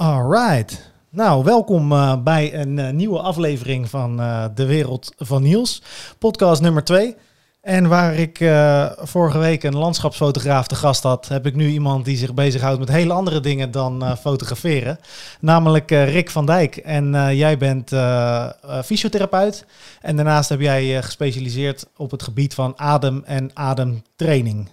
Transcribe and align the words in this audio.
Alright. 0.00 0.92
Nou, 1.10 1.44
welkom 1.44 1.92
uh, 1.92 2.22
bij 2.22 2.54
een 2.54 2.78
uh, 2.78 2.90
nieuwe 2.90 3.18
aflevering 3.18 3.88
van 3.88 4.20
uh, 4.20 4.44
De 4.54 4.66
Wereld 4.66 5.12
van 5.16 5.42
Niels, 5.42 5.82
podcast 6.18 6.62
nummer 6.62 6.84
2. 6.84 7.16
En 7.60 7.88
waar 7.88 8.14
ik 8.14 8.36
vorige 8.98 9.38
week 9.38 9.62
een 9.62 9.76
landschapsfotograaf 9.76 10.66
te 10.66 10.74
gast 10.74 11.02
had, 11.02 11.28
heb 11.28 11.46
ik 11.46 11.54
nu 11.54 11.68
iemand 11.68 12.04
die 12.04 12.16
zich 12.16 12.34
bezighoudt 12.34 12.78
met 12.78 12.88
hele 12.88 13.12
andere 13.12 13.40
dingen 13.40 13.70
dan 13.70 14.16
fotograferen. 14.16 14.98
Namelijk 15.40 15.90
Rick 15.90 16.30
van 16.30 16.46
Dijk. 16.46 16.76
En 16.76 17.36
jij 17.36 17.58
bent 17.58 17.92
fysiotherapeut. 18.84 19.66
En 20.00 20.16
daarnaast 20.16 20.48
heb 20.48 20.60
jij 20.60 21.02
gespecialiseerd 21.02 21.86
op 21.96 22.10
het 22.10 22.22
gebied 22.22 22.54
van 22.54 22.72
adem 22.76 23.22
en 23.24 23.50
ademtraining. 23.54 24.68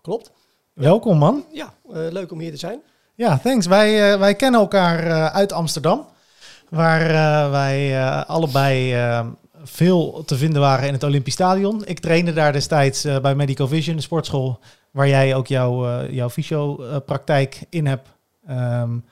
Klopt. 0.00 0.32
Welkom 0.72 1.18
man. 1.18 1.44
Ja, 1.52 1.72
leuk 1.88 2.32
om 2.32 2.40
hier 2.40 2.50
te 2.50 2.56
zijn. 2.56 2.80
Ja, 3.14 3.38
thanks. 3.38 3.66
Wij, 3.66 4.12
uh, 4.12 4.18
wij 4.18 4.34
kennen 4.34 4.60
elkaar 4.60 5.06
uh, 5.06 5.26
uit 5.26 5.52
Amsterdam, 5.52 6.06
waar 6.68 7.10
uh, 7.10 7.50
wij 7.50 8.04
allebei 8.24 8.96
veel 9.64 10.22
te 10.26 10.36
vinden 10.36 10.60
waren 10.60 10.86
in 10.86 10.92
het 10.92 11.02
Olympisch 11.02 11.32
Stadion. 11.32 11.82
Ik 11.84 11.98
trainde 11.98 12.32
daar 12.32 12.52
destijds 12.52 13.06
bij 13.22 13.34
Medical 13.34 13.68
Vision, 13.68 13.96
de 13.96 14.02
sportschool, 14.02 14.58
waar 14.90 15.08
jij 15.08 15.34
ook 15.34 15.46
jouw, 15.46 16.06
jouw 16.06 16.30
fysiopraktijk 16.30 17.60
in 17.68 17.86
hebt 17.86 18.08
um, 18.50 19.04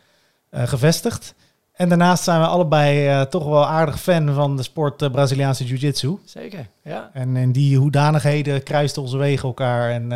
gevestigd. 0.51 1.35
En 1.73 1.89
daarnaast 1.89 2.25
zijn 2.25 2.41
we 2.41 2.47
allebei 2.47 3.27
toch 3.27 3.45
wel 3.45 3.67
aardig 3.67 4.01
fan 4.01 4.35
van 4.35 4.57
de 4.57 4.63
sport 4.63 5.13
Braziliaanse 5.13 5.65
Jiu-Jitsu. 5.65 6.19
Zeker, 6.25 6.67
ja. 6.85 7.11
En 7.13 7.37
in 7.37 7.53
die 7.53 7.79
hoedanigheden 7.79 8.63
kruisten 8.63 9.03
onze 9.03 9.17
wegen 9.17 9.49
elkaar 9.49 9.91
en, 9.91 10.13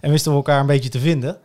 en 0.00 0.10
wisten 0.10 0.30
we 0.30 0.36
elkaar 0.36 0.60
een 0.60 0.66
beetje 0.66 0.90
te 0.90 1.00
vinden. 1.00 1.38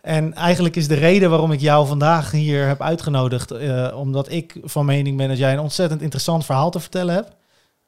En 0.00 0.34
eigenlijk 0.34 0.76
is 0.76 0.88
de 0.88 0.94
reden 0.94 1.30
waarom 1.30 1.52
ik 1.52 1.60
jou 1.60 1.86
vandaag 1.86 2.30
hier 2.30 2.66
heb 2.66 2.82
uitgenodigd, 2.82 3.52
uh, 3.52 3.96
omdat 3.96 4.30
ik 4.30 4.56
van 4.62 4.84
mening 4.84 5.16
ben 5.16 5.28
dat 5.28 5.38
jij 5.38 5.52
een 5.52 5.58
ontzettend 5.60 6.02
interessant 6.02 6.44
verhaal 6.44 6.70
te 6.70 6.80
vertellen 6.80 7.14
hebt. 7.14 7.36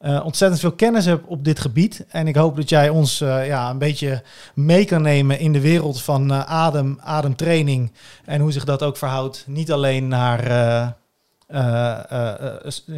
Uh, 0.01 0.25
ontzettend 0.25 0.61
veel 0.61 0.71
kennis 0.71 1.05
hebt 1.05 1.27
op 1.27 1.43
dit 1.43 1.59
gebied. 1.59 2.05
En 2.09 2.27
ik 2.27 2.35
hoop 2.35 2.55
dat 2.55 2.69
jij 2.69 2.89
ons 2.89 3.21
uh, 3.21 3.47
ja, 3.47 3.69
een 3.69 3.77
beetje 3.77 4.23
mee 4.53 4.85
kan 4.85 5.01
nemen 5.01 5.39
in 5.39 5.53
de 5.53 5.59
wereld 5.59 6.01
van 6.01 6.33
adem, 6.33 6.97
ademtraining. 7.01 7.91
En 8.25 8.41
hoe 8.41 8.51
zich 8.51 8.65
dat 8.65 8.83
ook 8.83 8.97
verhoudt. 8.97 9.43
Niet 9.47 9.71
alleen 9.71 10.07
naar 10.07 10.95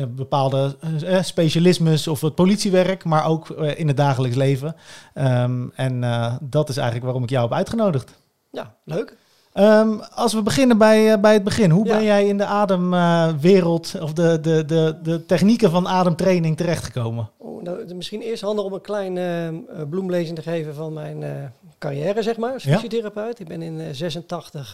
bepaalde 0.07 0.75
specialismes 1.21 2.07
of 2.07 2.21
het 2.21 2.35
politiewerk, 2.35 3.03
maar 3.03 3.25
ook 3.25 3.49
in 3.49 3.87
het 3.87 3.97
dagelijks 3.97 4.35
leven. 4.35 4.75
Um, 5.15 5.71
en 5.75 5.99
dat 6.41 6.69
is 6.69 6.75
eigenlijk 6.75 7.05
waarom 7.05 7.23
ik 7.23 7.29
jou 7.29 7.43
heb 7.43 7.53
uitgenodigd. 7.53 8.22
Ja, 8.53 8.75
leuk. 8.83 9.17
Um, 9.53 9.99
als 9.99 10.33
we 10.33 10.41
beginnen 10.41 10.77
bij, 10.77 11.13
uh, 11.13 11.19
bij 11.19 11.33
het 11.33 11.43
begin. 11.43 11.69
Hoe 11.69 11.85
ja. 11.85 11.95
ben 11.95 12.03
jij 12.03 12.27
in 12.27 12.37
de 12.37 12.45
ademwereld 12.45 13.93
uh, 13.95 14.01
of 14.01 14.13
de, 14.13 14.39
de, 14.39 14.65
de, 14.65 14.99
de 15.03 15.25
technieken 15.25 15.71
van 15.71 15.87
ademtraining 15.87 16.57
terechtgekomen? 16.57 17.29
Oh, 17.37 17.63
nou, 17.63 17.93
misschien 17.93 18.21
eerst 18.21 18.41
handig 18.41 18.65
om 18.65 18.73
een 18.73 18.81
klein 18.81 19.15
uh, 19.15 19.81
bloemlezing 19.89 20.35
te 20.35 20.41
geven 20.41 20.75
van 20.75 20.93
mijn 20.93 21.53
carrière, 21.77 22.23
zeg 22.23 22.37
maar, 22.37 22.53
als 22.53 22.63
fysiotherapeut. 22.63 23.39
Ik 23.39 23.47
ben 23.47 23.61
in 23.61 23.95
86, 23.95 24.73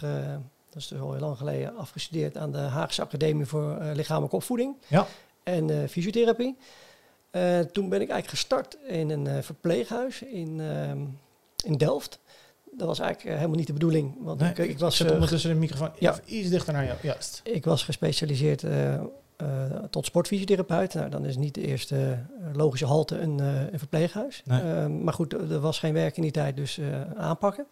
dat 0.70 0.82
is 0.82 0.88
dus 0.88 1.00
al 1.00 1.12
heel 1.12 1.22
lang 1.22 1.38
geleden, 1.38 1.78
afgestudeerd 1.78 2.38
aan 2.38 2.52
de 2.52 2.58
Haagse 2.58 3.02
Academie 3.02 3.46
voor 3.46 3.78
Lichamelijke 3.94 4.36
Opvoeding 4.36 4.76
ja. 4.88 5.08
en 5.44 5.90
Fysiotherapie. 5.90 6.58
toen 7.72 7.90
ben 7.90 8.02
ik 8.02 8.10
eigenlijk 8.10 8.28
gestart 8.28 8.78
in 8.88 9.10
een 9.10 9.44
verpleeghuis 9.44 10.22
in, 10.22 10.62
in 11.66 11.78
Delft 11.78 12.20
dat 12.80 12.88
was 12.88 13.00
eigenlijk 13.00 13.30
eh, 13.30 13.36
helemaal 13.36 13.58
niet 13.58 13.68
de 13.68 13.74
bedoeling. 13.74 14.16
Want 14.20 14.40
nee, 14.40 14.50
ik, 14.50 14.58
ik, 14.58 14.80
was. 14.80 14.98
Zet 14.98 15.08
uh, 15.08 15.14
ondertussen 15.14 15.50
de 15.50 15.56
microfoon 15.56 15.92
ja, 16.00 16.16
iets 16.26 16.50
dichter 16.50 16.74
naar 16.74 16.86
jou. 16.86 16.98
Juist. 17.02 17.42
Ik 17.44 17.66
was 17.66 17.84
gespecialiseerd 17.84 18.64
uh, 18.64 18.94
uh, 18.94 19.02
tot 19.90 20.06
sportfysiotherapeut. 20.06 20.94
Nou, 20.94 21.10
dan 21.10 21.26
is 21.26 21.38
niet 21.38 21.54
de 21.54 21.68
eerste 21.68 22.18
logische 22.54 22.86
halte 22.86 23.18
een, 23.18 23.40
een 23.40 23.80
verpleeghuis. 23.80 24.42
Nee. 24.46 24.62
Ehm, 24.62 25.04
maar 25.04 25.14
goed, 25.14 25.34
er 25.34 25.60
was 25.60 25.80
geen 25.80 25.94
werk 25.94 26.16
in 26.16 26.22
die 26.22 26.32
tijd, 26.32 26.56
dus 26.56 26.80
aanpakken. 27.16 27.66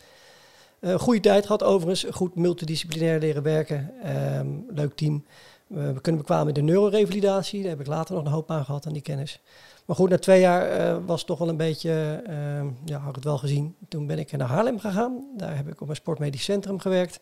goede 0.98 1.20
tijd 1.20 1.46
gehad 1.46 1.64
overigens. 1.64 2.06
Goed 2.16 2.36
multidisciplinair 2.36 3.20
leren 3.20 3.44
werken. 3.44 3.92
Um, 4.40 4.66
leuk 4.70 4.96
team. 4.96 5.26
we 5.68 6.02
kunnen 6.02 6.22
bekwamen 6.22 6.48
in 6.48 6.54
de 6.54 6.72
neurorevalidatie. 6.72 7.62
Daar 7.62 7.70
heb 7.70 7.80
ik 7.80 7.88
later 7.88 8.16
nog 8.16 8.26
een 8.26 8.32
hoop 8.32 8.52
aan 8.52 8.66
gehad 8.66 8.86
aan 8.86 8.94
die 8.94 9.02
kennis. 9.02 9.42
Maar 9.88 9.96
goed, 9.96 10.10
na 10.10 10.18
twee 10.18 10.40
jaar 10.40 10.80
uh, 10.80 11.06
was 11.06 11.24
toch 11.24 11.40
wel 11.40 11.50
een 11.50 11.58
beetje, 11.58 12.24
uh, 12.30 12.66
ja, 12.86 12.98
had 12.98 13.10
ik 13.10 13.16
het 13.16 13.24
wel 13.24 13.38
gezien. 13.38 13.76
Toen 13.88 14.08
ben 14.08 14.20
ik 14.20 14.32
naar 14.32 14.48
Haarlem 14.48 14.80
gegaan. 14.80 15.26
Daar 15.38 15.56
heb 15.56 15.68
ik 15.68 15.82
op 15.82 15.90
een 15.90 15.96
sportmedisch 15.96 16.44
centrum 16.44 16.80
gewerkt. 16.80 17.20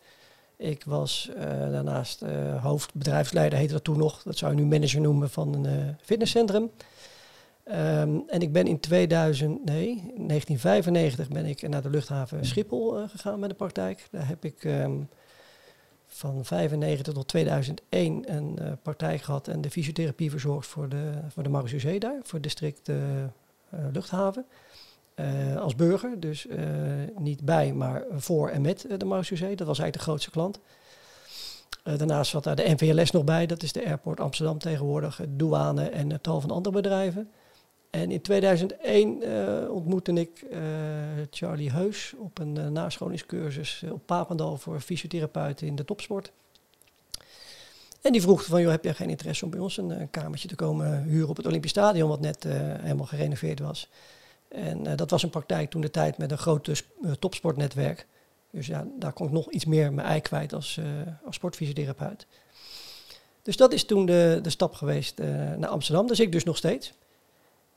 Ik 0.56 0.84
was 0.84 1.30
uh, 1.36 1.42
daarnaast 1.42 2.24
hoofdbedrijfsleider, 2.60 3.58
heette 3.58 3.72
dat 3.72 3.84
toen 3.84 3.98
nog. 3.98 4.22
Dat 4.22 4.36
zou 4.36 4.54
je 4.54 4.60
nu 4.60 4.66
manager 4.66 5.00
noemen 5.00 5.30
van 5.30 5.54
een 5.54 5.96
fitnesscentrum. 6.00 6.70
Um, 7.72 8.24
en 8.26 8.40
ik 8.40 8.52
ben 8.52 8.66
in 8.66 8.80
2000, 8.80 9.64
nee, 9.64 9.94
1995 9.94 11.28
ben 11.28 11.46
ik 11.46 11.68
naar 11.68 11.82
de 11.82 11.90
luchthaven 11.90 12.46
Schiphol 12.46 13.08
gegaan 13.08 13.40
met 13.40 13.48
de 13.48 13.54
praktijk. 13.54 14.08
Daar 14.10 14.28
heb 14.28 14.44
ik 14.44 14.64
um, 14.64 15.08
van 16.16 16.44
95 16.44 17.14
tot 17.14 17.28
2001 17.28 18.34
een 18.34 18.58
uh, 18.60 18.72
praktijk 18.82 19.22
gehad 19.22 19.48
en 19.48 19.60
de 19.60 19.70
fysiotherapie 19.70 20.30
verzorgd 20.30 20.68
voor 20.68 20.88
de, 20.88 21.12
voor 21.28 21.42
de 21.42 21.98
daar, 21.98 22.20
voor 22.22 22.40
district 22.40 22.88
uh, 22.88 22.96
luchthaven. 23.92 24.46
Als 25.58 25.74
burger, 25.74 26.20
dus 26.20 26.46
niet 27.18 27.44
bij, 27.44 27.72
maar 27.72 28.04
voor 28.10 28.48
en 28.48 28.62
met 28.62 28.86
de 28.96 29.04
Marechaussee. 29.04 29.56
Dat 29.56 29.66
was 29.66 29.78
eigenlijk 29.78 29.92
de 29.92 29.98
grootste 29.98 30.30
klant. 30.30 30.60
daarnaast 31.82 32.30
zat 32.30 32.44
daar 32.44 32.56
de 32.56 32.74
NVLS 32.76 33.10
nog 33.10 33.24
bij, 33.24 33.46
dat 33.46 33.62
is 33.62 33.72
de 33.72 33.86
Airport 33.86 34.20
Amsterdam 34.20 34.58
tegenwoordig, 34.58 35.20
douane 35.28 35.88
en 35.88 36.20
tal 36.20 36.40
van 36.40 36.50
andere 36.50 36.74
bedrijven. 36.74 37.30
En 37.96 38.10
in 38.10 38.20
2001 38.20 39.22
uh, 39.22 39.70
ontmoette 39.70 40.12
ik 40.12 40.44
uh, 40.50 40.58
Charlie 41.30 41.70
Heus 41.70 42.14
op 42.18 42.38
een 42.38 42.56
uh, 42.56 42.68
nascholingscursus 42.68 43.84
op 43.90 44.06
Papendal 44.06 44.56
voor 44.56 44.80
fysiotherapeuten 44.80 45.66
in 45.66 45.76
de 45.76 45.84
topsport. 45.84 46.32
En 48.00 48.12
die 48.12 48.20
vroeg 48.20 48.44
van, 48.44 48.60
joh, 48.60 48.70
heb 48.70 48.84
jij 48.84 48.94
geen 48.94 49.10
interesse 49.10 49.44
om 49.44 49.50
bij 49.50 49.60
ons 49.60 49.76
een, 49.76 50.10
kamertje 50.10 50.48
te 50.48 50.54
komen 50.54 51.02
huren 51.02 51.28
op 51.28 51.36
het 51.36 51.46
Olympisch 51.46 51.70
Stadion, 51.70 52.08
wat 52.08 52.20
net 52.20 52.44
helemaal 52.80 53.06
gerenoveerd 53.06 53.58
was. 53.58 53.88
En 54.48 54.96
dat 54.96 55.10
was 55.10 55.22
een 55.22 55.30
praktijk 55.30 55.70
toen 55.70 55.80
de 55.80 55.90
tijd 55.90 56.18
met 56.18 56.30
een 56.30 56.38
groot 56.38 56.84
topsportnetwerk. 57.18 58.06
Dus 58.50 58.66
ja, 58.66 58.86
daar 58.98 59.12
kon 59.12 59.26
ik 59.26 59.32
nog 59.32 59.50
iets 59.50 59.64
meer 59.64 59.92
mijn 59.92 60.06
ei 60.06 60.20
kwijt 60.20 60.52
als, 60.52 60.80
als 61.24 61.34
sportfysiotherapeut. 61.34 62.26
Dus 63.42 63.56
dat 63.56 63.72
is 63.72 63.84
toen 63.84 64.06
de, 64.06 64.38
de 64.42 64.50
stap 64.50 64.74
geweest 64.74 65.18
naar 65.56 65.68
Amsterdam. 65.68 66.06
Dus 66.06 66.20
ik 66.20 66.32
dus 66.32 66.44
nog 66.44 66.56
steeds. 66.56 66.92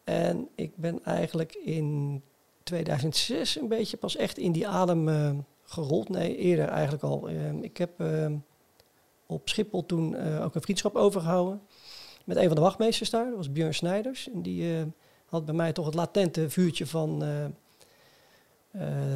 En 0.09 0.49
ik 0.55 0.71
ben 0.75 1.03
eigenlijk 1.03 1.55
in 1.55 2.21
2006 2.63 3.55
een 3.55 3.67
beetje 3.67 3.97
pas 3.97 4.15
echt 4.15 4.37
in 4.37 4.51
die 4.51 4.67
adem 4.67 5.07
uh, 5.07 5.31
gerold. 5.63 6.09
Nee, 6.09 6.37
eerder 6.37 6.67
eigenlijk 6.67 7.03
al. 7.03 7.29
Uh, 7.29 7.51
ik 7.61 7.77
heb 7.77 8.01
uh, 8.01 8.31
op 9.25 9.49
Schiphol 9.49 9.85
toen 9.85 10.39
ook 10.41 10.55
een 10.55 10.61
vriendschap 10.61 10.95
overgehouden 10.95 11.61
met 12.25 12.37
een 12.37 12.47
van 12.47 12.55
de 12.55 12.61
wachtmeesters 12.61 13.09
daar. 13.09 13.25
Dat 13.25 13.35
was 13.35 13.51
Björn 13.51 13.73
Snijders. 13.73 14.29
En 14.31 14.41
die 14.41 14.85
had 15.25 15.45
bij 15.45 15.53
mij 15.53 15.73
toch 15.73 15.85
het 15.85 15.93
latente 15.93 16.49
vuurtje 16.49 16.87
van 16.87 17.19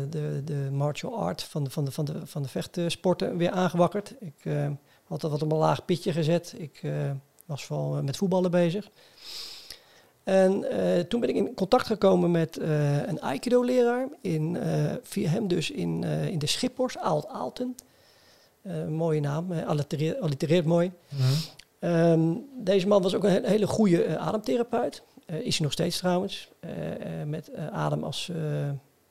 de, 0.09 0.41
de 0.43 0.69
martial 0.71 1.17
art, 1.17 1.43
van 1.43 1.63
de, 1.63 1.69
van 1.69 1.85
de, 1.85 1.91
van 1.91 2.05
de, 2.05 2.27
van 2.27 2.41
de 2.41 2.49
vechtsporten 2.49 3.37
weer 3.37 3.51
aangewakkerd. 3.51 4.15
Ik 4.19 4.43
had 5.03 5.21
dat 5.21 5.31
wat 5.31 5.41
op 5.41 5.51
een 5.51 5.57
laag 5.57 5.85
pitje 5.85 6.11
gezet. 6.11 6.55
Ik 6.57 6.81
was 7.45 7.65
vooral 7.65 8.03
met 8.03 8.17
voetballen 8.17 8.51
bezig. 8.51 8.89
En 10.23 10.65
uh, 10.71 10.99
toen 10.99 11.19
ben 11.19 11.29
ik 11.29 11.35
in 11.35 11.53
contact 11.53 11.85
gekomen 11.85 12.31
met 12.31 12.59
uh, 12.59 13.07
een 13.07 13.19
Aikido-leraar, 13.21 14.07
in, 14.21 14.55
uh, 14.55 14.91
via 15.01 15.29
hem 15.29 15.47
dus 15.47 15.71
in, 15.71 16.03
in 16.03 16.39
de 16.39 16.47
Schippers, 16.47 16.97
Aalt 16.97 17.27
Aalten. 17.27 17.75
mooie 18.89 19.19
naam, 19.19 19.51
allitereert, 19.51 20.19
allitereert 20.19 20.65
mooi. 20.65 20.91
Mm 21.09 21.19
-hmm. 21.19 21.89
um, 21.89 22.45
deze 22.55 22.87
man 22.87 23.01
was 23.01 23.15
ook 23.15 23.23
een 23.23 23.45
hele 23.45 23.67
goede 23.67 24.17
ademtherapeut. 24.17 25.03
is 25.25 25.57
hij 25.57 25.63
nog 25.65 25.71
steeds 25.71 25.97
trouwens, 25.97 26.49
met 27.25 27.51
adem 27.71 28.03
als 28.03 28.31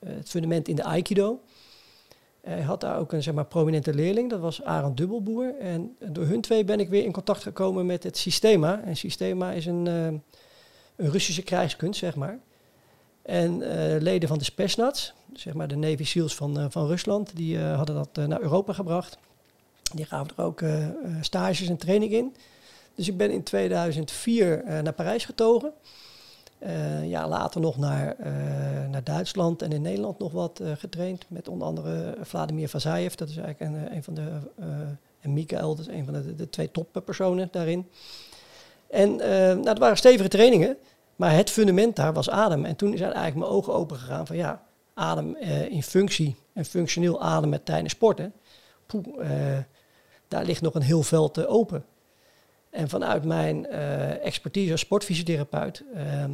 het 0.05 0.29
fundament 0.29 0.69
in 0.69 0.77
de 0.77 0.85
Aikido. 0.85 1.41
Hij 2.41 2.63
had 2.63 2.81
daar 2.81 2.99
ook 2.99 3.13
een 3.13 3.23
zeg 3.23 3.35
maar, 3.35 3.47
prominente 3.47 3.95
leerling, 3.95 4.31
dat 4.31 4.41
was 4.41 4.63
Arend 4.63 4.97
Dubbelboer. 4.97 5.59
En 5.59 5.97
door 5.99 6.25
hun 6.25 6.41
twee 6.41 6.65
ben 6.65 6.81
ik 6.81 6.89
weer 6.89 7.05
in 7.05 7.13
contact 7.13 7.43
gekomen 7.43 7.87
met 7.87 8.03
het 8.03 8.17
Systema. 8.17 8.83
En 8.85 8.97
Systema 8.97 9.53
is 9.53 9.67
een 9.67 9.87
een 9.87 10.23
Russische 11.11 11.43
krijgskunst, 11.43 11.99
zeg 11.99 12.15
maar. 12.15 12.39
En 13.23 13.61
uh, 13.61 14.01
leden 14.01 14.29
van 14.29 14.39
de 14.39 14.45
Spetsnaz, 14.45 15.13
zeg 15.35 15.55
maar 15.55 15.69
de 15.69 15.77
Navy 15.77 16.05
SEALs 16.05 16.35
van, 16.35 16.59
uh, 16.59 16.67
van 16.69 16.87
Rusland, 16.87 17.37
die 17.37 17.57
uh, 17.57 17.77
hadden 17.77 17.95
dat 17.95 18.27
naar 18.29 18.41
Europa 18.41 18.73
gebracht. 18.73 19.19
Die 19.95 20.05
gaven 20.05 20.37
er 20.37 20.45
ook 20.45 20.63
stages 21.21 21.69
en 21.69 21.77
training 21.77 22.13
in. 22.13 22.35
Dus 22.95 23.09
ik 23.09 23.17
ben 23.17 23.31
in 23.31 23.43
2004 23.43 24.63
naar 24.83 24.93
Parijs 24.93 25.25
getogen. 25.25 25.73
ja, 27.05 27.29
later 27.29 27.61
nog 27.61 27.77
naar, 27.77 28.17
naar 28.91 29.05
Duitsland 29.05 29.63
en 29.63 29.73
in 29.73 29.83
Nederland 29.83 30.19
nog 30.19 30.33
wat 30.33 30.61
getraind. 30.79 31.25
Met 31.29 31.49
onder 31.49 31.67
andere 31.67 32.17
Vladimir 32.21 32.69
Vazayev, 32.69 33.15
dat 33.15 33.29
is 33.29 33.37
eigenlijk 33.37 33.75
een, 33.75 33.97
een 33.97 34.03
van 34.03 34.15
de 34.15 34.29
En 35.21 35.33
Mikael, 35.33 35.75
dat 35.75 35.87
is 35.89 35.95
een 35.95 36.05
van 36.05 36.15
de, 36.15 36.35
de 36.35 36.51
twee 36.51 36.71
toppersonen 36.71 37.49
daarin. 37.51 37.87
En 38.93 39.13
uh, 39.13 39.27
nou, 39.29 39.63
dat 39.63 39.79
waren 39.79 39.97
stevige 39.97 40.29
trainingen. 40.29 40.77
Maar 41.23 41.35
het 41.35 41.51
fundament 41.51 41.97
daar 41.97 42.13
was 42.13 42.31
adem. 42.31 42.65
En 42.65 42.77
toen 42.77 42.97
zijn 42.97 43.13
eigenlijk 43.13 43.37
mijn 43.37 43.51
ogen 43.51 43.73
open 43.73 43.97
gegaan 43.97 44.27
van 44.27 44.37
ja, 44.37 44.63
adem 44.95 45.37
uh, 45.41 45.71
in 45.71 45.83
functie 45.83 46.37
en 46.53 46.65
functioneel 46.65 47.23
ademen 47.23 47.63
tijdens 47.63 47.93
sporten. 47.93 48.33
Uh, 48.95 49.59
daar 50.29 50.45
ligt 50.45 50.61
nog 50.61 50.75
een 50.75 50.83
heel 50.83 51.03
veld 51.03 51.39
uh, 51.39 51.53
open. 51.53 51.85
En 52.71 52.89
vanuit 52.89 53.25
mijn 53.25 53.67
expertise 54.21 54.73
als 54.73 54.81
sportfysiotherapeut, 54.81 55.85
ehm, 55.95 56.33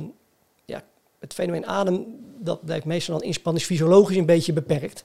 ja, 0.65 0.83
het 1.19 1.35
fenomeen 1.35 1.67
adem, 1.67 2.07
dat 2.39 2.65
blijft 2.65 2.85
meestal 2.85 3.19
dan 3.19 3.27
inspanningsfysiologisch 3.27 4.17
een 4.17 4.27
beetje 4.27 4.53
beperkt. 4.53 5.05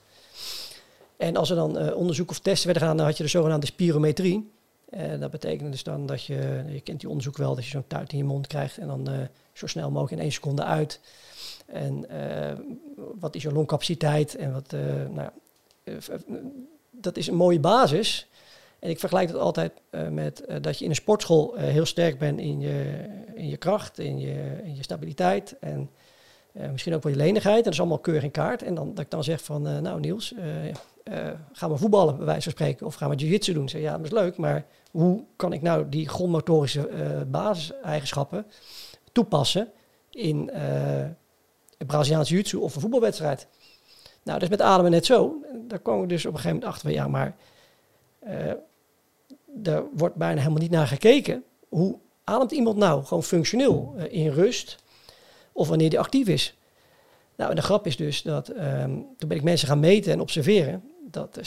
En 1.16 1.36
als 1.36 1.50
er 1.50 1.56
dan 1.56 1.94
onderzoek 1.94 2.30
of 2.30 2.38
testen 2.38 2.64
werden 2.64 2.82
gedaan, 2.82 2.96
dan 2.96 3.06
had 3.06 3.16
je 3.16 3.22
de 3.22 3.28
zogenaamde 3.28 3.66
spirometrie. 3.66 4.50
Uh, 4.96 5.20
dat 5.20 5.30
betekent 5.30 5.70
dus 5.70 5.82
dan 5.82 6.06
dat 6.06 6.24
je, 6.24 6.64
je 6.68 6.80
kent 6.80 7.00
die 7.00 7.08
onderzoek 7.08 7.36
wel, 7.36 7.54
dat 7.54 7.64
je 7.64 7.70
zo'n 7.70 7.86
tuit 7.86 8.12
in 8.12 8.18
je 8.18 8.24
mond 8.24 8.46
krijgt 8.46 8.78
en 8.78 8.86
dan 8.86 9.10
uh, 9.10 9.18
zo 9.52 9.66
snel 9.66 9.90
mogelijk 9.90 10.12
in 10.12 10.18
één 10.18 10.32
seconde 10.32 10.64
uit. 10.64 11.00
En 11.66 12.04
uh, 12.10 12.52
wat 13.20 13.34
is 13.34 13.42
je 13.42 13.52
longcapaciteit 13.52 14.36
en 14.36 14.52
wat, 14.52 14.74
nou, 15.10 15.30
dat 16.90 17.16
is 17.16 17.26
een 17.26 17.34
mooie 17.34 17.60
basis. 17.60 18.28
En 18.78 18.90
ik 18.90 18.98
vergelijk 18.98 19.30
dat 19.30 19.40
altijd 19.40 19.72
met 20.10 20.44
dat 20.60 20.78
je 20.78 20.84
in 20.84 20.90
een 20.90 20.96
sportschool 20.96 21.54
heel 21.54 21.86
sterk 21.86 22.18
bent 22.18 22.40
in 22.40 22.60
je, 22.60 23.04
in 23.34 23.48
je 23.48 23.56
kracht, 23.56 23.98
in 23.98 24.18
je, 24.18 24.60
in 24.64 24.76
je 24.76 24.82
stabiliteit 24.82 25.56
en 25.60 25.90
misschien 26.72 26.94
ook 26.94 27.02
je 27.02 27.16
lenigheid. 27.16 27.56
En 27.56 27.62
dat 27.62 27.72
is 27.72 27.80
allemaal 27.80 27.98
keurig 27.98 28.22
in 28.22 28.30
kaart. 28.30 28.62
En 28.62 28.74
dan 28.74 28.88
dat 28.94 29.04
ik 29.04 29.10
dan 29.10 29.24
zeg 29.24 29.44
van, 29.44 29.62
nou 29.62 30.00
Niels, 30.00 30.32
uh, 30.32 31.30
gaan 31.52 31.70
we 31.70 31.76
voetballen, 31.76 32.16
bij 32.16 32.26
wijze 32.26 32.42
van 32.42 32.52
spreken, 32.52 32.86
of 32.86 32.94
gaan 32.94 33.10
we 33.10 33.16
jiu-jitsu 33.16 33.52
doen? 33.52 33.68
Zeg, 33.68 33.80
ja, 33.80 33.96
dat 33.96 34.06
is 34.06 34.12
leuk, 34.12 34.36
maar 34.36 34.66
hoe 34.90 35.24
kan 35.36 35.52
ik 35.52 35.62
nou 35.62 35.88
die 35.88 36.08
grondmotorische 36.08 36.88
basiseigenschappen 37.30 38.46
toepassen 39.12 39.68
in 40.10 40.50
een 41.78 41.86
Braziliaans 41.86 42.28
jiu-jitsu 42.28 42.56
of 42.56 42.74
een 42.74 42.80
voetbalwedstrijd? 42.80 43.46
Nou, 44.22 44.38
dat 44.38 44.42
is 44.42 44.56
met 44.56 44.66
ademen 44.66 44.90
net 44.90 45.06
zo. 45.06 45.34
Daar 45.68 45.78
komen 45.78 46.00
we 46.00 46.06
dus 46.06 46.26
op 46.26 46.32
een 46.32 46.40
gegeven 46.40 46.56
moment 46.56 46.74
achter 46.74 46.90
van, 46.90 46.98
ja, 46.98 47.08
maar 47.08 47.36
er 49.62 49.84
wordt 49.96 50.14
bijna 50.14 50.40
helemaal 50.40 50.62
niet 50.62 50.70
naar 50.70 50.86
gekeken. 50.86 51.44
Hoe 51.68 51.98
ademt 52.24 52.52
iemand 52.52 52.76
nou 52.76 53.04
gewoon 53.04 53.22
functioneel, 53.22 53.94
in 54.08 54.30
rust, 54.30 54.83
of 55.54 55.68
wanneer 55.68 55.90
die 55.90 55.98
actief 55.98 56.28
is? 56.28 56.56
Nou, 57.36 57.50
en 57.50 57.56
de 57.56 57.62
grap 57.62 57.86
is 57.86 57.96
dus 57.96 58.22
dat 58.22 58.48
um, 58.48 59.06
toen 59.18 59.28
ben 59.28 59.36
ik 59.36 59.42
mensen 59.42 59.68
gaan 59.68 59.80
meten 59.80 60.12
en 60.12 60.20
observeren 60.20 60.82
dat 61.10 61.38
70% 61.38 61.40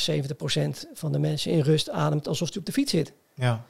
van 0.94 1.12
de 1.12 1.20
mensen 1.20 1.52
in 1.52 1.60
rust 1.60 1.90
ademt 1.90 2.28
alsof 2.28 2.50
hij 2.50 2.58
op 2.58 2.66
de 2.66 2.72
fiets 2.72 2.92
zit. 2.92 3.14
Ja. 3.34 3.66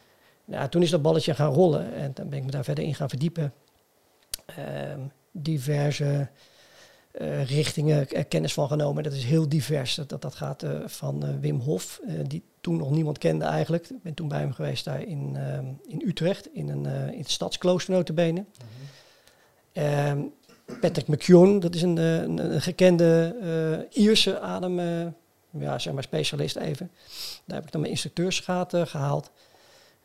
Nou, 0.45 0.69
toen 0.69 0.81
is 0.81 0.89
dat 0.89 1.01
balletje 1.01 1.34
gaan 1.34 1.54
rollen 1.54 1.94
en 1.94 2.12
dan 2.13 2.30
ben 2.30 2.39
ik 2.39 2.45
me 2.45 2.51
daar 2.51 2.63
verder 2.63 2.84
in 2.84 2.95
gaan 2.95 3.10
verdiepen. 3.10 3.54
Um, 4.94 5.12
diverse 5.31 6.30
uh, 7.22 7.45
richtingen 7.45 8.10
er 8.10 8.25
kennis 8.25 8.54
van 8.54 8.68
genomen. 8.68 9.04
Dat 9.04 9.13
is 9.13 9.24
heel 9.24 9.50
divers. 9.50 9.95
Dat, 9.95 10.22
dat, 10.22 10.36
gaat 10.36 10.63
uh, 10.63 10.80
van 10.86 11.25
uh, 11.25 11.30
Wim 11.39 11.60
Hof, 11.60 12.01
die 12.28 12.44
toen 12.62 12.78
nog 12.78 12.92
niemand 12.92 13.18
kende 13.18 13.45
eigenlijk. 13.45 13.89
Ik 13.89 14.01
ben 14.01 14.13
toen 14.13 14.28
bij 14.28 14.39
hem 14.39 14.54
geweest 14.54 14.86
daar 14.86 15.01
in, 15.01 15.38
um, 15.56 15.80
in 15.88 16.01
Utrecht, 16.06 16.54
in, 16.54 16.69
een, 16.69 16.86
in 17.13 17.19
het 17.19 17.31
stadsklooster 17.31 17.94
notabene. 17.94 18.39
Mm 18.39 18.45
-hmm. 18.57 18.87
Patrick 20.81 21.07
McKeown, 21.07 21.59
dat 21.59 21.75
is 21.75 21.81
een, 21.81 21.97
een, 21.97 22.53
een 22.53 22.62
gekende 22.62 23.35
Ierse 23.91 24.39
adem 24.39 24.79
ja, 25.59 25.79
zeg 25.79 25.94
maar 25.94 26.03
specialist 26.03 26.56
even. 26.56 26.91
Daar 27.45 27.56
heb 27.56 27.65
ik 27.65 27.71
dan 27.71 27.81
mijn 27.81 27.94
instructeursgaten 27.94 28.88
gehaald. 28.88 29.31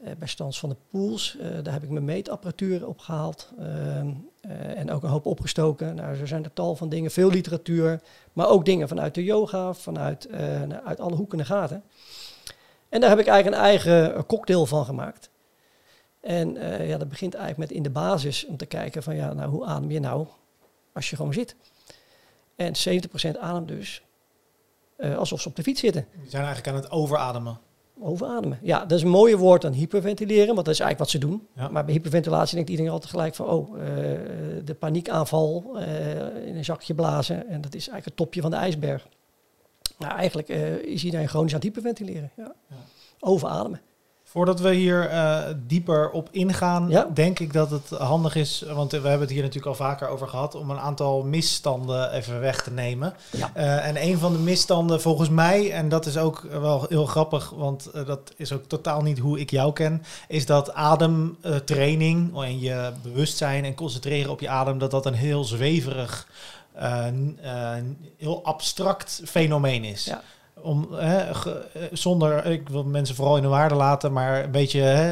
Uh, 0.05 0.11
bij 0.19 0.29
Stans 0.29 0.59
van 0.59 0.69
de 0.69 0.77
Pools, 0.91 1.37
uh, 1.41 1.47
daar 1.63 1.73
heb 1.73 1.83
ik 1.83 1.91
mijn 1.91 2.05
meetapparatuur 2.05 2.87
opgehaald. 2.87 3.53
Uh, 3.59 4.79
en 4.79 4.91
ook 4.91 5.03
een 5.03 5.09
hoop 5.09 5.27
opgestoken. 5.27 5.95
Nou, 5.95 6.17
zo 6.17 6.27
zijn 6.27 6.45
er 6.45 6.53
tal 6.53 6.77
van 6.77 6.89
dingen, 6.89 7.11
veel 7.11 7.31
literatuur. 7.31 8.01
Maar 8.33 8.49
ook 8.49 8.65
dingen 8.65 8.89
vanuit 8.89 9.15
de 9.15 9.25
yoga, 9.25 9.73
vanuit 9.73 10.29
uit 10.85 11.01
alle 11.01 11.17
hoeken 11.17 11.39
en 11.39 11.47
gaten. 11.47 11.83
En 12.89 13.01
daar 13.01 13.11
heb 13.11 13.19
ik 13.19 13.27
eigenlijk 13.27 13.57
een 13.57 13.69
eigen 13.69 14.27
cocktail 14.27 14.67
van 14.67 14.85
gemaakt. 14.85 15.31
En 16.23 16.55
ja, 16.87 16.99
dat 16.99 17.09
begint 17.09 17.35
eigenlijk 17.35 17.69
met 17.69 17.79
in 17.79 17.83
de 17.83 17.91
basis 17.91 18.47
om 18.47 18.57
te 18.57 18.67
kijken 18.67 19.03
van 19.03 19.17
ja, 19.17 19.33
nou 19.33 19.51
hoe 19.51 19.65
adem 19.65 19.91
je 19.91 20.01
nou 20.01 20.27
als 20.93 21.11
je 21.11 21.17
gewoon 21.17 21.33
zit. 21.33 21.57
En 22.57 22.73
70% 23.35 23.39
adem 23.39 23.67
dus 23.67 24.03
uh, 24.99 25.19
alsof 25.19 25.41
ze 25.41 25.49
op 25.49 25.57
de 25.57 25.63
fiets 25.63 25.81
zitten. 25.81 26.07
Die 26.21 26.31
zijn 26.31 26.45
eigenlijk 26.45 26.77
aan 26.77 26.83
het 26.83 26.91
overademen. 26.91 27.59
Overademen. 28.01 28.59
Ja, 28.63 28.81
dat 28.81 28.99
is 28.99 29.05
een 29.05 29.11
mooier 29.11 29.39
woord 29.39 29.63
dan 29.63 29.73
hyperventileren, 29.73 30.55
want 30.55 30.67
dat 30.67 30.75
is 30.75 30.81
eigenlijk 30.81 30.99
wat 30.99 31.11
ze 31.11 31.29
doen. 31.29 31.47
Ja. 31.57 31.69
Maar 31.69 31.85
bij 31.85 31.95
hyperventilatie 31.95 32.55
denkt 32.55 32.71
iedereen 32.71 32.93
altijd 32.93 33.11
gelijk 33.11 33.35
van, 33.35 33.47
oh, 33.47 33.77
uh, 33.77 33.85
de 34.65 34.77
paniekaanval, 34.79 35.77
in 36.45 36.57
een 36.57 36.65
zakje 36.65 36.95
blazen. 36.95 37.49
En 37.49 37.61
dat 37.61 37.75
is 37.75 37.89
eigenlijk 37.89 38.05
het 38.05 38.17
topje 38.17 38.41
van 38.41 38.51
de 38.51 38.57
ijsberg. 38.57 39.09
Nou, 39.99 40.15
eigenlijk 40.15 40.49
is 40.85 41.05
iedereen 41.05 41.29
chronisch 41.29 41.53
aan 41.55 41.61
het 41.61 41.69
hyperventileren. 41.69 42.31
Ja. 42.37 42.55
ja. 42.69 42.77
Overademen. 43.21 43.81
Voordat 44.33 44.61
we 44.61 44.75
hier 44.75 45.11
uh, 45.11 45.41
dieper 45.67 46.11
op 46.11 46.29
ingaan, 46.31 46.89
ja. 46.89 47.09
denk 47.15 47.39
ik 47.39 47.53
dat 47.53 47.71
het 47.71 47.89
handig 47.89 48.35
is, 48.35 48.65
want 48.73 48.91
we 48.91 48.97
hebben 48.97 49.21
het 49.21 49.31
hier 49.31 49.43
natuurlijk 49.43 49.67
al 49.67 49.87
vaker 49.87 50.09
over 50.09 50.29
gehad, 50.29 50.55
om 50.55 50.71
een 50.71 50.79
aantal 50.79 51.23
misstanden 51.23 52.13
even 52.13 52.41
weg 52.41 52.63
te 52.63 52.71
nemen. 52.71 53.15
Ja. 53.31 53.53
Uh, 53.57 53.87
en 53.87 54.03
een 54.03 54.19
van 54.19 54.33
de 54.33 54.39
misstanden 54.39 55.01
volgens 55.01 55.29
mij, 55.29 55.73
en 55.73 55.89
dat 55.89 56.07
is 56.07 56.17
ook 56.17 56.47
wel 56.51 56.87
heel 56.89 57.07
grappig, 57.07 57.51
want 57.51 57.91
uh, 57.95 58.07
dat 58.07 58.33
is 58.37 58.53
ook 58.53 58.65
totaal 58.67 59.03
niet 59.03 59.19
hoe 59.19 59.41
ik 59.41 59.51
jou 59.51 59.73
ken, 59.73 60.03
is 60.29 60.47
dat 60.47 60.73
ademtraining 60.73 62.43
en 62.43 62.61
je 62.61 62.93
bewustzijn 63.03 63.65
en 63.65 63.75
concentreren 63.75 64.31
op 64.31 64.41
je 64.41 64.49
adem, 64.49 64.79
dat 64.79 64.91
dat 64.91 65.07
een 65.07 65.15
heel 65.15 65.45
zweverig, 65.45 66.27
heel 68.17 68.45
abstract 68.45 69.23
fenomeen 69.25 69.85
is. 69.85 70.05
Ja 70.05 70.23
om 70.63 70.89
hè, 70.93 71.19
eh, 71.19 71.33
zonder, 71.93 72.47
ik 72.47 72.69
wil 72.69 72.85
mensen 72.85 73.15
vooral 73.15 73.37
in 73.37 73.43
de 73.43 73.49
waarde 73.49 73.75
laten, 73.75 74.13
maar 74.13 74.45
een 74.45 74.51
beetje 74.51 74.81
hè, 74.81 75.11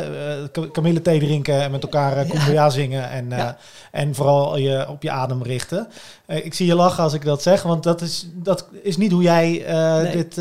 eh, 0.52 0.70
kamillethee 0.72 1.18
drinken 1.18 1.62
en 1.62 1.70
met 1.70 1.82
elkaar 1.82 2.24
kumbaya 2.24 2.52
ja. 2.52 2.70
zingen 2.70 3.10
en, 3.10 3.28
ja. 3.28 3.36
uh, 3.36 3.50
en 4.00 4.14
vooral 4.14 4.56
je 4.56 4.88
op 4.88 5.02
je 5.02 5.10
adem 5.10 5.42
richten. 5.42 5.88
Uh, 6.26 6.44
ik 6.44 6.54
zie 6.54 6.66
je 6.66 6.74
lachen 6.74 7.02
als 7.02 7.12
ik 7.12 7.24
dat 7.24 7.42
zeg, 7.42 7.62
want 7.62 7.82
dat 7.82 8.00
is, 8.00 8.28
dat 8.34 8.68
is 8.82 8.96
niet 8.96 9.12
hoe 9.12 9.22
jij 9.22 9.68
uh, 9.68 10.02
nee. 10.02 10.12
dit 10.12 10.36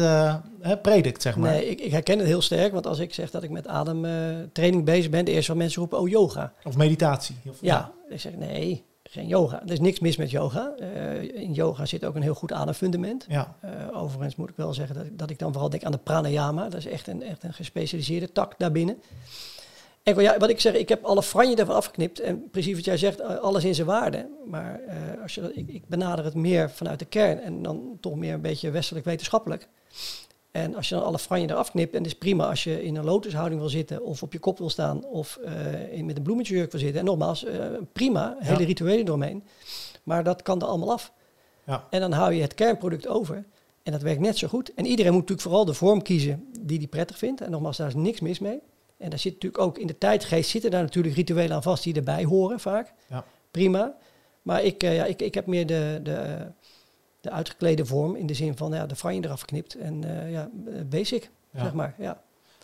hè, 0.62 0.78
predikt, 0.78 1.22
zeg 1.22 1.36
maar. 1.36 1.52
Nee, 1.52 1.70
ik, 1.70 1.80
ik, 1.80 1.92
herken 1.92 2.18
het 2.18 2.28
heel 2.28 2.42
sterk, 2.42 2.74
want 2.74 2.88
als 2.88 3.00
ik 3.00 3.14
zeg 3.14 3.32
dat 3.32 3.44
ik 3.44 3.50
met 3.50 3.68
ademtraining 3.68 4.86
bezig 4.86 5.10
ben, 5.10 5.26
de 5.26 5.32
eerste 5.32 5.56
mensen 5.56 5.80
roepen, 5.80 6.00
oh 6.00 6.10
yoga. 6.10 6.54
Of 6.64 6.78
meditatie. 6.78 7.36
Of, 7.50 7.58
ja, 7.62 7.92
ik 8.10 8.20
zeg 8.20 8.36
nee, 8.36 8.84
geen 9.10 9.28
yoga. 9.28 9.62
Er 9.62 9.72
is 9.72 9.80
niks 9.80 10.00
mis 10.00 10.18
met 10.18 10.32
yoga. 10.32 10.74
Uh, 10.80 11.22
in 11.22 11.54
yoga 11.54 11.86
zit 11.86 12.06
ook 12.06 12.16
een 12.16 12.22
heel 12.22 12.34
goed 12.34 12.52
ademfundament. 12.52 13.26
Ja. 13.30 13.56
Uh, 13.66 14.02
overigens 14.02 14.36
moet 14.36 14.50
ik 14.50 14.56
wel 14.56 14.74
zeggen 14.74 14.96
dat, 14.96 15.06
dat 15.12 15.30
ik 15.30 15.40
dan 15.40 15.52
vooral 15.52 15.70
denk 15.70 15.84
aan 15.84 15.92
de 15.92 15.98
pranayama. 15.98 16.64
Dat 16.64 16.80
is 16.80 16.86
echt 16.86 17.08
een, 17.08 17.24
echt 17.24 17.44
een 17.44 17.54
gespecialiseerde 17.54 18.32
tak 18.32 18.54
daarbinnen. 18.58 19.02
En 20.04 20.22
ja, 20.22 20.38
wat 20.38 20.50
ik 20.50 20.60
zeg, 20.60 20.74
ik 20.74 20.90
heb 20.90 21.04
alle 21.04 21.24
franje 21.24 21.56
ervan 21.56 21.76
afgeknipt. 21.76 22.20
En 22.20 22.50
precies 22.50 22.76
wat 22.76 22.86
jij 22.86 22.98
zegt, 22.98 23.20
eh, 23.20 23.36
alles 23.36 23.64
in 23.64 23.76
zijn 23.76 23.88
waarde. 23.88 24.28
Maar 24.46 24.80
uh, 24.88 25.22
als 25.22 25.36
je 25.36 25.54
ik, 25.54 25.68
ik 25.68 25.88
benader 25.88 26.26
het 26.26 26.34
meer 26.34 26.70
vanuit 26.70 27.00
de 27.00 27.06
kern 27.06 27.42
en 27.42 27.62
dan 27.62 27.98
toch 28.00 28.16
meer 28.16 28.34
een 28.34 28.42
beetje 28.42 28.72
westelijk 28.72 29.06
wetenschappelijk. 29.06 29.68
En 30.52 30.76
als 30.76 30.90
je 30.90 30.96
dan 30.96 31.04
alle 31.04 31.20
franje 31.20 31.50
eraf 31.50 31.72
knipt, 31.72 31.94
en 31.94 31.98
het 31.98 32.12
is 32.12 32.18
prima 32.18 32.50
als 32.50 32.64
je 32.64 32.84
in 32.84 32.96
een 32.96 33.04
lotushouding 33.04 33.60
wil 33.60 33.70
zitten, 33.70 34.04
of 34.04 34.24
op 34.24 34.34
je 34.34 34.40
kop 34.40 34.58
wil 34.58 34.70
staan, 34.70 35.06
of 35.06 35.40
uh, 35.46 35.94
in, 35.94 36.06
met 36.06 36.18
een 36.18 36.24
bloemetjesjurk 36.24 36.72
wil 36.72 36.80
zitten. 36.80 37.00
En 37.00 37.06
nogmaals, 37.06 37.46
uh, 37.46 37.66
prima, 37.94 38.36
hele 38.40 38.64
rituelen 38.64 39.06
doorheen. 39.06 39.44
Maar 40.04 40.24
dat 40.24 40.42
kan 40.42 40.62
er 40.62 40.68
allemaal 40.68 40.92
af. 40.92 41.14
Ja. 41.66 41.88
En 41.90 42.00
dan 42.00 42.12
hou 42.12 42.34
je 42.34 42.42
het 42.42 42.54
kernproduct 42.54 43.08
over. 43.08 43.46
En 43.84 43.92
dat 43.92 44.02
werkt 44.02 44.20
net 44.20 44.38
zo 44.38 44.48
goed. 44.48 44.74
En 44.74 44.86
iedereen 44.86 45.12
moet 45.12 45.22
natuurlijk 45.22 45.48
vooral 45.48 45.66
de 45.66 45.74
vorm 45.74 46.02
kiezen 46.02 46.46
die 46.60 46.78
hij 46.78 46.88
prettig 46.88 47.18
vindt. 47.18 47.42
En 47.42 47.52
nogmaals, 47.52 47.78
daar 47.78 47.88
is 47.88 47.96
niks 47.96 48.20
mis 48.20 48.40
mee. 48.40 48.60
En 48.98 49.10
daar 49.10 49.20
zit 49.20 49.34
natuurlijk 49.34 49.64
ook 49.64 49.78
in 49.78 49.88
de 49.88 49.98
tijdgeest 49.98 50.50
zitten 50.50 50.72
daar 50.72 50.82
natuurlijk 50.82 51.16
rituelen 51.16 51.56
aan 51.56 51.64
vast 51.64 51.84
die 51.84 51.96
erbij 51.96 52.24
horen 52.24 52.60
vaak. 52.60 52.94
Ja. 53.08 53.26
Prima. 53.52 53.96
Maar 54.42 54.64
ik, 54.64 54.84
uh, 54.84 54.96
ja, 54.96 55.06
ik, 55.06 55.22
ik 55.22 55.34
heb 55.34 55.46
meer 55.46 55.66
de, 55.66 56.00
de, 56.04 56.48
de 57.22 57.32
uitgeklede 57.32 57.86
vorm 57.86 58.16
in 58.16 58.28
de 58.28 58.34
zin 58.34 58.58
van 58.58 58.72
ja, 58.72 58.86
de 58.86 58.96
franje 58.96 59.24
eraf 59.24 59.40
geknipt 59.40 59.76
en 59.76 60.06
uh, 60.06 60.32
ja, 60.32 60.50
basic, 60.90 61.30
ja. 61.52 61.64
zeg 61.64 61.74
maar. 61.74 61.96
Ja. 61.98 62.22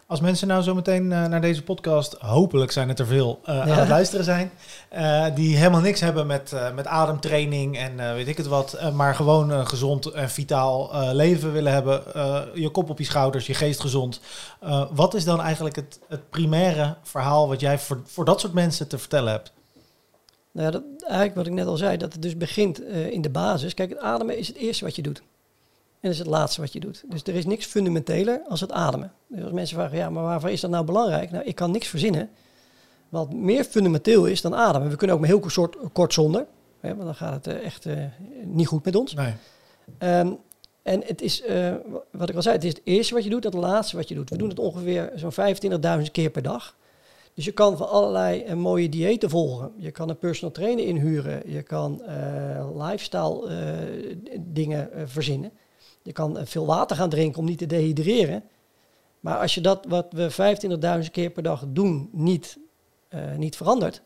Als 0.07 0.19
mensen 0.19 0.47
nou 0.47 0.61
zo 0.61 0.75
meteen 0.75 1.03
uh, 1.03 1.25
naar 1.25 1.41
deze 1.41 1.63
podcast, 1.63 2.13
hopelijk 2.13 2.71
zijn 2.71 2.89
het 2.89 2.99
er 2.99 3.05
veel, 3.05 3.39
uh, 3.41 3.55
ja. 3.55 3.61
aan 3.61 3.79
het 3.79 3.87
luisteren 3.87 4.25
zijn, 4.25 4.51
die 5.35 5.57
helemaal 5.57 5.81
niks 5.81 5.99
hebben 5.99 6.27
met, 6.27 6.55
met 6.75 6.87
ademtraining 6.87 7.77
en 7.77 8.13
weet 8.15 8.27
ik 8.27 8.37
het 8.37 8.47
wat, 8.47 8.91
maar 8.93 9.15
gewoon 9.15 9.49
een 9.49 9.67
gezond 9.67 10.05
en 10.05 10.29
vitaal 10.29 10.91
leven 11.13 11.51
willen 11.51 11.73
hebben, 11.73 12.03
je 12.53 12.69
kop 12.69 12.89
op 12.89 12.99
je 12.99 13.05
schouders, 13.05 13.47
je 13.47 13.53
geest 13.53 13.79
gezond. 13.79 14.21
wat 14.91 15.13
is 15.13 15.23
dan 15.23 15.41
eigenlijk 15.41 15.75
het, 15.75 15.99
het 16.07 16.29
primaire 16.29 16.95
verhaal 17.03 17.47
wat 17.47 17.59
jij 17.59 17.79
voor, 17.79 18.01
voor 18.05 18.25
dat 18.25 18.39
soort 18.39 18.53
mensen 18.53 18.87
te 18.87 18.97
vertellen 18.97 19.31
hebt? 19.31 19.53
Nou 20.55 20.67
ja, 20.67 20.71
dat, 20.71 20.83
eigenlijk 21.01 21.35
wat 21.35 21.47
ik 21.47 21.53
net 21.53 21.67
al 21.67 21.77
zei, 21.77 21.97
dat 21.97 22.13
het 22.13 22.21
dus 22.21 22.37
begint 22.37 22.81
uh, 22.81 23.11
in 23.11 23.21
de 23.21 23.29
basis. 23.29 23.73
Kijk, 23.73 23.89
het 23.89 23.99
ademen 23.99 24.37
is 24.37 24.47
het 24.47 24.57
eerste 24.57 24.83
wat 24.83 24.95
je 24.95 25.01
doet. 25.01 25.21
dat 26.01 26.11
is 26.11 26.17
het 26.17 26.27
laatste 26.27 26.61
wat 26.61 26.73
je 26.73 26.79
doet. 26.79 27.03
Dus 27.09 27.23
er 27.23 27.35
is 27.35 27.45
niks 27.45 27.65
fundamenteler 27.65 28.41
als 28.47 28.61
het 28.61 28.71
ademen. 28.71 29.11
Dus 29.27 29.43
als 29.43 29.51
mensen 29.51 29.77
vragen, 29.77 29.97
ja, 29.97 30.09
maar 30.09 30.23
waarvoor 30.23 30.49
is 30.49 30.61
dat 30.61 30.71
nou 30.71 30.85
belangrijk? 30.85 31.31
Nou, 31.31 31.43
ik 31.43 31.55
kan 31.55 31.71
niks 31.71 31.87
verzinnen 31.87 32.29
wat 33.09 33.33
meer 33.33 33.63
fundamenteel 33.63 34.25
is 34.25 34.41
dan 34.41 34.55
ademen. 34.55 34.89
We 34.89 34.95
kunnen 34.95 35.15
ook 35.15 35.21
maar 35.21 35.31
heel 35.31 35.39
kort, 35.39 35.77
kort 35.93 36.13
zonder, 36.13 36.45
hè, 36.79 36.89
want 36.89 37.05
dan 37.05 37.15
gaat 37.15 37.45
het 37.45 37.47
eh, 37.47 37.65
echt 37.65 37.85
uh, 37.85 38.03
niet 38.43 38.67
goed 38.67 38.85
met 38.85 38.95
ons. 38.95 39.13
Nee. 39.13 39.33
Um, 39.99 40.37
en 40.83 41.03
het 41.05 41.21
is, 41.21 41.43
wat 42.11 42.29
ik 42.29 42.35
al 42.35 42.41
zei, 42.41 42.55
het 42.55 42.63
is 42.63 42.69
het 42.69 42.81
eerste 42.83 43.13
wat 43.13 43.23
je 43.23 43.29
doet 43.29 43.45
en 43.45 43.51
het 43.51 43.59
laatste 43.59 43.95
wat 43.95 44.07
je 44.07 44.15
doet. 44.15 44.29
We 44.29 44.37
doen 44.37 44.49
het 44.49 44.59
ongeveer 44.59 45.11
zo'n 45.15 45.31
25.000 46.03 46.11
keer 46.11 46.29
per 46.29 46.41
dag. 46.41 46.75
Dus 47.35 47.45
je 47.45 47.51
kan 47.51 47.77
van 47.77 47.89
allerlei 47.89 48.45
uh, 48.45 48.53
mooie 48.53 48.89
diëten 48.89 49.29
volgen. 49.29 49.73
Je 49.77 49.91
kan 49.91 50.09
een 50.09 50.17
personal 50.17 50.53
trainer 50.53 50.85
inhuren. 50.85 51.51
Je 51.51 51.61
kan 51.61 52.01
uh, 52.07 52.87
lifestyle 52.87 53.49
dingen 54.39 55.09
verzinnen. 55.09 55.51
Je 56.01 56.11
kan 56.11 56.37
veel 56.43 56.65
water 56.65 56.95
gaan 56.95 57.09
drinken 57.09 57.39
om 57.39 57.45
niet 57.45 57.57
te 57.57 57.65
dehydreren. 57.65 58.43
Maar 59.19 59.37
als 59.39 59.55
je 59.55 59.61
dat 59.61 59.85
wat 59.87 60.07
we 60.13 60.31
25.000 61.03 61.11
keer 61.11 61.29
per 61.29 61.43
dag 61.43 61.63
doen 61.67 62.09
niet, 62.11 62.57
niet 63.37 63.55
verandert, 63.55 64.01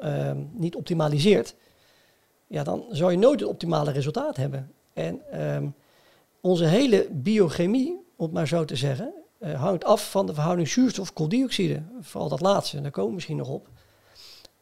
ehm, 0.00 0.44
niet 0.52 0.76
optimaliseert, 0.76 1.54
ja, 2.46 2.62
dan 2.62 2.84
zou 2.90 3.10
je 3.10 3.18
nooit 3.18 3.40
het 3.40 3.48
optimale 3.48 3.90
resultaat 3.90 4.36
hebben. 4.36 4.72
En 4.92 5.42
um, 5.54 5.74
onze 6.40 6.64
hele 6.64 7.08
biochemie, 7.10 8.00
om 8.16 8.24
het 8.24 8.34
maar 8.34 8.48
zo 8.48 8.64
te 8.64 8.76
zeggen, 8.76 9.12
uh, 9.40 9.60
hangt 9.60 9.84
af 9.84 10.10
van 10.10 10.26
de 10.26 10.34
verhouding 10.34 10.68
zuurstof-kooldioxide. 10.68 11.82
Vooral 12.00 12.28
dat 12.28 12.40
laatste, 12.40 12.80
daar 12.80 12.90
komen 12.90 13.08
we 13.08 13.14
misschien 13.14 13.36
nog 13.36 13.48
op. 13.48 13.68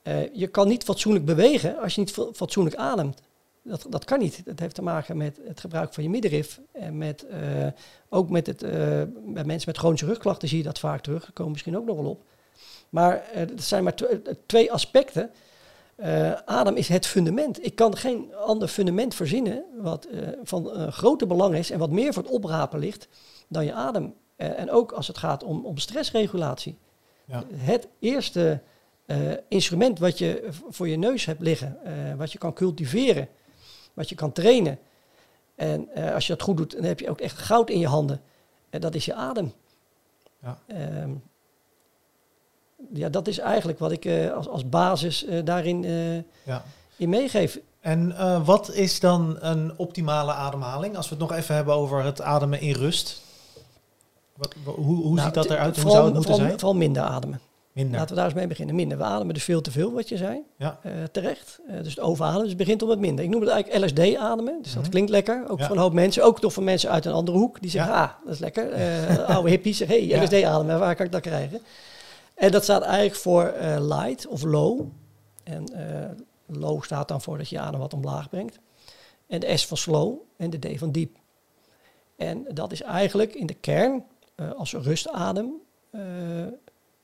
Uh, 0.03 0.35
je 0.35 0.47
kan 0.47 0.69
niet 0.69 0.85
fatsoenlijk 0.85 1.25
bewegen 1.25 1.79
als 1.79 1.95
je 1.95 2.01
niet 2.01 2.13
fatsoenlijk 2.35 2.77
ademt. 2.77 3.21
Dat, 3.63 3.87
dat 3.89 4.05
kan 4.05 4.19
niet. 4.19 4.43
Dat 4.45 4.59
heeft 4.59 4.75
te 4.75 4.83
maken 4.83 5.17
met 5.17 5.41
het 5.47 5.61
gebruik 5.61 5.95
van 5.95 6.03
je 6.03 6.09
middenrif. 6.09 6.61
En 6.73 6.99
met, 6.99 7.27
uh, 7.31 7.67
ook 8.09 8.31
met 8.31 8.47
het, 8.47 8.61
bij 9.25 9.45
mensen 9.45 9.69
met 9.71 9.79
chronische 9.79 10.07
rugklachten 10.07 10.49
zie 10.49 10.59
je 10.59 10.65
dat 10.65 10.79
vaak 10.79 11.01
terug. 11.01 11.21
Daar 11.21 11.33
komen 11.33 11.45
we 11.45 11.51
misschien 11.51 11.77
ook 11.77 11.87
nog 11.87 11.97
wel 11.97 12.11
op. 12.11 12.25
Maar 12.89 13.25
het 13.27 13.63
zijn 13.63 13.85
maar 13.85 13.95
twee 14.47 14.73
aspecten 14.73 15.31
adem 16.45 16.77
is 16.77 16.89
het 16.89 17.07
fundament. 17.07 17.65
Ik 17.65 17.75
kan 17.75 17.97
geen 17.97 18.35
ander 18.35 18.69
fundament 18.69 19.15
verzinnen 19.15 19.65
wat 19.81 20.09
van 20.43 20.71
uh, 20.77 20.89
grote 20.89 21.27
belang 21.27 21.55
is 21.55 21.71
en 21.71 21.79
wat 21.79 21.91
meer 21.91 22.13
voor 22.13 22.23
het 22.23 22.33
oprapen 22.33 22.79
ligt 22.79 23.09
dan 23.49 23.65
je 23.65 23.73
adem. 23.73 24.15
En 24.37 24.71
ook 24.71 24.93
als 24.93 25.07
het 25.07 25.19
gaat 25.19 25.45
om, 25.45 25.65
om 25.65 25.79
stressregulatie. 25.79 26.79
Ja. 27.25 27.45
Het 27.55 27.89
eerste 27.99 28.61
instrument 29.49 29.99
wat 29.99 30.19
je 30.19 30.49
voor 30.69 30.89
je 30.89 30.97
neus 30.97 31.25
hebt 31.25 31.41
liggen, 31.41 31.79
wat 32.17 32.33
je 32.33 32.39
kan 32.39 32.53
cultiveren, 32.53 33.29
wat 33.95 34.09
je 34.09 34.15
kan 34.15 34.33
trainen. 34.33 34.79
En 35.55 35.89
als 36.15 36.27
je 36.27 36.33
dat 36.33 36.43
goed 36.43 36.57
doet, 36.57 36.73
dan 36.73 36.85
heb 36.85 37.01
je 37.01 37.11
ook 37.11 37.21
echt 37.21 37.39
goud 37.39 37.71
in 37.71 37.79
je 37.79 37.87
handen. 37.87 38.21
En 38.71 38.81
dat 38.81 38.95
is 38.95 39.05
je 39.05 39.15
adem. 39.15 39.53
Ja. 40.43 40.59
Ehm, 40.67 41.11
ja, 42.93 43.09
dat 43.09 43.27
is 43.29 43.39
eigenlijk 43.39 43.79
wat 43.79 43.93
ik 43.93 44.05
uh, 44.05 44.33
als, 44.33 44.49
als 44.49 44.69
basis 44.69 45.25
uh, 45.25 45.45
daarin 45.45 45.83
uh, 45.83 46.23
ja. 46.43 46.65
in 46.97 47.09
meegeef. 47.09 47.59
En 47.81 48.45
wat 48.45 48.73
is 48.73 49.01
dan 49.01 49.37
een 49.41 49.73
optimale 49.77 50.33
ademhaling? 50.33 50.97
Als 50.97 51.09
we 51.09 51.15
het 51.15 51.29
nog 51.29 51.39
even 51.39 51.55
hebben 51.55 51.75
over 51.75 52.05
het 52.05 52.21
ademen 52.21 52.61
in 52.61 52.73
rust. 52.73 53.23
Wat, 54.37 54.55
hoe 54.65 54.75
hoe 54.97 55.15
nou, 55.15 55.21
ziet 55.21 55.35
dat 55.35 55.51
eruit? 55.51 55.81
Hoe 55.81 55.91
zou 55.91 56.05
het 56.05 56.15
moeten 56.15 56.31
vooral, 56.31 56.47
zijn? 56.47 56.61
Vooral 56.61 56.79
minder 56.79 57.03
ademen. 57.03 57.41
Minder. 57.73 57.95
Laten 57.95 58.09
we 58.09 58.15
daar 58.15 58.25
eens 58.25 58.35
mee 58.35 58.47
beginnen. 58.47 58.75
Minder. 58.75 58.99
We 58.99 59.05
ademen 59.05 59.35
dus 59.35 59.45
veel 59.45 59.61
te 59.61 59.71
veel, 59.71 59.93
wat 59.93 60.09
je 60.09 60.17
zei. 60.17 60.43
Ja. 60.57 60.81
terecht. 61.13 61.61
dus 61.83 61.95
het 61.95 62.01
overademen. 62.01 62.43
Dus 62.43 62.53
het 62.53 62.59
begint 62.59 62.83
om 62.83 62.91
het 62.91 62.99
minder. 62.99 63.25
Ik 63.25 63.31
noem 63.31 63.41
het 63.41 63.51
eigenlijk 63.51 63.85
LSD 63.85 64.17
ademen. 64.17 64.59
Dus 64.63 64.73
dat 64.73 64.83
mhm. 64.83 64.91
klinkt 64.91 65.11
lekker. 65.11 65.45
Ook 65.49 65.59
ja. 65.59 65.67
van 65.67 65.77
een 65.77 65.83
hoop 65.83 65.93
mensen. 65.93 66.25
Ook 66.25 66.41
toch 66.41 66.53
van 66.53 66.65
mensen 66.65 66.91
uit 66.91 67.05
een 67.05 67.13
andere 67.13 67.39
hoek. 67.39 67.61
Die 67.61 67.71
zeggen, 67.71 67.93
ah, 67.93 68.11
dat 68.25 68.35
is 68.35 68.39
lekker. 68.39 68.73
oude 69.25 69.51
hippies 69.51 69.77
zeggen, 69.77 70.09
hey, 70.09 70.25
LSD 70.25 70.43
ademen. 70.43 70.79
Waar 70.79 70.97
kan 70.97 71.07
ik 71.07 71.13
dat 71.13 71.21
krijgen? 71.21 71.61
En 72.37 72.51
dat 72.51 72.63
staat 72.63 72.83
eigenlijk 72.83 73.15
voor 73.15 73.55
uh, 73.61 73.77
light 73.81 74.27
of 74.27 74.43
low. 74.43 74.81
En 75.45 75.65
uh, 75.73 76.59
low 76.61 76.83
staat 76.83 77.09
dan 77.09 77.21
voor 77.21 77.39
dat 77.39 77.49
je 77.49 77.59
adem 77.59 77.81
wat 77.81 77.95
omlaag 77.95 78.29
brengt. 78.29 78.59
En 79.27 79.41
de 79.41 79.57
S 79.57 79.67
van 79.67 79.77
slow 79.77 80.15
en 80.37 80.51
de 80.51 80.59
D 80.59 80.79
van 80.79 80.93
diep. 80.93 81.17
En 82.17 82.47
dat 82.53 82.73
is 82.73 82.83
eigenlijk 82.83 83.35
in 83.35 83.47
de 83.47 83.55
kern 83.55 83.93
uh, 83.95 84.03
als 84.57 84.73
rustadem 84.73 85.53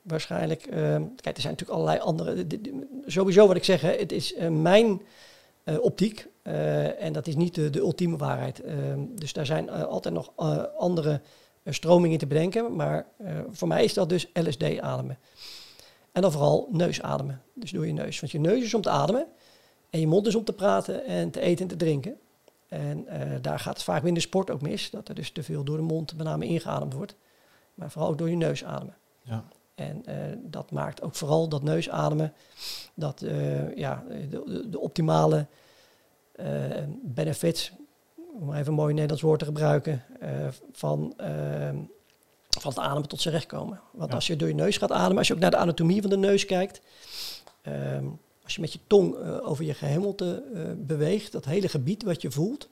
waarschijnlijk. 0.01 0.61
kijk, 0.61 1.35
er 1.35 1.41
zijn 1.41 1.53
natuurlijk 1.53 1.69
allerlei 1.69 1.99
andere. 1.99 2.47
sowieso 3.05 3.47
wat 3.47 3.55
ik 3.55 3.63
zeg, 3.63 3.81
het 3.81 4.11
is 4.11 4.35
mijn 4.49 5.01
optiek. 5.79 6.27
en 6.99 7.13
dat 7.13 7.27
is 7.27 7.35
niet 7.35 7.55
de, 7.55 7.69
de 7.69 7.79
ultieme 7.79 8.17
waarheid. 8.17 8.61
dus 9.15 9.33
daar 9.33 9.45
zijn 9.45 9.69
altijd 9.69 10.13
nog 10.13 10.31
andere 10.77 11.21
stromingen 11.65 12.17
te 12.17 12.27
bedenken. 12.27 12.75
Maar 12.75 13.05
voor 13.49 13.67
mij 13.67 13.83
is 13.83 13.93
dat 13.93 14.09
dus 14.09 14.29
LSD 14.33 14.79
ademen. 14.79 15.17
En 16.13 16.21
dan 16.21 16.31
vooral 16.31 16.67
neusademen. 16.71 17.41
Dus 17.53 17.71
door 17.71 17.87
je 17.87 17.93
neus. 17.93 18.19
Want 18.19 18.31
je 18.31 18.39
neus 18.39 18.63
is 18.63 18.73
om 18.73 18.81
te 18.81 18.89
ademen. 18.89 19.27
En 19.89 19.99
je 19.99 20.07
mond 20.07 20.27
is 20.27 20.35
om 20.35 20.43
te 20.43 20.53
praten 20.53 21.05
en 21.05 21.31
te 21.31 21.39
eten 21.39 21.61
en 21.61 21.67
te 21.67 21.75
drinken. 21.75 22.17
En 22.73 23.05
uh, 23.07 23.35
daar 23.41 23.59
gaat 23.59 23.73
het 23.73 23.83
vaak 23.83 24.03
minder 24.03 24.21
sport 24.21 24.51
ook 24.51 24.61
mis. 24.61 24.89
Dat 24.89 25.09
er 25.09 25.15
dus 25.15 25.31
te 25.31 25.43
veel 25.43 25.63
door 25.63 25.77
de 25.77 25.83
mond 25.83 26.15
met 26.15 26.25
name 26.25 26.45
ingeademd 26.45 26.93
wordt. 26.93 27.15
Maar 27.73 27.91
vooral 27.91 28.09
ook 28.09 28.17
door 28.17 28.29
je 28.29 28.35
neus 28.35 28.63
ademen. 28.63 28.95
Ja. 29.21 29.43
En 29.75 30.03
uh, 30.09 30.15
dat 30.37 30.71
maakt 30.71 31.01
ook 31.01 31.15
vooral 31.15 31.49
dat 31.49 31.63
neusademen, 31.63 32.33
dat 32.93 33.23
ja, 33.75 34.03
de, 34.29 34.65
de, 34.69 34.79
optimale 34.79 35.47
benefits 37.01 37.71
om 38.39 38.53
even 38.53 38.67
een 38.67 38.73
mooi 38.73 38.93
Nederlands 38.93 39.23
woord 39.23 39.39
te 39.39 39.45
gebruiken, 39.45 40.03
van, 40.71 41.13
uh, 41.21 41.27
van 42.49 42.71
het 42.71 42.79
ademen 42.79 43.07
tot 43.07 43.21
zijn 43.21 43.33
recht 43.33 43.45
komen. 43.45 43.81
Want 43.91 44.13
als 44.13 44.27
je 44.27 44.35
door 44.35 44.47
je 44.47 44.53
neus 44.53 44.77
gaat 44.77 44.91
ademen, 44.91 45.17
als 45.17 45.27
je 45.27 45.33
ook 45.33 45.39
naar 45.39 45.51
de 45.51 45.57
anatomie 45.57 46.01
van 46.01 46.09
de 46.09 46.17
neus 46.17 46.45
kijkt, 46.45 46.81
uh, 47.67 47.97
als 48.53 48.71
je 48.71 48.77
met 48.77 48.81
je 48.81 48.87
tong 48.87 49.15
eh, 49.15 49.49
over 49.49 49.65
je 49.65 49.73
gehemelte 49.73 50.43
beweegt, 50.77 51.31
dat 51.31 51.45
hele 51.45 51.67
gebied 51.67 52.03
wat 52.03 52.21
je 52.21 52.31
voelt, 52.31 52.69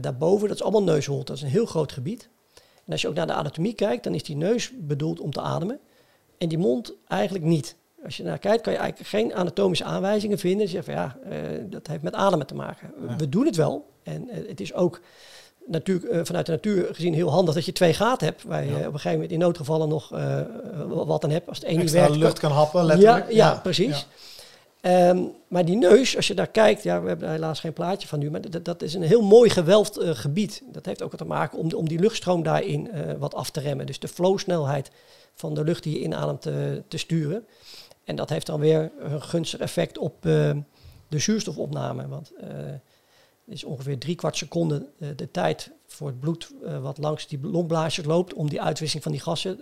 daarboven, 0.00 0.48
dat 0.48 0.56
is 0.56 0.62
allemaal 0.62 0.82
neusholte, 0.82 1.24
dat 1.24 1.36
is 1.36 1.42
een 1.42 1.48
heel 1.48 1.66
groot 1.66 1.92
gebied. 1.92 2.28
En 2.84 2.92
als 2.92 3.00
je 3.00 3.08
ook 3.08 3.14
naar 3.14 3.26
de 3.26 3.32
anatomie 3.32 3.74
kijkt, 3.74 4.04
dan 4.04 4.14
is 4.14 4.22
die 4.22 4.36
neus 4.36 4.72
bedoeld 4.78 5.20
om 5.20 5.30
te 5.30 5.40
ademen 5.40 5.78
en 6.38 6.48
die 6.48 6.58
mond 6.58 6.92
eigenlijk 7.08 7.44
niet. 7.44 7.76
Als 8.04 8.16
je 8.16 8.22
naar 8.22 8.38
kijkt, 8.38 8.62
kan 8.62 8.72
je 8.72 8.78
eigenlijk 8.78 9.08
geen 9.10 9.34
anatomische 9.34 9.84
aanwijzingen 9.84 10.38
vinden. 10.38 10.60
Je 10.60 10.72
zegt 10.72 10.84
van 10.84 10.94
ja, 10.94 11.16
dat 11.64 11.86
heeft 11.86 12.02
met 12.02 12.14
ademen 12.14 12.46
te 12.46 12.54
maken. 12.54 12.92
We 13.18 13.28
doen 13.28 13.46
het 13.46 13.56
wel, 13.56 13.86
en 14.02 14.28
het 14.30 14.60
is 14.60 14.74
ook 14.74 15.00
natuur, 15.68 16.26
vanuit 16.26 16.46
de 16.46 16.52
natuur 16.52 16.94
gezien 16.94 17.14
heel 17.14 17.30
handig 17.30 17.54
dat 17.54 17.64
je 17.64 17.72
twee 17.72 17.94
gaten 17.94 18.26
hebt. 18.26 18.42
Waar 18.42 18.64
je 18.64 18.70
ja. 18.70 18.78
op 18.78 18.84
een 18.84 18.92
gegeven 18.92 19.12
moment 19.12 19.30
in 19.30 19.38
noodgevallen 19.38 19.88
nog 19.88 20.12
uh, 20.12 20.40
wat 20.86 21.24
aan 21.24 21.30
hebt. 21.30 21.48
Als 21.48 21.58
het 21.58 21.90
werkt. 21.90 22.16
lucht 22.16 22.38
kan 22.38 22.52
happen, 22.52 22.84
letterlijk. 22.84 23.24
Ja, 23.24 23.36
ja, 23.36 23.52
ja. 23.52 23.60
precies. 23.60 24.06
Um, 24.82 25.32
maar 25.48 25.64
die 25.64 25.76
neus, 25.76 26.16
als 26.16 26.26
je 26.26 26.34
daar 26.34 26.50
kijkt, 26.50 26.82
ja, 26.82 27.02
we 27.02 27.08
hebben 27.08 27.30
helaas 27.30 27.60
geen 27.60 27.72
plaatje 27.72 28.08
van 28.08 28.18
nu, 28.18 28.30
maar 28.30 28.62
dat, 28.62 28.82
is 28.82 28.94
een 28.94 29.02
heel 29.02 29.22
mooi 29.22 29.50
gewelfd 29.50 29.98
uh, 29.98 30.10
gebied. 30.10 30.62
Dat 30.72 30.86
heeft 30.86 31.02
ook 31.02 31.10
wat 31.10 31.20
te 31.20 31.26
maken 31.26 31.58
om, 31.58 31.72
om 31.72 31.88
die 31.88 31.98
luchtstroom 31.98 32.42
daarin 32.42 32.90
uh, 32.94 33.12
wat 33.18 33.34
af 33.34 33.50
te 33.50 33.60
remmen. 33.60 33.86
Dus 33.86 33.98
de 33.98 34.08
flowsnelheid 34.08 34.90
van 35.34 35.54
de 35.54 35.64
lucht 35.64 35.82
die 35.82 35.94
je 35.94 36.04
inademt 36.04 36.42
te, 36.42 36.82
te 36.88 36.98
sturen. 36.98 37.46
En 38.04 38.16
dat 38.16 38.28
heeft 38.28 38.46
dan 38.46 38.60
weer 38.60 38.90
een 38.98 39.22
gunstig 39.22 39.60
effect 39.60 39.98
op 39.98 40.22
de 40.22 41.18
zuurstofopname. 41.18 42.08
Want 42.08 42.32
is 43.46 43.64
ongeveer 43.64 43.98
drie 43.98 44.14
kwart 44.14 44.36
seconde 44.36 44.86
de 45.16 45.30
tijd 45.30 45.70
voor 45.86 46.06
het 46.06 46.20
bloed 46.20 46.50
wat 46.80 46.98
langs 46.98 47.26
die 47.26 47.38
longblaasjes 47.42 48.04
loopt 48.04 48.34
om 48.34 48.48
die 48.48 48.62
uitwisseling 48.62 49.04
van 49.04 49.12
die 49.12 49.22
gassen 49.22 49.58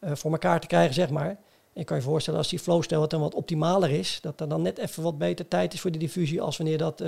voor 0.00 0.32
elkaar 0.32 0.60
te 0.60 0.66
krijgen, 0.66 0.94
zeg 0.94 1.10
maar. 1.10 1.38
Je 1.72 1.84
kan 1.84 1.96
je 1.96 2.02
voorstellen 2.02 2.38
als 2.38 2.48
die 2.48 2.58
flowsnelheid 2.58 3.10
dan 3.10 3.20
wat 3.20 3.34
optimaler 3.34 3.90
is, 3.90 4.18
dat 4.22 4.40
er 4.40 4.48
dan 4.48 4.62
net 4.62 4.78
even 4.78 5.02
wat 5.02 5.18
beter 5.18 5.48
tijd 5.48 5.72
is 5.74 5.80
voor 5.80 5.90
die 5.90 6.00
diffusie 6.00 6.40
als 6.40 6.56
wanneer 6.56 6.78
dat 6.78 7.00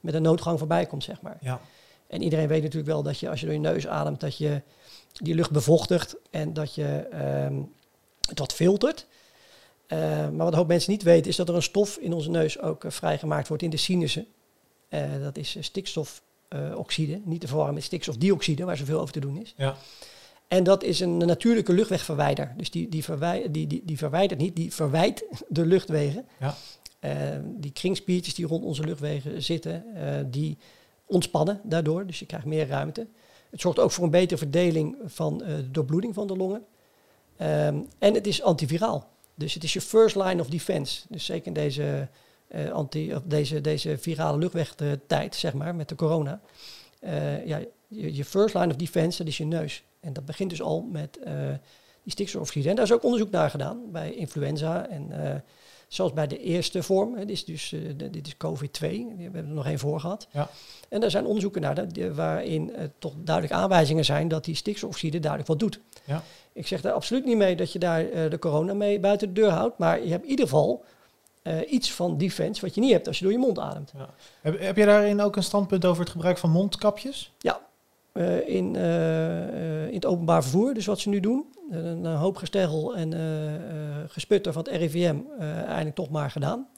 met 0.00 0.14
een 0.14 0.22
noodgang 0.22 0.58
voorbij 0.58 0.86
komt, 0.86 1.04
zeg 1.04 1.20
maar. 1.20 1.38
Ja. 1.40 1.60
En 2.06 2.22
iedereen 2.22 2.48
weet 2.48 2.62
natuurlijk 2.62 2.92
wel 2.92 3.02
dat 3.02 3.18
je 3.18 3.30
als 3.30 3.40
je 3.40 3.46
door 3.46 3.54
je 3.54 3.60
neus 3.60 3.86
ademt, 3.86 4.20
dat 4.20 4.36
je 4.36 4.62
die 5.12 5.34
lucht 5.34 5.50
bevochtigt 5.50 6.16
en 6.30 6.52
dat 6.52 6.74
je 6.74 7.06
um, 7.46 7.72
het 8.28 8.38
wat 8.38 8.52
filtert. 8.52 9.06
Uh, 9.88 9.98
maar 9.98 10.36
wat 10.36 10.52
een 10.52 10.58
hoop 10.58 10.68
mensen 10.68 10.92
niet 10.92 11.02
weten, 11.02 11.30
is 11.30 11.36
dat 11.36 11.48
er 11.48 11.54
een 11.54 11.62
stof 11.62 11.96
in 11.96 12.12
onze 12.12 12.30
neus 12.30 12.60
ook 12.60 12.84
uh, 12.84 12.90
vrijgemaakt 12.90 13.48
wordt 13.48 13.62
in 13.62 13.70
de 13.70 13.76
sinussen. 13.76 14.26
Dat 15.20 15.36
is 15.36 15.56
stikstofoxide, 15.60 17.20
niet 17.24 17.40
te 17.40 17.46
verwarren 17.46 17.74
met 17.74 17.82
stikstofdioxide, 17.82 18.64
waar 18.64 18.76
zoveel 18.76 19.00
over 19.00 19.12
te 19.12 19.20
doen 19.20 19.40
is. 19.40 19.54
Ja. 19.56 19.76
En 20.48 20.64
dat 20.64 20.82
is 20.82 21.00
een 21.00 21.16
natuurlijke 21.16 21.72
luchtwegverwijder. 21.72 22.54
Dus 22.56 22.70
die, 22.70 22.88
die, 22.88 23.04
verwij 23.04 23.50
die, 23.50 23.66
die, 23.66 23.82
die 23.84 23.98
verwijdert 23.98 24.40
niet, 24.40 24.56
die 24.56 24.74
verwijt 24.74 25.24
de 25.48 25.66
luchtwegen. 25.66 26.26
Ja. 26.40 26.54
Uh, 27.00 27.10
die 27.44 27.72
kringspiertjes 27.72 28.34
die 28.34 28.46
rond 28.46 28.64
onze 28.64 28.84
luchtwegen 28.84 29.42
zitten, 29.42 29.84
uh, 29.94 30.02
die 30.26 30.58
ontspannen 31.06 31.60
daardoor. 31.62 32.06
Dus 32.06 32.18
je 32.18 32.26
krijgt 32.26 32.46
meer 32.46 32.66
ruimte. 32.66 33.06
Het 33.50 33.60
zorgt 33.60 33.78
ook 33.78 33.90
voor 33.90 34.04
een 34.04 34.10
betere 34.10 34.38
verdeling 34.38 34.96
van 35.04 35.42
uh, 35.42 35.48
de 35.48 35.70
doorbloeding 35.70 36.14
van 36.14 36.26
de 36.26 36.36
longen. 36.36 36.64
Um, 37.40 37.88
en 37.98 38.14
het 38.14 38.26
is 38.26 38.42
antiviraal. 38.42 39.08
Dus 39.34 39.54
het 39.54 39.64
is 39.64 39.72
je 39.72 39.80
first 39.80 40.16
line 40.16 40.40
of 40.40 40.48
defense. 40.48 41.02
Dus 41.08 41.24
zeker 41.24 41.46
in 41.46 41.52
deze 41.52 42.08
anti, 42.72 43.14
of 43.14 43.22
deze, 43.24 43.60
deze 43.60 43.98
virale 43.98 44.38
luchtwegtijd, 44.38 45.34
zeg 45.34 45.52
maar, 45.52 45.74
met 45.74 45.88
de 45.88 45.94
corona. 45.94 46.40
eh, 47.04 47.46
ja, 47.46 47.60
je, 47.88 48.14
je 48.14 48.24
first 48.24 48.54
line 48.54 48.66
of 48.66 48.76
defense, 48.76 49.18
dat 49.18 49.26
is 49.26 49.36
je 49.36 49.44
neus. 49.44 49.82
En 50.04 50.12
dat 50.12 50.24
begint 50.24 50.50
dus 50.50 50.62
al 50.62 50.88
met 50.92 51.18
uh, 51.26 51.32
die 52.02 52.12
stikstofoxide. 52.12 52.68
En 52.68 52.74
daar 52.74 52.84
is 52.84 52.92
ook 52.92 53.04
onderzoek 53.04 53.30
naar 53.30 53.50
gedaan 53.50 53.80
bij 53.92 54.14
influenza 54.14 54.86
en 54.88 55.10
uh, 55.10 55.34
zoals 55.88 56.12
bij 56.12 56.26
de 56.26 56.38
eerste 56.38 56.82
vorm. 56.82 57.14
Hè, 57.14 57.24
dit 57.24 57.30
is 57.30 57.44
dus 57.44 57.68
de, 57.96 58.10
dit 58.10 58.26
is 58.26 58.34
COVID-2, 58.34 58.80
we 59.16 59.22
hebben 59.22 59.46
er 59.46 59.54
nog 59.54 59.66
één 59.66 59.78
voor 59.78 60.00
gehad. 60.00 60.28
Ja. 60.30 60.48
En 60.88 61.00
daar 61.00 61.10
zijn 61.10 61.26
onderzoeken 61.26 61.60
naar 61.60 61.92
de, 61.92 62.14
waarin 62.14 62.72
toch 62.98 63.12
duidelijk 63.16 63.54
aanwijzingen 63.54 64.04
zijn 64.04 64.28
dat 64.28 64.44
die 64.44 64.54
stikstofoxide 64.54 65.18
duidelijk 65.20 65.50
wat 65.50 65.58
doet. 65.58 65.80
Ja. 66.04 66.22
Ik 66.52 66.66
zeg 66.66 66.80
daar 66.80 66.92
absoluut 66.92 67.24
niet 67.24 67.36
mee 67.36 67.56
dat 67.56 67.72
je 67.72 67.78
daar 67.78 68.30
de 68.30 68.38
corona 68.38 68.74
mee 68.74 69.00
buiten 69.00 69.34
de 69.34 69.40
deur 69.40 69.50
houdt, 69.50 69.78
maar 69.78 70.04
je 70.04 70.10
hebt 70.10 70.24
in 70.24 70.30
ieder 70.30 70.44
geval 70.44 70.84
iets 71.68 71.92
van 71.92 72.18
defense 72.18 72.60
wat 72.60 72.74
je 72.74 72.80
niet 72.80 72.92
hebt 72.92 73.06
als 73.06 73.18
je 73.18 73.24
door 73.24 73.32
je 73.32 73.38
mond 73.38 73.58
ademt. 73.58 73.92
Ja. 73.96 74.14
Heb, 74.40 74.60
heb 74.60 74.76
je 74.76 74.84
daarin 74.84 75.20
ook 75.20 75.36
een 75.36 75.42
standpunt 75.42 75.84
over 75.84 76.02
het 76.02 76.10
gebruik 76.10 76.38
van 76.38 76.50
mondkapjes? 76.50 77.32
Ja, 77.38 77.60
uh, 78.14 78.48
in, 78.48 78.74
uh, 78.74 79.86
in 79.86 79.94
het 79.94 80.06
openbaar 80.06 80.42
vervoer, 80.42 80.74
dus 80.74 80.86
wat 80.86 81.00
ze 81.00 81.08
nu 81.08 81.20
doen. 81.20 81.44
Een, 81.70 82.04
hoop 82.06 82.36
gesteggel 82.36 82.96
en 82.96 83.12
gesputter 84.08 84.52
van 84.52 84.62
het 84.62 84.76
RIVM 84.76 85.16
eigenlijk 85.38 85.94
toch 85.94 86.10
maar 86.10 86.30
gedaan. 86.30 86.68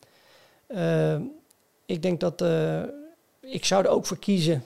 ik 1.87 2.03
denk 2.03 2.21
dat 2.21 2.45
ik 3.41 3.65
zou 3.65 3.85
er 3.85 3.91
ook 3.91 4.07
voor 4.07 4.19
kiezen 4.19 4.63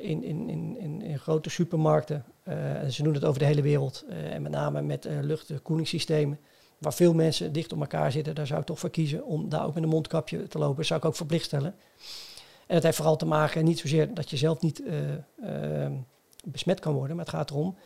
in, 0.00 0.22
in, 0.22 0.48
in, 0.48 1.02
in, 1.02 1.18
grote 1.18 1.50
supermarkten. 1.50 2.24
ze 2.90 3.02
doen 3.02 3.14
het 3.14 3.24
over 3.24 3.38
de 3.38 3.46
hele 3.46 3.62
wereld 3.62 4.04
en 4.08 4.42
met 4.42 4.52
name 4.52 4.82
met 4.82 5.08
luchtkoelingssystemen 5.20 6.38
waar 6.78 6.94
veel 6.94 7.14
mensen 7.14 7.52
dicht 7.52 7.72
op 7.72 7.80
elkaar 7.80 8.12
zitten, 8.12 8.34
daar 8.34 8.46
zou 8.46 8.60
ik 8.60 8.66
toch 8.66 8.78
voor 8.78 8.90
kiezen 8.90 9.24
om 9.24 9.48
daar 9.48 9.66
ook 9.66 9.74
met 9.74 9.82
een 9.82 9.88
mondkapje 9.88 10.48
te 10.48 10.58
lopen. 10.58 10.76
Dat 10.76 10.86
zou 10.86 11.00
ik 11.00 11.06
ook 11.06 11.16
verplicht 11.16 11.44
stellen. 11.44 11.74
En 12.66 12.74
dat 12.74 12.82
heeft 12.82 12.96
vooral 12.96 13.16
te 13.16 13.26
maken, 13.26 13.64
niet 13.64 13.78
zozeer 13.78 14.14
dat 14.14 14.30
je 14.30 14.36
zelf 14.36 14.60
niet 14.60 14.80
uh, 14.80 14.94
uh, 15.84 15.90
besmet 16.44 16.80
kan 16.80 16.94
worden, 16.94 17.16
maar 17.16 17.24
het 17.24 17.34
gaat 17.34 17.50
erom 17.50 17.76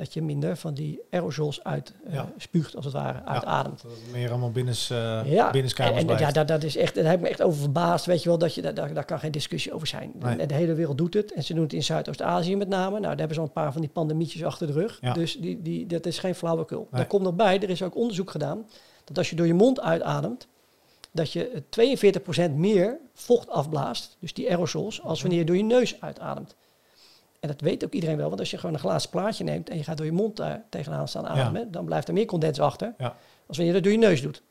dat 0.00 0.14
je 0.14 0.22
minder 0.22 0.56
van 0.56 0.74
die 0.74 1.00
aerosols 1.10 1.64
uit 1.64 1.92
uh, 2.10 2.22
spuugt, 2.36 2.76
als 2.76 2.84
het 2.84 2.94
ware, 2.94 3.24
uitademt. 3.24 3.82
dat 3.82 3.90
het 3.90 4.12
meer 4.12 4.30
allemaal 4.30 4.50
binnens, 4.50 4.90
uh, 4.90 5.20
ja. 5.24 5.50
binnenskamers 5.50 6.02
en, 6.02 6.08
en 6.08 6.18
ja, 6.18 6.30
dat, 6.30 6.48
dat 6.48 6.62
is 6.62 6.76
echt, 6.76 6.94
daar 6.94 7.04
heb 7.04 7.14
ik 7.14 7.20
me 7.20 7.28
echt 7.28 7.42
over 7.42 7.60
verbaasd, 7.60 8.06
weet 8.06 8.22
je 8.22 8.28
wel, 8.28 8.38
dat 8.38 8.54
je, 8.54 8.72
daar, 8.72 8.94
daar 8.94 9.04
kan 9.04 9.18
geen 9.18 9.30
discussie 9.30 9.72
over 9.72 9.86
zijn. 9.86 10.12
Nee. 10.18 10.46
De, 10.46 10.54
hele 10.54 10.74
wereld 10.74 10.98
doet 10.98 11.14
het, 11.14 11.32
en 11.32 11.44
ze 11.44 11.54
doen 11.54 11.62
het 11.62 11.72
in 11.72 11.82
Zuidoost-Azië 11.82 12.56
met 12.56 12.68
name. 12.68 12.90
Nou, 12.90 13.02
daar 13.02 13.16
hebben 13.16 13.34
ze 13.34 13.40
al 13.40 13.46
een 13.46 13.52
paar 13.52 13.72
van 13.72 13.80
die 13.80 13.90
pandemietjes 13.90 14.44
achter 14.44 14.66
de 14.66 14.72
rug. 14.72 14.98
Ja. 15.00 15.12
Dus 15.12 15.36
die, 15.36 15.62
die, 15.62 15.86
dat 15.86 16.06
is 16.06 16.18
geen 16.18 16.34
flauwekul. 16.34 16.78
Nee. 16.78 16.88
Daar 16.90 17.06
komt 17.06 17.22
nog 17.22 17.34
bij, 17.34 17.60
er 17.60 17.70
is 17.70 17.82
ook 17.82 17.96
onderzoek 17.96 18.30
gedaan, 18.30 18.66
dat 19.04 19.18
als 19.18 19.30
je 19.30 19.36
door 19.36 19.46
je 19.46 19.54
mond 19.54 19.80
uitademt, 19.80 20.48
dat 21.12 21.32
je 21.32 21.62
42% 22.50 22.54
meer 22.54 22.98
vocht 23.14 23.48
afblaast, 23.48 24.16
dus 24.20 24.34
die 24.34 24.50
aerosols, 24.50 25.02
als 25.02 25.20
wanneer 25.20 25.38
je 25.38 25.44
door 25.44 25.56
je 25.56 25.62
neus 25.62 26.00
uitademt. 26.00 26.54
En 27.40 27.48
dat 27.48 27.60
weet 27.60 27.84
ook 27.84 27.92
iedereen 27.92 28.16
wel, 28.16 28.28
want 28.28 28.40
als 28.40 28.50
je 28.50 28.56
gewoon 28.56 28.74
een 28.74 28.80
glazen 28.80 29.10
plaatje 29.10 29.44
neemt 29.44 29.70
en 29.70 29.76
je 29.76 29.84
gaat 29.84 29.96
door 29.96 30.06
je 30.06 30.12
mond 30.12 30.36
daar 30.36 30.64
tegenaan 30.68 31.08
staan 31.08 31.26
ademen, 31.26 31.70
dan 31.70 31.84
blijft 31.84 32.08
er 32.08 32.14
meer 32.14 32.26
condens 32.26 32.60
achter 32.60 32.94
ja. 32.98 33.16
als 33.46 33.56
wanneer 33.56 33.66
je 33.66 33.72
dat 33.72 33.82
door 33.82 33.92
je 33.92 34.06
neus 34.06 34.22
doet. 34.22 34.42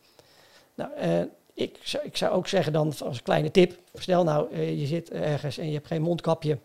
Nou, 0.75 0.91
uh, 1.01 1.21
ik, 1.53 1.79
zou, 1.83 2.05
ik 2.05 2.17
zou 2.17 2.31
ook 2.31 2.47
zeggen 2.47 2.73
dan 2.73 2.93
als 3.03 3.21
kleine 3.21 3.51
tip, 3.51 3.79
stel 3.93 4.23
nou 4.23 4.53
uh, 4.53 4.79
je 4.79 4.85
zit 4.85 5.11
ergens 5.11 5.57
en 5.57 5.67
je 5.67 5.73
hebt 5.73 5.87
geen 5.87 6.01
mondkapje, 6.01 6.57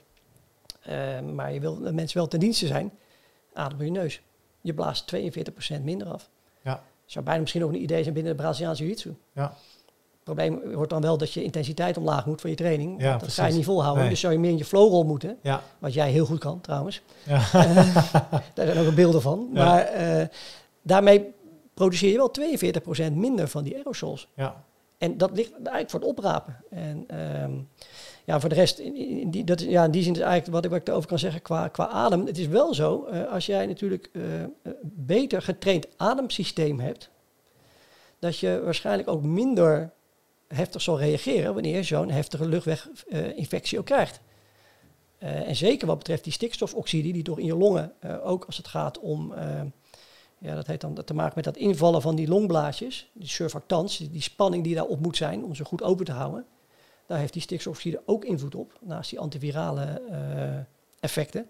uh, 0.88 1.20
maar 1.20 1.52
je 1.52 1.60
wil 1.60 1.78
de 1.78 1.92
mensen 1.92 2.18
wel 2.18 2.28
ten 2.28 2.40
dienste 2.40 2.66
zijn, 2.66 2.92
adem 3.52 3.78
door 3.78 3.86
je 3.86 3.92
neus. 3.92 4.20
Je 4.60 4.74
blaast 4.74 5.16
42% 5.16 5.82
minder 5.82 6.08
af. 6.08 6.30
Ja. 6.62 6.82
Zou 7.04 7.24
bijna 7.24 7.40
misschien 7.40 7.64
ook 7.64 7.70
een 7.70 7.82
idee 7.82 8.02
zijn 8.02 8.14
binnen 8.14 8.36
de 8.36 8.42
Braziliaanse 8.42 8.82
jiu-jitsu. 8.82 9.14
Ja 9.32 9.56
probleem 10.24 10.74
wordt 10.74 10.90
dan 10.90 11.02
wel 11.02 11.18
dat 11.18 11.32
je 11.32 11.42
intensiteit 11.42 11.96
omlaag 11.96 12.26
moet 12.26 12.40
voor 12.40 12.50
je 12.50 12.56
training. 12.56 13.02
Ja, 13.02 13.18
dat 13.18 13.32
ga 13.32 13.46
je 13.46 13.54
niet 13.54 13.64
volhouden. 13.64 14.02
Nee. 14.02 14.10
Dus 14.10 14.20
zou 14.20 14.32
je 14.32 14.38
meer 14.38 14.50
in 14.50 14.58
je 14.58 14.64
flowroll 14.64 15.04
moeten. 15.04 15.38
Ja. 15.42 15.62
Wat 15.78 15.94
jij 15.94 16.10
heel 16.10 16.26
goed 16.26 16.38
kan 16.38 16.60
trouwens. 16.60 17.02
Ja. 17.22 17.36
Uh, 17.54 17.96
daar 18.54 18.66
zijn 18.66 18.86
ook 18.86 18.94
beelden 18.94 19.22
van. 19.22 19.48
Maar 19.52 20.00
uh, 20.00 20.26
daarmee 20.82 21.32
produceer 21.74 22.10
je 22.10 22.16
wel 22.16 23.10
42% 23.10 23.12
minder 23.12 23.48
van 23.48 23.64
die 23.64 23.76
aerosols. 23.76 24.28
Ja. 24.34 24.64
En 24.98 25.16
dat 25.16 25.30
ligt 25.32 25.52
eigenlijk 25.52 25.90
voor 25.90 26.00
het 26.00 26.08
oprapen. 26.08 26.56
En 26.70 27.06
um, 27.42 27.68
ja, 28.24 28.40
voor 28.40 28.48
de 28.48 28.54
rest, 28.54 28.78
in, 28.78 28.96
in, 28.96 29.30
die, 29.30 29.44
dat, 29.44 29.60
ja, 29.60 29.84
in 29.84 29.90
die 29.90 30.02
zin 30.02 30.12
is 30.12 30.20
eigenlijk 30.20 30.52
wat 30.52 30.64
ik, 30.64 30.70
wat 30.70 30.80
ik 30.80 30.88
erover 30.88 31.08
kan 31.08 31.18
zeggen 31.18 31.42
qua, 31.42 31.68
qua 31.68 31.88
adem. 31.88 32.26
Het 32.26 32.38
is 32.38 32.46
wel 32.46 32.74
zo, 32.74 33.06
uh, 33.12 33.32
als 33.32 33.46
jij 33.46 33.66
natuurlijk 33.66 34.10
beter 34.82 35.42
getraind 35.42 35.86
ademsysteem 35.96 36.80
hebt, 36.80 37.10
dat 38.18 38.38
je 38.38 38.60
waarschijnlijk 38.64 39.08
ook 39.08 39.22
minder 39.22 39.92
heftig 40.54 40.82
zal 40.82 40.98
reageren 40.98 41.54
wanneer 41.54 41.76
je 41.76 41.82
zo'n 41.82 42.10
heftige 42.10 42.48
luchtweginfectie 42.48 43.78
ook 43.78 43.84
krijgt. 43.84 44.20
Uh, 45.24 45.48
en 45.48 45.56
zeker 45.56 45.86
wat 45.86 45.98
betreft 45.98 46.24
die 46.24 46.32
stikstofoxide, 46.32 47.12
die 47.12 47.22
door 47.22 47.40
in 47.40 47.46
je 47.46 47.56
longen, 47.56 47.92
uh, 48.04 48.26
ook 48.26 48.44
als 48.44 48.56
het 48.56 48.68
gaat 48.68 48.98
om, 48.98 49.32
uh, 49.32 49.60
ja, 50.38 50.54
dat 50.54 50.66
heeft 50.66 50.80
dan 50.80 51.04
te 51.04 51.14
maken 51.14 51.32
met 51.34 51.44
dat 51.44 51.56
invallen 51.56 52.02
van 52.02 52.14
die 52.14 52.28
longblaasjes, 52.28 53.10
die 53.12 53.28
surfactants, 53.28 53.96
die, 53.96 54.10
die 54.10 54.22
spanning 54.22 54.64
die 54.64 54.74
daarop 54.74 55.00
moet 55.00 55.16
zijn 55.16 55.44
om 55.44 55.54
ze 55.54 55.64
goed 55.64 55.82
open 55.82 56.04
te 56.04 56.12
houden, 56.12 56.44
daar 57.06 57.18
heeft 57.18 57.32
die 57.32 57.42
stikstofoxide 57.42 58.02
ook 58.06 58.24
invloed 58.24 58.54
op, 58.54 58.78
naast 58.80 59.10
die 59.10 59.18
antivirale 59.18 60.02
effecten. 61.00 61.48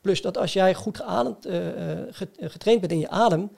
Plus 0.00 0.22
dat 0.22 0.38
als 0.38 0.52
jij 0.52 0.74
goed 0.74 0.96
geademd, 0.96 1.48
getraind 2.38 2.80
bent 2.80 2.92
in 2.92 2.98
je 2.98 3.08
adem 3.08 3.50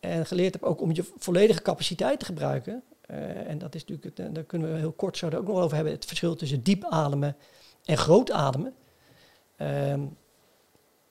en 0.00 0.26
geleerd 0.26 0.52
hebt 0.52 0.64
ook 0.66 0.80
om 0.80 0.94
je 0.94 1.12
volledige 1.18 1.62
capaciteit 1.62 2.18
te 2.18 2.24
gebruiken, 2.24 2.82
uh, 3.10 3.50
en 3.50 3.58
dat 3.58 3.74
is 3.74 3.84
natuurlijk, 3.84 4.18
het, 4.18 4.34
daar 4.34 4.44
kunnen 4.44 4.72
we 4.72 4.78
heel 4.78 4.92
kort 4.92 5.16
zo 5.16 5.26
ook 5.26 5.46
nog 5.46 5.58
over 5.58 5.74
hebben, 5.74 5.92
het 5.92 6.04
verschil 6.04 6.34
tussen 6.34 6.62
diep 6.62 6.84
ademen 6.84 7.36
en 7.84 7.96
groot 7.96 8.30
ademen. 8.30 8.74
Um, 9.58 10.16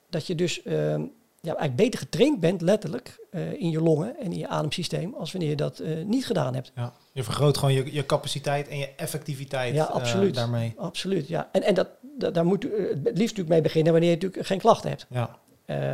dat 0.09 0.27
je 0.27 0.35
dus 0.35 0.65
um, 0.65 1.11
ja, 1.41 1.55
eigenlijk 1.55 1.75
beter 1.75 1.99
getraind 1.99 2.39
bent, 2.39 2.61
letterlijk, 2.61 3.19
uh, 3.31 3.51
in 3.51 3.69
je 3.69 3.81
longen 3.81 4.17
en 4.17 4.31
in 4.31 4.37
je 4.37 4.47
ademsysteem, 4.47 5.13
als 5.13 5.31
wanneer 5.31 5.49
je 5.49 5.55
dat 5.55 5.79
uh, 5.79 6.05
niet 6.05 6.25
gedaan 6.25 6.53
hebt. 6.53 6.71
Ja, 6.75 6.93
je 7.13 7.23
vergroot 7.23 7.57
gewoon 7.57 7.73
je, 7.73 7.93
je 7.93 8.05
capaciteit 8.05 8.67
en 8.67 8.77
je 8.77 8.89
effectiviteit 8.95 9.75
ja, 9.75 9.83
absoluut, 9.83 10.35
daarmee. 10.35 10.73
Absoluut, 10.77 11.27
ja. 11.27 11.49
En, 11.51 11.63
en 11.63 11.73
dat, 11.73 11.89
dat 12.17 12.33
daar 12.33 12.45
moet 12.45 12.63
u 12.63 12.69
het 12.87 12.99
liefst 13.03 13.19
natuurlijk 13.19 13.49
mee 13.49 13.61
beginnen 13.61 13.91
wanneer 13.91 14.09
je 14.09 14.15
natuurlijk 14.15 14.47
geen 14.47 14.59
klachten 14.59 14.89
hebt. 14.89 15.07
Ja. 15.09 15.39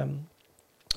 Um, 0.01 0.27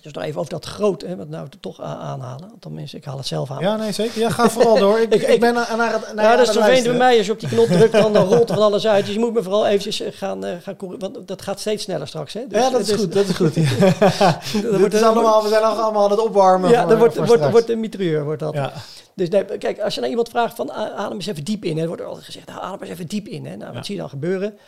dus 0.02 0.12
nog 0.12 0.24
even 0.24 0.38
over 0.40 0.50
dat 0.50 0.64
groot, 0.64 1.02
hè, 1.02 1.16
wat 1.16 1.28
nou 1.28 1.48
toch 1.60 1.80
aanhalen. 1.80 2.52
Tenminste, 2.60 2.96
ik 2.96 3.04
haal 3.04 3.16
het 3.16 3.26
zelf 3.26 3.50
aan. 3.50 3.60
Ja, 3.60 3.76
nee, 3.76 3.92
zeker. 3.92 4.20
Ja, 4.20 4.30
ga 4.30 4.50
vooral 4.50 4.78
door. 4.78 4.98
Ik, 4.98 5.14
ik, 5.34 5.40
ben 5.40 5.54
naar, 5.54 5.74
naar 5.76 5.92
het 5.92 6.14
naar 6.14 6.24
Ja, 6.24 6.36
dat 6.36 6.48
is 6.48 6.52
vervelend 6.52 6.84
bij 6.84 6.96
mij. 6.96 7.16
Als 7.16 7.26
je 7.26 7.32
op 7.32 7.40
die 7.40 7.48
knop 7.48 7.66
drukt, 7.66 7.92
dan, 7.92 8.12
dan 8.12 8.26
rolt 8.26 8.48
er 8.48 8.54
van 8.54 8.64
alles 8.64 8.86
uit. 8.86 9.04
Dus 9.04 9.14
je 9.14 9.20
moet 9.20 9.32
me 9.32 9.42
vooral 9.42 9.66
eventjes 9.66 10.00
eh, 10.00 10.12
gaan, 10.12 10.44
uh, 10.44 10.50
gaan 10.62 10.76
want 10.98 11.28
dat 11.28 11.42
gaat 11.42 11.60
steeds 11.60 11.82
sneller 11.82 12.08
straks. 12.08 12.32
Hè? 12.32 12.46
Dus, 12.48 12.58
ja, 12.58 12.70
dat 12.70 12.80
is 12.80 12.86
dus, 12.86 12.96
goed. 12.96 13.12
Dat 13.12 13.28
is 13.28 13.36
goed. 13.36 13.54
dat 14.70 14.78
wordt, 14.78 14.94
is 14.94 15.02
allemaal, 15.02 15.42
we 15.42 15.48
zijn 15.48 15.62
allemaal 15.62 16.04
aan 16.04 16.10
het 16.10 16.20
opwarmen. 16.20 16.70
Ja, 16.70 16.86
dan 16.86 16.98
wordt, 16.98 17.26
wordt, 17.26 17.50
wordt 17.50 17.70
een 17.70 17.80
mitrailleur. 17.80 18.24
Wordt 18.24 18.40
dat. 18.40 18.54
Ja. 18.54 18.72
Dus 19.14 19.28
nee, 19.28 19.44
kijk, 19.44 19.80
als 19.80 19.94
je 19.94 20.00
naar 20.00 20.10
iemand 20.10 20.28
vraagt 20.28 20.56
van 20.56 20.72
adem 20.72 21.12
eens 21.12 21.26
even 21.26 21.44
diep 21.44 21.64
in. 21.64 21.78
Hè, 21.78 21.86
wordt 21.86 22.02
er 22.02 22.08
altijd 22.08 22.24
gezegd, 22.24 22.46
nou, 22.46 22.60
adem 22.62 22.80
eens 22.80 22.90
even 22.90 23.06
diep 23.06 23.26
in. 23.26 23.46
Hè. 23.46 23.56
Nou, 23.56 23.72
wat 23.72 23.86
zie 23.86 23.94
je 23.94 24.00
dan 24.00 24.10
gebeuren? 24.10 24.58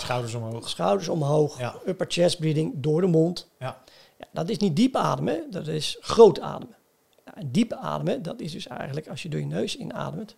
Schouders 0.00 0.34
omhoog. 0.34 0.68
Schouders 0.68 1.08
omhoog. 1.08 1.58
Ja. 1.58 1.74
Upper 1.86 2.06
chest 2.08 2.38
breathing 2.38 2.72
door 2.76 3.00
de 3.00 3.06
mond. 3.06 3.48
Ja. 3.58 3.82
Ja, 4.18 4.26
dat 4.32 4.48
is 4.48 4.56
niet 4.56 4.76
diep 4.76 4.96
ademen, 4.96 5.50
dat 5.50 5.66
is 5.66 5.96
groot 6.00 6.40
ademen. 6.40 6.76
Nou, 7.24 7.38
en 7.40 7.50
diep 7.50 7.72
ademen, 7.72 8.22
dat 8.22 8.40
is 8.40 8.52
dus 8.52 8.66
eigenlijk 8.66 9.08
als 9.08 9.22
je 9.22 9.28
door 9.28 9.40
je 9.40 9.46
neus 9.46 9.76
inademt. 9.76 10.36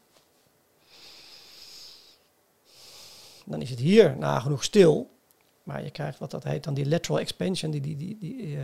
Dan 3.44 3.62
is 3.62 3.70
het 3.70 3.78
hier 3.78 4.16
nagenoeg 4.18 4.64
stil. 4.64 5.14
Maar 5.62 5.84
je 5.84 5.90
krijgt 5.90 6.18
wat 6.18 6.30
dat 6.30 6.44
heet 6.44 6.64
dan 6.64 6.74
die 6.74 6.88
lateral 6.88 7.18
expansion, 7.18 7.70
die, 7.70 7.80
die, 7.80 7.96
die, 7.96 8.18
die, 8.18 8.46
uh, 8.46 8.62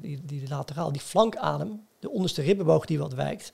die, 0.00 0.24
die, 0.24 0.48
lateraal, 0.48 0.92
die 0.92 1.00
flankadem, 1.00 1.86
de 1.98 2.10
onderste 2.10 2.42
ribbenboog 2.42 2.84
die 2.84 2.98
wat 2.98 3.14
wijkt. 3.14 3.52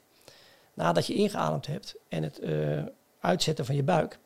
Nadat 0.74 1.06
je 1.06 1.14
ingeademd 1.14 1.66
hebt 1.66 1.94
en 2.08 2.22
het 2.22 2.40
uh, 2.42 2.82
uitzetten 3.20 3.64
van 3.64 3.74
je 3.74 3.82
buik. 3.82 4.18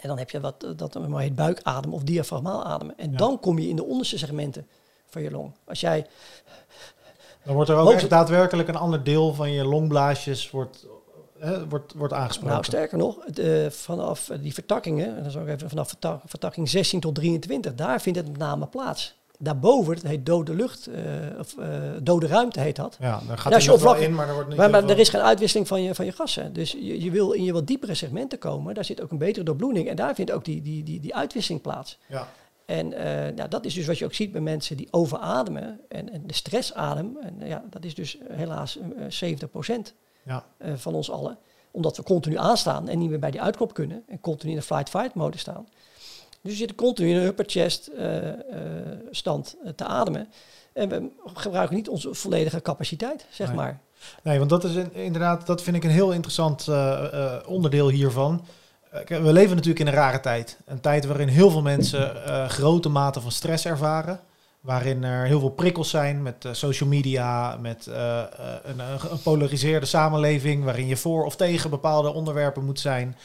En 0.00 0.08
dan 0.08 0.18
heb 0.18 0.30
je 0.30 0.40
wat 0.40 0.66
dat 0.76 1.08
maar 1.08 1.22
heet 1.22 1.34
buikadem 1.34 1.94
of 1.94 2.02
diafragmaal 2.02 2.64
ademen. 2.64 2.98
En 2.98 3.10
ja. 3.10 3.16
dan 3.16 3.40
kom 3.40 3.58
je 3.58 3.68
in 3.68 3.76
de 3.76 3.84
onderste 3.84 4.18
segmenten 4.18 4.66
van 5.06 5.22
je 5.22 5.30
long. 5.30 5.52
Als 5.64 5.80
jij... 5.80 6.06
Dan 7.44 7.54
wordt 7.54 7.70
er 7.70 7.76
ook 7.76 7.92
echt 7.92 8.10
daadwerkelijk 8.10 8.68
een 8.68 8.76
ander 8.76 9.04
deel 9.04 9.34
van 9.34 9.52
je 9.52 9.64
longblaasjes 9.64 10.50
wordt, 10.50 10.86
hè, 11.38 11.68
wordt, 11.68 11.94
wordt 11.94 12.12
aangesproken. 12.12 12.52
Nou, 12.52 12.64
sterker 12.64 12.98
nog, 12.98 13.18
vanaf 13.74 14.30
die 14.40 14.54
vertakkingen, 14.54 15.16
en 15.16 15.22
dan 15.22 15.30
zou 15.30 15.48
ik 15.48 15.54
even 15.54 15.68
vanaf 15.68 15.96
vertakking 16.24 16.68
16 16.68 17.00
tot 17.00 17.14
23, 17.14 17.74
daar 17.74 18.00
vindt 18.00 18.18
het 18.18 18.28
met 18.28 18.38
name 18.38 18.66
plaats. 18.66 19.19
Daarboven, 19.42 19.94
dat 19.94 20.02
heet 20.02 20.26
dode 20.26 20.54
lucht, 20.54 20.88
uh, 20.88 20.94
of 21.38 21.56
uh, 21.58 21.66
dode 22.02 22.26
ruimte 22.26 22.60
heet 22.60 22.76
dat. 22.76 22.96
Ja, 23.00 23.20
daar 23.28 23.38
gaat 23.38 23.62
je 23.62 23.78
wel 23.78 23.96
in, 23.96 24.14
maar 24.14 24.28
er 24.28 24.34
wordt 24.34 24.48
niet 24.48 24.58
Maar, 24.58 24.70
maar 24.70 24.88
er 24.88 24.98
is 24.98 25.08
geen 25.08 25.20
uitwisseling 25.20 25.68
van 25.68 25.82
je, 25.82 25.94
van 25.94 26.04
je 26.04 26.12
gassen. 26.12 26.52
Dus 26.52 26.72
je, 26.72 27.02
je 27.02 27.10
wil 27.10 27.32
in 27.32 27.44
je 27.44 27.52
wat 27.52 27.66
diepere 27.66 27.94
segmenten 27.94 28.38
komen. 28.38 28.74
Daar 28.74 28.84
zit 28.84 29.02
ook 29.02 29.10
een 29.10 29.18
betere 29.18 29.44
doorbloeding. 29.44 29.88
En 29.88 29.96
daar 29.96 30.14
vindt 30.14 30.30
ook 30.30 30.44
die, 30.44 30.62
die, 30.62 30.82
die, 30.82 31.00
die 31.00 31.14
uitwisseling 31.14 31.62
plaats. 31.62 31.98
Ja. 32.06 32.28
En 32.66 32.92
uh, 32.92 33.00
nou, 33.36 33.48
dat 33.48 33.64
is 33.64 33.74
dus 33.74 33.86
wat 33.86 33.98
je 33.98 34.04
ook 34.04 34.14
ziet 34.14 34.32
bij 34.32 34.40
mensen 34.40 34.76
die 34.76 34.88
overademen 34.90 35.80
en, 35.88 36.12
en 36.12 36.26
de 36.26 36.34
stressadem. 36.34 37.16
En 37.20 37.48
ja, 37.48 37.64
dat 37.70 37.84
is 37.84 37.94
dus 37.94 38.18
helaas 38.32 38.78
uh, 39.22 39.34
70% 39.68 39.92
ja. 40.22 40.44
van 40.74 40.94
ons 40.94 41.10
allen. 41.10 41.38
Omdat 41.70 41.96
we 41.96 42.02
continu 42.02 42.36
aanstaan 42.36 42.88
en 42.88 42.98
niet 42.98 43.10
meer 43.10 43.18
bij 43.18 43.30
die 43.30 43.42
uitknop 43.42 43.74
kunnen. 43.74 44.02
En 44.08 44.20
continu 44.20 44.50
in 44.52 44.58
de 44.58 44.64
flight-fight 44.64 45.14
mode 45.14 45.38
staan. 45.38 45.66
Dus 46.42 46.52
we 46.52 46.58
zitten 46.58 46.76
continu 46.76 47.08
in 47.10 47.16
een 47.16 47.26
upper 47.26 47.44
chest 47.48 47.86
eh, 47.86 48.28
eh, 48.28 48.34
stand 49.10 49.56
eh, 49.64 49.72
te 49.72 49.84
ademen. 49.84 50.28
En 50.72 50.88
we 50.88 51.08
gebruiken 51.34 51.76
niet 51.76 51.88
onze 51.88 52.14
volledige 52.14 52.62
capaciteit, 52.62 53.26
zeg 53.30 53.46
Nee. 53.46 53.56
maar. 53.56 53.80
Nee, 54.22 54.38
want 54.38 54.50
dat 54.50 54.64
is 54.64 54.74
in- 54.74 54.94
inderdaad, 54.94 55.46
dat 55.46 55.62
vind 55.62 55.76
ik 55.76 55.84
een 55.84 55.90
heel 55.90 56.12
interessant 56.12 56.68
onderdeel 57.46 57.88
hiervan. 57.88 58.44
We 59.06 59.32
leven 59.32 59.50
natuurlijk 59.56 59.80
in 59.80 59.86
een 59.86 59.92
rare 59.92 60.20
tijd. 60.20 60.58
Een 60.66 60.80
tijd 60.80 61.04
waarin 61.06 61.28
heel 61.28 61.50
veel 61.50 61.62
mensen 61.62 62.16
grote 62.50 62.88
mate 62.88 63.20
van 63.20 63.30
stress 63.32 63.64
ervaren. 63.66 64.20
Waarin 64.60 65.04
er 65.04 65.26
heel 65.26 65.40
veel 65.40 65.50
prikkels 65.50 65.90
zijn 65.90 66.22
met 66.22 66.44
eh, 66.44 66.52
social 66.52 66.88
media, 66.88 67.56
met 67.56 67.86
eh, 67.86 68.20
eh, 68.20 68.26
een, 68.62 68.78
een 69.10 69.22
polariseerde 69.22 69.86
samenleving, 69.86 70.64
waarin 70.64 70.86
je 70.86 70.96
voor 70.96 71.24
of 71.24 71.36
tegen 71.36 71.70
bepaalde 71.70 72.12
onderwerpen 72.12 72.64
moet 72.64 72.80
zijn. 72.80 73.16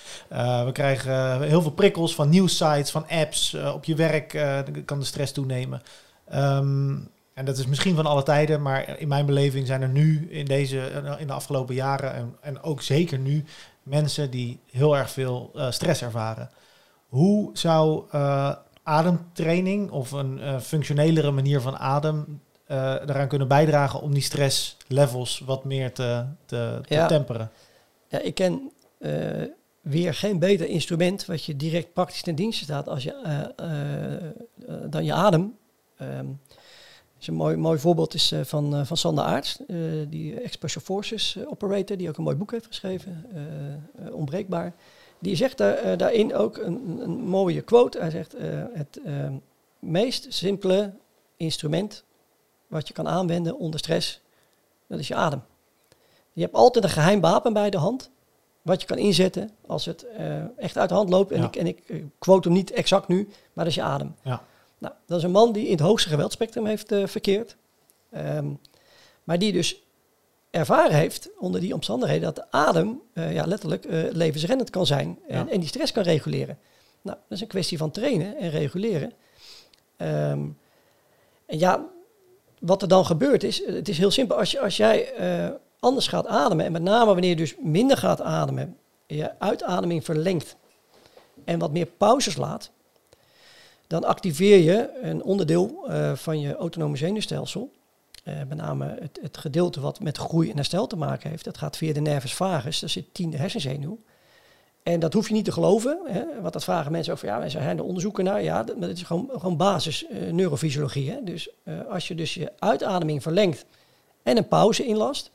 We 0.65 0.69
krijgen 0.73 1.41
heel 1.41 1.61
veel 1.61 1.71
prikkels 1.71 2.15
van 2.15 2.29
nieuwssites, 2.29 2.91
van 2.91 3.07
apps. 3.09 3.53
Op 3.73 3.85
je 3.85 3.95
werk 3.95 4.27
kan 4.85 4.99
de 4.99 5.05
stress 5.05 5.31
toenemen. 5.31 5.81
Ehm, 6.27 6.97
en 7.33 7.45
dat 7.45 7.57
is 7.57 7.65
misschien 7.65 7.95
van 7.95 8.05
alle 8.05 8.23
tijden, 8.23 8.61
maar 8.61 8.99
in 8.99 9.07
mijn 9.07 9.25
beleving 9.25 9.67
zijn 9.67 9.81
er 9.81 9.89
nu 9.89 10.27
in, 10.29 10.45
deze, 10.45 10.77
in 11.19 11.27
de 11.27 11.33
afgelopen 11.33 11.75
jaren 11.75 12.13
en, 12.13 12.35
en 12.41 12.61
ook 12.61 12.81
zeker 12.81 13.19
nu 13.19 13.43
mensen 13.83 14.31
die 14.31 14.59
heel 14.71 14.97
erg 14.97 15.11
veel 15.11 15.51
stress 15.69 16.01
ervaren. 16.01 16.49
Hoe 17.07 17.49
zou 17.53 18.03
ademtraining 18.85 19.91
of 19.91 20.11
een 20.11 20.39
eh, 20.39 20.59
functionelere 20.59 21.31
manier 21.31 21.61
van 21.61 21.77
adem 21.77 22.41
eh 22.65 22.77
eraan 23.05 23.27
kunnen 23.27 23.47
bijdragen 23.47 24.01
om 24.01 24.13
die 24.13 24.21
stresslevels 24.21 25.39
wat 25.45 25.63
meer 25.63 25.91
te, 25.93 26.25
te, 26.45 26.79
te 26.87 26.93
Ja. 26.93 27.07
temperen? 27.07 27.51
Ja, 28.07 28.19
ik 28.19 28.35
ken 28.35 28.71
eh, 28.97 29.11
weer 29.81 30.13
geen 30.13 30.39
beter 30.39 30.67
instrument 30.67 31.25
wat 31.25 31.43
je 31.43 31.55
direct 31.55 31.93
praktisch 31.93 32.21
ten 32.21 32.35
dienste 32.35 32.63
staat 32.63 32.87
als 32.89 33.03
je, 33.03 33.13
eh, 33.23 33.41
eh, 33.55 34.13
eh, 34.13 34.31
dan 34.89 35.05
je 35.05 35.13
adem. 35.13 35.55
Dus 37.17 37.27
een 37.27 37.33
mooi, 37.33 37.55
mooi 37.57 37.79
voorbeeld 37.79 38.13
is 38.13 38.31
eh, 38.31 38.39
van, 38.43 38.75
eh, 38.75 38.85
van 38.85 38.97
Sander 38.97 39.23
Aarts, 39.23 39.59
eh, 39.67 39.77
die 40.07 40.39
Expression 40.41 40.83
Forces 40.83 41.35
eh, 41.35 41.43
operator, 41.47 41.97
die 41.97 42.09
ook 42.09 42.17
een 42.17 42.23
mooi 42.23 42.35
boek 42.35 42.51
heeft 42.51 42.65
geschreven, 42.65 43.25
eh, 43.33 43.41
eh, 44.07 44.13
Onbreekbaar. 44.15 44.73
Die 45.25 45.35
zegt 45.35 45.57
daar, 45.57 45.73
eh, 45.75 45.97
daarin 45.97 46.35
ook 46.35 46.57
een, 46.57 46.97
een- 47.01 47.19
mooie 47.19 47.61
quote. 47.61 47.99
Hij 47.99 48.09
zegt, 48.09 48.33
eh, 48.33 48.63
het 48.73 48.99
eh, 49.05 49.27
meest 49.79 50.25
simpele 50.33 50.93
instrument 51.37 52.03
wat 52.67 52.87
je 52.87 52.93
kan 52.93 53.07
aanwenden 53.07 53.57
onder 53.57 53.79
stress, 53.79 54.21
dat 54.87 54.99
is 54.99 55.07
je 55.07 55.15
adem. 55.15 55.41
Je 56.33 56.41
hebt 56.41 56.53
altijd 56.55 56.83
een 56.83 56.89
geheim 56.89 57.21
wapen 57.21 57.53
bij 57.53 57.69
de 57.69 57.77
hand, 57.77 58.09
wat 58.61 58.81
je 58.81 58.87
kan 58.87 58.97
inzetten 58.97 59.49
als 59.67 59.85
het 59.85 60.03
eh, 60.07 60.57
echt 60.57 60.77
uit 60.77 60.89
de 60.89 60.95
hand 60.95 61.09
loopt. 61.09 61.31
En, 61.31 61.41
Ja. 61.41 61.45
ik, 61.47 61.55
en 61.55 61.67
ik 61.67 62.03
quote 62.19 62.47
hem 62.47 62.57
niet 62.57 62.71
exact 62.71 63.07
nu, 63.07 63.23
maar 63.53 63.65
dat 63.65 63.67
is 63.67 63.75
je 63.75 63.81
adem. 63.81 64.15
Ja. 64.21 64.43
Nou, 64.77 64.93
dat 65.05 65.17
is 65.17 65.23
een 65.23 65.31
man 65.31 65.51
die 65.51 65.65
in 65.65 65.71
het 65.71 65.79
hoogste 65.79 66.09
geweldspectrum 66.09 66.65
heeft 66.65 66.87
verkeerd. 67.05 67.55
Ehm, 68.11 68.47
maar 69.23 69.39
die 69.39 69.51
dus 69.51 69.83
ervaren 70.55 70.95
heeft 70.95 71.29
onder 71.39 71.61
die 71.61 71.73
omstandigheden 71.73 72.23
dat 72.23 72.35
de 72.35 72.51
adem 72.51 73.01
eh, 73.13 73.33
ja, 73.33 73.45
letterlijk 73.45 73.85
levensreddend 74.11 74.69
kan 74.69 74.85
zijn 74.85 75.19
en, 75.27 75.37
Ja. 75.45 75.51
en 75.51 75.59
die 75.59 75.69
stress 75.69 75.91
kan 75.91 76.03
reguleren. 76.03 76.57
Nou, 77.01 77.17
dat 77.17 77.37
is 77.37 77.41
een 77.41 77.47
kwestie 77.47 77.77
van 77.77 77.91
trainen 77.91 78.37
en 78.37 78.49
reguleren. 78.49 79.13
Ehm, 79.97 80.47
en 81.45 81.59
ja, 81.59 81.85
wat 82.59 82.81
er 82.81 82.87
dan 82.87 83.05
gebeurt 83.05 83.43
is, 83.43 83.63
eh, 83.63 83.73
het 83.73 83.89
is 83.89 83.97
heel 83.97 84.11
simpel. 84.11 84.37
Als, 84.37 84.51
je, 84.51 84.59
als 84.59 84.77
jij 84.77 85.13
anders 85.79 86.07
gaat 86.07 86.27
ademen, 86.27 86.65
en 86.65 86.71
met 86.71 86.81
name 86.81 87.05
wanneer 87.05 87.29
je 87.29 87.35
dus 87.35 87.55
minder 87.59 87.97
gaat 87.97 88.21
ademen, 88.21 88.77
je 89.07 89.39
uitademing 89.39 90.03
verlengt 90.05 90.55
en 91.45 91.59
wat 91.59 91.71
meer 91.71 91.85
pauzes 91.85 92.35
laat, 92.35 92.71
dan 93.87 94.03
activeer 94.03 94.57
je 94.57 94.99
een 95.01 95.23
onderdeel 95.23 95.87
van 96.15 96.39
je 96.39 96.55
autonome 96.55 96.97
zenuwstelsel. 96.97 97.71
Eh, 98.25 98.37
met 98.37 98.57
name 98.57 98.97
het, 98.99 99.19
het 99.21 99.37
gedeelte 99.37 99.81
wat 99.81 99.99
met 99.99 100.17
groei 100.17 100.49
en 100.49 100.55
herstel 100.55 100.87
te 100.87 100.95
maken 100.95 101.29
heeft. 101.29 101.43
Dat 101.43 101.57
gaat 101.57 101.77
via 101.77 101.93
de 101.93 101.99
nervus 101.99 102.33
vagus, 102.33 102.79
dat 102.79 102.89
zit 102.89 103.13
tiende 103.13 103.37
hersenzenuw. 103.37 103.99
En 104.83 104.99
dat 104.99 105.13
hoef 105.13 105.27
je 105.27 105.33
niet 105.33 105.45
te 105.45 105.51
geloven, 105.51 105.99
hè, 106.05 106.41
want 106.41 106.53
dat 106.53 106.63
vragen 106.63 106.91
mensen 106.91 107.17
van, 107.17 107.29
ja, 107.29 107.41
er 107.41 107.51
zijn 107.51 107.77
er 107.77 107.83
onderzoeken 107.83 108.23
naar. 108.23 108.43
Ja, 108.43 108.63
dat, 108.63 108.89
is 108.89 109.03
gewoon, 109.03 109.29
gewoon 109.33 109.57
basis 109.57 110.07
eh, 110.07 110.31
neurofysiologie. 110.31 111.11
Hè. 111.11 111.23
Dus 111.23 111.49
eh, 111.63 111.87
als 111.89 112.07
je 112.07 112.15
dus 112.15 112.33
je 112.33 112.51
uitademing 112.59 113.21
verlengt 113.21 113.65
en 114.23 114.37
een 114.37 114.47
pauze 114.47 114.85
inlast, 114.85 115.31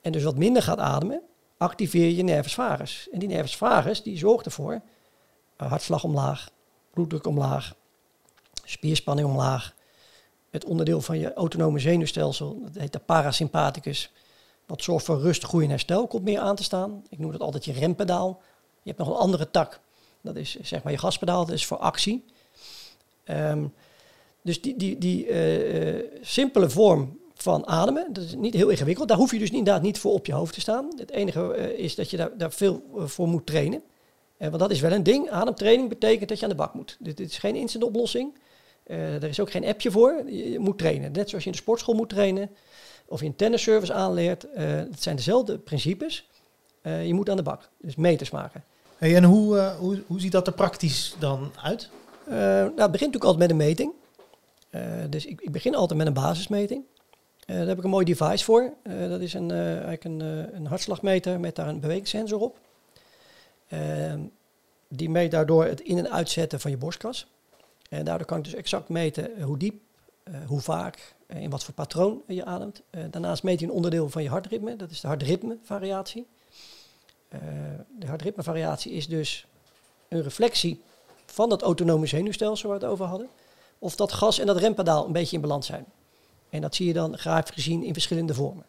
en 0.00 0.12
dus 0.12 0.22
wat 0.22 0.36
minder 0.36 0.62
gaat 0.62 0.78
ademen, 0.78 1.22
activeer 1.56 2.10
je 2.10 2.22
nervus 2.22 2.54
vagus. 2.54 3.08
En 3.12 3.18
die 3.18 3.28
nervus 3.28 3.56
vagus, 3.56 4.02
die 4.02 4.18
zorgt 4.18 4.46
ervoor, 4.46 4.80
hartslag 5.56 6.04
omlaag, 6.04 6.50
bloeddruk 6.90 7.26
omlaag, 7.26 7.74
spierspanning 8.64 9.28
omlaag. 9.28 9.78
Het 10.50 10.64
onderdeel 10.64 11.00
van 11.00 11.18
je 11.18 11.34
autonome 11.34 11.78
zenuwstelsel, 11.78 12.60
dat 12.62 12.82
heet 12.82 12.92
de 12.92 12.98
parasympathicus, 12.98 14.12
wat 14.66 14.82
zorgt 14.82 15.04
voor 15.04 15.20
rust, 15.20 15.44
groei 15.44 15.64
en 15.64 15.70
herstel, 15.70 16.06
komt 16.06 16.24
meer 16.24 16.38
aan 16.38 16.56
te 16.56 16.62
staan. 16.62 17.02
Ik 17.08 17.18
noem 17.18 17.32
dat 17.32 17.40
altijd 17.40 17.64
je 17.64 17.72
rempedaal. 17.72 18.40
Je 18.82 18.88
hebt 18.88 18.98
nog 18.98 19.08
een 19.08 19.22
andere 19.22 19.50
tak, 19.50 19.80
dat 20.20 20.36
is 20.36 20.60
zeg 20.60 20.82
maar 20.82 20.92
je 20.92 20.98
gaspedaal, 20.98 21.46
dat 21.46 21.54
is 21.54 21.66
voor 21.66 21.76
actie. 21.76 22.24
Ehm, 23.24 23.64
dus 24.42 24.60
die, 24.60 24.76
die, 24.76 24.98
die 24.98 25.26
eh, 25.26 25.98
eh, 25.98 26.04
simpele 26.20 26.70
vorm 26.70 27.18
van 27.34 27.66
ademen, 27.66 28.12
dat 28.12 28.24
is 28.24 28.34
niet 28.34 28.54
heel 28.54 28.68
ingewikkeld. 28.68 29.08
Daar 29.08 29.16
hoef 29.16 29.32
je 29.32 29.38
dus 29.38 29.50
inderdaad 29.50 29.82
niet 29.82 29.98
voor 29.98 30.12
op 30.12 30.26
je 30.26 30.32
hoofd 30.32 30.54
te 30.54 30.60
staan. 30.60 30.92
Het 30.96 31.10
enige 31.10 31.54
eh, 31.54 31.84
is 31.84 31.94
dat 31.94 32.10
je 32.10 32.16
daar, 32.16 32.30
daar 32.38 32.52
veel 32.52 32.82
voor 32.96 33.28
moet 33.28 33.46
trainen. 33.46 33.82
Want 34.36 34.58
dat 34.58 34.70
is 34.70 34.80
wel 34.80 34.92
een 34.92 35.02
ding. 35.02 35.30
Ademtraining 35.30 35.88
betekent 35.88 36.28
dat 36.28 36.38
je 36.38 36.44
aan 36.44 36.50
de 36.50 36.56
bak 36.56 36.74
moet. 36.74 36.96
Dit, 36.98 37.16
dit 37.16 37.30
is 37.30 37.38
geen 37.38 37.56
instant 37.56 37.84
oplossing. 37.84 38.34
Eh, 38.90 39.14
er 39.14 39.28
is 39.28 39.40
ook 39.40 39.50
geen 39.50 39.64
appje 39.64 39.90
voor. 39.90 40.22
Je, 40.26 40.58
moet 40.58 40.78
trainen. 40.78 41.12
Net 41.12 41.28
zoals 41.28 41.44
je 41.44 41.50
in 41.50 41.56
de 41.56 41.62
sportschool 41.62 41.94
moet 41.94 42.08
trainen. 42.08 42.50
Of 43.06 43.20
je 43.20 43.26
een 43.26 43.36
tennisservice 43.36 43.92
aanleert. 43.92 44.52
Eh, 44.52 44.66
het 44.66 45.02
zijn 45.02 45.16
dezelfde 45.16 45.58
principes. 45.58 46.28
Eh, 46.82 47.06
je 47.06 47.14
moet 47.14 47.30
aan 47.30 47.36
de 47.36 47.42
bak. 47.42 47.68
Dus 47.78 47.96
meters 47.96 48.30
maken. 48.30 48.64
Hey, 48.96 49.16
en 49.16 49.24
hoe, 49.24 49.58
hoe, 49.78 50.02
hoe 50.06 50.20
ziet 50.20 50.32
dat 50.32 50.46
er 50.46 50.52
praktisch 50.52 51.14
dan 51.18 51.52
uit? 51.62 51.88
Nou, 52.26 52.64
het 52.64 52.74
begint 52.74 53.12
natuurlijk 53.12 53.24
altijd 53.24 53.38
met 53.38 53.50
een 53.50 53.56
meting. 53.56 53.92
Dus 55.10 55.26
ik, 55.26 55.40
ik 55.40 55.52
begin 55.52 55.74
altijd 55.74 55.98
met 55.98 56.06
een 56.06 56.12
basismeting. 56.12 56.84
Daar 57.46 57.66
heb 57.66 57.78
ik 57.78 57.84
een 57.84 57.90
mooi 57.90 58.04
device 58.04 58.44
voor. 58.44 58.72
Dat 59.08 59.20
is 59.20 59.34
een, 59.34 59.50
eigenlijk 59.50 60.04
een, 60.04 60.20
een 60.54 60.66
hartslagmeter 60.66 61.40
met 61.40 61.56
daar 61.56 61.68
een 61.68 61.80
bewegingssensor 61.80 62.40
op. 62.40 62.58
Die 64.88 65.10
meet 65.10 65.30
daardoor 65.30 65.64
het 65.64 65.80
in- 65.80 65.98
en 65.98 66.10
uitzetten 66.10 66.60
van 66.60 66.70
je 66.70 66.76
borstkas. 66.76 67.26
En 67.90 68.04
daardoor 68.04 68.26
kan 68.26 68.38
ik 68.38 68.44
dus 68.44 68.54
exact 68.54 68.88
meten 68.88 69.36
eh, 69.36 69.44
hoe 69.44 69.58
diep, 69.58 69.80
eh, 70.22 70.34
hoe 70.46 70.60
vaak, 70.60 71.14
eh, 71.26 71.42
in 71.42 71.50
wat 71.50 71.64
voor 71.64 71.74
patroon 71.74 72.22
je 72.26 72.44
ademt. 72.44 72.82
Eh, 72.90 73.04
daarnaast 73.10 73.42
meet 73.42 73.60
je 73.60 73.66
een 73.66 73.72
onderdeel 73.72 74.08
van 74.10 74.22
je 74.22 74.28
hartritme. 74.28 74.76
Dat 74.76 74.90
is 74.90 75.00
de 75.00 75.06
hartritmevariatie. 75.06 76.26
Eh 77.28 77.40
de 77.98 78.06
hartritmevariatie 78.06 78.92
is 78.92 79.08
dus 79.08 79.46
een 80.08 80.22
reflectie 80.22 80.82
van 81.26 81.48
dat 81.48 81.62
autonome 81.62 82.06
zenuwstelsel 82.06 82.68
waar 82.68 82.78
we 82.78 82.84
het 82.84 82.92
over 82.92 83.06
hadden. 83.06 83.28
Of 83.78 83.96
dat 83.96 84.12
gas 84.12 84.38
en 84.38 84.46
dat 84.46 84.56
rempedaal 84.56 85.06
een 85.06 85.12
beetje 85.12 85.36
in 85.36 85.42
balans 85.42 85.66
zijn. 85.66 85.84
En 86.50 86.60
dat 86.60 86.74
zie 86.74 86.86
je 86.86 86.92
dan 86.92 87.18
grafisch 87.18 87.54
gezien 87.54 87.82
in 87.82 87.92
verschillende 87.92 88.34
vormen. 88.34 88.64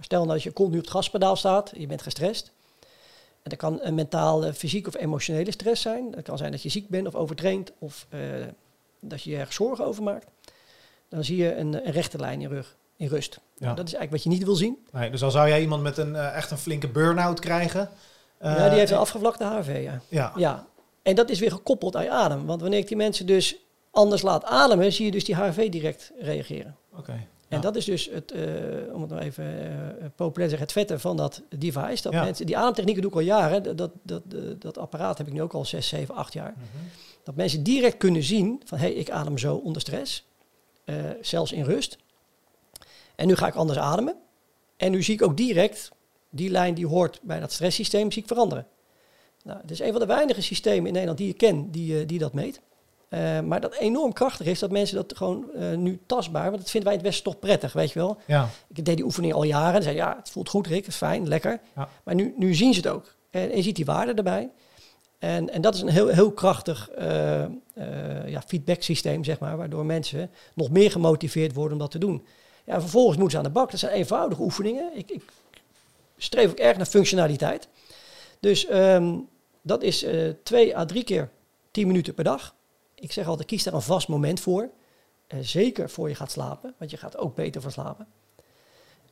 Stel 0.00 0.20
nou 0.20 0.32
dat 0.32 0.42
je 0.42 0.52
continu 0.52 0.78
op 0.78 0.84
het 0.84 0.92
gaspedaal 0.92 1.36
staat, 1.36 1.72
je 1.76 1.86
bent 1.86 2.02
gestrest. 2.02 2.52
En 3.42 3.50
dat 3.50 3.58
kan 3.58 3.78
een 3.82 3.94
mentale, 3.94 4.54
fysiek 4.54 4.86
of 4.86 4.96
emotionele 4.96 5.50
stress 5.50 5.82
zijn. 5.82 6.12
Het 6.14 6.24
kan 6.24 6.38
zijn 6.38 6.50
dat 6.50 6.62
je 6.62 6.68
ziek 6.68 6.88
bent 6.88 7.06
of 7.06 7.14
overtraind 7.14 7.72
of 7.78 8.06
eh, 8.08 8.20
dat 9.00 9.22
je 9.22 9.30
je 9.30 9.36
ergens 9.36 9.56
zorgen 9.56 9.84
over 9.84 10.02
maakt. 10.02 10.26
Dan 11.08 11.24
zie 11.24 11.36
je 11.36 11.56
een, 11.56 11.86
een 11.86 11.92
rechte 11.92 12.18
lijn 12.18 12.40
in, 12.40 12.48
rug, 12.48 12.76
in 12.96 13.08
rust. 13.08 13.40
Ja. 13.56 13.74
Dat 13.74 13.86
is 13.86 13.94
eigenlijk 13.94 14.10
wat 14.10 14.22
je 14.22 14.28
niet 14.28 14.44
wil 14.44 14.54
zien. 14.54 14.86
Nee, 14.92 15.10
dus 15.10 15.22
al 15.22 15.30
zou 15.30 15.48
jij 15.48 15.60
iemand 15.60 15.82
met 15.82 15.96
een 15.96 16.16
eh, 16.16 16.36
echt 16.36 16.50
een 16.50 16.58
flinke 16.58 16.88
burn-out 16.88 17.40
krijgen. 17.40 17.88
eh, 18.38 18.56
ja, 18.56 18.68
die 18.68 18.78
heeft 18.78 18.90
een 18.92 18.98
afgevlakte 18.98 19.44
HRV, 19.44 19.80
ja. 19.82 20.00
Ja, 20.08 20.32
Ja, 20.36 20.66
en 21.02 21.14
dat 21.14 21.30
is 21.30 21.38
weer 21.38 21.50
gekoppeld 21.52 21.96
aan 21.96 22.04
je 22.04 22.10
adem. 22.10 22.46
Want 22.46 22.60
wanneer 22.60 22.78
ik 22.78 22.88
die 22.88 22.96
mensen 22.96 23.26
dus 23.26 23.56
anders 23.90 24.22
laat 24.22 24.44
ademen, 24.44 24.92
zie 24.92 25.04
je 25.04 25.10
dus 25.10 25.24
die 25.24 25.34
HRV 25.36 25.68
direct 25.68 26.12
reageren. 26.20 26.76
oké. 26.96 27.12
En 27.48 27.56
Ja. 27.56 27.62
dat 27.62 27.76
is 27.76 27.84
dus 27.84 28.10
het, 28.12 28.32
eh, 28.32 28.42
om 28.92 29.00
het 29.00 29.10
nou 29.10 29.22
even 29.22 29.44
eh, 29.44 30.06
populair 30.16 30.50
te 30.50 30.56
zeggen, 30.56 30.58
het 30.58 30.72
vette 30.72 30.98
van 30.98 31.16
dat 31.16 31.42
device. 31.56 32.02
Dat 32.02 32.12
mensen, 32.12 32.46
die 32.46 32.56
ademtechnieken 32.56 33.02
doe 33.02 33.10
ik 33.10 33.16
al 33.16 33.22
jaren. 33.22 33.62
Dat, 33.62 33.78
dat, 33.78 33.90
dat, 34.02 34.22
eh, 34.32 34.40
dat 34.58 34.78
apparaat 34.78 35.18
heb 35.18 35.26
ik 35.26 35.32
nu 35.32 35.42
ook 35.42 35.52
al 35.52 35.64
6, 35.64 35.88
7, 35.88 36.14
8 36.14 36.32
jaar. 36.32 36.54
Mhm. 36.56 36.84
Dat 37.26 37.34
mensen 37.34 37.62
direct 37.62 37.96
kunnen 37.96 38.22
zien 38.22 38.62
van, 38.64 38.78
hé, 38.78 38.86
hey, 38.86 38.94
ik 38.94 39.10
adem 39.10 39.38
zo 39.38 39.54
onder 39.56 39.80
stress. 39.82 40.24
eh, 40.84 40.94
zelfs 41.20 41.52
in 41.52 41.64
rust. 41.64 41.98
En 43.14 43.26
nu 43.26 43.36
ga 43.36 43.46
ik 43.46 43.54
anders 43.54 43.78
ademen. 43.78 44.14
En 44.76 44.90
nu 44.90 45.02
zie 45.02 45.14
ik 45.14 45.22
ook 45.22 45.36
direct 45.36 45.90
die 46.30 46.50
lijn 46.50 46.74
die 46.74 46.86
hoort 46.86 47.20
bij 47.22 47.40
dat 47.40 47.52
stresssysteem, 47.52 48.12
zie 48.12 48.22
ik 48.22 48.28
veranderen. 48.28 48.66
Nou, 49.42 49.58
het 49.60 49.70
is 49.70 49.80
een 49.80 49.90
van 49.90 50.00
de 50.00 50.06
weinige 50.06 50.40
systemen 50.42 50.86
in 50.86 50.92
Nederland 50.92 51.18
die 51.18 51.28
ik 51.28 51.36
ken 51.36 51.70
die, 51.70 52.00
eh, 52.00 52.06
die 52.06 52.18
dat 52.18 52.32
meet. 52.32 52.60
Eh, 53.08 53.40
maar 53.40 53.60
dat 53.60 53.74
enorm 53.74 54.12
krachtig 54.12 54.46
is 54.46 54.58
dat 54.58 54.70
mensen 54.70 54.96
dat 54.96 55.16
gewoon 55.16 55.44
nu 55.82 56.00
tastbaar, 56.06 56.50
want 56.50 56.58
dat 56.58 56.70
vinden 56.70 56.88
wij 56.88 56.98
in 56.98 57.04
het 57.04 57.12
Westen 57.12 57.32
toch 57.32 57.40
prettig, 57.40 57.72
weet 57.72 57.92
je 57.92 57.98
wel. 57.98 58.18
Ja, 58.26 58.48
Ik 58.74 58.84
deed 58.84 58.96
die 58.96 59.04
oefening 59.04 59.32
al 59.32 59.42
jaren 59.42 59.74
en 59.74 59.82
zei 59.82 59.96
ja, 59.96 60.16
het 60.18 60.30
voelt 60.30 60.48
goed 60.48 60.66
Rick, 60.66 60.76
het 60.84 60.86
is 60.88 60.96
fijn, 60.96 61.28
lekker. 61.28 61.60
Ja. 61.76 61.88
Maar 62.04 62.14
nu, 62.14 62.34
nu 62.36 62.54
zien 62.54 62.74
ze 62.74 62.80
het 62.80 62.88
ook. 62.88 63.14
En, 63.30 63.50
en 63.50 63.56
je 63.56 63.62
ziet 63.62 63.76
die 63.76 63.84
waarde 63.84 64.14
erbij. 64.14 64.50
En, 65.18 65.50
en 65.50 65.60
dat 65.60 65.74
is 65.74 65.80
een 65.80 65.88
heel, 65.88 66.08
heel 66.08 66.32
krachtig 66.32 66.90
uh, 66.98 67.44
ja, 68.26 68.42
feedback 68.46 68.82
systeem, 68.82 69.24
zeg 69.24 69.38
maar, 69.38 69.56
waardoor 69.56 69.86
mensen 69.86 70.30
nog 70.54 70.70
meer 70.70 70.90
gemotiveerd 70.90 71.54
worden 71.54 71.72
om 71.72 71.78
dat 71.78 71.90
te 71.90 71.98
doen. 71.98 72.26
Ja, 72.64 72.80
vervolgens 72.80 73.16
moeten 73.16 73.38
ze 73.38 73.44
aan 73.44 73.52
de 73.52 73.58
bak. 73.58 73.70
Dat 73.70 73.80
zijn 73.80 73.92
eenvoudige 73.92 74.42
oefeningen. 74.42 74.96
Ik, 74.96 75.10
ik 75.10 75.22
streef 76.16 76.50
ook 76.50 76.58
erg 76.58 76.76
naar 76.76 76.86
functionaliteit. 76.86 77.68
Dus 78.40 78.66
ehm, 78.66 79.18
dat 79.62 79.82
is 79.82 80.04
uh, 80.04 80.32
twee 80.42 80.76
à 80.76 80.84
drie 80.84 81.04
keer 81.04 81.30
tien 81.70 81.86
minuten 81.86 82.14
per 82.14 82.24
dag. 82.24 82.54
Ik 82.94 83.12
zeg 83.12 83.26
altijd, 83.26 83.48
kies 83.48 83.62
daar 83.62 83.74
een 83.74 83.82
vast 83.82 84.08
moment 84.08 84.40
voor. 84.40 84.70
zeker 85.40 85.90
voor 85.90 86.08
je 86.08 86.14
gaat 86.14 86.30
slapen, 86.30 86.74
want 86.78 86.90
je 86.90 86.96
gaat 86.96 87.16
ook 87.16 87.34
beter 87.34 87.60
van 87.60 87.70
slapen. 87.70 88.06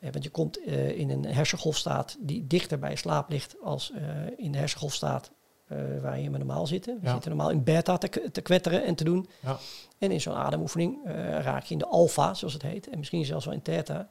want 0.00 0.24
je 0.24 0.30
komt 0.30 0.58
in 0.96 1.10
een 1.10 1.24
hersengolfstaat 1.24 2.16
die 2.20 2.46
dichter 2.46 2.78
bij 2.78 2.96
slaap 2.96 3.30
ligt 3.30 3.56
als 3.62 3.92
in 4.36 4.52
de 4.52 4.58
hersengolfstaat 4.58 5.30
uh, 5.72 5.78
waar 6.02 6.20
je 6.20 6.30
normaal 6.30 6.66
zitten. 6.66 6.98
We 7.02 7.08
zitten 7.08 7.30
normaal 7.30 7.50
in 7.50 7.64
beta 7.64 7.98
te, 7.98 8.30
te 8.32 8.40
kwetteren 8.40 8.84
en 8.84 8.94
te 8.94 9.04
doen. 9.04 9.28
Ja. 9.40 9.58
En 9.98 10.10
in 10.10 10.20
zo'n 10.20 10.34
ademoefening 10.34 10.98
uh, 11.06 11.12
raak 11.40 11.64
je 11.64 11.72
in 11.72 11.78
de 11.78 11.86
alfa, 11.86 12.34
zoals 12.34 12.52
het 12.52 12.62
heet. 12.62 12.88
En 12.88 12.98
misschien 12.98 13.24
zelfs 13.24 13.44
wel 13.44 13.54
in 13.54 13.62
theta. 13.62 14.08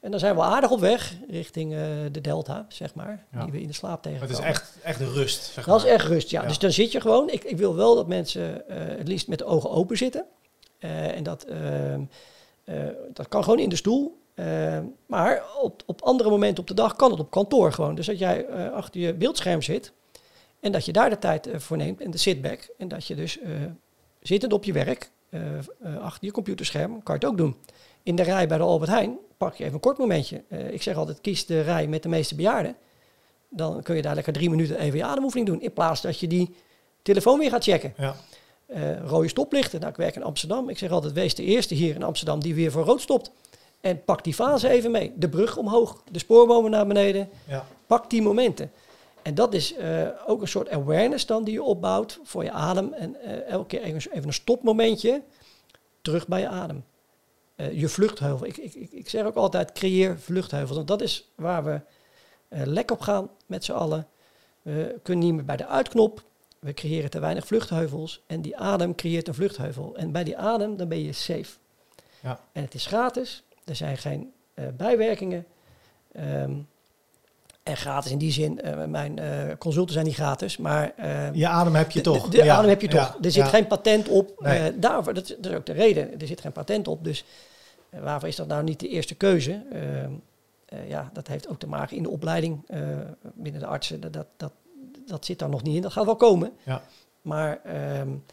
En 0.00 0.10
dan 0.10 0.20
zijn 0.20 0.34
we 0.34 0.42
aardig 0.42 0.70
op 0.70 0.80
weg 0.80 1.16
richting 1.28 1.72
uh, 1.72 1.78
de 2.12 2.20
delta, 2.20 2.66
zeg 2.68 2.94
maar. 2.94 3.26
Die 3.30 3.52
we 3.52 3.60
in 3.60 3.66
de 3.66 3.72
slaap 3.72 4.02
tegenkomen. 4.02 4.36
Het 4.36 4.44
is 4.44 4.50
echt, 4.50 4.76
echt 4.82 5.00
rust, 5.00 5.42
zeg 5.42 5.64
Dat 5.64 5.84
is 5.84 5.90
echt 5.90 6.06
rust, 6.06 6.30
ja. 6.30 6.42
Dus 6.42 6.58
dan 6.58 6.72
zit 6.72 6.92
je 6.92 7.00
gewoon... 7.00 7.30
Ik, 7.30 7.44
ik 7.44 7.56
wil 7.56 7.74
wel 7.74 7.94
dat 7.94 8.06
mensen 8.06 8.64
het 8.66 9.08
liefst 9.08 9.28
met 9.28 9.38
de 9.38 9.44
ogen 9.44 9.70
open 9.70 9.96
zitten. 9.96 10.24
en 10.78 11.22
dat, 11.22 11.42
ehm, 11.44 12.00
dat 13.12 13.28
kan 13.28 13.42
gewoon 13.42 13.58
in 13.58 13.68
de 13.68 13.76
stoel. 13.76 14.20
maar 15.06 15.42
op, 15.62 15.82
op 15.86 16.02
andere 16.02 16.30
momenten 16.30 16.60
op 16.60 16.68
de 16.68 16.74
dag 16.74 16.96
kan 16.96 17.10
het 17.10 17.20
op 17.20 17.30
kantoor 17.30 17.72
gewoon. 17.72 17.94
Dus 17.94 18.06
dat 18.06 18.18
jij 18.18 18.70
achter 18.70 19.00
je 19.00 19.14
beeldscherm 19.14 19.62
zit 19.62 19.92
en 20.64 20.72
dat 20.72 20.84
je 20.84 20.92
daar 20.92 21.10
de 21.10 21.18
tijd 21.18 21.46
uh, 21.46 21.58
voor 21.58 21.76
neemt 21.76 22.00
en 22.00 22.10
de 22.10 22.18
sitback. 22.18 22.68
En 22.78 22.88
dat 22.88 23.06
je 23.06 23.14
dus 23.14 23.40
uh, 23.40 23.48
zittend 24.22 24.52
op 24.52 24.64
je 24.64 24.72
werk, 24.72 25.10
uh, 25.30 25.40
achter 26.00 26.24
je 26.24 26.32
computerscherm, 26.32 27.02
kan 27.02 27.14
je 27.14 27.20
het 27.20 27.30
ook 27.30 27.36
doen. 27.36 27.56
In 28.02 28.16
de 28.16 28.22
rij 28.22 28.48
bij 28.48 28.58
de 28.58 28.64
Albert 28.64 28.90
Heijn 28.90 29.18
pak 29.36 29.54
je 29.54 29.62
even 29.62 29.74
een 29.74 29.80
kort 29.80 29.98
momentje. 29.98 30.42
ik 30.70 30.82
zeg 30.82 30.96
altijd, 30.96 31.20
kies 31.20 31.46
de 31.46 31.60
rij 31.60 31.86
met 31.86 32.02
de 32.02 32.08
meeste 32.08 32.34
bejaarden. 32.34 32.76
Dan 33.48 33.82
kun 33.82 33.96
je 33.96 34.02
daar 34.02 34.14
lekker 34.14 34.32
drie 34.32 34.50
minuten 34.50 34.78
even 34.78 34.98
je 34.98 35.04
ademoefening 35.04 35.48
doen. 35.48 35.60
In 35.60 35.72
plaats 35.72 36.00
dat 36.00 36.20
je 36.20 36.26
die 36.26 36.54
telefoon 37.02 37.38
weer 37.38 37.50
gaat 37.50 37.64
checken. 37.64 37.94
Ja. 37.96 38.14
rode 39.04 39.28
stoplichten. 39.28 39.80
Nou, 39.80 39.92
ik 39.92 39.98
werk 39.98 40.16
in 40.16 40.22
Amsterdam. 40.22 40.68
Ik 40.68 40.78
zeg 40.78 40.90
altijd, 40.90 41.12
wees 41.12 41.34
de 41.34 41.42
eerste 41.42 41.74
hier 41.74 41.94
in 41.94 42.02
Amsterdam 42.02 42.40
die 42.40 42.54
weer 42.54 42.70
voor 42.70 42.84
rood 42.84 43.00
stopt. 43.00 43.30
En 43.80 44.04
pak 44.04 44.24
die 44.24 44.34
fase 44.34 44.68
even 44.68 44.90
mee. 44.90 45.12
De 45.16 45.28
brug 45.28 45.56
omhoog, 45.56 46.02
de 46.10 46.18
spoorbomen 46.18 46.70
naar 46.70 46.86
beneden. 46.86 47.28
Ja. 47.48 47.66
Pak 47.86 48.10
die 48.10 48.22
momenten. 48.22 48.70
En 49.24 49.34
dat 49.34 49.54
is 49.54 49.76
uh, 49.78 50.08
ook 50.26 50.40
een 50.40 50.48
soort 50.48 50.70
awareness 50.70 51.26
dan 51.26 51.44
die 51.44 51.54
je 51.54 51.62
opbouwt 51.62 52.20
voor 52.22 52.44
je 52.44 52.50
adem. 52.50 52.92
En 52.92 53.16
uh, 53.24 53.46
elke 53.46 53.66
keer 53.66 53.82
even, 53.82 54.12
even, 54.12 54.26
een 54.26 54.32
stopmomentje 54.32 55.22
terug 56.02 56.28
bij 56.28 56.40
je 56.40 56.48
adem. 56.48 56.84
Uh, 57.56 57.80
je 57.80 57.88
vluchtheuvel. 57.88 58.46
Ik, 58.46 58.56
ik, 58.56 58.74
ik 58.74 59.08
zeg 59.08 59.24
ook 59.24 59.34
altijd, 59.34 59.72
creëer 59.72 60.18
vluchtheuvels. 60.18 60.76
Want 60.76 60.88
dat 60.88 61.00
is 61.00 61.32
waar 61.34 61.64
we 61.64 61.80
lek 62.48 62.90
op 62.90 63.00
gaan 63.00 63.30
met 63.46 63.64
z'n 63.64 63.72
allen. 63.72 64.06
We 64.62 64.98
kunnen 65.02 65.24
niet 65.24 65.34
meer 65.34 65.44
bij 65.44 65.56
de 65.56 65.66
uitknop. 65.66 66.22
We 66.58 66.74
creëren 66.74 67.10
te 67.10 67.18
weinig 67.18 67.46
vluchtheuvels. 67.46 68.22
En 68.26 68.42
die 68.42 68.56
adem 68.56 68.94
creëert 68.94 69.28
een 69.28 69.34
vluchtheuvel. 69.34 69.96
En 69.96 70.12
bij 70.12 70.24
die 70.24 70.36
adem, 70.36 70.76
dan 70.76 70.88
ben 70.88 71.02
je 71.02 71.12
safe. 71.12 71.56
Ja. 72.20 72.40
En 72.52 72.62
het 72.62 72.74
is 72.74 72.86
gratis. 72.86 73.42
Er 73.64 73.76
zijn 73.76 73.98
geen 73.98 74.32
bijwerkingen. 74.76 75.46
Um, 76.16 76.68
en 77.64 77.76
gratis 77.76 78.10
in 78.10 78.18
die 78.18 78.32
zin, 78.32 78.60
uh, 78.64 78.84
mijn 78.84 79.20
uh, 79.20 79.56
consulten 79.58 79.92
zijn 79.92 80.06
niet 80.06 80.14
gratis, 80.14 80.56
maar... 80.56 80.92
Uh, 80.98 81.34
je 81.34 81.48
adem 81.48 81.74
heb 81.74 81.90
je 81.90 82.00
toch. 82.00 82.28
De, 82.28 82.52
adem 82.52 82.68
heb 82.68 82.80
je 82.80 82.88
toch. 82.88 83.18
er 83.22 83.30
zit 83.30 83.48
geen 83.48 83.66
patent 83.66 84.08
op. 84.08 84.32
Nee. 84.38 84.78
daarvoor, 84.78 85.14
dat, 85.14 85.34
dat, 85.38 85.52
is 85.52 85.58
ook 85.58 85.66
de 85.66 85.72
reden. 85.72 86.20
Er 86.20 86.26
zit 86.26 86.40
geen 86.40 86.52
patent 86.52 86.88
op, 86.88 87.04
dus 87.04 87.24
waarvoor 87.90 88.28
is 88.28 88.36
dat 88.36 88.46
nou 88.46 88.62
niet 88.62 88.80
de 88.80 88.88
eerste 88.88 89.14
keuze? 89.14 89.62
ja, 90.88 91.10
dat 91.12 91.26
heeft 91.26 91.48
ook 91.48 91.58
te 91.58 91.66
maken 91.66 91.96
in 91.96 92.02
de 92.02 92.08
opleiding 92.08 92.66
binnen 93.34 93.60
de 93.60 93.66
artsen. 93.66 94.00
Dat, 94.00 94.12
dat, 94.12 94.26
dat, 94.36 94.52
dat 95.06 95.24
zit 95.24 95.38
daar 95.38 95.48
nog 95.48 95.62
niet 95.62 95.76
in. 95.76 95.82
Dat 95.82 95.92
gaat 95.92 96.04
wel 96.04 96.16
komen. 96.16 96.52
Ja. 96.62 96.82
Maar... 97.22 97.60
Um, 98.00 98.24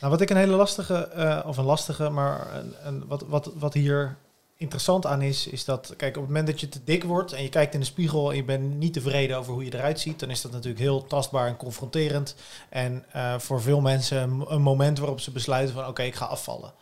nou, 0.00 0.12
wat 0.12 0.20
ik 0.20 0.30
een 0.30 0.36
hele 0.36 0.56
lastige, 0.56 1.42
of 1.46 1.56
een 1.56 1.64
lastige, 1.64 2.08
maar 2.08 2.56
een, 2.56 2.74
een, 2.84 3.06
wat, 3.06 3.22
wat, 3.22 3.50
wat 3.54 3.74
hier 3.74 4.16
interessant 4.58 5.06
aan 5.06 5.22
is, 5.22 5.46
is 5.46 5.64
dat, 5.64 5.94
kijk, 5.96 6.16
op 6.16 6.22
het 6.22 6.30
moment 6.30 6.46
dat 6.46 6.60
je 6.60 6.68
te 6.68 6.84
dik 6.84 7.04
wordt 7.04 7.32
en 7.32 7.42
je 7.42 7.48
kijkt 7.48 7.74
in 7.74 7.80
de 7.80 7.86
spiegel 7.86 8.30
en 8.30 8.36
je 8.36 8.44
bent 8.44 8.78
niet 8.78 8.92
tevreden 8.92 9.36
over 9.38 9.52
hoe 9.52 9.64
je 9.64 9.74
eruit 9.74 10.00
ziet, 10.00 10.20
dan 10.20 10.30
is 10.30 10.40
dat 10.40 10.52
natuurlijk 10.52 10.80
heel 10.80 11.06
tastbaar 11.06 11.46
en 11.46 11.56
confronterend. 11.56 12.34
En 12.68 13.04
uh, 13.16 13.38
voor 13.38 13.62
veel 13.62 13.80
mensen 13.80 14.44
een, 14.48 14.62
moment 14.62 14.98
waarop 14.98 15.20
ze 15.20 15.30
besluiten 15.30 15.74
van, 15.74 15.86
oké, 15.86 16.02
ik 16.02 16.14
ga 16.14 16.24
afvallen. 16.24 16.72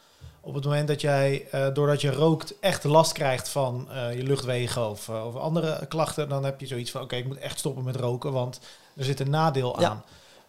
Op 0.40 0.54
het 0.54 0.64
moment 0.64 0.88
dat 0.88 1.00
jij, 1.00 1.48
uh, 1.54 1.74
doordat 1.74 2.00
je 2.00 2.10
rookt, 2.10 2.54
echt 2.60 2.84
last 2.84 3.12
krijgt 3.12 3.48
van 3.48 3.88
uh, 3.90 4.14
je 4.14 4.22
luchtwegen 4.22 4.90
of, 4.90 5.08
of 5.08 5.36
andere 5.36 5.86
klachten, 5.86 6.28
dan 6.28 6.44
heb 6.44 6.60
je 6.60 6.66
zoiets 6.66 6.90
van, 6.90 7.02
oké, 7.02 7.16
ik 7.16 7.26
moet 7.26 7.38
echt 7.38 7.58
stoppen 7.58 7.84
met 7.84 7.96
roken, 7.96 8.32
want 8.32 8.60
er 8.96 9.04
zit 9.04 9.20
een 9.20 9.30
nadeel 9.30 9.78
aan. 9.78 10.04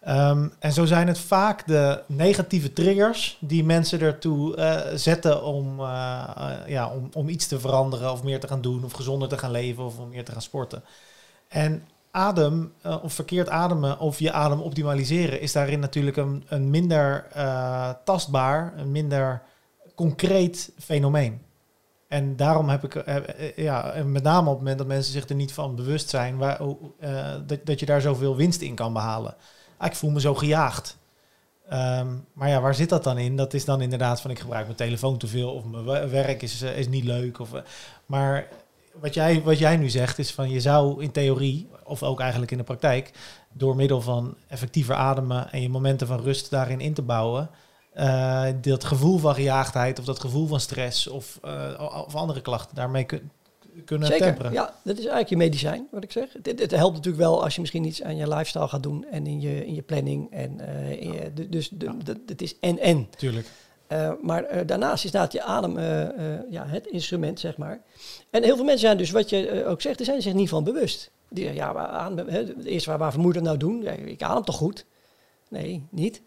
Um, 0.08 0.52
en 0.58 0.72
zo 0.72 0.84
zijn 0.84 1.06
het 1.08 1.18
vaak 1.18 1.66
de 1.66 2.02
negatieve 2.06 2.72
triggers 2.72 3.38
die 3.40 3.64
mensen 3.64 4.00
ertoe 4.00 4.56
uh, 4.56 4.80
zetten 4.94 5.42
om, 5.44 5.80
uh, 5.80 6.30
uh, 6.38 6.50
ja, 6.66 6.90
om, 6.90 7.08
om 7.12 7.28
iets 7.28 7.46
te 7.46 7.60
veranderen 7.60 8.12
of 8.12 8.22
meer 8.22 8.40
te 8.40 8.48
gaan 8.48 8.60
doen 8.60 8.84
of 8.84 8.92
gezonder 8.92 9.28
te 9.28 9.38
gaan 9.38 9.50
leven 9.50 9.84
of 9.84 9.98
om 9.98 10.08
meer 10.08 10.24
te 10.24 10.32
gaan 10.32 10.42
sporten. 10.42 10.82
En 11.48 11.82
adem 12.10 12.72
of 13.02 13.12
verkeerd 13.12 13.48
ademen 13.48 13.98
of 13.98 14.18
je 14.18 14.32
adem 14.32 14.60
optimaliseren 14.60 15.40
is 15.40 15.52
daarin 15.52 15.80
natuurlijk 15.80 16.16
een, 16.16 16.44
een 16.48 16.70
minder 16.70 17.26
tastbaar, 18.04 18.72
een 18.76 18.92
minder 18.92 19.42
concreet 19.94 20.72
fenomeen. 20.78 21.40
En 22.06 22.36
daarom 22.36 22.68
heb 22.68 22.84
ik, 22.84 23.04
ja, 23.56 23.94
met 24.04 24.22
name 24.22 24.48
op 24.48 24.54
het 24.54 24.58
moment 24.58 24.78
dat 24.78 24.86
mensen 24.86 25.12
zich 25.12 25.28
er 25.28 25.34
niet 25.34 25.52
van 25.52 25.76
bewust 25.76 26.08
zijn, 26.08 26.36
waar, 26.36 26.58
dat, 27.46 27.58
dat 27.66 27.80
je 27.80 27.86
daar 27.86 28.00
zoveel 28.00 28.36
winst 28.36 28.60
in 28.60 28.74
kan 28.74 28.92
behalen 28.92 29.34
ah, 29.78 29.86
ik 29.86 29.96
voel 29.96 30.10
me 30.10 30.20
zo 30.20 30.34
gejaagd. 30.34 30.98
Ehm, 31.68 32.06
maar 32.32 32.48
ja, 32.48 32.60
waar 32.60 32.74
zit 32.74 32.88
dat 32.88 33.04
dan 33.04 33.18
in? 33.18 33.36
Dat 33.36 33.54
is 33.54 33.64
dan 33.64 33.80
inderdaad 33.80 34.20
van 34.20 34.30
ik 34.30 34.38
gebruik 34.38 34.64
mijn 34.64 34.76
telefoon 34.76 35.18
te 35.18 35.26
veel 35.26 35.52
of 35.52 35.64
mijn 35.64 36.10
werk 36.10 36.42
is, 36.42 36.62
eh, 36.62 36.78
is 36.78 36.88
niet 36.88 37.04
leuk. 37.04 37.38
Of, 37.38 37.54
eh, 37.54 37.60
maar 38.06 38.48
wat 39.00 39.14
jij, 39.14 39.42
wat 39.42 39.58
jij 39.58 39.76
nu 39.76 39.88
zegt 39.88 40.18
is 40.18 40.32
van 40.32 40.50
je 40.50 40.60
zou 40.60 41.02
in 41.02 41.10
theorie, 41.10 41.68
of 41.84 42.02
ook 42.02 42.20
eigenlijk 42.20 42.50
in 42.50 42.58
de 42.58 42.64
praktijk, 42.64 43.10
door 43.52 43.76
middel 43.76 44.00
van 44.00 44.34
effectiever 44.48 44.94
ademen 44.94 45.52
en 45.52 45.62
je 45.62 45.68
momenten 45.68 46.06
van 46.06 46.20
rust 46.20 46.50
daarin 46.50 46.80
in 46.80 46.94
te 46.94 47.02
bouwen, 47.02 47.50
uh, 47.94 48.44
dat 48.60 48.84
gevoel 48.84 49.18
van 49.18 49.34
gejaagdheid 49.34 49.98
of 49.98 50.04
dat 50.04 50.20
gevoel 50.20 50.46
van 50.46 50.60
stress 50.60 51.06
of, 51.06 51.38
of 52.06 52.14
andere 52.14 52.40
klachten 52.40 52.74
daarmee 52.76 53.04
kun, 53.04 53.30
kunnen 53.84 54.08
Zeker, 54.08 54.26
temperen. 54.26 54.52
Ja, 54.52 54.64
dat 54.64 54.92
is 54.92 54.98
eigenlijk 54.98 55.28
je 55.28 55.36
medicijn, 55.36 55.88
wat 55.90 56.04
ik 56.04 56.12
zeg. 56.12 56.32
Het, 56.42 56.60
het, 56.60 56.70
helpt 56.70 56.96
natuurlijk 56.96 57.22
wel 57.22 57.42
als 57.42 57.54
je 57.54 57.60
misschien 57.60 57.84
iets 57.84 58.02
aan 58.02 58.16
je 58.16 58.28
lifestyle 58.28 58.68
gaat 58.68 58.82
doen 58.82 59.04
en 59.04 59.26
in 59.26 59.40
je, 59.40 59.66
in 59.66 59.74
je 59.74 59.82
planning. 59.82 60.30
En, 60.30 60.58
uh, 60.60 61.02
je, 61.02 61.48
dus 61.48 61.68
de, 61.68 61.90
het 62.26 62.42
is 62.42 62.58
en-en. 62.60 63.08
Tuurlijk. 63.16 63.46
Uh, 63.92 64.12
maar 64.22 64.54
uh, 64.54 64.60
daarnaast 64.66 65.04
is 65.04 65.10
dat 65.10 65.32
je 65.32 65.42
adem 65.42 65.78
ja, 66.50 66.66
het 66.66 66.86
instrument, 66.86 67.40
zeg 67.40 67.56
maar. 67.56 67.80
En 68.30 68.42
heel 68.42 68.56
veel 68.56 68.64
mensen 68.64 68.86
zijn 68.86 68.96
dus, 68.96 69.10
wat 69.10 69.30
je 69.30 69.64
ook 69.66 69.80
zegt, 69.80 69.98
er 69.98 70.04
zijn 70.04 70.22
zich 70.22 70.34
niet 70.34 70.48
van 70.48 70.64
bewust. 70.64 71.10
Die 71.28 71.44
zeggen, 71.44 71.62
ja, 71.62 72.14
hè, 72.26 72.64
eerst 72.64 72.86
waar, 72.86 72.98
waarvoor 72.98 73.22
moet 73.22 73.34
dat 73.34 73.42
nou 73.42 73.56
doen? 73.56 73.82
Ja, 73.82 73.90
ik 73.90 74.22
adem 74.22 74.44
toch 74.44 74.56
goed? 74.56 74.86
Nee, 75.48 75.86
niet. 75.90 76.22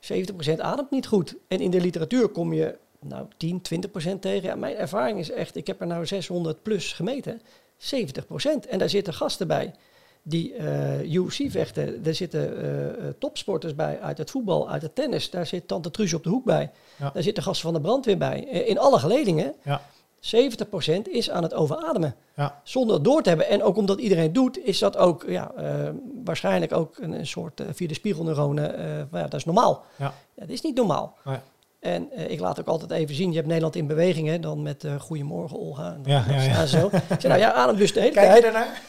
70% 0.00 0.58
ademt 0.58 0.90
niet 0.90 1.06
goed. 1.06 1.34
En 1.48 1.60
in 1.60 1.70
de 1.70 1.80
literatuur 1.80 2.28
kom 2.28 2.52
je 2.52 2.78
nou 3.00 3.26
10, 3.36 3.60
20 3.60 3.90
procent 3.90 4.22
tegen. 4.22 4.48
Ja, 4.48 4.54
mijn 4.54 4.76
ervaring 4.76 5.18
is 5.18 5.30
echt, 5.30 5.56
ik 5.56 5.66
heb 5.66 5.80
er 5.80 5.86
nou 5.86 6.06
600 6.06 6.62
plus 6.62 6.92
gemeten, 6.92 7.42
70 7.76 8.26
procent. 8.26 8.66
En 8.66 8.78
daar 8.78 8.88
zitten 8.88 9.14
gasten 9.14 9.46
bij 9.46 9.74
die 10.22 10.54
uh, 10.54 11.00
eh, 11.00 11.12
UFC 11.12 11.50
vechten. 11.50 12.04
Er 12.04 12.14
zitten 12.14 12.64
uh, 12.64 13.08
topsporters 13.18 13.74
bij 13.74 14.00
uit 14.00 14.18
het 14.18 14.30
voetbal, 14.30 14.70
uit 14.70 14.82
het 14.82 14.94
tennis. 14.94 15.30
Daar 15.30 15.46
zit 15.46 15.68
Tante 15.68 15.90
Truus 15.90 16.14
op 16.14 16.22
de 16.22 16.28
hoek 16.28 16.44
bij. 16.44 16.70
Daar 16.98 17.22
zitten 17.22 17.42
gasten 17.42 17.64
van 17.64 17.74
de 17.74 17.80
brandweer 17.80 18.18
bij. 18.18 18.40
in 18.40 18.78
alle 18.78 18.98
geledingen. 18.98 19.54
Ja. 19.64 19.80
70% 20.20 21.02
is 21.10 21.30
aan 21.30 21.42
het 21.42 21.54
overademen. 21.54 22.14
Ja. 22.36 22.60
Zonder 22.62 22.94
het 22.94 23.04
door 23.04 23.22
te 23.22 23.28
hebben. 23.28 23.48
En 23.48 23.62
ook 23.62 23.76
omdat 23.76 24.00
iedereen 24.00 24.32
doet, 24.32 24.64
is 24.64 24.78
dat 24.78 24.96
ook 24.96 25.24
ja, 25.28 25.52
waarschijnlijk 26.24 26.72
ook 26.72 26.98
een, 26.98 27.12
een 27.12 27.26
soort 27.26 27.62
via 27.72 27.88
de 27.88 27.94
spiegelneuronen. 27.94 29.08
ja, 29.12 29.22
dat 29.22 29.34
is 29.34 29.44
normaal. 29.44 29.84
Ja. 29.96 30.14
dat 30.34 30.48
is 30.48 30.60
niet 30.60 30.76
normaal. 30.76 31.16
Ja. 31.24 31.42
En 31.80 32.08
uh, 32.16 32.30
ik 32.30 32.40
laat 32.40 32.60
ook 32.60 32.66
altijd 32.66 32.90
even 32.90 33.14
zien, 33.14 33.28
je 33.28 33.36
hebt 33.36 33.46
Nederland 33.46 33.76
in 33.76 33.86
beweging, 33.86 34.28
hè, 34.28 34.38
dan 34.38 34.62
met 34.62 34.84
uh, 34.84 35.00
Goedemorgen 35.00 35.58
Olga. 35.58 35.92
En, 35.92 36.00
ja, 36.04 36.24
ja, 36.28 36.42
ja. 36.42 36.66
zo. 36.66 36.86
Ik 36.86 37.02
zeg, 37.08 37.22
nou 37.22 37.38
ja, 37.38 37.52
adem 37.52 37.76
dus 37.76 37.92
de 37.92 38.00
hele 38.00 38.12
Kijk 38.12 38.26
tijd. 38.26 38.42
Kijk 38.42 38.54
je 38.54 38.60
daarnaar? 38.60 38.82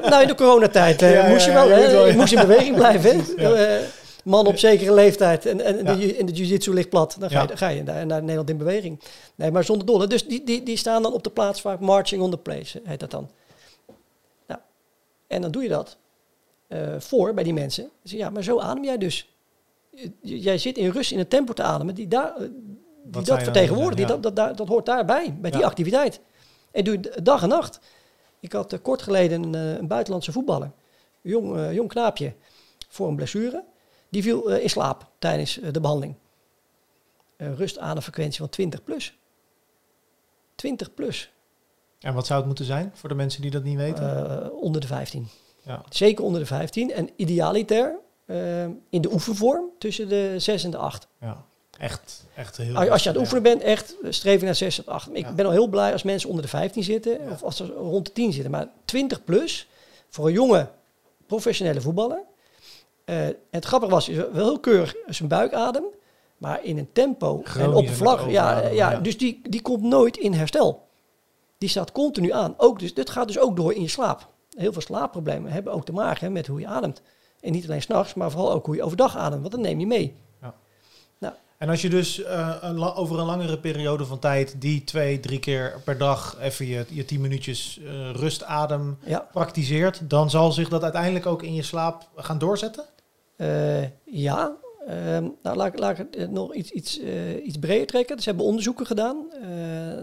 Uh, 0.00 0.10
nou, 0.10 0.22
in 0.22 0.28
de 0.28 0.34
coronatijd 0.34 1.02
uh, 1.02 1.28
moest 1.28 1.46
je 1.46 1.52
wel, 1.52 1.68
hè, 1.68 2.16
moest 2.16 2.32
in 2.32 2.40
beweging 2.40 2.76
blijven. 2.76 3.24
Hè. 3.36 3.80
man 4.28 4.46
op 4.46 4.58
zekere 4.58 4.94
leeftijd 4.94 5.46
en, 5.46 5.60
en 5.60 5.84
de, 5.84 6.16
in 6.16 6.26
de 6.26 6.32
jiu-jitsu 6.32 6.74
ligt 6.74 6.88
plat, 6.88 7.16
dan 7.18 7.30
ga 7.30 7.42
je, 7.42 7.56
ga 7.56 7.68
je 7.68 7.82
naar, 7.82 8.06
naar, 8.06 8.20
Nederland 8.20 8.50
in 8.50 8.56
beweging. 8.56 9.00
Nee, 9.34 9.50
maar 9.50 9.64
zonder 9.64 9.86
dolle. 9.86 10.06
Dus 10.06 10.26
die, 10.26 10.44
die, 10.44 10.62
die 10.62 10.76
staan 10.76 11.02
dan 11.02 11.12
op 11.12 11.22
de 11.22 11.30
plaats 11.30 11.60
vaak 11.60 11.80
marching 11.80 12.22
on 12.22 12.30
the 12.30 12.36
place, 12.36 12.80
heet 12.84 13.00
dat 13.00 13.10
dan. 13.10 13.30
Nou, 14.46 14.60
en 15.26 15.42
dan 15.42 15.50
doe 15.50 15.62
je 15.62 15.68
dat. 15.68 15.96
eh, 16.68 16.94
voor 16.98 17.34
bij 17.34 17.44
die 17.44 17.52
mensen. 17.52 17.90
Ze 18.04 18.16
ja, 18.16 18.30
maar 18.30 18.42
zo 18.42 18.60
adem 18.60 18.84
jij 18.84 18.98
dus. 18.98 19.28
Jij 20.20 20.58
zit 20.58 20.76
in 20.76 20.90
rust 20.90 21.12
in 21.12 21.18
een 21.18 21.28
tempo 21.28 21.52
te 21.52 21.62
ademen 21.62 21.94
die, 21.94 22.08
daar, 22.08 22.36
eh, 22.36 22.48
die 23.04 23.22
dat 23.22 23.42
vertegenwoordigt. 23.42 23.96
Die 23.96 24.06
dat, 24.06 24.22
dat, 24.22 24.36
dat, 24.36 24.56
dat 24.56 24.68
hoort 24.68 24.86
daarbij, 24.86 25.36
bij 25.40 25.50
die 25.50 25.64
activiteit. 25.66 26.20
En 26.70 26.84
doe 26.84 26.98
je 27.00 27.22
dag 27.22 27.42
en 27.42 27.48
nacht. 27.48 27.80
Ik 28.40 28.52
had 28.52 28.72
eh, 28.72 28.78
kort 28.82 29.02
geleden 29.02 29.42
een, 29.42 29.54
eh, 29.54 29.78
een 29.78 29.86
buitenlandse 29.86 30.32
voetballer, 30.32 30.70
jong, 31.20 31.72
jong 31.72 31.88
knaapje, 31.88 32.34
voor 32.88 33.08
een 33.08 33.16
blessure. 33.16 33.64
Die 34.08 34.22
viel 34.22 34.48
in 34.48 34.70
slaap 34.70 35.10
tijdens 35.18 35.60
de 35.72 35.80
behandeling. 35.80 36.14
Een 37.36 37.56
rustademfrequentie 37.56 38.38
van 38.38 38.48
20 38.48 38.84
plus. 38.84 39.18
20 40.54 40.94
plus. 40.94 41.32
En 42.00 42.14
wat 42.14 42.26
zou 42.26 42.38
het 42.38 42.46
moeten 42.46 42.64
zijn 42.64 42.90
voor 42.94 43.08
de 43.08 43.14
mensen 43.14 43.42
die 43.42 43.50
dat 43.50 43.62
niet 43.62 43.76
weten? 43.76 44.52
Onder 44.60 44.80
de 44.80 44.86
15. 44.86 45.28
ja. 45.62 45.82
Zeker 45.88 46.24
onder 46.24 46.40
de 46.40 46.46
15. 46.46 46.92
En 46.92 47.10
idealiter 47.16 47.98
eh, 48.28 48.62
in 48.90 49.00
de 49.00 49.12
oefenvorm 49.12 49.64
tussen 49.78 50.08
de 50.08 50.34
6 50.38 50.64
en 50.64 50.70
de 50.70 50.76
8. 50.76 51.08
ja, 51.20 51.44
echt, 51.78 52.24
echt 52.34 52.56
heel. 52.56 52.76
Als, 52.76 52.88
als 52.88 53.02
je 53.02 53.08
aan 53.08 53.14
het 53.16 53.24
ja. 53.30 53.32
oefenen 53.36 53.42
bent, 53.42 53.62
echt 53.62 53.96
eh, 54.02 54.10
streven 54.12 54.44
naar 54.44 54.54
6 54.54 54.74
tot 54.76 54.86
8. 54.88 55.08
Ik 55.12 55.24
Ja. 55.24 55.32
ben 55.32 55.44
al 55.46 55.50
heel 55.52 55.66
blij 55.68 55.92
als 55.92 56.02
mensen 56.02 56.28
onder 56.28 56.44
de 56.44 56.50
15 56.50 56.82
zitten. 56.82 57.12
Ja. 57.24 57.30
Of 57.30 57.42
als 57.42 57.56
ze 57.56 57.66
rond 57.66 58.06
de 58.06 58.12
10 58.12 58.32
zitten. 58.32 58.50
Maar 58.50 58.68
20 58.84 59.24
plus 59.24 59.68
voor 60.08 60.26
een 60.26 60.32
jonge 60.32 60.68
professionele 61.26 61.80
voetballer. 61.80 62.20
Eh, 63.04 63.16
het 63.50 63.64
grappige 63.64 63.92
was, 63.92 64.08
is 64.08 64.16
wel 64.16 64.30
heel 64.32 64.60
keurig 64.60 64.94
zijn 65.06 65.28
buikadem. 65.28 65.84
Maar 66.38 66.64
in 66.64 66.78
een 66.78 66.92
tempo 66.92 67.36
en 67.38 67.46
Chronisch 67.50 67.74
oppervlak. 67.76 68.20
overademen, 68.20 68.74
ja, 68.74 68.90
ja. 68.90 69.00
Dus 69.00 69.18
die, 69.18 69.40
die 69.48 69.62
komt 69.62 69.82
nooit 69.82 70.16
in 70.16 70.32
herstel. 70.32 70.86
Die 71.58 71.68
staat 71.68 71.92
continu 71.92 72.32
aan. 72.32 72.54
Ook 72.56 72.78
dus, 72.78 72.94
dit 72.94 73.10
gaat 73.10 73.26
dus 73.26 73.38
ook 73.38 73.56
door 73.56 73.72
in 73.74 73.82
je 73.82 73.88
slaap. 73.88 74.28
Heel 74.56 74.72
veel 74.72 74.82
slaapproblemen 74.82 75.52
hebben 75.52 75.72
ook 75.72 75.84
te 75.84 75.92
maken 75.92 76.24
hè, 76.26 76.30
met 76.32 76.46
hoe 76.46 76.60
je 76.60 76.66
ademt. 76.66 77.02
En 77.40 77.52
niet 77.52 77.64
alleen 77.64 77.82
s'nachts, 77.82 78.14
maar 78.14 78.30
vooral 78.30 78.52
ook 78.52 78.66
hoe 78.66 78.74
je 78.76 78.82
overdag 78.82 79.16
ademt. 79.16 79.40
Want 79.40 79.52
dat 79.54 79.62
neem 79.62 79.80
je 79.80 79.86
mee. 79.86 80.16
En 81.58 81.68
als 81.68 81.82
je 81.82 81.88
dus 81.88 82.22
eh, 82.22 82.56
een 82.60 82.82
over 82.82 83.18
een 83.18 83.26
langere 83.26 83.58
periode 83.58 84.04
van 84.04 84.18
tijd 84.18 84.60
die 84.60 84.84
twee, 84.84 85.20
drie 85.20 85.38
keer 85.38 85.80
per 85.84 85.98
dag 85.98 86.38
even 86.40 86.66
je, 86.66 86.84
je 86.88 87.04
tien 87.04 87.20
minuutjes 87.20 87.78
eh, 87.84 88.10
rustadem 88.10 88.98
Ja, 89.04 89.28
praktiseert, 89.32 90.10
dan 90.10 90.30
zal 90.30 90.52
zich 90.52 90.68
dat 90.68 90.82
uiteindelijk 90.82 91.26
ook 91.26 91.42
in 91.42 91.54
je 91.54 91.62
slaap 91.62 92.08
gaan 92.16 92.38
doorzetten? 92.38 92.84
Eh, 93.36 93.82
ja. 94.04 94.56
Ehm, 94.86 95.28
nou, 95.42 95.56
laat, 95.56 95.66
ik- 95.72 95.78
laat 95.78 95.98
ik 95.98 96.06
het 96.10 96.30
nog 96.30 96.54
iets, 96.54 96.70
iets, 96.70 97.00
iets 97.44 97.58
breder 97.58 97.86
trekken. 97.86 98.14
Dus 98.14 98.24
ze 98.24 98.30
hebben 98.30 98.46
onderzoeken 98.48 98.86
gedaan 98.86 99.26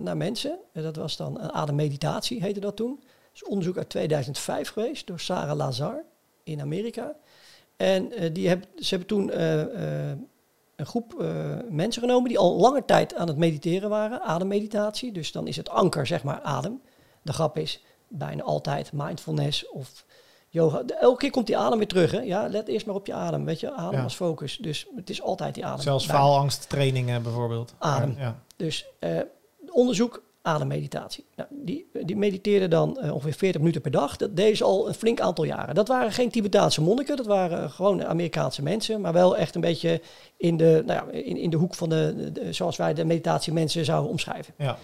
naar 0.04 0.18
mensen. 0.18 0.58
Dat 0.74 0.96
was 0.96 1.18
dan 1.18 1.40
een 1.42 1.52
ademmeditatie, 1.52 2.42
heette 2.42 2.60
dat 2.60 2.76
toen. 2.76 3.00
Dat 3.00 3.10
is 3.34 3.44
onderzoek 3.44 3.78
uit 3.78 3.90
2005 3.90 4.70
geweest 4.70 5.08
door 5.08 5.20
Sarah 5.20 5.56
Lazar 5.58 6.04
in 6.44 6.62
Amerika. 6.62 7.16
En 7.78 8.12
eh, 8.12 8.34
die 8.34 8.48
heb, 8.48 8.68
ze 8.76 8.90
hebben 8.90 9.08
toen 9.08 9.32
eh, 9.32 9.62
eh, 9.62 10.18
een 10.76 10.86
groep 10.86 11.24
mensen 11.70 12.02
genomen 12.02 12.30
die 12.30 12.38
al 12.40 12.56
lange 12.56 12.86
tijd 12.86 13.16
aan 13.16 13.28
het 13.28 13.38
mediteren 13.38 13.90
waren, 13.90 14.22
ademmeditatie. 14.22 15.12
Dus 15.12 15.32
dan 15.32 15.48
is 15.48 15.56
het 15.56 15.70
anker, 15.70 16.08
zeg 16.08 16.24
maar, 16.24 16.42
adem. 16.42 16.82
De 17.22 17.34
grap 17.34 17.58
is 17.58 17.84
bijna 18.08 18.44
altijd 18.44 18.94
mindfulness 18.94 19.70
of 19.70 20.06
yoga. 20.50 20.84
Elke 20.86 21.18
keer 21.18 21.32
komt 21.32 21.48
die 21.48 21.58
adem 21.58 21.78
weer 21.78 21.88
terug. 21.88 22.12
Hè? 22.12 22.20
Ja, 22.20 22.48
let 22.48 22.68
eerst 22.68 22.86
maar 22.86 22.96
op 22.96 23.08
je 23.08 23.14
adem. 23.14 23.46
Weet 23.46 23.60
je, 23.60 23.72
adem 23.72 23.98
Ja. 23.98 24.04
als 24.04 24.16
focus. 24.16 24.58
Dus 24.58 24.88
het 24.96 25.10
is 25.10 25.22
altijd 25.22 25.54
die 25.54 25.66
adem. 25.66 25.82
Zelfs 25.82 26.06
faalangsttrainingen 26.06 27.24
bijvoorbeeld. 27.24 27.74
Adem. 27.78 28.16
Ja. 28.18 28.40
Dus 28.56 28.86
onderzoek 29.70 30.24
ademmeditatie. 30.46 31.26
Nou, 31.36 31.50
die, 31.52 31.88
die 32.06 32.16
mediteerden 32.16 32.70
dan 32.70 33.00
eh, 33.00 33.14
ongeveer 33.14 33.34
40 33.34 33.62
minuten 33.62 33.82
per 33.82 33.92
dag. 33.92 34.18
Dat 34.18 34.36
deden 34.36 34.58
ze 34.58 34.64
al 34.64 34.88
een 34.88 34.94
flink 34.94 35.20
aantal 35.20 35.44
jaren. 35.44 35.76
Dat 35.76 35.88
waren 35.88 36.12
geen 36.12 36.30
Tibetaanse 36.30 36.82
monniken, 36.82 37.18
dat 37.18 37.26
waren 37.26 37.70
gewoon 37.70 38.06
Amerikaanse 38.06 38.62
mensen, 38.62 39.02
maar 39.02 39.14
wel 39.14 39.38
echt 39.38 39.56
een 39.56 39.62
beetje 39.62 40.02
in 40.38 40.58
de, 40.58 40.84
nou 40.86 41.12
ja, 41.12 41.20
in, 41.22 41.38
in 41.38 41.50
de 41.50 41.58
hoek 41.58 41.76
van 41.76 41.90
de, 41.90 42.32
zoals 42.50 42.78
wij 42.78 42.94
de 42.94 43.06
meditatie 43.06 43.54
mensen 43.54 43.86
zouden 43.86 44.10
omschrijven. 44.10 44.54
Ja. 44.58 44.78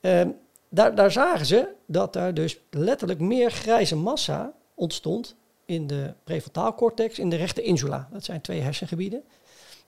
Ehm, 0.00 0.28
daar, 0.68 0.94
daar 0.94 1.12
zagen 1.12 1.46
ze 1.46 1.68
dat 1.86 2.12
daar 2.12 2.34
dus 2.34 2.58
letterlijk 2.70 3.20
meer 3.20 3.50
grijze 3.50 3.96
massa 3.96 4.52
ontstond 4.74 5.36
in 5.64 5.86
de 5.86 6.14
prefrontaalcortex, 6.24 7.18
in 7.18 7.30
de 7.30 7.36
rechter 7.36 7.64
insula. 7.64 8.08
Dat 8.12 8.24
zijn 8.24 8.40
twee 8.40 8.60
hersengebieden. 8.60 9.22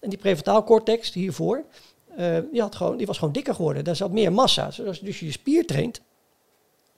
En 0.00 0.08
die 0.08 0.18
prefrontaalcortex 0.18 1.12
hiervoor, 1.12 1.64
eh, 2.16 2.38
die, 2.50 2.60
had 2.60 2.74
gewoon, 2.74 2.96
die 2.96 3.06
was 3.06 3.18
gewoon 3.18 3.32
dikker 3.32 3.54
geworden. 3.54 3.84
Daar 3.84 3.96
zat 3.96 4.10
meer 4.10 4.32
massa. 4.32 4.66
Dus 4.66 4.86
als 4.86 5.00
dus 5.00 5.20
je 5.20 5.26
je 5.26 5.32
spier 5.32 5.66
traint, 5.66 6.00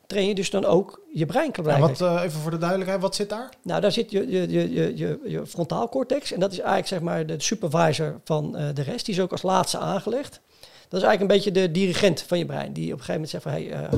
train 0.06 0.28
je 0.28 0.34
dus 0.34 0.50
dan 0.50 0.64
ook 0.64 1.00
je 1.12 1.26
brein 1.26 1.52
klaarblijkelijk. 1.52 1.98
wat, 1.98 2.18
eh, 2.18 2.24
even 2.24 2.40
voor 2.40 2.50
de 2.50 2.58
duidelijkheid, 2.58 3.00
wat 3.00 3.14
zit 3.14 3.28
daar? 3.28 3.48
Nou, 3.62 3.80
daar 3.80 3.92
zit 3.92 4.10
je, 4.10 4.30
je, 4.30 4.50
je, 4.50 4.72
je, 4.72 4.96
je, 4.96 5.20
je 5.24 5.46
frontaalcortex. 5.46 6.32
En 6.32 6.40
dat 6.40 6.52
is 6.52 6.58
eigenlijk 6.58 6.88
zeg 6.88 7.00
maar 7.00 7.26
de 7.26 7.42
supervisor 7.42 8.20
van 8.24 8.56
eh, 8.56 8.68
de 8.74 8.82
rest. 8.82 9.06
Die 9.06 9.14
is 9.14 9.20
ook 9.20 9.32
als 9.32 9.42
laatste 9.42 9.78
aangelegd. 9.78 10.40
Dat 10.88 11.02
is 11.02 11.08
eigenlijk 11.08 11.20
een 11.20 11.36
beetje 11.36 11.60
de 11.60 11.70
dirigent 11.70 12.22
van 12.22 12.38
je 12.38 12.46
brein. 12.46 12.72
Die 12.72 12.92
op 12.92 12.98
een 12.98 13.04
gegeven 13.04 13.12
moment 13.12 13.30
zegt 13.30 13.42
van... 13.42 13.52
Hey, 13.52 13.88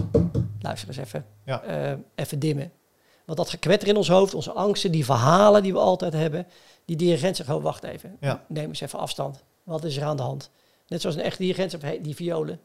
luister 0.60 0.88
eens 0.88 0.98
even. 0.98 1.26
Ja. 1.44 1.62
Even 2.14 2.38
dimmen. 2.38 2.72
Want 3.24 3.38
dat 3.38 3.48
gekwetter 3.48 3.88
in 3.88 3.96
ons 3.96 4.08
hoofd, 4.08 4.34
onze 4.34 4.52
angsten, 4.52 4.92
die 4.92 5.04
verhalen 5.04 5.62
die 5.62 5.72
we 5.72 5.78
altijd 5.78 6.12
hebben... 6.12 6.46
Die 6.86 6.96
dirigent 6.96 7.36
zegt, 7.36 7.50
oh, 7.50 7.62
wacht 7.62 7.84
even. 7.84 8.16
Ja. 8.20 8.44
Neem 8.48 8.68
eens 8.68 8.80
even 8.80 8.98
afstand. 8.98 9.44
Wat 9.62 9.84
is 9.84 9.96
er 9.96 10.04
aan 10.04 10.16
de 10.16 10.22
hand? 10.22 10.50
Net 10.88 11.00
zoals 11.00 11.16
een 11.16 11.22
echte 11.22 11.42
dirigent 11.42 12.04
die 12.04 12.14
violen... 12.14 12.60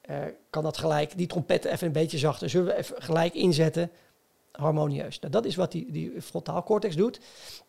eh, 0.00 0.16
kan 0.50 0.62
dat 0.62 0.78
gelijk, 0.78 1.16
die 1.16 1.26
trompetten 1.26 1.72
even 1.72 1.86
een 1.86 1.92
beetje 1.92 2.18
zachter. 2.18 2.50
Zullen 2.50 2.66
we 2.66 2.76
even 2.76 3.02
gelijk 3.02 3.34
inzetten? 3.34 3.90
harmonieus. 4.58 5.18
Nou, 5.18 5.32
dat 5.32 5.44
is 5.44 5.56
wat 5.56 5.72
die, 5.72 5.92
die 5.92 6.22
frontaalcortex 6.22 6.96
doet. 6.96 7.20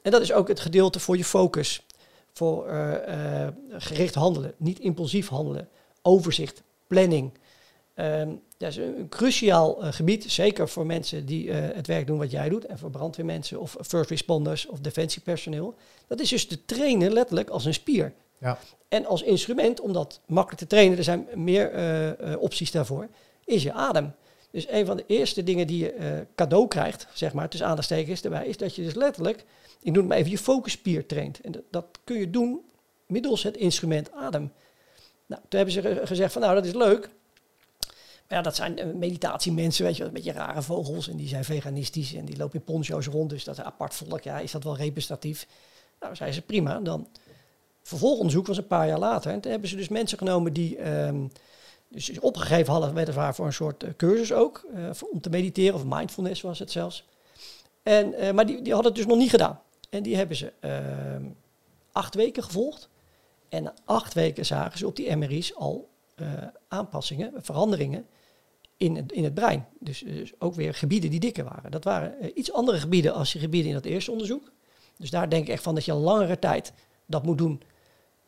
En 0.01 0.11
dat 0.11 0.21
is 0.21 0.33
ook 0.33 0.47
het 0.47 0.59
gedeelte 0.59 0.99
voor 0.99 1.17
je 1.17 1.25
focus. 1.25 1.85
Voor 2.33 2.67
eh, 2.67 3.45
eh, 3.45 3.53
gericht 3.71 4.15
handelen, 4.15 4.53
niet 4.57 4.79
impulsief 4.79 5.27
handelen. 5.27 5.69
Overzicht, 6.01 6.63
planning. 6.87 7.31
Ehm, 7.93 8.29
dat 8.57 8.69
is 8.69 8.77
een, 8.77 9.09
cruciaal 9.09 9.77
gebied, 9.79 10.31
zeker 10.31 10.69
voor 10.69 10.85
mensen 10.85 11.25
die 11.25 11.51
het 11.51 11.87
werk 11.87 12.07
doen 12.07 12.17
wat 12.17 12.31
jij 12.31 12.49
doet. 12.49 12.65
En 12.65 12.79
voor 12.79 12.89
brandweermensen 12.89 13.59
of 13.59 13.77
first 13.81 14.09
responders 14.09 14.65
of 14.65 14.79
defensiepersoneel. 14.79 15.75
Dat 16.07 16.19
is 16.19 16.29
dus 16.29 16.47
te 16.47 16.65
trainen 16.65 17.13
letterlijk 17.13 17.49
als 17.49 17.65
een 17.65 17.73
spier. 17.73 18.13
Ja. 18.39 18.59
En 18.87 19.05
als 19.05 19.21
instrument, 19.21 19.79
om 19.79 19.93
dat 19.93 20.19
makkelijk 20.25 20.61
te 20.61 20.67
trainen, 20.67 20.97
er 20.97 21.03
zijn 21.03 21.27
meer 21.35 21.71
eh, 21.71 22.33
eh, 22.33 22.41
opties 22.41 22.71
daarvoor, 22.71 23.07
is 23.45 23.63
je 23.63 23.73
adem. 23.73 24.13
Dus 24.51 24.67
een 24.69 24.85
van 24.85 24.97
de 24.97 25.03
eerste 25.07 25.43
dingen 25.43 25.67
die 25.67 25.77
je 25.83 25.91
eh, 25.91 26.19
cadeau 26.35 26.67
krijgt, 26.67 27.07
zeg 27.13 27.33
maar, 27.33 27.49
tussen 27.49 27.67
aanstekens 27.67 28.21
erbij, 28.21 28.45
is 28.47 28.57
dat 28.57 28.75
je 28.75 28.83
dus 28.83 28.93
letterlijk, 28.93 29.45
ik 29.81 29.85
noem 29.91 29.95
het 29.95 30.07
maar 30.07 30.17
even, 30.17 30.31
je 30.31 30.37
focusspier 30.37 31.05
traint. 31.05 31.41
En 31.41 31.51
dat, 31.51 31.63
dat 31.69 31.85
kun 32.03 32.19
je 32.19 32.29
doen 32.29 32.61
middels 33.05 33.43
het 33.43 33.57
instrument 33.57 34.11
adem. 34.11 34.51
Nou, 35.25 35.41
toen 35.47 35.59
hebben 35.59 35.73
ze 35.73 35.81
ge- 35.81 36.01
gezegd 36.07 36.33
van, 36.33 36.41
nou, 36.41 36.53
dat 36.55 36.65
is 36.65 36.73
leuk. 36.73 37.09
Ja, 38.27 38.41
dat 38.41 38.55
zijn 38.55 38.97
meditatiemensen, 38.99 39.85
weet 39.85 39.97
je, 39.97 40.03
een 40.03 40.13
beetje 40.13 40.31
rare 40.31 40.61
vogels. 40.61 41.09
En 41.09 41.17
die 41.17 41.27
zijn 41.27 41.43
veganistisch 41.43 42.13
en 42.13 42.25
die 42.25 42.37
lopen 42.37 42.59
in 42.59 42.63
poncho's 42.65 43.07
rond. 43.07 43.29
Dus 43.29 43.43
dat 43.43 43.53
is 43.53 43.59
een 43.59 43.67
apart 43.67 43.93
volk. 43.93 44.21
Ja, 44.21 44.39
is 44.39 44.51
dat 44.51 44.63
wel 44.63 44.77
representatief? 44.77 45.47
Nou, 45.99 46.15
zeiden 46.15 46.39
ze 46.39 46.45
prima. 46.45 46.79
Dan 46.79 47.07
vervolgonderzoek 47.89 48.47
was 48.47 48.57
een 48.57 48.67
paar 48.67 48.87
jaar 48.87 48.99
later. 48.99 49.31
En 49.31 49.39
toen 49.39 49.51
hebben 49.51 49.69
ze 49.69 49.75
dus 49.75 49.87
mensen 49.87 50.17
genomen 50.17 50.53
die 50.53 50.77
ehm, 50.77 51.27
dus 51.87 52.19
opgegeven 52.19 52.73
hadden, 52.73 52.93
weliswaar 52.93 53.35
voor 53.35 53.45
een 53.45 53.53
soort 53.53 53.83
eh, 53.83 53.89
cursus 53.97 54.33
ook, 54.33 54.65
eh, 54.73 54.89
om 55.11 55.21
te 55.21 55.29
mediteren, 55.29 55.75
of 55.75 55.85
mindfulness 55.85 56.41
was 56.41 56.59
het 56.59 56.71
zelfs. 56.71 57.07
En, 57.83 58.13
eh, 58.13 58.31
maar 58.33 58.45
die, 58.45 58.61
die 58.61 58.73
hadden 58.73 58.91
het 58.91 59.01
dus 59.01 59.09
nog 59.09 59.17
niet 59.17 59.29
gedaan. 59.29 59.61
En 59.89 60.03
die 60.03 60.15
hebben 60.15 60.37
ze 60.37 60.53
ehm, 60.59 61.23
acht 61.91 62.15
weken 62.15 62.43
gevolgd. 62.43 62.89
En 63.49 63.73
acht 63.85 64.13
weken 64.13 64.45
zagen 64.45 64.77
ze 64.77 64.87
op 64.87 64.95
die 64.95 65.15
MRI's 65.15 65.55
al 65.55 65.87
aanpassingen, 66.67 67.33
veranderingen 67.37 68.05
in 68.77 68.95
het, 68.95 69.11
in 69.11 69.23
het 69.23 69.33
brein. 69.33 69.67
Dus, 69.79 69.99
dus 69.99 70.33
ook 70.39 70.53
weer 70.53 70.73
gebieden 70.73 71.09
die 71.09 71.19
dikker 71.19 71.43
waren. 71.43 71.71
Dat 71.71 71.83
waren 71.83 72.39
iets 72.39 72.53
andere 72.53 72.79
gebieden 72.79 73.13
als 73.13 73.31
die 73.31 73.41
gebieden 73.41 73.69
in 73.69 73.75
dat 73.75 73.85
eerste 73.85 74.11
onderzoek. 74.11 74.51
Dus 74.97 75.09
daar 75.09 75.29
denk 75.29 75.43
ik 75.43 75.49
echt 75.49 75.63
van 75.63 75.75
dat 75.75 75.85
je 75.85 75.93
langere 75.93 76.39
tijd 76.39 76.73
dat 77.05 77.23
moet 77.23 77.37
doen. 77.37 77.61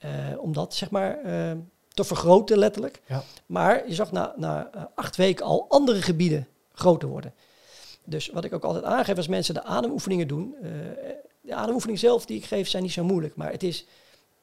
Eh, 0.02 0.10
om 0.38 0.54
dat 0.54 0.74
zeg 0.74 0.90
maar 0.90 1.18
eh, 1.24 1.52
te 1.88 2.04
vergroten 2.04 2.58
letterlijk. 2.58 3.02
Ja. 3.08 3.24
Maar 3.46 3.88
je 3.88 3.96
zag 3.96 4.12
na, 4.12 4.34
na 4.38 4.70
eh, 4.72 4.84
acht 4.96 5.16
weken 5.16 5.46
al 5.46 5.66
andere 5.70 6.02
gebieden 6.02 6.48
groter 6.74 7.10
worden. 7.10 7.34
Dus 8.04 8.30
wat 8.30 8.44
ik 8.44 8.54
ook 8.54 8.64
altijd 8.64 8.84
aangeef 8.84 9.18
als 9.18 9.28
mensen 9.28 9.54
de 9.54 9.64
ademoefeningen 9.64 10.28
doen. 10.28 10.56
de 11.42 11.56
ademoefening 11.56 12.00
zelf 12.00 12.26
die 12.26 12.38
ik 12.38 12.46
geef 12.46 12.70
zijn 12.70 12.84
niet 12.84 12.92
zo 12.92 13.04
moeilijk. 13.04 13.36
Maar 13.36 13.52
het 13.52 13.64
is 13.64 13.86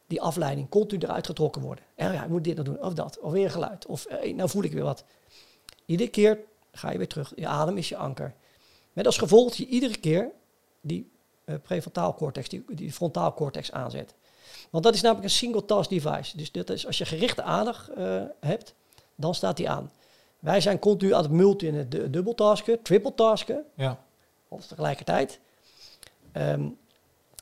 die 0.07 0.21
afleiding, 0.21 0.69
continu 0.69 1.05
eruit 1.05 1.27
getrokken 1.27 1.63
worden. 1.63 1.85
En 1.95 2.13
ja, 2.13 2.23
ik 2.23 2.29
moet 2.29 2.45
dit 2.45 2.57
nog 2.57 2.65
doen, 2.65 2.83
of 2.83 2.95
dat, 2.95 3.19
of 3.19 3.33
weer 3.33 3.45
een 3.45 3.51
geluid. 3.51 3.87
Of 3.87 4.07
nou 4.35 4.49
voel 4.49 4.63
ik 4.63 4.73
weer 4.73 4.83
wat. 4.83 5.05
Iedere 5.87 6.11
keer 6.11 6.39
ga 6.73 6.91
je 6.91 6.99
weer 6.99 7.09
terug. 7.09 7.33
Je 7.37 7.47
adem 7.47 7.77
is 7.77 7.89
je 7.89 7.97
anker. 7.97 8.35
Met 8.93 9.07
als 9.07 9.19
gevolg 9.19 9.49
dat 9.49 9.57
je 9.57 9.67
iedere 9.67 9.99
keer 9.99 10.31
die 10.81 11.11
eh 11.45 11.55
prefrontaal 11.63 12.15
cortex, 12.15 12.49
die, 12.49 12.65
die 12.69 12.93
frontaal 12.93 13.35
cortex 13.35 13.73
aanzet. 13.73 14.15
Want 14.71 14.85
dat 14.85 14.95
is 14.95 15.01
namelijk 15.01 15.25
een 15.27 15.33
single 15.33 15.65
task 15.65 15.91
device. 15.91 16.37
Dus 16.37 16.53
dat 16.53 16.71
is, 16.71 16.87
als 16.87 16.99
je 16.99 17.05
gerichte 17.05 17.43
aandacht 17.43 17.89
eh, 17.89 18.23
hebt, 18.41 18.75
dan 19.15 19.35
staat 19.35 19.57
die 19.57 19.71
aan. 19.71 19.91
Wij 20.39 20.61
zijn 20.61 20.79
continu 20.79 21.15
aan 21.15 21.23
het 21.23 21.31
multi- 21.31 21.69
en 21.69 21.75
het 21.75 21.91
du- 21.91 22.11
dubbeltasken, 22.11 22.83
triple 22.83 23.15
tasken, 23.15 23.65
Ja. 23.75 24.05
alles 24.49 24.67
tegelijkertijd. 24.67 25.41
Ehm, 26.33 26.69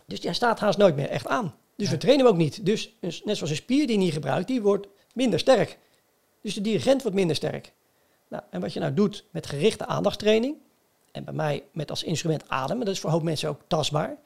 dus 0.05 0.21
die 0.21 0.33
staat 0.33 0.61
haast 0.61 0.79
nooit 0.79 0.97
meer 0.97 1.09
echt 1.09 1.27
aan. 1.27 1.55
Dus 1.77 1.91
we 1.91 1.97
trainen 1.97 2.25
hem 2.25 2.35
ook 2.35 2.41
niet. 2.41 2.67
Dus 2.67 2.93
net 3.01 3.37
zoals 3.37 3.41
een 3.51 3.57
spier 3.57 3.87
die 3.87 3.99
je 3.99 4.03
niet 4.05 4.13
gebruikt, 4.13 4.47
die 4.49 4.63
wordt 4.63 4.87
minder 5.15 5.39
sterk. 5.39 5.79
Dus 6.41 6.55
de 6.55 6.61
dirigent 6.61 7.03
wordt 7.03 7.17
minder 7.17 7.37
sterk. 7.37 7.73
Nou, 8.29 8.43
en 8.51 8.61
wat 8.61 8.73
je 8.73 8.81
nou 8.81 8.95
doet 8.95 9.25
met 9.31 9.47
gerichte 9.47 9.87
aandachtstraining, 9.87 10.57
en 11.13 11.25
bij 11.25 11.35
mij 11.35 11.65
met 11.73 11.91
als 11.91 12.03
instrument 12.03 12.49
ademen, 12.49 12.85
dat 12.87 12.95
is 12.95 13.01
voor 13.01 13.11
hoop 13.11 13.23
mensen 13.23 13.49
ook 13.49 13.61
tastbaar. 13.67 14.17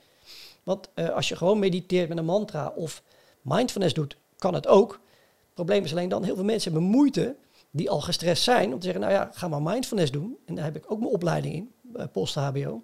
Want 0.63 0.89
uh, 0.95 1.09
als 1.09 1.29
je 1.29 1.37
gewoon 1.37 1.59
mediteert 1.59 2.09
met 2.09 2.19
een 2.19 2.25
mantra 2.25 2.73
of 2.77 3.03
mindfulness 3.43 3.95
doet, 3.95 4.17
kan 4.39 4.55
het 4.55 4.67
ook. 4.67 4.93
Het 4.93 5.55
probleem 5.55 5.85
is 5.85 5.93
alleen 5.93 6.09
dan, 6.09 6.25
heel 6.25 6.35
veel 6.35 6.45
mensen 6.45 6.73
hebben 6.73 6.91
moeite 6.91 7.37
die 7.71 7.91
al 7.91 8.01
gestrest 8.01 8.43
zijn 8.43 8.73
om 8.73 8.79
te 8.79 8.85
zeggen, 8.85 9.01
nou 9.01 9.13
ja, 9.13 9.31
ga 9.33 9.49
maar 9.49 9.63
mindfulness 9.63 10.11
doen. 10.11 10.37
En 10.47 10.55
daar 10.55 10.65
heb 10.65 10.77
ik 10.77 10.85
ook 10.93 10.99
mijn 10.99 11.13
opleiding 11.13 11.55
in, 11.55 11.73
uh, 11.97 12.05
post-HBO. 12.13 12.83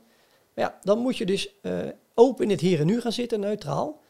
Maar 0.55 0.65
ja, 0.65 0.79
dan 0.83 0.99
moet 0.99 1.17
je 1.17 1.27
dus 1.27 1.55
uh, 1.63 1.73
open 2.15 2.45
in 2.45 2.51
het 2.51 2.61
hier 2.61 2.81
en 2.81 2.87
nu 2.87 3.01
gaan 3.01 3.13
zitten, 3.13 3.41
neutraal. 3.41 4.01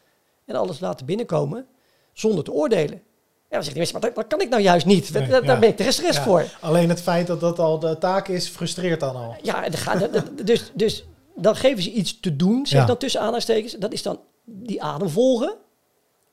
En 0.45 0.55
alles 0.55 0.79
laten 0.79 1.05
binnenkomen 1.05 1.67
zonder 2.13 2.43
te 2.43 2.51
oordelen. 2.51 3.01
Ja, 3.49 3.55
dan 3.55 3.63
zegt 3.63 3.75
mensen, 3.77 3.99
maar 3.99 4.13
dat, 4.13 4.27
kan 4.27 4.41
ik 4.41 4.49
nou 4.49 4.61
juist 4.61 4.85
niet. 4.85 5.13
Nee, 5.13 5.27
daar, 5.27 5.43
ja. 5.43 5.59
ben 5.59 5.69
ik 5.69 5.77
te 5.77 5.83
gestrest 5.83 6.17
ja. 6.17 6.23
voor. 6.23 6.45
Alleen 6.61 6.89
het 6.89 7.01
feit 7.01 7.27
dat 7.27 7.39
dat 7.39 7.59
al 7.59 7.79
de 7.79 7.97
taak 7.97 8.27
is, 8.27 8.47
frustreert 8.47 8.99
dan 8.99 9.15
al. 9.15 9.35
Ja, 9.41 9.69
dus, 10.43 10.71
dus 10.73 11.05
dan 11.37 11.55
geven 11.55 11.83
ze 11.83 11.91
iets 11.91 12.19
te 12.19 12.35
doen, 12.35 12.65
zeg 12.65 12.85
dan 12.85 12.97
tussen 12.97 13.19
aanhalingstekens. 13.19 13.73
Dat 13.73 13.93
is 13.93 14.01
dan 14.01 14.19
die 14.43 14.83
adem 14.83 15.09
volgen. 15.09 15.55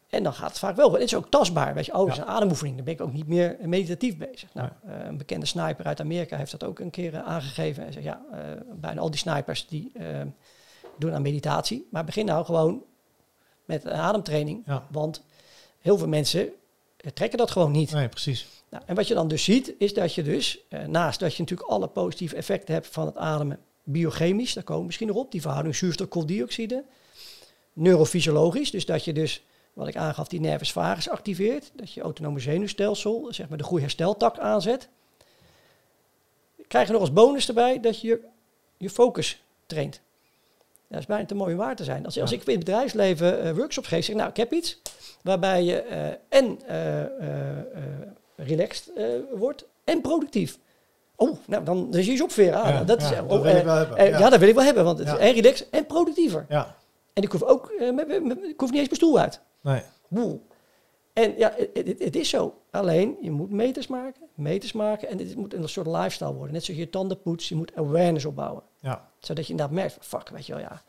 En 0.09 0.23
dan 0.23 0.33
gaat 0.33 0.49
het 0.49 0.59
vaak 0.59 0.77
wel. 0.77 0.93
Het 0.93 1.03
is 1.03 1.15
ook 1.15 1.31
tastbaar. 1.31 1.75
Weet 1.75 1.87
je, 1.87 1.93
oh, 1.93 1.99
dat 1.99 2.09
is 2.09 2.19
een 2.19 2.25
ademoefening. 2.25 2.77
Dan 2.77 2.85
ben 2.85 2.95
ik 2.95 3.01
ook 3.01 3.13
niet 3.13 3.27
meer 3.27 3.57
meditatief 3.61 4.17
bezig. 4.17 4.55
Nou, 4.55 4.69
uh, 4.87 4.93
een 5.05 5.17
bekende 5.17 5.47
sniper 5.47 5.85
uit 5.85 6.01
Amerika 6.01 6.37
heeft 6.37 6.51
dat 6.51 6.65
ook 6.65 6.79
een 6.79 6.91
keer 6.91 7.13
uh, 7.13 7.27
aangegeven. 7.27 7.83
Hij 7.83 7.93
zegt, 7.93 8.05
ja, 8.05 8.21
uh, 8.33 8.39
bijna 8.75 9.01
al 9.01 9.11
die 9.11 9.19
snipers 9.19 9.67
die 9.67 9.93
doen 10.99 11.13
aan 11.13 11.23
meditatie. 11.23 11.89
Maar 11.91 12.05
begin 12.05 12.27
nou 12.27 12.45
gewoon 12.45 12.83
met 13.65 13.85
een 13.85 13.93
ademtraining. 13.93 14.65
Want 14.91 15.23
heel 15.81 15.99
veel 15.99 16.09
mensen 16.09 16.49
trekken 17.15 17.39
dat 17.39 17.51
gewoon 17.51 17.73
niet. 17.73 17.93
Nee, 17.93 18.09
precies. 18.09 18.49
Nou, 18.71 18.83
en 18.87 18.95
wat 18.95 19.09
je 19.09 19.15
dan 19.15 19.29
dus 19.29 19.45
ziet, 19.45 19.75
is 19.79 19.95
dat 19.95 20.15
je 20.15 20.23
dus, 20.23 20.59
naast 20.87 21.21
dat 21.21 21.35
je 21.35 21.43
natuurlijk 21.43 21.71
alle 21.71 21.89
positieve 21.89 22.37
effecten 22.37 22.75
hebt 22.75 22.87
van 22.87 23.07
het 23.07 23.17
ademen, 23.17 23.59
biochemisch, 23.85 24.53
daar 24.53 24.65
komen 24.65 24.81
we 24.81 24.87
misschien 24.87 25.09
nog 25.09 25.17
op, 25.17 25.33
die 25.33 25.41
verhouding 25.41 25.77
zuurstof-kooldioxide. 25.77 26.85
Neurofysiologisch, 27.73 28.71
dus 28.71 28.87
dat 28.87 29.05
je 29.05 29.13
dus 29.13 29.45
wat 29.73 29.89
ik 29.89 29.97
aangaf, 29.97 30.29
die 30.29 30.41
nervus 30.41 30.73
vagus 30.73 31.09
activeert. 31.09 31.71
Dat 31.75 31.93
je 31.93 32.01
autonome 32.01 32.41
zenuwstelsel, 32.41 33.27
zeg 33.31 33.49
maar 33.49 33.59
de 33.59 33.65
goede 33.65 33.83
hersteltak 33.83 34.39
aanzet. 34.39 34.89
Krijg 36.69 36.87
je 36.87 36.93
nog 36.93 37.01
als 37.01 37.13
bonus 37.13 37.49
erbij 37.49 37.81
dat 37.81 38.01
je 38.01 38.21
je 38.77 38.91
focus 38.91 39.43
traint. 39.67 40.01
Dat 40.89 41.01
is 41.01 41.07
bijna 41.07 41.27
te 41.27 41.35
mooi 41.35 41.53
om 41.53 41.59
waar 41.59 41.77
te 41.77 41.85
zijn. 41.85 42.05
Als, 42.05 42.21
als 42.21 42.33
ik 42.33 42.45
in 42.45 42.57
het 42.57 42.65
bedrijfsleven 42.65 43.47
uh, 43.47 43.53
workshops 43.53 43.89
geef, 43.89 44.05
zeg 44.05 44.17
nou, 44.17 44.31
ik 44.31 44.37
heb 44.37 44.53
iets 44.53 44.81
waarbij 45.23 45.65
je 45.65 45.85
uh, 45.91 46.39
en 46.41 46.59
uh, 46.69 48.47
relaxed 48.47 48.91
wordt 49.35 49.67
en 49.85 50.01
productief. 50.01 50.59
Oh, 51.17 51.39
nou, 51.47 51.65
dan 51.65 51.95
is 51.95 52.07
je 52.07 52.23
opveren. 52.23 52.63
Ah, 52.63 52.69
ja, 52.69 52.85
dat, 52.85 53.03
is, 53.03 53.11
oh, 53.11 53.43
wil 53.43 53.57
ik 53.57 53.65
wel 53.65 53.77
hebben. 53.77 54.09
ja. 54.09 54.31
dat 54.31 54.39
wil 54.39 54.49
ik 54.49 54.55
wel 54.55 54.65
hebben, 54.65 54.85
want 54.85 54.99
het 54.99 55.09
is 55.09 55.17
en 55.17 55.33
relaxed 55.33 55.71
en 55.71 55.87
productiever. 55.87 56.47
Ja. 56.49 56.77
En 57.13 57.23
ik 57.23 57.33
hoef 57.33 57.43
ook, 57.43 57.71
ik 57.71 58.61
hoef 58.61 58.71
niet 58.71 58.79
eens 58.81 58.89
mijn 58.89 58.95
stoel 58.95 59.19
uit. 59.19 59.41
Nee. 59.61 59.83
Boel. 60.09 60.47
En 61.13 61.35
ja, 61.37 61.55
het, 61.73 61.95
het, 61.99 62.17
is 62.17 62.29
zo. 62.29 62.61
Alleen, 62.71 63.17
je 63.21 63.31
moet 63.31 63.51
meters 63.51 63.87
maken, 63.87 64.23
meters 64.35 64.73
maken. 64.73 65.09
En 65.09 65.17
dit 65.17 65.37
moet 65.37 65.55
een 65.55 65.69
soort 65.69 65.87
lifestyle 65.87 66.35
worden. 66.35 66.53
Net 66.53 66.65
zoals 66.65 66.81
je 66.81 66.91
tanden 66.91 67.21
poetst, 67.21 67.49
je 67.49 67.55
moet 67.55 67.77
awareness 67.77 68.25
opbouwen. 68.25 68.63
Ja. 68.81 69.09
Zodat 69.19 69.45
je 69.45 69.51
inderdaad 69.51 69.75
merkt, 69.75 69.97
fuck, 70.01 70.29
weet 70.29 70.47
je 70.47 70.53
wel, 70.53 70.63
ja. 70.63 70.83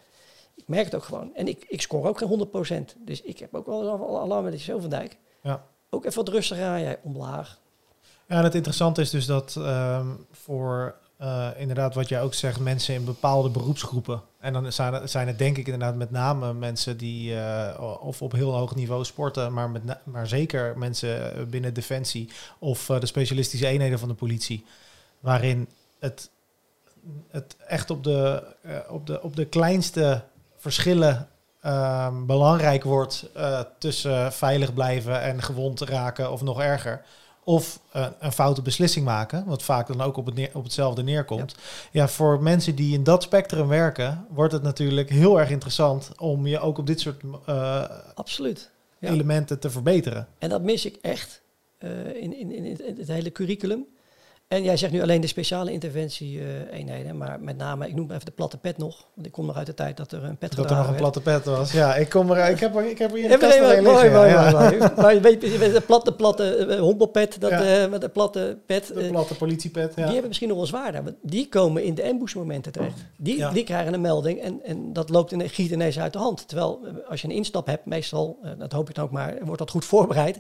Ik 0.56 0.68
merk 0.68 0.86
het 0.86 0.96
ook 0.96 1.04
gewoon. 1.04 1.36
En 1.36 1.48
ik, 1.48 1.66
ik 1.68 1.82
score 1.82 2.10
ook 2.10 2.18
geen 2.18 2.88
100%. 2.96 2.98
Dus 2.98 3.22
ik 3.22 3.40
heb 3.40 3.56
ook 3.56 3.66
wel 3.66 4.20
alarm 4.22 4.44
met 4.44 4.60
zo 4.60 4.80
van 4.80 4.90
Dijk. 4.90 5.18
Ja. 5.42 5.66
Ook 5.90 6.06
even 6.06 6.18
wat 6.18 6.34
rustiger 6.34 6.66
aan, 6.66 6.82
jij 6.82 7.00
omlaag. 7.04 7.60
Ja, 8.28 8.44
het 8.44 8.56
interessante 8.56 9.02
is 9.02 9.10
dus 9.10 9.26
dat 9.26 9.56
um, 9.58 10.26
voor 10.32 10.96
uh, 11.22 11.48
inderdaad 11.58 11.96
wat 11.96 12.10
jij 12.10 12.22
ook 12.22 12.34
zegt, 12.34 12.60
mensen 12.60 12.96
in 12.96 13.06
bepaalde 13.06 13.50
beroepsgroepen. 13.50 14.22
En 14.40 14.54
dan 14.54 14.72
zijn 15.06 15.28
het, 15.28 15.38
denk 15.38 15.58
ik 15.58 15.66
inderdaad 15.66 15.96
met 15.96 16.12
name 16.12 16.54
mensen 16.54 16.98
die 16.98 17.34
uh, 17.34 17.98
of 18.02 18.22
op 18.22 18.32
heel 18.32 18.54
hoog 18.54 18.76
niveau 18.76 19.06
sporten, 19.06 19.54
maar, 19.54 19.70
met 19.70 19.84
maar 20.04 20.28
zeker 20.28 20.78
mensen 20.78 21.50
binnen 21.50 21.74
Defensie 21.74 22.30
of 22.60 22.86
de 22.86 23.06
specialistische 23.06 23.68
eenheden 23.68 24.00
van 24.00 24.08
de 24.08 24.14
politie. 24.14 24.66
Waarin 25.20 25.68
het, 26.00 26.30
het 27.30 27.56
echt 27.68 27.90
op 27.90 28.04
de, 28.04 28.44
op, 28.90 29.08
de, 29.08 29.22
op 29.22 29.36
de 29.36 29.46
kleinste 29.46 30.24
verschillen 30.58 31.28
ehm, 31.62 32.26
belangrijk 32.26 32.84
wordt 32.84 33.30
tussen 33.78 34.34
veilig 34.34 34.74
blijven 34.74 35.22
en 35.22 35.42
gewond 35.42 35.82
raken 35.82 36.32
of 36.32 36.42
nog 36.42 36.62
erger 36.62 37.06
of 37.46 37.80
uh, 37.96 38.08
een 38.20 38.32
foute 38.32 38.62
beslissing 38.62 39.06
maken, 39.06 39.46
wat 39.46 39.64
vaak 39.64 39.88
dan 39.88 40.02
ook 40.02 40.18
op, 40.18 40.26
het 40.26 40.36
neer, 40.36 40.50
op 40.54 40.64
hetzelfde 40.64 41.04
neerkomt. 41.04 41.52
Ja. 41.52 42.02
ja. 42.02 42.08
voor 42.08 42.44
mensen 42.44 42.76
die 42.76 42.94
in 42.94 43.04
dat 43.04 43.24
spectrum 43.24 43.68
werken, 43.68 44.26
wordt 44.30 44.54
het 44.54 44.64
natuurlijk 44.64 45.10
heel 45.10 45.40
erg 45.40 45.50
interessant 45.50 46.12
om 46.18 46.48
je 46.48 46.60
ook 46.60 46.78
op 46.78 46.88
dit 46.88 47.00
soort 47.00 47.22
uh, 47.50 47.84
Absoluut. 48.14 48.72
Ja. 49.00 49.10
elementen 49.10 49.60
te 49.60 49.70
verbeteren. 49.70 50.28
En 50.38 50.50
dat 50.50 50.62
mis 50.62 50.86
ik 50.86 50.98
echt 51.02 51.42
uh, 51.80 52.16
in, 52.16 52.34
in, 52.34 52.52
in 52.52 52.98
het 52.98 53.08
hele 53.08 53.32
curriculum. 53.32 53.86
En 54.48 54.64
jij 54.64 54.78
zegt 54.78 54.92
nu 54.92 55.02
alleen 55.02 55.22
de 55.22 55.28
speciale 55.28 55.72
interventie-eenheden, 55.72 57.12
uh, 57.12 57.18
maar 57.18 57.40
met 57.40 57.58
name, 57.58 57.88
ik 57.88 57.96
noem 57.96 58.12
even 58.12 58.26
de 58.26 58.32
platte 58.32 58.58
pet 58.58 58.78
nog, 58.78 59.08
want 59.14 59.28
ik 59.28 59.34
kom 59.34 59.46
nog 59.46 59.58
uit 59.58 59.66
de 59.66 59.74
tijd 59.74 59.98
dat 59.98 60.12
er 60.12 60.24
een 60.24 60.38
pet 60.38 60.56
Dat 60.56 60.70
er 60.70 60.78
nog 60.78 60.88
een 60.88 60.96
platte 60.96 61.22
pet 61.22 61.46
was, 61.46 61.72
ja. 61.72 61.96
Ik, 61.96 62.10
kom 62.10 62.32
er, 62.32 62.50
ik, 62.50 62.60
heb, 62.60 62.76
er, 62.76 62.90
ik 62.90 62.98
heb 62.98 63.12
er 63.12 63.18
hier 63.18 63.32
een 63.32 63.40
kast 63.40 63.60
mooi, 63.60 63.82
mooi, 63.82 64.10
mooi, 64.10 64.30
ja. 64.30 64.52
mooi, 64.52 64.92
Maar 64.96 65.14
je 65.14 65.20
weet, 65.20 65.42
de 65.42 65.84
platte, 65.86 66.14
platte 66.14 66.68
uh, 66.70 66.80
hompelpet, 66.80 67.42
dat, 67.42 67.50
ja. 67.50 67.84
uh, 67.84 67.90
met 67.92 68.02
de 68.02 68.10
platte 68.10 68.58
pet. 68.66 68.88
De 68.88 69.08
platte 69.10 69.36
politiepet, 69.36 69.90
ja. 69.90 69.96
Die 69.96 70.04
hebben 70.04 70.28
misschien 70.28 70.50
nog 70.50 70.58
wel 70.58 70.66
zwaarder, 70.66 71.04
want 71.04 71.16
die 71.22 71.50
komen 71.50 71.84
in 71.84 71.96
de 71.96 72.04
ambushmomenten 72.04 72.72
terecht. 72.72 73.06
Die, 73.18 73.38
ja. 73.38 73.52
die 73.52 73.64
krijgen 73.64 73.94
een 73.94 74.02
melding 74.02 74.42
en, 74.42 74.62
en 74.64 74.94
dat 74.94 75.10
loopt 75.10 75.32
in, 75.32 75.50
giet 75.50 75.72
ineens 75.72 76.00
uit 76.00 76.14
de 76.14 76.20
hand. 76.20 76.48
Terwijl, 76.48 76.80
als 77.10 77.22
je 77.22 77.28
een 77.28 77.34
instap 77.34 77.66
hebt, 77.66 77.86
meestal, 77.86 78.40
dat 78.58 78.72
hoop 78.72 78.90
ik 78.90 78.96
dan 78.96 79.04
ook 79.04 79.12
maar, 79.12 79.38
wordt 79.42 79.60
dat 79.60 79.70
goed 79.70 79.86
voorbereid. 79.86 80.40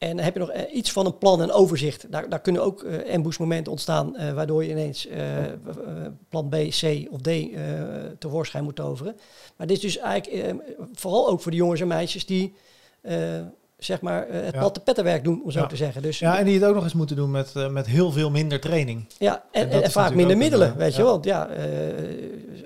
En 0.00 0.16
dan 0.16 0.24
heb 0.24 0.34
je 0.34 0.40
nog 0.40 0.54
uh, 0.54 0.74
iets 0.74 0.92
van 0.92 1.06
een 1.06 1.18
plan 1.18 1.42
en 1.42 1.52
overzicht. 1.52 2.12
Daar, 2.12 2.28
daar 2.28 2.40
kunnen 2.40 2.62
ook 2.62 2.82
uh, 2.82 3.14
ambushmomenten 3.14 3.72
ontstaan, 3.72 4.14
uh, 4.16 4.32
waardoor 4.32 4.64
je 4.64 4.70
ineens 4.70 5.08
plan 6.28 6.48
B, 6.48 6.54
C 6.54 7.06
of 7.10 7.20
D 7.20 7.30
tevoorschijn 8.18 8.64
moet 8.64 8.76
toveren. 8.76 9.16
Maar 9.56 9.66
dit 9.66 9.76
is 9.76 9.82
dus 9.82 9.98
eigenlijk 9.98 10.54
vooral 10.92 11.28
ook 11.28 11.40
voor 11.40 11.50
de 11.50 11.56
jongens 11.56 11.80
en 11.80 11.86
meisjes 11.86 12.26
die 12.26 12.54
zeg 13.78 14.00
maar 14.00 14.26
het 14.28 14.54
ja. 14.54 14.58
platte 14.58 14.80
pettenwerk 14.80 15.24
doen, 15.24 15.42
om 15.44 15.50
zo 15.50 15.60
ja. 15.60 15.66
te 15.66 15.76
zeggen. 15.76 16.02
Dus, 16.02 16.18
ja, 16.18 16.38
en 16.38 16.44
die 16.44 16.54
het 16.54 16.64
ook 16.64 16.74
nog 16.74 16.84
eens 16.84 16.94
moeten 16.94 17.16
doen 17.16 17.30
met, 17.30 17.54
met 17.70 17.86
heel 17.86 18.12
veel 18.12 18.30
minder 18.30 18.60
training. 18.60 19.06
Ja, 19.18 19.44
en, 19.52 19.70
en, 19.70 19.82
en 19.82 19.90
vaak 19.90 20.14
minder 20.14 20.36
middelen, 20.36 20.70
een, 20.70 20.76
weet 20.76 20.96
je 20.96 21.02
wel. 21.02 21.10
Want 21.10 21.24
ja, 21.24 21.48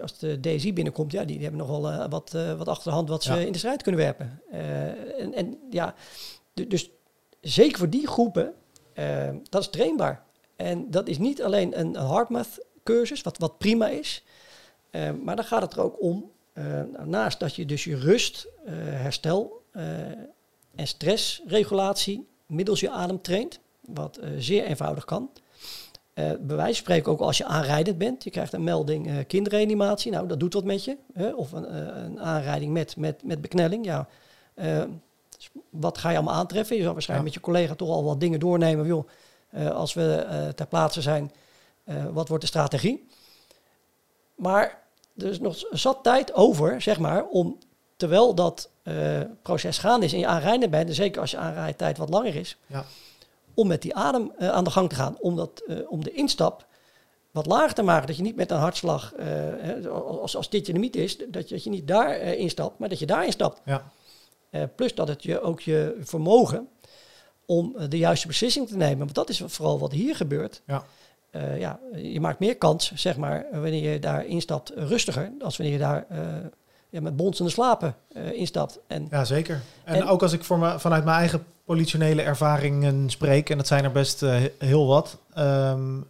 als 0.03 0.19
de 0.19 0.41
DSI 0.41 0.73
binnenkomt, 0.73 1.13
ja, 1.13 1.25
die, 1.25 1.39
die 1.39 1.47
hebben 1.49 1.67
nog 1.67 1.81
wel 1.81 2.09
wat, 2.09 2.37
wat 2.59 2.69
achter 2.69 2.91
de 2.91 2.97
hand 2.97 3.09
wat 3.09 3.23
ze 3.23 3.47
in 3.47 3.53
de 3.53 3.59
strijd 3.59 3.83
kunnen 3.83 4.01
werpen. 4.01 4.41
en, 5.19 5.35
en 5.35 5.59
ja, 5.71 5.95
dus 6.55 6.91
zeker 7.45 7.79
voor 7.79 7.91
die 7.91 8.07
groepen, 8.07 8.55
uh, 8.95 9.29
dat 9.49 9.61
is 9.61 9.69
trainbaar. 9.69 10.23
En 10.57 10.91
dat 10.91 11.09
is 11.09 11.19
niet 11.19 11.43
alleen 11.43 11.81
een, 11.81 11.97
hardmath 11.97 12.65
cursus, 12.83 13.23
wat, 13.23 13.39
wat 13.39 13.59
prima 13.59 13.89
is. 13.89 14.25
Uh, 14.91 15.11
maar 15.23 15.37
dan 15.37 15.45
gaat 15.45 15.63
het 15.63 15.73
er 15.73 15.83
ook 15.83 16.03
om, 16.03 16.31
uh, 16.55 16.81
naast 17.05 17.41
dat 17.41 17.55
je 17.55 17.67
dus 17.67 17.85
je 17.85 17.97
rust, 17.97 18.49
herstel 18.65 19.63
en 20.75 20.87
stressregulatie 20.87 22.29
middels 22.47 22.81
je 22.81 22.91
adem 22.91 23.21
traint, 23.21 23.61
wat 23.81 24.21
zeer 24.39 24.65
eenvoudig 24.65 25.05
kan. 25.05 25.31
Bij 26.15 26.37
wijze 26.39 26.65
van 26.65 26.75
spreken 26.75 27.13
ook 27.13 27.21
als 27.21 27.39
je 27.39 27.45
aanrijdend 27.45 27.99
bent. 27.99 28.25
Je 28.25 28.31
krijgt 28.31 28.53
een 28.53 28.65
melding 28.65 29.27
kindreanimatie. 29.27 30.13
Nou, 30.13 30.29
dat 30.29 30.41
doet 30.41 30.55
wat 30.55 30.65
met 30.65 30.85
je. 30.85 30.97
Hè? 31.13 31.31
Of 31.31 31.53
een, 31.53 31.77
een 32.05 32.21
aanrijding 32.21 32.73
met, 32.73 32.97
met, 32.97 33.25
met 33.25 33.41
beknelling. 33.41 33.85
Ja, 33.85 34.09
wat 35.71 35.99
ga 35.99 36.11
je 36.11 36.17
allemaal 36.17 36.35
aantreffen? 36.35 36.77
Je 36.77 36.83
zal 36.83 36.93
waarschijnlijk 36.93 37.29
ja. 37.29 37.35
met 37.35 37.45
je 37.45 37.53
collega 37.53 37.75
toch 37.75 37.89
al 37.89 38.05
wat 38.05 38.21
dingen 38.21 38.41
doornemen. 38.41 38.87
Joh, 38.87 39.09
uh, 39.55 39.71
als 39.71 39.93
we 39.95 40.27
uh, 40.31 40.49
ter 40.49 40.67
plaatse 40.67 41.03
zijn, 41.03 41.33
uh, 41.85 42.07
wat 42.13 42.29
wordt 42.29 42.43
de 42.43 42.49
strategie? 42.49 43.09
Maar 44.35 44.83
er 45.17 45.27
is 45.27 45.41
nog 45.41 45.57
zat 45.71 45.99
tijd 46.03 46.35
over, 46.35 46.83
zeg 46.83 46.99
maar, 46.99 47.25
om 47.25 47.59
terwijl 47.97 48.35
dat 48.35 48.71
proces 49.43 49.79
gaande 49.79 50.07
is 50.07 50.13
en 50.13 50.19
je 50.19 50.27
aanrijden 50.27 50.71
bent, 50.71 50.89
en 50.89 50.95
zeker 50.95 51.21
als 51.21 51.31
je 51.31 51.37
aanrijdtijd 51.37 51.99
wat 51.99 52.09
langer 52.09 52.37
is, 52.37 52.57
ja. 52.67 52.85
om 53.55 53.67
met 53.67 53.83
die 53.83 53.95
adem 53.95 54.33
aan 54.39 54.65
de 54.65 54.71
gang 54.71 54.89
te 54.89 54.95
gaan. 54.95 55.17
Om, 55.21 55.37
dat, 55.37 55.63
om 55.89 56.05
de 56.05 56.13
instap 56.13 56.67
wat 57.31 57.47
lager 57.47 57.75
te 57.75 57.83
maken. 57.83 58.07
Dat 58.07 58.17
je 58.17 58.23
niet 58.23 58.37
met 58.37 58.51
een 58.51 58.59
hartslag, 58.59 59.15
als, 60.21 60.37
als 60.37 60.51
dit 60.51 60.67
je 60.67 60.73
limiet 60.73 60.97
is, 60.97 61.17
dat 61.17 61.49
je, 61.49 61.55
dat 61.55 61.65
je 61.65 61.71
niet 61.71 61.89
daar 61.89 62.17
instapt, 62.21 62.79
maar 62.79 62.89
dat 62.89 62.99
je 62.99 63.07
daar 63.07 63.25
instapt. 63.25 63.61
Ja. 63.65 63.93
Uh, 64.55 64.63
plus 64.77 64.95
dat 64.95 65.09
het 65.09 65.23
je 65.23 65.41
ook 65.41 65.61
je 65.61 65.97
vermogen 66.01 66.69
om 67.47 67.75
uh, 67.77 67.85
de 67.89 67.99
juiste 67.99 68.27
beslissing 68.27 68.69
te 68.69 68.77
nemen. 68.77 68.99
Want 68.99 69.15
dat 69.15 69.29
is 69.29 69.43
vooral 69.47 69.79
wat 69.79 69.93
hier 69.93 70.17
gebeurt. 70.17 70.63
Ja. 70.67 70.85
Uh, 71.31 71.59
ja, 71.59 71.81
je 71.95 72.21
maakt 72.21 72.39
meer 72.39 72.57
kans, 72.57 72.93
zeg 72.95 73.17
maar, 73.17 73.47
wanneer 73.53 73.93
je 73.93 73.99
daar 73.99 74.27
instapt 74.27 74.73
rustiger, 74.77 75.33
als 75.41 75.57
wanneer 75.57 75.75
je 75.75 75.83
daar 75.83 76.07
ja, 76.95 77.01
met 77.01 77.17
bonzende 77.17 77.51
slapen 77.51 77.97
uh, 78.17 78.33
instapt. 78.33 78.79
En, 78.87 79.07
ja, 79.11 79.25
zeker. 79.25 79.61
En, 79.85 79.95
en, 79.95 80.05
ook 80.05 80.23
als 80.23 80.33
ik 80.33 80.45
voor 80.45 80.59
me, 80.59 80.79
vanuit 80.79 81.05
mijn 81.05 81.17
eigen 81.17 81.45
politionele 81.65 82.23
ervaringen 82.23 83.11
spreek, 83.11 83.51
en 83.51 83.57
dat 83.57 83.67
zijn 83.67 83.85
er 83.85 83.93
best 83.93 84.23
uh, 84.23 84.37
heel 84.59 84.87
wat, 84.87 85.19
um, 85.39 86.07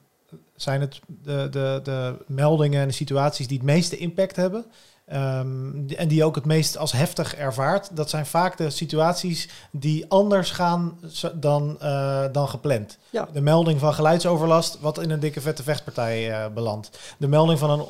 zijn 0.57 0.81
het 0.81 1.01
de, 1.07 1.49
de, 1.51 1.81
de 1.83 2.17
meldingen 2.27 2.81
en 2.81 2.89
de 2.89 2.95
situaties 2.95 3.47
die 3.47 3.57
het 3.57 3.67
meeste 3.67 3.97
impact 3.97 4.37
hebben. 4.37 4.65
Um, 5.13 5.87
en 5.97 6.09
die 6.09 6.25
ook 6.25 6.35
het 6.35 6.45
meest 6.45 6.79
als 6.79 6.93
heftig 6.93 7.35
ervaart. 7.35 7.97
Dat 7.97 8.11
zijn 8.11 8.27
vaak 8.27 8.57
de 8.57 8.71
situaties 8.71 9.49
die 9.71 10.05
anders 10.09 10.51
gaan 10.51 10.99
dan, 11.35 11.79
uh, 11.83 12.25
dan 12.33 12.49
gepland. 12.49 12.99
Ja. 13.11 13.29
De 13.33 13.41
melding 13.41 13.81
van 13.81 13.95
geluidsoverlast, 13.95 14.81
wat 14.81 15.03
in 15.03 15.11
een 15.11 15.21
dikke 15.21 15.41
vette 15.41 15.63
vechtpartij 15.63 16.31
uh, 16.31 16.47
belandt. 16.55 16.99
De 17.19 17.29
melding 17.29 17.59
van 17.59 17.71
een 17.71 17.85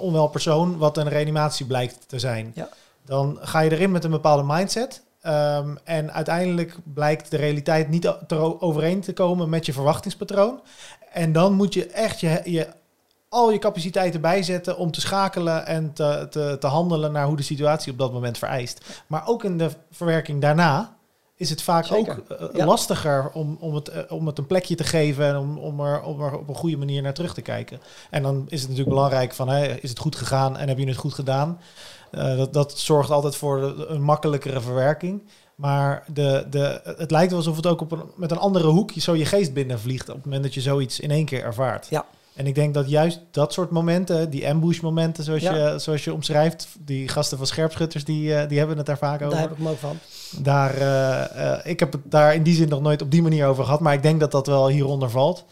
onwel 0.00 0.28
persoon, 0.28 0.78
wat 0.78 0.96
een 0.96 1.08
reanimatie 1.08 1.66
blijkt 1.66 1.98
te 2.08 2.18
zijn. 2.18 2.52
Ja. 2.54 2.68
Dan 3.04 3.38
ga 3.40 3.60
je 3.60 3.70
erin 3.70 3.90
met 3.92 4.04
een 4.04 4.10
bepaalde 4.10 4.44
mindset. 4.46 5.02
Um, 5.26 5.78
en 5.84 6.12
uiteindelijk 6.12 6.76
blijkt 6.94 7.30
de 7.30 7.36
realiteit 7.36 7.88
niet 7.88 8.08
overeen 8.58 9.00
te 9.00 9.12
komen 9.12 9.48
met 9.48 9.66
je 9.66 9.72
verwachtingspatroon. 9.72 10.60
En 11.12 11.32
dan 11.32 11.52
moet 11.52 11.74
je 11.74 11.86
echt 11.86 12.20
je, 12.20 12.40
je 12.44 12.68
al 13.34 13.52
je 13.52 13.58
capaciteiten 13.58 14.20
bijzetten 14.20 14.76
om 14.76 14.90
te 14.90 15.00
schakelen 15.00 15.66
en 15.66 15.92
te, 15.92 16.26
te, 16.30 16.56
te 16.60 16.66
handelen 16.66 17.12
naar 17.12 17.26
hoe 17.26 17.36
de 17.36 17.42
situatie 17.42 17.92
op 17.92 17.98
dat 17.98 18.12
moment 18.12 18.38
vereist. 18.38 19.02
Maar 19.06 19.26
ook 19.26 19.44
in 19.44 19.58
de 19.58 19.70
verwerking 19.90 20.40
daarna 20.40 20.96
is 21.36 21.50
het 21.50 21.62
vaak 21.62 21.84
Zeker. 21.84 22.22
ook 22.40 22.54
uh, 22.54 22.66
lastiger 22.66 23.30
om, 23.32 23.56
om, 23.60 23.74
het, 23.74 23.88
uh, 23.88 23.98
om 24.08 24.26
het 24.26 24.38
een 24.38 24.46
plekje 24.46 24.74
te 24.74 24.84
geven 24.84 25.26
en 25.26 25.36
om, 25.36 25.58
om, 25.58 25.80
er, 25.80 26.02
om 26.02 26.22
er 26.22 26.38
op 26.38 26.48
een 26.48 26.54
goede 26.54 26.76
manier 26.76 27.02
naar 27.02 27.14
terug 27.14 27.34
te 27.34 27.42
kijken. 27.42 27.80
En 28.10 28.22
dan 28.22 28.44
is 28.48 28.60
het 28.60 28.68
natuurlijk 28.68 28.96
belangrijk 28.96 29.34
van, 29.34 29.48
hè, 29.48 29.66
is 29.66 29.90
het 29.90 29.98
goed 29.98 30.16
gegaan 30.16 30.56
en 30.56 30.68
heb 30.68 30.78
je 30.78 30.86
het 30.86 30.96
goed 30.96 31.14
gedaan? 31.14 31.60
Uh, 32.12 32.36
dat, 32.36 32.52
dat 32.52 32.78
zorgt 32.78 33.10
altijd 33.10 33.36
voor 33.36 33.62
een 33.88 34.02
makkelijkere 34.02 34.60
verwerking. 34.60 35.22
Maar 35.54 36.04
de, 36.12 36.46
de, 36.50 36.80
het 36.96 37.10
lijkt 37.10 37.30
wel 37.30 37.38
alsof 37.38 37.56
het 37.56 37.66
ook 37.66 37.80
op 37.80 37.92
een, 37.92 38.02
met 38.16 38.30
een 38.30 38.38
andere 38.38 38.68
hoek 38.68 38.90
zo 38.96 39.14
je 39.14 39.26
geest 39.26 39.52
binnenvliegt 39.52 40.08
op 40.08 40.14
het 40.14 40.24
moment 40.24 40.42
dat 40.42 40.54
je 40.54 40.60
zoiets 40.60 41.00
in 41.00 41.10
één 41.10 41.24
keer 41.24 41.42
ervaart. 41.42 41.86
Ja. 41.90 42.04
En 42.34 42.46
ik 42.46 42.54
denk 42.54 42.74
dat 42.74 42.88
juist 42.88 43.20
dat 43.30 43.52
soort 43.52 43.70
momenten, 43.70 44.30
die 44.30 44.48
ambush 44.48 44.80
momenten 44.80 45.24
zoals, 45.24 45.42
Ja. 45.42 45.54
je, 45.72 45.78
zoals 45.78 46.04
je 46.04 46.12
omschrijft, 46.12 46.68
die 46.80 47.08
gasten 47.08 47.38
van 47.38 47.46
scherpschutters, 47.46 48.04
die, 48.04 48.34
eh, 48.34 48.48
die 48.48 48.58
hebben 48.58 48.76
het 48.76 48.86
daar 48.86 48.98
vaak 48.98 49.20
over. 49.22 49.30
Daar 49.30 49.40
heb 49.40 49.50
ik 49.50 49.56
hem 49.56 49.68
ook 49.68 49.76
van. 49.78 49.98
Daar, 50.42 50.74
eh, 50.74 51.52
eh, 51.52 51.60
ik 51.70 51.80
heb 51.80 51.92
het 51.92 52.00
daar 52.04 52.34
in 52.34 52.42
die 52.42 52.54
zin 52.54 52.68
nog 52.68 52.80
nooit 52.80 53.02
op 53.02 53.10
die 53.10 53.22
manier 53.22 53.46
over 53.46 53.64
gehad, 53.64 53.80
maar 53.80 53.94
ik 53.94 54.02
denk 54.02 54.20
dat 54.20 54.30
dat 54.30 54.46
wel 54.46 54.68
hieronder 54.68 55.10
valt. 55.10 55.44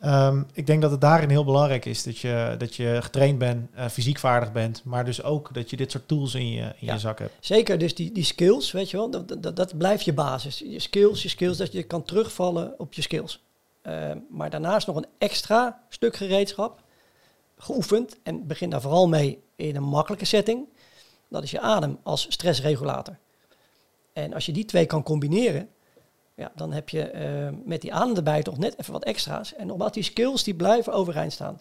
Ehm, 0.00 0.42
ik 0.52 0.66
denk 0.66 0.82
dat 0.82 0.90
het 0.90 1.00
daarin 1.00 1.30
heel 1.30 1.44
belangrijk 1.44 1.84
is 1.84 2.02
dat 2.02 2.18
je, 2.18 2.54
dat 2.58 2.74
je 2.74 2.98
getraind 3.02 3.38
bent, 3.38 3.68
fysiek 3.90 4.18
vaardig 4.18 4.52
bent, 4.52 4.80
maar 4.84 5.04
dus 5.04 5.22
ook 5.22 5.54
dat 5.54 5.70
je 5.70 5.76
dit 5.76 5.90
soort 5.90 6.08
tools 6.08 6.34
in 6.34 6.50
je, 6.50 6.60
in 6.62 6.72
Ja. 6.78 6.92
je 6.92 6.98
zak 6.98 7.18
hebt. 7.18 7.32
Zeker, 7.40 7.78
dus 7.78 7.94
die, 7.94 8.12
die 8.12 8.24
skills, 8.24 8.72
weet 8.72 8.90
je 8.90 8.96
wel, 8.96 9.10
dat, 9.10 9.36
dat, 9.42 9.56
dat 9.56 9.78
blijft 9.78 10.04
je 10.04 10.12
basis. 10.12 10.58
Je 10.58 10.80
skills, 10.80 11.22
je 11.22 11.28
skills, 11.28 11.56
dat 11.56 11.72
je 11.72 11.82
kan 11.82 12.02
terugvallen 12.02 12.74
op 12.78 12.92
je 12.92 13.02
skills. 13.02 13.44
Uh, 13.86 14.10
maar 14.28 14.50
daarnaast 14.50 14.86
nog 14.86 14.96
een 14.96 15.06
extra 15.18 15.82
stuk 15.88 16.16
gereedschap, 16.16 16.82
geoefend. 17.58 18.16
En 18.22 18.46
begin 18.46 18.70
daar 18.70 18.80
vooral 18.80 19.08
mee 19.08 19.42
in 19.56 19.76
een 19.76 19.82
makkelijke 19.82 20.24
setting. 20.24 20.68
Dat 21.28 21.42
is 21.42 21.50
je 21.50 21.60
adem 21.60 21.98
als 22.02 22.26
stressregulator. 22.28 23.18
En 24.12 24.32
als 24.34 24.46
je 24.46 24.52
die 24.52 24.64
twee 24.64 24.86
kan 24.86 25.02
combineren, 25.02 25.68
ja, 26.34 26.52
dan 26.54 26.72
heb 26.72 26.88
je 26.88 27.12
uh, 27.14 27.58
met 27.64 27.80
die 27.80 27.94
adem 27.94 28.16
erbij 28.16 28.42
toch 28.42 28.58
net 28.58 28.78
even 28.78 28.92
wat 28.92 29.04
extra's. 29.04 29.54
En 29.54 29.66
nogmaals, 29.66 29.92
die 29.92 30.02
skills 30.02 30.44
die 30.44 30.54
blijven 30.54 30.92
overeind 30.92 31.32
staan. 31.32 31.60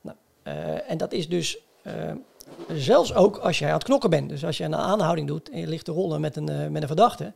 Nou, 0.00 0.16
uh, 0.44 0.90
en 0.90 0.98
dat 0.98 1.12
is 1.12 1.28
dus 1.28 1.58
zelfs 2.72 3.14
ook 3.14 3.36
als 3.36 3.58
jij 3.58 3.68
aan 3.68 3.74
het 3.74 3.84
knokken 3.84 4.10
bent. 4.10 4.28
Dus 4.28 4.44
als 4.44 4.56
je 4.56 4.64
een 4.64 4.74
aanhouding 4.74 5.28
doet 5.28 5.50
en 5.50 5.60
je 5.60 5.66
ligt 5.66 5.84
te 5.84 5.92
rollen 5.92 6.20
met 6.20 6.36
een, 6.36 6.72
met 6.72 6.82
een 6.82 6.88
verdachte. 6.88 7.32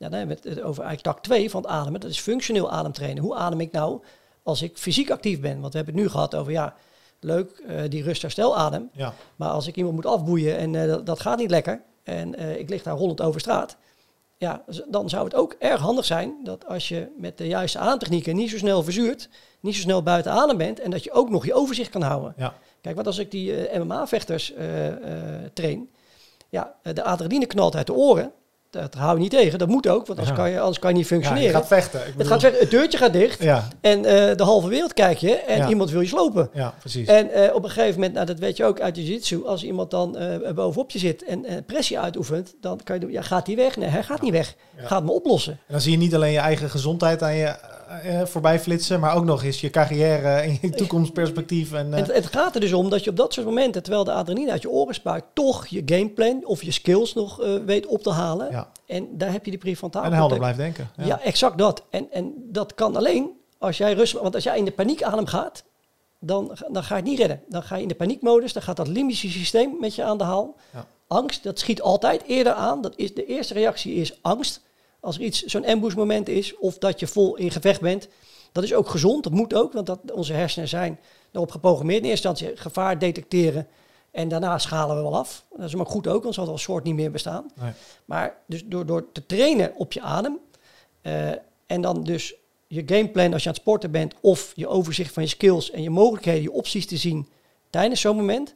Ja, 0.00 0.08
dan 0.08 0.18
hebben 0.18 0.38
we 0.42 0.48
het 0.48 0.62
over 0.62 0.84
eigenlijk 0.84 1.16
tak 1.16 1.24
2 1.24 1.50
van 1.50 1.62
het 1.62 1.70
ademen. 1.70 2.00
Dat 2.00 2.10
is 2.10 2.20
functioneel 2.20 2.70
ademtrainen. 2.70 3.22
Hoe 3.22 3.34
adem 3.34 3.60
ik 3.60 3.72
nou 3.72 4.02
als 4.42 4.62
ik 4.62 4.78
fysiek 4.78 5.10
actief 5.10 5.40
ben? 5.40 5.60
Want 5.60 5.72
we 5.72 5.76
hebben 5.76 5.94
het 5.94 6.04
nu 6.04 6.10
gehad 6.10 6.34
over, 6.34 6.52
ja, 6.52 6.74
leuk, 7.20 7.62
uh, 7.68 7.80
die 7.88 8.02
rust-herstel-adem. 8.02 8.90
Ja. 8.92 9.14
Maar 9.36 9.48
als 9.48 9.66
ik 9.66 9.76
iemand 9.76 9.94
moet 9.94 10.06
afboeien 10.06 10.56
en 10.56 10.74
uh, 10.74 10.86
dat, 10.86 11.06
dat, 11.06 11.20
gaat 11.20 11.38
niet 11.38 11.50
lekker... 11.50 11.82
en 12.02 12.40
uh, 12.40 12.58
ik 12.58 12.68
lig 12.68 12.82
daar 12.82 12.96
rollend 12.96 13.20
over 13.20 13.40
straat... 13.40 13.76
ja, 14.36 14.64
dan 14.88 15.08
zou 15.08 15.24
het 15.24 15.34
ook 15.34 15.56
erg 15.58 15.80
handig 15.80 16.04
zijn 16.04 16.34
dat 16.44 16.66
als 16.66 16.88
je 16.88 17.08
met 17.16 17.38
de 17.38 17.46
juiste 17.46 17.78
ademtechnieken 17.78 18.36
niet 18.36 18.50
zo 18.50 18.56
snel 18.56 18.82
verzuurt... 18.82 19.28
niet 19.60 19.74
zo 19.74 19.80
snel 19.80 20.02
buiten 20.02 20.32
adem 20.32 20.56
bent... 20.56 20.80
en 20.80 20.90
dat 20.90 21.04
je 21.04 21.12
ook 21.12 21.30
nog 21.30 21.46
je 21.46 21.54
overzicht 21.54 21.90
kan 21.90 22.02
houden. 22.02 22.34
Ja. 22.36 22.54
Kijk, 22.80 22.94
want 22.94 23.06
als 23.06 23.18
ik 23.18 23.30
die 23.30 23.78
MMA-vechters 23.78 24.52
train... 25.52 25.90
ja, 26.48 26.74
de 26.82 27.02
adrenaline 27.02 27.46
knalt 27.46 27.76
uit 27.76 27.86
de 27.86 27.94
oren... 27.94 28.32
Dat 28.70 28.94
hou 28.94 29.14
je 29.14 29.20
niet 29.20 29.30
tegen. 29.30 29.58
Dat 29.58 29.68
moet 29.68 29.88
ook, 29.88 30.06
want 30.06 30.18
anders, 30.18 30.28
ja. 30.28 30.34
kan, 30.34 30.50
je, 30.50 30.58
anders 30.60 30.78
kan 30.78 30.90
je 30.90 30.96
niet 30.96 31.06
functioneren. 31.06 31.46
Ja, 31.46 31.52
je 31.52 31.58
gaat 31.58 31.66
vechten. 31.66 32.00
Ik 32.00 32.06
bedoel... 32.06 32.18
Het 32.18 32.28
gaat 32.28 32.40
vechten. 32.40 32.60
Het 32.60 32.70
deurtje 32.70 32.98
gaat 32.98 33.12
dicht. 33.12 33.42
Ja. 33.42 33.68
En 33.80 33.98
uh, 33.98 34.04
de 34.36 34.42
halve 34.42 34.68
wereld 34.68 34.94
kijk 34.94 35.18
je. 35.18 35.34
En 35.34 35.68
iemand 35.68 35.90
wil 35.90 36.00
je 36.00 36.08
slopen. 36.08 36.50
Ja, 36.52 36.74
precies. 36.78 37.08
En 37.08 37.30
uh, 37.36 37.54
op 37.54 37.64
een 37.64 37.70
gegeven 37.70 37.94
moment, 37.94 38.14
nou, 38.14 38.26
dat 38.26 38.38
weet 38.38 38.56
je 38.56 38.64
ook 38.64 38.80
uit 38.80 38.94
de 38.94 39.04
jiu-jitsu. 39.04 39.46
Als 39.46 39.64
iemand 39.64 39.90
dan 39.90 40.22
uh, 40.22 40.50
bovenop 40.50 40.90
je 40.90 40.98
zit 40.98 41.24
en 41.24 41.64
pressie 41.66 41.98
uitoefent. 41.98 42.54
Dan 42.60 42.80
kan 42.84 42.94
je 42.94 43.00
doen, 43.00 43.12
ja, 43.12 43.22
gaat 43.22 43.46
hij 43.46 43.56
weg? 43.56 43.76
Nee, 43.76 43.88
hij 43.88 44.02
gaat 44.02 44.22
niet 44.22 44.32
weg. 44.32 44.54
Gaat 44.76 45.04
me 45.04 45.10
oplossen. 45.10 45.52
En 45.52 45.58
dan 45.68 45.80
zie 45.80 45.92
je 45.92 45.98
niet 45.98 46.14
alleen 46.14 46.32
je 46.32 46.38
eigen 46.38 46.70
gezondheid 46.70 47.22
aan 47.22 47.34
je 47.34 47.54
voorbij 48.24 48.60
flitsen. 48.60 49.00
Maar 49.00 49.16
ook 49.16 49.24
nog 49.24 49.44
eens 49.44 49.60
je 49.60 49.70
carrière 49.70 50.28
en 50.28 50.58
je 50.60 50.70
toekomstperspectief. 50.70 51.72
En, 51.72 51.94
en 51.94 51.98
het, 51.98 52.14
het, 52.14 52.26
gaat 52.26 52.54
er 52.54 52.60
dus 52.60 52.72
om 52.72 52.90
dat 52.90 53.04
je 53.04 53.10
op 53.10 53.16
dat 53.16 53.32
soort 53.32 53.46
momenten, 53.46 53.82
terwijl 53.82 54.04
de 54.04 54.12
adrenaline 54.12 54.52
uit 54.52 54.62
je 54.62 54.70
oren 54.70 54.94
spuit, 54.94 55.24
toch 55.34 55.66
je 55.66 55.82
gameplan 55.84 56.44
of 56.44 56.62
je 56.62 56.70
skills 56.70 57.14
nog 57.14 57.36
weet 57.66 57.86
op 57.86 58.02
te 58.02 58.10
halen. 58.10 58.50
Ja. 58.50 58.68
En 58.86 59.08
daar 59.12 59.32
heb 59.32 59.44
je 59.44 59.50
die 59.50 59.60
prefrontaal. 59.60 60.04
En 60.04 60.12
helder 60.12 60.38
blijft 60.38 60.58
denken. 60.58 60.90
Ja. 60.96 61.04
ja, 61.04 61.20
exact 61.20 61.58
dat. 61.58 61.82
En, 61.90 62.12
en 62.12 62.34
dat 62.36 62.74
kan 62.74 62.96
alleen 62.96 63.38
als 63.60 63.76
jij 63.76 63.92
rustig... 63.92 64.20
Want 64.20 64.34
als 64.34 64.44
jij 64.44 64.58
in 64.58 64.64
de 64.64 64.72
paniekadem 64.72 65.26
gaat, 65.26 65.64
dan, 66.18 66.56
dan 66.70 66.82
ga 66.82 66.96
je 66.96 67.00
het 67.00 67.10
niet 67.10 67.18
redden. 67.18 67.42
Dan 67.48 67.62
ga 67.62 67.76
je 67.76 67.82
in 67.82 67.88
de 67.88 67.94
paniekmodus, 67.94 68.52
dan 68.52 68.62
gaat 68.62 68.76
dat 68.76 68.88
limbische 68.88 69.30
systeem 69.30 69.76
met 69.80 69.94
je 69.94 70.04
aan 70.04 70.18
de 70.18 70.24
haal. 70.24 70.56
Ja. 70.72 70.86
Angst, 71.06 71.42
dat 71.42 71.58
schiet 71.58 71.82
altijd 71.82 72.22
eerder 72.22 72.52
aan. 72.52 72.80
Dat 72.80 72.92
is, 72.96 73.14
de 73.14 73.26
eerste 73.26 73.54
reactie 73.54 73.94
is 73.94 74.18
angst. 74.22 74.60
Als 75.00 75.16
er 75.16 75.22
iets, 75.22 75.42
zo'n 75.42 75.66
ambush 75.66 75.94
moment 75.94 76.28
is, 76.28 76.56
of 76.56 76.78
dat 76.78 77.00
je 77.00 77.06
vol 77.06 77.36
in 77.36 77.50
gevecht 77.50 77.80
bent. 77.80 78.08
Dat 78.52 78.64
is 78.64 78.74
ook 78.74 78.88
gezond, 78.88 79.24
dat 79.24 79.32
moet 79.32 79.54
ook, 79.54 79.72
want 79.72 79.86
dat, 79.86 79.98
onze 80.12 80.32
hersenen 80.32 80.68
zijn 80.68 80.98
erop 81.32 81.50
geprogrammeerd. 81.50 82.02
In 82.02 82.10
eerste 82.10 82.28
instantie 82.28 82.56
gevaar 82.62 82.98
detecteren. 82.98 83.66
En 84.10 84.28
daarna 84.28 84.58
schalen 84.58 84.96
we 84.96 85.02
wel 85.02 85.16
af. 85.16 85.44
Dat 85.56 85.66
is 85.66 85.74
maar 85.74 85.86
goed 85.86 86.06
ook, 86.06 86.22
want 86.22 86.34
zal 86.34 86.48
het 86.48 86.60
soort 86.60 86.84
niet 86.84 86.94
meer 86.94 87.10
bestaan. 87.10 87.50
Nee. 87.54 87.72
Maar 88.04 88.36
dus 88.46 88.64
door, 88.66 88.86
door 88.86 89.12
te 89.12 89.26
trainen 89.26 89.74
op 89.76 89.92
je 89.92 90.00
adem 90.00 90.38
uh, 91.02 91.28
en 91.66 91.80
dan 91.80 92.02
dus 92.02 92.34
je 92.66 92.82
gameplan 92.86 93.32
als 93.32 93.42
je 93.42 93.48
aan 93.48 93.54
het 93.54 93.62
sporten 93.62 93.90
bent 93.90 94.14
of 94.20 94.52
je 94.54 94.68
overzicht 94.68 95.12
van 95.12 95.22
je 95.22 95.28
skills 95.28 95.70
en 95.70 95.82
je 95.82 95.90
mogelijkheden, 95.90 96.42
je 96.42 96.52
opties 96.52 96.86
te 96.86 96.96
zien 96.96 97.28
tijdens 97.70 98.00
zo'n 98.00 98.16
moment. 98.16 98.54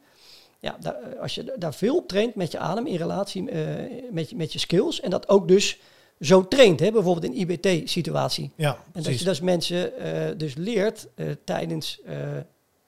Ja, 0.61 0.76
daar, 0.80 1.18
als 1.20 1.34
je 1.34 1.55
daar 1.59 1.74
veel 1.74 1.97
op 1.97 2.09
traint 2.09 2.34
met 2.34 2.53
je 2.53 2.59
adem 2.59 2.86
in 2.86 2.97
relatie 2.97 3.51
uh, 3.51 3.66
met, 4.11 4.34
met 4.34 4.53
je 4.53 4.59
skills 4.59 5.01
en 5.01 5.11
dat 5.11 5.28
ook 5.28 5.49
dus 5.49 5.78
zo 6.21 6.49
traint, 6.49 6.81
hè, 6.81 6.93
bijvoorbeeld 6.93 7.35
in 7.35 7.41
IBT-situatie. 7.41 8.53
Ja, 8.57 8.85
en 8.93 9.03
dat 9.03 9.19
je 9.19 9.25
dus 9.25 9.41
mensen 9.41 9.93
uh, 9.99 10.39
dus 10.39 10.55
leert 10.55 11.09
tijdens, 11.45 12.01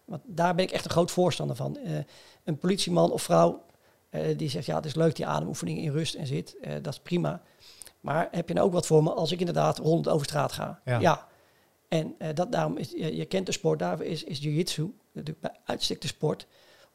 want 0.05 0.23
daar 0.25 0.55
ben 0.55 0.65
ik 0.65 0.71
echt 0.71 0.85
een 0.85 0.91
groot 0.91 1.11
voorstander 1.11 1.57
van 1.57 1.79
een 2.45 2.59
politieman 2.59 3.13
of 3.13 3.23
vrouw 3.23 3.65
die 4.37 4.49
zegt, 4.49 4.67
ja, 4.67 4.77
het 4.77 4.85
is 4.85 4.95
leuk 4.95 5.17
die 5.17 5.27
ademoefeningen 5.27 5.83
in 5.83 5.93
rust 5.93 6.15
en 6.15 6.27
zit, 6.27 6.57
dat 6.83 6.93
is 6.93 7.01
prima. 7.01 7.43
Maar 8.01 8.29
heb 8.31 8.49
je 8.49 8.55
nou 8.55 8.67
ook 8.67 8.73
wat 8.73 8.87
voor 8.87 9.03
me 9.03 9.13
als 9.13 9.33
ik 9.33 9.39
inderdaad 9.39 9.79
rond 9.79 10.09
over 10.09 10.27
straat 10.27 10.53
ga? 10.53 10.81
Ja. 10.85 11.01
ja. 11.01 11.27
En 11.89 12.15
uh, 12.19 12.29
dat, 12.35 12.53
daarom 12.53 12.77
is, 12.77 12.91
je, 12.91 13.17
je, 13.17 13.25
kent 13.25 13.47
de 13.47 13.53
sport, 13.53 13.79
daarvoor 13.79 14.07
is, 14.07 14.25
is 14.25 14.39
jiu-jitsu 14.39 14.95
natuurlijk 15.13 15.41
bij 15.41 15.57
uitstek 15.65 16.01
de 16.01 16.07
sport 16.07 16.47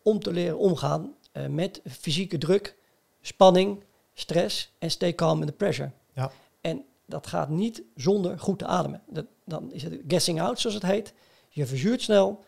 om 0.04 0.20
te 0.20 0.32
leren 0.32 0.58
omgaan 0.58 1.14
met 1.50 1.82
fysieke 1.90 2.38
druk, 2.38 2.76
spanning, 3.22 3.84
stress 4.14 4.74
en 4.80 4.92
stay 4.92 5.16
calm 5.16 5.42
in 5.42 5.48
the 5.48 5.54
pressure. 5.54 5.92
Dat 7.12 7.28
gaat 7.28 7.49
niet 7.49 7.84
zonder 7.95 8.39
goed 8.39 8.59
te 8.59 8.66
ademen. 8.66 9.01
Dan 9.45 9.72
is 9.72 9.84
het 9.84 9.99
gassing 10.07 10.41
out, 10.41 10.59
zoals 10.59 10.76
het 10.76 10.86
heet. 10.86 11.14
Je 11.49 11.66
verzuurt 11.66 12.01
snel, 12.01 12.43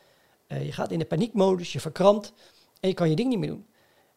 je 0.47 0.72
gaat 0.72 0.91
in 0.91 0.99
de 0.99 1.05
paniekmodus, 1.05 1.74
je 1.74 1.80
verkrampt 1.80 2.34
en 2.80 2.89
je 2.89 2.95
kan 2.95 3.09
je 3.09 3.16
ding 3.16 3.30
niet 3.30 3.39
meer 3.39 3.49
doen. 3.49 3.66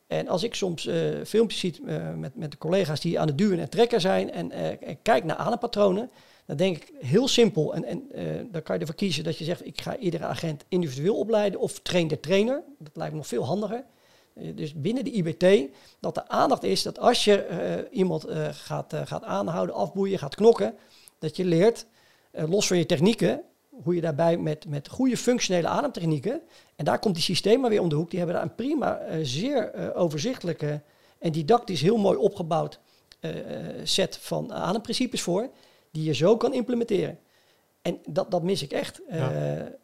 En 0.07 0.29
als 0.29 0.43
ik 0.43 0.55
soms 0.55 0.87
uh, 0.87 1.25
filmpjes 1.25 1.61
zie 1.61 1.81
uh, 1.85 2.15
met, 2.15 2.37
met 2.37 2.51
de 2.51 2.59
collega's 2.59 3.01
die 3.01 3.21
aan 3.21 3.27
het 3.27 3.39
duwen 3.39 3.59
en 3.59 3.69
trekken 3.69 4.01
zijn 4.01 4.31
en, 4.31 4.51
en 4.51 5.03
kijk 5.03 5.25
naar 5.25 5.37
adempatronen, 5.37 6.11
dan 6.47 6.57
denk 6.57 6.77
ik 6.77 6.93
heel 7.01 7.29
simpel. 7.29 7.75
En, 7.75 7.85
en 7.85 8.09
dan 8.51 8.63
kan 8.63 8.75
je 8.75 8.81
ervoor 8.81 8.97
kiezen 8.97 9.25
dat 9.25 9.39
je 9.39 9.45
zegt, 9.45 9.67
ik 9.67 9.81
ga 9.81 9.97
iedere 9.97 10.25
agent 10.25 10.65
individueel 10.69 11.17
opleiden 11.17 11.61
of 11.61 11.79
train 11.81 12.09
de 12.09 12.21
trainer. 12.21 12.63
Dat 12.79 12.97
lijkt 12.97 13.13
me 13.13 13.19
nog 13.19 13.27
veel 13.27 13.45
handiger. 13.45 13.85
Dus 14.55 14.75
binnen 14.75 15.05
de 15.05 15.11
IBT, 15.11 15.71
dat 16.01 16.15
de 16.15 16.29
aandacht 16.29 16.63
is 16.63 16.83
dat 16.83 16.99
als 16.99 17.25
je 17.25 17.89
iemand 17.91 18.27
gaat, 18.51 18.95
gaat 19.05 19.25
aanhouden, 19.25 19.75
afboeien, 19.75 20.19
gaat 20.19 20.35
knokken, 20.35 20.75
dat 21.19 21.37
je 21.37 21.45
leert, 21.45 21.87
los 22.33 22.67
van 22.67 22.79
je 22.79 22.87
technieken, 22.87 23.43
hoe 23.83 23.95
je 23.95 24.01
daarbij 24.01 24.37
met, 24.37 24.69
met 24.69 24.89
goede 24.89 25.17
functionele 25.17 25.69
ademtechnieken, 25.69 26.41
en 26.77 26.85
daar 26.85 26.99
komt 26.99 27.15
die 27.15 27.23
systeem 27.23 27.61
maar 27.61 27.71
weer 27.71 27.81
om 27.81 27.89
de 27.89 27.95
hoek, 27.95 28.11
die 28.11 28.19
hebben 28.19 28.37
daar 28.37 28.47
een 28.47 28.55
prima, 28.55 29.01
zeer 29.23 29.95
overzichtelijke 29.95 30.83
en 31.19 31.33
didactisch 31.33 31.81
heel 31.81 31.97
mooi 31.97 32.19
opgebouwd 32.19 32.81
set 33.83 34.17
van 34.17 34.53
ademprincipes 34.53 35.23
voor, 35.23 35.51
die 35.91 36.05
je 36.05 36.15
zo 36.15 36.37
kan 36.37 36.53
implementeren. 36.53 37.19
En 37.83 37.99
dat, 38.09 38.31
dat 38.31 38.43
mis 38.43 38.63
ik 38.63 38.73
echt. 38.73 39.01
Ja. 39.09 39.31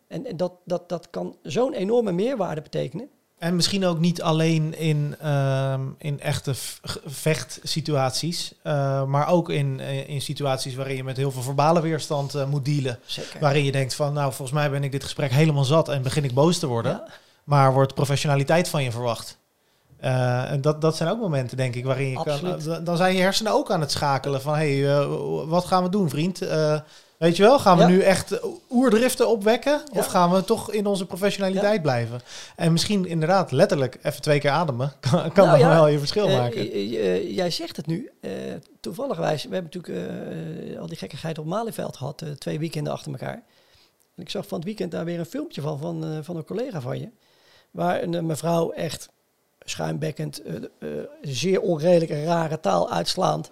en, 0.07 0.27
en 0.27 0.37
dat, 0.37 0.53
dat, 0.65 0.89
dat 0.89 1.11
kan 1.11 1.37
zo'n 1.43 1.73
enorme 1.73 2.13
meerwaarde 2.13 2.61
betekenen. 2.63 3.09
En 3.43 3.57
misschien 3.57 3.87
ook 3.87 3.99
niet 3.99 4.23
alleen 4.23 4.79
in, 4.79 5.17
uh, 5.23 5.75
in 5.99 6.21
echte 6.21 6.53
vechtsituaties, 7.07 8.53
uh, 8.65 9.05
maar 9.05 9.29
ook 9.29 9.51
in, 9.51 9.81
eh, 9.81 10.09
in 10.09 10.21
situaties 10.21 10.75
waarin 10.75 10.97
je 10.97 11.05
met 11.05 11.17
heel 11.17 11.31
veel 11.31 11.43
verbale 11.43 11.81
weerstand 11.81 12.35
uh, 12.35 12.47
moet 12.47 12.65
dealen. 12.65 12.99
Zeker. 13.05 13.41
Waarin 13.41 13.65
je 13.65 13.73
denkt 13.73 13.95
van, 13.95 14.13
nou, 14.13 14.33
volgens 14.33 14.59
mij 14.59 14.71
ben 14.71 14.85
ik 14.85 14.93
dit 14.93 15.03
gesprek 15.03 15.31
helemaal 15.31 15.65
zat 15.65 15.89
en 15.89 16.03
begin 16.03 16.25
ik 16.25 16.35
boos 16.35 16.59
te 16.59 16.67
worden. 16.67 16.93
Ja. 16.93 17.13
Maar 17.45 17.73
wordt 17.73 17.95
professionaliteit 17.95 18.69
van 18.69 18.83
je 18.83 18.91
verwacht. 18.91 19.39
en 19.99 20.61
dat, 20.61 20.81
dat 20.81 20.97
zijn 20.97 21.11
ook 21.11 21.21
momenten, 21.21 21.57
denk 21.57 21.75
ik, 21.75 21.85
waarin 21.85 22.11
je 22.11 22.17
Absoluut. 22.17 22.65
kan. 22.65 22.85
Dan 22.85 22.97
zijn 22.97 23.15
je 23.15 23.21
hersenen 23.21 23.53
ook 23.53 23.71
aan 23.71 23.81
het 23.81 23.91
schakelen 23.91 24.43
van, 24.43 24.55
hé, 24.55 24.81
hey, 24.81 25.07
wat 25.47 25.65
gaan 25.65 25.83
we 25.83 25.89
doen, 25.89 26.09
vriend? 26.09 26.41
Weet 27.23 27.37
je 27.37 27.43
wel, 27.43 27.59
gaan 27.59 27.79
we 27.79 27.85
nu 27.85 28.01
echt 28.01 28.41
oerdriften 28.71 29.29
opwekken? 29.29 29.83
Of 29.93 30.07
gaan 30.07 30.33
we 30.33 30.45
toch 30.45 30.73
in 30.73 30.87
onze 30.87 31.07
professionaliteit 31.07 31.83
blijven? 31.83 32.21
En 32.57 32.73
misschien 32.73 33.07
inderdaad 33.07 33.51
letterlijk 33.51 33.99
even 34.03 34.23
twee 34.23 34.39
keer 34.39 34.51
ademen. 34.51 34.93
Kan, 35.11 35.33
kan 35.33 35.47
nou, 35.47 35.59
dan 35.59 35.69
wel 35.69 35.89
je 35.89 35.99
verschil 35.99 36.29
uh, 36.29 36.37
maken. 36.37 36.89
jij 37.33 37.51
zegt 37.51 37.77
het 37.77 37.87
nu. 37.87 38.11
Uh, 38.21 38.31
toevallig 38.81 39.19
wijs, 39.19 39.45
we 39.45 39.55
hebben 39.55 39.71
natuurlijk 39.73 40.79
al 40.79 40.87
die 40.87 40.97
gekkigheid 40.97 41.39
op 41.39 41.47
Malieveld 41.47 41.97
gehad. 41.97 42.25
twee 42.39 42.59
weekenden 42.59 42.93
achter 42.93 43.13
elkaar. 43.13 43.43
En 44.15 44.23
ik 44.23 44.31
zag 44.31 44.47
van 44.47 44.59
het 44.59 44.67
weekend 44.67 44.91
daar 44.91 45.05
weer 45.05 45.19
een 45.19 45.27
filmpje 45.27 45.61
van, 45.61 45.79
van, 45.79 46.25
van 46.25 46.37
een 46.37 46.45
collega 46.45 46.81
van 46.81 46.99
je. 46.99 47.09
Waar 47.71 48.03
een 48.03 48.27
mevrouw 48.27 48.71
echt 48.71 49.09
schuimbekkend, 49.61 50.43
zeer 51.21 51.61
onredelijke, 51.61 52.25
rare 52.25 52.61
taal 52.61 52.91
uitslaand. 52.91 53.51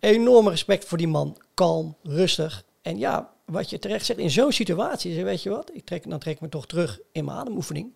Enorm 0.00 0.48
respect 0.48 0.84
voor 0.84 0.98
die 0.98 1.08
man. 1.08 1.36
Kalm, 1.54 1.96
rustig. 2.02 2.66
En 2.82 2.98
ja, 2.98 3.32
wat 3.44 3.70
je 3.70 3.78
terecht 3.78 4.04
zegt, 4.06 4.18
in 4.18 4.30
zo'n 4.30 4.52
situatie, 4.52 5.24
weet 5.24 5.42
je 5.42 5.50
wat, 5.50 5.70
ik 5.72 5.84
trek, 5.84 6.10
dan 6.10 6.18
trek 6.18 6.34
ik 6.34 6.40
me 6.40 6.48
toch 6.48 6.66
terug 6.66 7.00
in 7.12 7.24
mijn 7.24 7.38
ademoefening. 7.38 7.92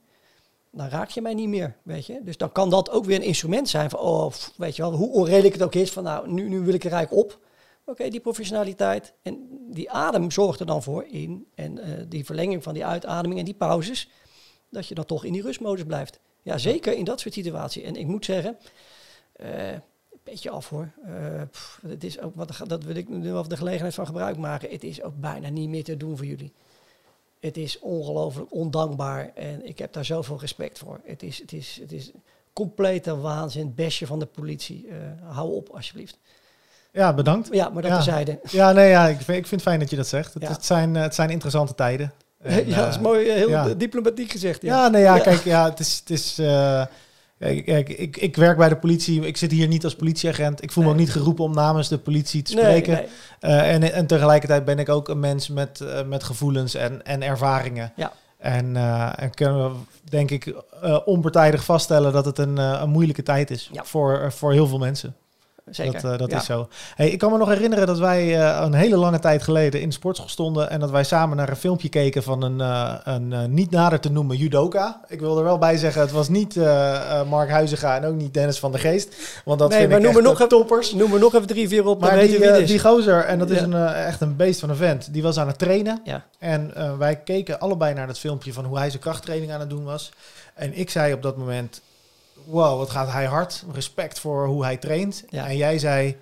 Dan 0.70 0.88
raak 0.88 1.10
je 1.10 1.22
mij 1.22 1.34
niet 1.34 1.48
meer, 1.48 1.76
weet 1.82 2.06
je. 2.06 2.20
Dus 2.22 2.36
dan 2.36 2.52
kan 2.52 2.70
dat 2.70 2.90
ook 2.90 3.04
weer 3.04 3.16
een 3.16 3.22
instrument 3.22 3.68
zijn 3.68 3.90
van, 3.90 4.00
oh, 4.00 4.32
weet 4.56 4.76
je 4.76 4.82
wel, 4.82 4.92
hoe 4.92 5.10
onredelijk 5.12 5.54
het 5.54 5.62
ook 5.62 5.74
is, 5.74 5.90
van 5.90 6.02
nou, 6.02 6.32
nu, 6.32 6.48
nu 6.48 6.60
wil 6.60 6.74
ik 6.74 6.84
er 6.84 6.92
eigenlijk 6.92 7.24
op. 7.24 7.40
Oké, 7.84 8.08
die 8.08 8.20
professionaliteit 8.20 9.14
en 9.22 9.48
die 9.70 9.90
adem 9.90 10.30
zorgt 10.30 10.60
er 10.60 10.66
dan 10.66 10.82
voor 10.82 11.04
in, 11.04 11.46
en 11.54 11.78
uh, 11.78 11.84
die 12.08 12.24
verlenging 12.24 12.62
van 12.62 12.74
die 12.74 12.84
uitademing 12.84 13.38
en 13.38 13.44
die 13.44 13.54
pauzes, 13.54 14.08
dat 14.70 14.86
je 14.86 14.94
dan 14.94 15.04
toch 15.04 15.24
in 15.24 15.32
die 15.32 15.42
rustmodus 15.42 15.84
blijft. 15.84 16.20
Ja, 16.42 16.58
zeker 16.58 16.92
in 16.92 17.04
dat 17.04 17.20
soort 17.20 17.34
situaties. 17.34 17.82
En 17.82 17.96
ik 17.96 18.06
moet 18.06 18.24
zeggen, 18.24 18.58
uh, 19.36 19.48
beetje 20.32 20.50
af 20.50 20.68
hoor. 20.68 20.90
Uh, 21.06 21.42
pff, 21.50 21.80
het 21.86 22.04
is 22.04 22.20
ook 22.20 22.32
wat, 22.34 22.62
dat 22.66 22.84
wil 22.84 22.96
ik 22.96 23.08
nu 23.08 23.32
wel 23.32 23.48
de 23.48 23.56
gelegenheid 23.56 23.94
van 23.94 24.06
gebruik 24.06 24.36
maken. 24.36 24.70
Het 24.70 24.84
is 24.84 25.02
ook 25.02 25.20
bijna 25.20 25.48
niet 25.48 25.68
meer 25.68 25.84
te 25.84 25.96
doen 25.96 26.16
voor 26.16 26.26
jullie. 26.26 26.52
Het 27.40 27.56
is 27.56 27.78
ongelooflijk 27.78 28.52
ondankbaar 28.52 29.30
en 29.34 29.66
ik 29.66 29.78
heb 29.78 29.92
daar 29.92 30.04
zoveel 30.04 30.40
respect 30.40 30.78
voor. 30.78 31.00
Het 31.04 31.22
is, 31.22 31.38
het 31.38 31.52
is, 31.52 31.78
het 31.80 31.92
is 31.92 32.10
complete 32.52 33.16
waanzin, 33.16 33.74
bestje 33.74 34.06
van 34.06 34.18
de 34.18 34.26
politie. 34.26 34.86
Uh, 34.86 34.96
hou 35.22 35.54
op 35.54 35.68
alsjeblieft. 35.68 36.18
Ja, 36.92 37.14
bedankt. 37.14 37.48
Ja, 37.52 37.68
maar 37.68 37.82
dat 37.82 38.04
ja. 38.04 38.24
Ja, 38.50 38.72
nee, 38.72 38.88
ja, 38.88 39.08
ik, 39.08 39.20
vind, 39.20 39.38
ik 39.38 39.46
vind 39.46 39.50
het 39.50 39.62
fijn 39.62 39.80
dat 39.80 39.90
je 39.90 39.96
dat 39.96 40.06
zegt. 40.06 40.34
Het, 40.34 40.42
ja. 40.42 40.48
het 40.48 40.64
zijn, 40.64 40.94
het 40.94 41.14
zijn 41.14 41.30
interessante 41.30 41.74
tijden. 41.74 42.12
En, 42.42 42.68
ja, 42.68 42.76
dat 42.76 42.88
is 42.88 42.98
mooi, 42.98 43.30
heel 43.30 43.48
ja. 43.48 43.74
diplomatiek 43.74 44.30
gezegd. 44.30 44.62
Ja, 44.62 44.88
nee, 44.88 45.02
ja, 45.02 45.18
kijk, 45.18 45.44
ja, 45.44 45.70
het 45.70 45.80
is, 45.80 45.98
het 45.98 46.10
is 46.10 46.38
uh, 46.38 46.84
Kijk, 47.42 47.88
ik, 47.88 48.16
ik 48.16 48.36
werk 48.36 48.56
bij 48.56 48.68
de 48.68 48.76
politie. 48.76 49.26
Ik 49.26 49.36
zit 49.36 49.50
hier 49.50 49.68
niet 49.68 49.84
als 49.84 49.96
politieagent. 49.96 50.62
Ik 50.62 50.72
voel 50.72 50.84
nee. 50.84 50.92
me 50.92 50.98
ook 50.98 51.04
niet 51.04 51.14
geroepen 51.14 51.44
om 51.44 51.54
namens 51.54 51.88
de 51.88 51.98
politie 51.98 52.42
te 52.42 52.50
spreken. 52.50 52.92
Nee, 52.92 53.06
nee. 53.40 53.52
Uh, 53.52 53.74
en, 53.74 53.92
en 53.92 54.06
tegelijkertijd 54.06 54.64
ben 54.64 54.78
ik 54.78 54.88
ook 54.88 55.08
een 55.08 55.20
mens 55.20 55.48
met, 55.48 55.80
uh, 55.82 56.02
met 56.02 56.22
gevoelens 56.22 56.74
en, 56.74 57.04
en 57.04 57.22
ervaringen. 57.22 57.92
Ja. 57.96 58.12
En, 58.38 58.74
uh, 58.74 59.12
en 59.16 59.34
kunnen 59.34 59.70
we, 59.70 59.76
denk 60.04 60.30
ik, 60.30 60.54
onpartijdig 61.04 61.64
vaststellen 61.64 62.12
dat 62.12 62.24
het 62.24 62.38
een, 62.38 62.56
een 62.56 62.90
moeilijke 62.90 63.22
tijd 63.22 63.50
is 63.50 63.70
ja. 63.72 63.84
voor, 63.84 64.32
voor 64.32 64.52
heel 64.52 64.66
veel 64.66 64.78
mensen. 64.78 65.16
Zeker. 65.70 65.92
Dat, 65.92 66.12
uh, 66.12 66.18
dat 66.18 66.30
ja. 66.30 66.36
is 66.36 66.44
zo. 66.44 66.68
Hey, 66.94 67.10
ik 67.10 67.18
kan 67.18 67.32
me 67.32 67.38
nog 67.38 67.48
herinneren 67.48 67.86
dat 67.86 67.98
wij 67.98 68.38
uh, 68.38 68.60
een 68.64 68.74
hele 68.74 68.96
lange 68.96 69.18
tijd 69.18 69.42
geleden 69.42 69.80
in 69.80 69.88
de 69.88 69.94
sportschool 69.94 70.28
stonden 70.28 70.70
en 70.70 70.80
dat 70.80 70.90
wij 70.90 71.04
samen 71.04 71.36
naar 71.36 71.48
een 71.48 71.56
filmpje 71.56 71.88
keken 71.88 72.22
van 72.22 72.42
een, 72.42 72.58
uh, 72.58 72.94
een 73.04 73.54
niet 73.54 73.70
nader 73.70 74.00
te 74.00 74.10
noemen 74.10 74.36
judoka. 74.36 75.00
Ik 75.08 75.20
wil 75.20 75.38
er 75.38 75.44
wel 75.44 75.58
bij 75.58 75.76
zeggen, 75.76 76.00
het 76.00 76.10
was 76.10 76.28
niet 76.28 76.56
Mark 77.28 77.50
Huizinga 77.50 77.96
en 77.96 78.04
ook 78.04 78.14
niet 78.14 78.34
Dennis 78.34 78.58
van 78.58 78.70
der 78.70 78.80
Geest. 78.80 79.16
Want 79.44 79.58
dat 79.58 79.68
nee, 79.68 79.78
vind 79.78 79.90
maar 79.90 79.98
ik 79.98 80.04
noem 80.06 80.16
echt 80.16 80.24
nog 80.24 80.38
de 80.38 80.46
toppers. 80.46 80.92
Noem 80.92 81.12
er 81.12 81.20
nog 81.20 81.34
even 81.34 81.46
drie, 81.46 81.68
vier 81.68 81.86
op, 81.86 82.00
maar 82.00 82.16
dan 82.16 82.26
die, 82.26 82.38
wie 82.38 82.64
die 82.64 82.80
gozer, 82.80 83.24
en 83.24 83.38
dat 83.38 83.50
is 83.50 83.60
een, 83.60 83.86
echt 83.86 84.20
een 84.20 84.36
beest 84.36 84.60
van 84.60 84.70
een 84.70 84.76
vent, 84.76 85.12
die 85.12 85.22
was 85.22 85.38
aan 85.38 85.46
het 85.46 85.58
trainen. 85.58 86.00
Ja. 86.04 86.24
En 86.38 86.72
wij 86.98 87.16
keken 87.16 87.60
allebei 87.60 87.94
naar 87.94 88.06
dat 88.06 88.18
filmpje 88.18 88.52
van 88.52 88.64
hoe 88.64 88.78
hij 88.78 88.90
zijn 88.90 89.02
krachttraining 89.02 89.52
aan 89.52 89.60
het 89.60 89.70
doen 89.70 89.84
was. 89.84 90.12
En 90.54 90.78
ik 90.78 90.90
zei 90.90 91.12
op 91.12 91.22
dat 91.22 91.36
moment, 91.36 91.80
wow, 92.44 92.78
wat 92.78 92.90
gaat 92.90 93.10
hij 93.12 93.24
hard. 93.26 93.64
Respect 93.72 94.18
voor 94.18 94.46
hoe 94.46 94.64
hij 94.64 94.76
traint. 94.76 95.24
Ja. 95.28 95.46
En 95.46 95.56
jij 95.56 95.78
zei, 95.78 96.16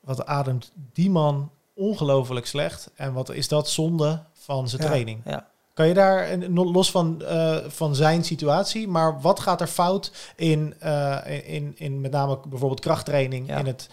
wat 0.00 0.26
ademt 0.26 0.72
die 0.92 1.10
man 1.10 1.50
ongelooflijk 1.74 2.46
slecht. 2.46 2.90
En 2.94 3.12
wat 3.12 3.30
is 3.30 3.48
dat 3.48 3.68
zonde 3.70 4.22
van 4.32 4.68
zijn 4.68 4.82
Ja, 4.82 4.88
training. 4.88 5.20
Ja. 5.24 5.46
Kan 5.74 5.88
je 5.88 5.94
daar, 5.94 6.38
los 6.48 6.90
van, 6.90 7.22
eh, 7.22 7.56
van 7.66 7.94
zijn 7.94 8.24
situatie, 8.24 8.88
maar 8.88 9.20
wat 9.20 9.40
gaat 9.40 9.60
er 9.60 9.66
fout 9.66 10.12
in, 10.36 10.74
eh, 10.78 11.54
in, 11.54 11.72
in 11.76 12.00
met 12.00 12.10
name 12.10 12.38
bijvoorbeeld 12.48 12.80
krachttraining, 12.80 13.48
Ja. 13.48 13.56
in 13.58 13.66
het, 13.66 13.88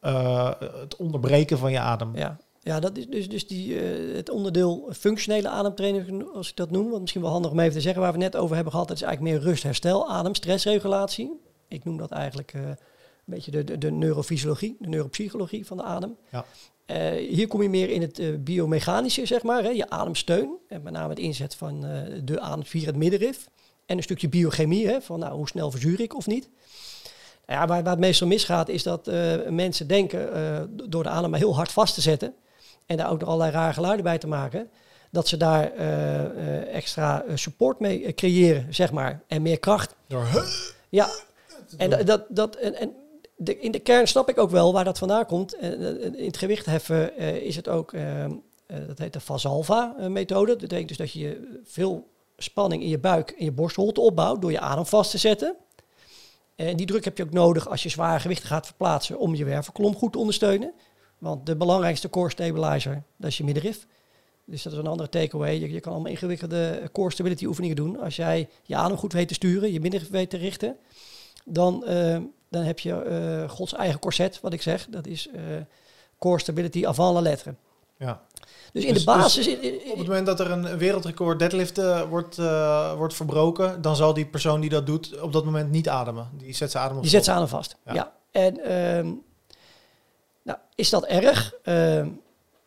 eh, 0.00 0.50
het 0.60 0.96
onderbreken 0.96 1.58
van 1.58 1.72
je 1.72 1.78
adem? 1.78 2.16
Ja, 2.16 2.36
ja 2.68 2.80
dat 2.80 2.96
is 2.96 3.06
dus, 3.06 3.28
dus 3.28 3.46
die, 3.46 3.80
eh, 3.80 4.14
het 4.14 4.30
onderdeel 4.30 4.90
functionele 4.92 5.48
ademtraining, 5.48 6.28
als 6.34 6.48
ik 6.48 6.56
dat 6.56 6.70
noem. 6.70 6.88
Want 6.88 7.00
misschien 7.00 7.22
wel 7.22 7.30
handig 7.30 7.50
om 7.50 7.60
even 7.60 7.72
te 7.72 7.80
zeggen 7.80 8.02
waar 8.02 8.12
we 8.12 8.18
net 8.18 8.36
over 8.36 8.54
hebben 8.54 8.72
gehad. 8.72 8.88
Dat 8.88 8.96
is 8.96 9.02
eigenlijk 9.02 9.34
meer 9.34 9.44
rust, 9.48 9.62
herstel, 9.62 10.10
adem, 10.10 10.34
stressregulatie. 10.34 11.40
Ik 11.68 11.84
noem 11.84 11.96
dat 11.96 12.10
eigenlijk 12.10 12.52
eh, 12.52 12.62
een 12.62 12.76
beetje 13.24 13.50
de, 13.50 13.64
de, 13.64 13.78
de 13.78 13.90
neurofysiologie, 13.90 14.76
de 14.80 14.88
neuropsychologie 14.88 15.66
van 15.66 15.76
de 15.76 15.82
adem. 15.82 16.16
Ja. 16.30 16.44
Eh, 16.86 17.28
hier 17.28 17.46
kom 17.46 17.62
je 17.62 17.68
meer 17.68 17.90
in 17.90 18.00
het 18.00 18.44
biomechanische, 18.44 19.26
zeg 19.26 19.42
maar, 19.42 19.62
hè, 19.62 19.68
je 19.68 19.90
ademsteun. 19.90 20.56
En 20.68 20.82
met 20.82 20.92
name 20.92 21.08
het 21.08 21.18
inzet 21.18 21.54
van 21.54 21.80
de 22.24 22.40
adem 22.40 22.64
via 22.64 22.86
het 22.86 22.96
middenrif. 22.96 23.48
En 23.86 23.96
een 23.96 24.02
stukje 24.02 24.28
biochemie, 24.28 24.88
hè, 24.88 25.00
van 25.00 25.18
nou, 25.18 25.34
hoe 25.34 25.48
snel 25.48 25.70
verzuur 25.70 26.00
ik 26.00 26.16
of 26.16 26.26
niet. 26.26 26.48
Nou 27.46 27.60
ja, 27.60 27.66
waar, 27.66 27.82
waar 27.82 27.92
het 27.92 28.00
meestal 28.00 28.26
misgaat 28.26 28.68
is 28.68 28.82
dat 28.82 29.06
mensen 29.48 29.86
denken 29.86 30.30
door 30.90 31.02
de 31.02 31.08
adem 31.08 31.30
maar 31.30 31.38
heel 31.38 31.56
hard 31.56 31.72
vast 31.72 31.94
te 31.94 32.00
zetten 32.00 32.34
en 32.88 32.96
daar 32.96 33.10
ook 33.10 33.20
nog 33.20 33.28
allerlei 33.28 33.52
rare 33.52 33.72
geluiden 33.72 34.04
bij 34.04 34.18
te 34.18 34.26
maken, 34.26 34.70
dat 35.10 35.28
ze 35.28 35.36
daar 35.36 35.72
eh, 35.72 36.24
eh, 36.24 36.74
extra 36.74 37.22
eh, 37.22 37.36
support 37.36 37.80
mee 37.80 38.14
creëren, 38.14 38.74
zeg 38.74 38.92
maar, 38.92 39.22
en 39.26 39.42
meer 39.42 39.58
kracht. 39.58 39.94
Door 40.06 40.26
Ja, 40.88 41.08
en 41.76 41.90
dat, 41.90 42.06
dat, 42.06 42.24
dat 42.28 42.56
en, 42.56 42.74
en 42.74 42.92
de, 43.38 43.58
in 43.58 43.70
de 43.70 43.78
kern 43.78 44.08
snap 44.08 44.28
ik 44.28 44.38
ook 44.38 44.50
wel 44.50 44.72
waar 44.72 44.84
dat 44.84 44.98
vandaan 44.98 45.26
komt. 45.26 45.54
In 45.54 46.24
het 46.24 46.36
gewicht 46.36 46.66
heffen 46.66 47.16
is 47.42 47.56
het 47.56 47.68
ook, 47.68 47.92
eh, 47.92 48.24
eh, 48.24 48.30
dat 48.86 48.98
heet 48.98 49.12
de 49.12 49.20
Valsalva-methode. 49.20 50.50
Dat 50.50 50.60
betekent 50.60 50.88
dus 50.88 50.96
dat 50.96 51.12
je 51.12 51.60
veel 51.64 52.10
spanning 52.36 52.82
in 52.82 52.88
je 52.88 52.98
buik 52.98 53.30
en 53.30 53.44
je 53.44 53.52
borstholte 53.52 54.00
opbouwt 54.00 54.40
door 54.40 54.50
je 54.50 54.60
adem 54.60 54.86
vast 54.86 55.10
te 55.10 55.18
zetten. 55.18 55.56
En 56.54 56.76
die 56.76 56.86
druk 56.86 57.04
heb 57.04 57.16
je 57.16 57.22
ook 57.22 57.32
nodig 57.32 57.68
als 57.68 57.82
je 57.82 57.88
zware 57.88 58.20
gewichten 58.20 58.48
gaat 58.48 58.66
verplaatsen 58.66 59.18
om 59.18 59.34
je 59.34 59.44
wervelkolom 59.44 59.94
goed 59.94 60.12
te 60.12 60.18
ondersteunen. 60.18 60.72
Want 61.18 61.46
de 61.46 61.56
belangrijkste 61.56 62.10
core 62.10 62.30
stabilizer, 62.30 63.02
dat 63.16 63.30
is 63.30 63.36
je 63.38 63.44
middenrif. 63.44 63.86
Dus 64.44 64.62
dat 64.62 64.72
is 64.72 64.78
een 64.78 64.86
andere 64.86 65.08
takeaway. 65.08 65.54
Je, 65.60 65.72
je 65.72 65.80
kan 65.80 65.92
allemaal 65.92 66.10
ingewikkelde 66.10 66.82
core 66.92 67.10
stability 67.12 67.44
oefeningen 67.44 67.76
doen. 67.76 68.00
Als 68.00 68.16
jij 68.16 68.48
je 68.62 68.76
adem 68.76 68.96
goed 68.96 69.12
weet 69.12 69.28
te 69.28 69.34
sturen, 69.34 69.72
je 69.72 69.80
middenrif 69.80 70.10
weet 70.10 70.30
te 70.30 70.36
richten, 70.36 70.76
dan, 71.44 71.84
eh, 71.86 72.18
dan 72.50 72.62
heb 72.62 72.78
je 72.78 73.02
eh, 73.02 73.48
Gods 73.50 73.72
eigen 73.74 74.00
corset, 74.00 74.40
wat 74.40 74.52
ik 74.52 74.62
zeg. 74.62 74.86
Dat 74.90 75.06
is 75.06 75.28
eh, 75.28 75.42
core 76.18 76.38
stability 76.40 76.86
avant 76.86 77.14
la 77.14 77.20
lettre. 77.20 77.54
Ja. 77.98 78.22
Dus 78.72 78.84
in 78.84 78.92
Dus- 78.94 79.04
de 79.04 79.10
basis... 79.12 79.46
in- 79.46 79.80
Op 79.92 79.98
het 79.98 80.06
moment 80.06 80.26
dat 80.26 80.40
er 80.40 80.50
een 80.50 80.78
wereldrecord 80.78 81.38
deadlift 81.38 81.80
wordt, 82.08 82.36
wordt 82.96 83.14
verbroken, 83.14 83.82
dan 83.82 83.96
zal 83.96 84.14
die 84.14 84.26
persoon 84.26 84.60
die 84.60 84.70
dat 84.70 84.86
doet 84.86 85.20
op 85.20 85.32
dat 85.32 85.44
moment 85.44 85.70
niet 85.70 85.88
ademen. 85.88 86.28
Die 86.34 86.54
zet 86.54 86.70
zijn 86.70 86.84
adem 86.84 86.96
op 86.96 87.02
Je 87.02 87.08
zet 87.08 87.28
aan 87.28 87.42
en 87.42 87.48
vast. 87.48 87.76
Ja. 87.84 87.94
Ja. 87.94 88.12
En 88.30 88.60
ehm, 88.64 89.12
is 90.78 90.90
dat 90.90 91.04
erg? 91.04 91.54
Ehm, 91.62 92.08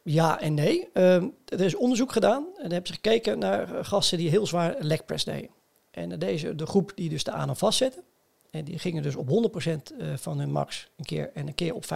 ja 0.03 0.39
en 0.39 0.53
nee. 0.53 0.89
Ehm, 0.93 1.28
er 1.45 1.62
is 1.62 1.76
onderzoek 1.76 2.12
gedaan 2.12 2.43
en 2.43 2.62
dan 2.62 2.72
hebben 2.72 2.88
ze 2.88 2.93
gekeken 2.93 3.39
naar 3.39 3.76
eh, 3.76 3.86
gasten 3.86 4.18
die 4.18 4.30
heel 4.30 4.47
zwaar 4.47 4.76
leg 4.80 5.05
press 5.05 5.24
deden. 5.24 5.49
En 5.91 6.20
deze, 6.20 6.55
de 6.55 6.66
groep 6.66 6.91
die 6.95 7.09
dus 7.09 7.24
de 7.24 7.32
adem 7.32 7.55
vastzetten. 7.55 8.03
En 8.49 8.64
die 8.64 8.80
gingen 8.80 9.03
dus 9.03 9.16
op 9.16 9.28
100% 9.28 9.91
eh, 9.97 10.07
van 10.16 10.39
hun 10.39 10.51
max 10.51 10.89
een 10.95 11.05
keer 11.05 11.32
en 11.34 11.47
een 11.47 11.55
keer 11.55 11.74
op 11.74 11.84
85% 11.84 11.88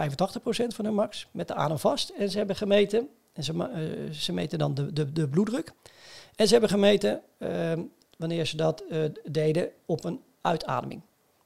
van 0.74 0.84
hun 0.84 0.94
max 0.94 1.26
met 1.30 1.48
de 1.48 1.54
adem 1.54 1.78
vast. 1.78 2.08
En 2.08 2.30
ze 2.30 2.38
hebben 2.38 2.56
gemeten, 2.56 3.08
en 3.32 3.44
ze, 3.44 3.52
eh, 3.52 4.12
ze 4.12 4.32
meten 4.32 4.58
dan 4.58 4.74
de, 4.74 4.92
de, 4.92 5.12
de 5.12 5.28
bloeddruk. 5.28 5.72
En 6.36 6.46
ze 6.46 6.52
hebben 6.52 6.70
gemeten 6.70 7.22
ehm, 7.38 7.82
wanneer 8.18 8.46
ze 8.46 8.56
dat 8.56 8.84
deden 9.30 9.70
op 9.86 10.04
een 10.04 10.20
uitademing. 10.40 11.00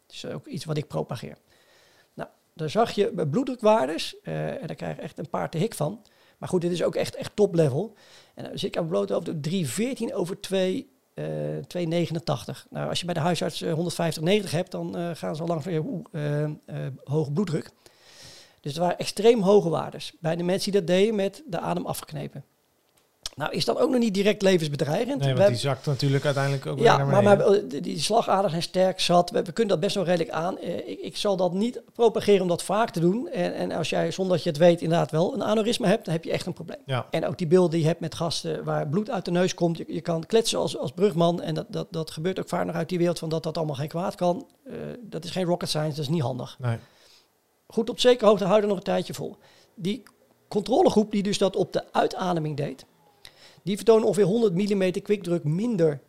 Dus 0.07 0.27
ook 0.27 0.47
iets 0.47 0.64
wat 0.64 0.77
ik 0.77 0.87
propageer. 0.87 1.37
Daar 2.61 2.71
zag 2.71 2.91
je 2.91 3.27
bloeddrukwaardes. 3.31 4.21
en 4.23 4.67
daar 4.67 4.77
krijg 4.77 4.97
je 4.97 5.03
echt 5.03 5.19
een 5.19 5.31
paar 5.31 5.51
te 5.51 5.59
hik 5.59 5.75
van. 5.75 6.03
Maar 6.39 6.49
goed, 6.49 6.61
dit 6.61 6.71
is 6.71 6.83
ook 6.83 6.95
echt, 6.95 7.15
echt 7.15 7.37
top 7.37 7.55
level. 7.55 7.97
En 8.35 8.45
dan 8.45 8.59
zit 8.59 8.69
ik 8.69 8.77
aan 8.77 8.89
bloot 8.89 9.13
over 9.13 9.35
3,14 10.09 10.15
over 10.15 10.41
2, 10.41 10.91
uh, 11.15 11.25
2,89. 11.57 12.67
Nou, 12.71 12.89
als 12.89 13.01
je 13.01 13.05
bij 13.05 13.15
de 13.15 13.21
huisarts 13.21 13.65
150,90 13.65 14.51
hebt, 14.51 14.71
dan 14.71 15.17
gaan 15.17 15.37
ze 15.37 15.43
al 15.43 15.49
lang 15.49 15.63
van 15.63 15.73
je 15.73 16.93
hoge 17.05 17.33
bloeddruk. 17.33 17.71
Dus 18.61 18.73
het 18.73 18.81
waren 18.81 18.99
extreem 18.99 19.41
hoge 19.43 19.69
waardes 19.69 20.13
bij 20.21 20.37
de 20.37 20.43
mensen 20.43 20.73
die 20.73 20.81
dat 20.81 20.91
deden 20.91 21.15
met 21.15 21.43
de 21.47 21.59
adem 21.59 21.87
afgeknepen. 21.87 22.45
Nou, 23.41 23.53
is 23.53 23.64
dat 23.64 23.78
ook 23.78 23.91
nog 23.91 24.01
niet 24.01 24.14
direct 24.14 24.43
levensbedreigend. 24.43 25.20
Nee, 25.20 25.34
want 25.34 25.49
die 25.49 25.57
zakt 25.57 25.86
natuurlijk 25.86 26.24
uiteindelijk 26.24 26.66
ook 26.66 26.78
ja, 26.78 26.97
weer 26.97 27.07
naar 27.07 27.22
maar, 27.22 27.36
maar 27.36 27.61
die 27.82 28.01
slagaders 28.01 28.51
zijn 28.51 28.62
sterk 28.62 29.01
zat. 29.01 29.30
We, 29.30 29.43
kunnen 29.43 29.68
dat 29.68 29.80
best 29.80 29.95
wel 29.95 30.05
redelijk 30.05 30.30
aan. 30.30 30.59
Eh, 30.59 30.88
ik, 30.88 31.01
ik, 31.01 31.16
zal 31.16 31.36
dat 31.36 31.53
niet 31.53 31.82
propageren 31.93 32.43
om 32.43 32.49
dat 32.49 32.62
vaak 32.62 32.91
te 32.91 33.01
doen. 33.01 33.28
En, 33.28 33.55
en 33.55 33.72
als 33.72 33.91
jij 33.91 34.11
zonder 34.11 34.34
dat 34.34 34.45
je 34.45 34.51
het 34.51 34.59
weet 34.59 34.80
inderdaad 34.80 35.11
wel 35.11 35.34
een 35.34 35.45
aneurysme 35.45 35.86
hebt, 35.86 36.05
dan 36.05 36.14
heb 36.14 36.24
je 36.24 36.30
echt 36.30 36.47
een 36.47 36.53
probleem. 36.53 36.80
Ja. 36.86 37.07
En 37.11 37.26
ook 37.26 37.38
die 37.38 37.47
beelden 37.47 37.70
die 37.70 37.80
je 37.80 37.86
hebt 37.86 38.01
met 38.01 38.14
gasten 38.14 38.64
waar 38.64 38.88
bloed 38.88 39.11
uit 39.11 39.24
de 39.24 39.30
neus 39.30 39.55
komt. 39.55 39.76
Je, 39.76 39.84
je 39.88 40.01
kan 40.01 40.26
kletsen 40.26 40.59
als, 40.59 40.78
als 40.78 40.93
brugman. 40.93 41.43
En 41.43 41.55
dat, 41.55 41.66
dat, 41.68 41.86
dat 41.91 42.11
gebeurt 42.11 42.38
ook 42.38 42.49
vaak 42.49 42.66
nog 42.66 42.74
uit 42.74 42.88
die 42.88 42.99
wereld 42.99 43.18
van 43.18 43.28
dat 43.28 43.43
dat 43.43 43.57
allemaal 43.57 43.76
geen 43.76 43.88
kwaad 43.88 44.14
kan. 44.14 44.47
Uh, 44.66 44.74
dat 45.01 45.24
is 45.24 45.30
geen 45.30 45.45
rocket 45.45 45.68
science, 45.68 45.97
dat 45.97 46.05
is 46.05 46.09
niet 46.09 46.22
handig. 46.22 46.57
Nee 46.59 46.78
goed 47.70 47.91
op 47.91 48.01
zekere 48.01 48.26
hoogte 48.26 48.45
houden 48.45 48.68
nog 48.68 48.78
een 48.78 48.84
tijdje 48.84 49.14
vol. 49.14 49.36
Die 49.74 50.03
controlegroep 50.49 51.11
die 51.11 51.22
dus 51.22 51.38
dat 51.38 51.57
op 51.57 51.72
de 51.72 51.93
uitademing 51.93 52.57
deed, 52.57 52.84
die 53.63 53.77
vertoonde 53.77 54.07
ongeveer 54.07 54.25
100 54.25 54.55
mm 54.55 55.03
kwikdruk 55.03 55.45
minder 55.45 56.01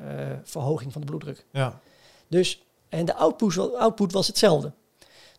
uh, 0.00 0.06
verhoging 0.42 0.92
van 0.92 1.00
de 1.00 1.06
bloeddruk. 1.06 1.46
Ja. 1.52 1.80
Dus, 2.28 2.64
en 2.88 3.04
de 3.04 3.14
output, 3.14 3.74
output 3.74 4.12
was 4.12 4.26
hetzelfde. 4.26 4.72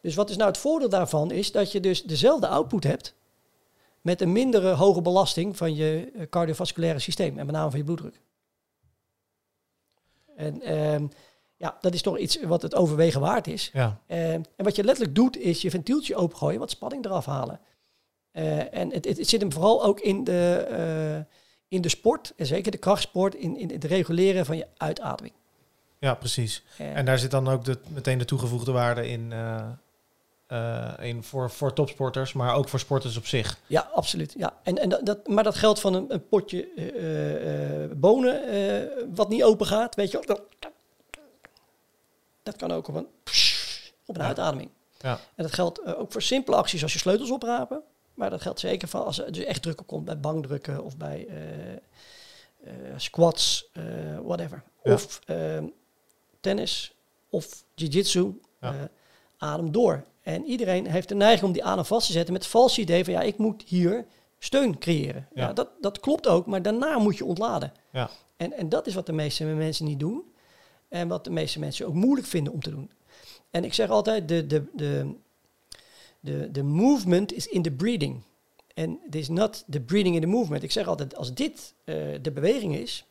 Dus 0.02 0.16
wat 0.16 0.30
is 0.30 0.36
nou 0.36 0.50
het 0.50 0.58
voordeel 0.58 0.90
daarvan 0.90 1.32
is 1.32 1.52
dat 1.52 1.72
je 1.72 1.80
dus 1.80 2.04
dezelfde 2.04 2.48
output 2.48 2.84
hebt 2.84 3.16
met 4.02 4.22
een 4.22 4.32
mindere 4.32 4.74
hoge 4.74 5.02
belasting 5.02 5.58
van 5.58 5.76
je 5.76 6.12
eh, 6.16 6.30
cardiovasculaire 6.30 7.00
systeem 7.00 7.38
en 7.38 7.46
met 7.46 7.56
name 7.56 7.70
van 7.70 7.80
je 7.80 7.86
bloeddruk. 7.86 8.22
En 10.36 10.72
uh, 10.72 11.10
ja, 11.56 11.78
dat 11.82 11.94
is 11.94 12.02
toch 12.02 12.18
iets 12.18 12.44
wat 12.44 12.62
het 12.62 12.76
overwegen 12.76 13.22
waard 13.22 13.48
is. 13.48 13.70
Ja. 13.74 14.02
Uh, 14.08 14.34
en 14.34 14.46
wat 14.56 14.76
je 14.76 14.84
letterlijk 14.84 15.16
doet, 15.16 15.38
is 15.38 15.62
je 15.62 15.70
ventieltje 15.70 16.16
opengooien, 16.16 16.60
wat 16.60 16.70
spanning 16.70 17.06
eraf 17.06 17.26
halen. 17.26 17.60
Uh, 18.34 18.74
en 18.74 18.92
het, 18.92 19.06
het, 19.06 19.30
zit 19.30 19.42
hem 19.42 19.52
vooral 19.52 19.84
ook 19.84 20.00
in 20.00 20.24
de, 20.24 20.68
uh, 21.28 21.36
in 21.74 21.82
de 21.82 21.90
sport, 21.90 22.34
en 22.36 22.46
zeker 22.46 22.72
de 22.72 22.78
krachtsport, 22.78 23.36
in, 23.36 23.58
in 23.58 23.70
het 23.70 23.84
reguleren 23.84 24.46
van 24.46 24.58
je 24.58 24.68
uitademing. 24.78 25.34
Ja, 26.00 26.14
precies. 26.16 26.64
en 26.78 27.06
daar 27.06 27.20
zit 27.20 27.32
dan 27.32 27.48
ook 27.48 27.66
de, 27.66 27.78
meteen 27.88 28.18
de 28.18 28.26
toegevoegde 28.26 28.72
waarde 28.72 29.08
in, 29.08 29.34
in 31.00 31.24
voor, 31.24 31.50
voor 31.52 31.74
topsporters, 31.74 32.34
maar 32.34 32.56
ook 32.56 32.70
voor 32.70 32.80
sporters 32.80 33.18
op 33.18 33.26
zich. 33.26 33.58
Ja, 33.68 33.90
absoluut. 33.94 34.34
Ja. 34.38 34.54
En, 34.64 34.78
en 34.78 34.90
dat, 35.04 35.28
maar 35.28 35.44
dat 35.44 35.56
geldt 35.56 35.80
van 35.80 35.94
een, 35.94 36.14
een 36.14 36.28
potje 36.28 36.68
bonen 37.96 38.42
wat 39.16 39.30
niet 39.30 39.44
open 39.44 39.66
gaat, 39.66 39.96
weet 39.96 40.12
je 40.12 40.24
wel. 40.26 40.48
Dat 42.44 42.56
kan 42.56 42.72
ook 42.72 42.88
op 42.88 42.96
een, 42.96 43.08
op 44.06 44.16
een 44.16 44.24
uitademing. 44.24 44.70
Ja. 45.00 45.20
En 45.36 45.44
dat 45.44 45.54
geldt 45.54 45.96
ook 45.96 46.12
voor 46.12 46.22
simpele 46.22 46.56
acties 46.58 46.84
als 46.84 46.94
je 46.94 47.00
sleutels 47.00 47.32
oprapen. 47.32 47.84
Maar 48.14 48.30
dat 48.30 48.42
geldt 48.42 48.60
zeker 48.60 48.88
voor 48.88 49.00
als 49.00 49.20
er 49.20 49.32
dus 49.32 49.44
echt 49.44 49.62
druk 49.62 49.80
op 49.80 49.88
komt 49.88 50.06
bij 50.06 50.20
bankdrukken 50.20 50.84
of 50.84 50.98
bij 50.98 51.28
uh, 51.30 51.36
uh, 52.66 52.74
squats, 52.98 53.70
whatever. 54.24 54.64
Ja. 54.84 54.94
Of 54.94 55.20
ehm, 55.26 55.66
tennis 56.40 56.96
of 57.30 57.64
jiu-jitsu. 57.76 58.40
Ja. 58.62 58.90
adem 59.38 59.72
door. 59.72 60.04
En 60.22 60.46
iedereen 60.46 60.88
heeft 60.88 61.10
de 61.10 61.16
neiging 61.16 61.44
om 61.46 61.52
die 61.52 61.64
adem 61.64 61.86
vast 61.86 62.06
te 62.06 62.12
zetten 62.12 62.34
met 62.34 62.42
het 62.42 62.52
valse 62.52 62.82
idee 62.82 63.04
van 63.04 63.14
ja, 63.14 63.22
ik 63.22 63.38
moet 63.38 63.64
hier 63.66 64.06
steun 64.40 64.78
creëren. 64.78 65.28
Ja. 65.34 65.48
ja 65.48 65.54
dat, 65.54 65.70
dat 65.82 66.00
klopt 66.00 66.28
ook, 66.28 66.46
maar 66.46 66.62
daarna 66.62 66.98
moet 66.98 67.18
je 67.18 67.26
ontladen. 67.26 67.74
Ja. 67.92 68.10
En, 68.38 68.54
en 68.54 68.70
dat 68.70 68.88
is 68.88 68.94
wat 68.94 69.06
de 69.06 69.14
meeste 69.14 69.44
mensen 69.44 69.86
niet 69.86 70.00
doen. 70.00 70.24
En 70.90 71.08
wat 71.08 71.24
de 71.24 71.32
meeste 71.32 71.60
mensen 71.60 71.88
ook 71.88 71.94
moeilijk 71.94 72.28
vinden 72.28 72.54
om 72.54 72.62
te 72.62 72.70
doen. 72.70 72.92
En 73.52 73.64
ik 73.64 73.74
zeg 73.74 73.90
altijd, 73.90 74.28
de, 74.28 74.48
de, 74.48 74.64
de, 74.74 75.14
de, 76.24 76.52
de 76.52 76.64
movement 76.64 77.34
is 77.34 77.48
in 77.48 77.62
the 77.62 77.72
breathing. 77.72 78.22
En 78.74 79.00
it 79.08 79.16
is 79.16 79.30
not 79.30 79.64
the 79.70 79.80
breathing 79.80 80.16
in 80.16 80.22
the 80.22 80.28
movement. 80.28 80.64
Ik 80.64 80.72
zeg 80.72 80.88
altijd, 80.88 81.16
als 81.16 81.34
dit 81.34 81.74
uh, 81.86 81.96
de 82.22 82.32
beweging 82.32 82.76
is, 82.76 83.06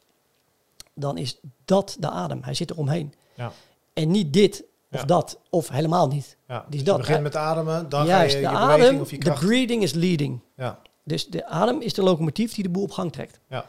dan 0.94 1.18
is 1.18 1.38
dat 1.64 1.96
de 2.00 2.10
adem. 2.10 2.42
Hij 2.42 2.54
zit 2.54 2.70
er 2.70 2.76
omheen. 2.78 3.14
Ja. 3.36 3.52
En 3.92 4.10
niet 4.10 4.32
dit 4.32 4.64
of 4.92 5.00
Ja. 5.00 5.04
dat, 5.06 5.38
of 5.50 5.68
helemaal 5.68 6.08
niet. 6.08 6.36
Ja. 6.48 6.58
Dus 6.68 6.68
Dus 6.70 6.82
dat, 6.84 6.94
je 6.96 7.00
begint 7.02 7.22
met 7.22 7.36
ademen, 7.36 7.88
dan 7.88 8.06
Juist, 8.06 8.34
ga 8.34 8.40
je 8.40 8.46
de 8.46 8.52
je 8.52 8.56
adem, 8.58 8.76
beweging 8.76 9.00
of 9.00 9.10
je 9.10 9.18
de 9.18 9.24
kracht... 9.24 9.40
breathing 9.44 9.82
is 9.82 9.92
leading. 9.92 10.40
Ja, 10.56 10.78
Dus 11.04 11.26
de 11.26 11.46
adem 11.46 11.80
is 11.80 11.94
de 11.94 12.02
locomotief 12.02 12.54
die 12.54 12.62
de 12.64 12.70
boel 12.70 12.82
op 12.82 12.90
gang 12.90 13.12
trekt. 13.12 13.40
ja, 13.48 13.66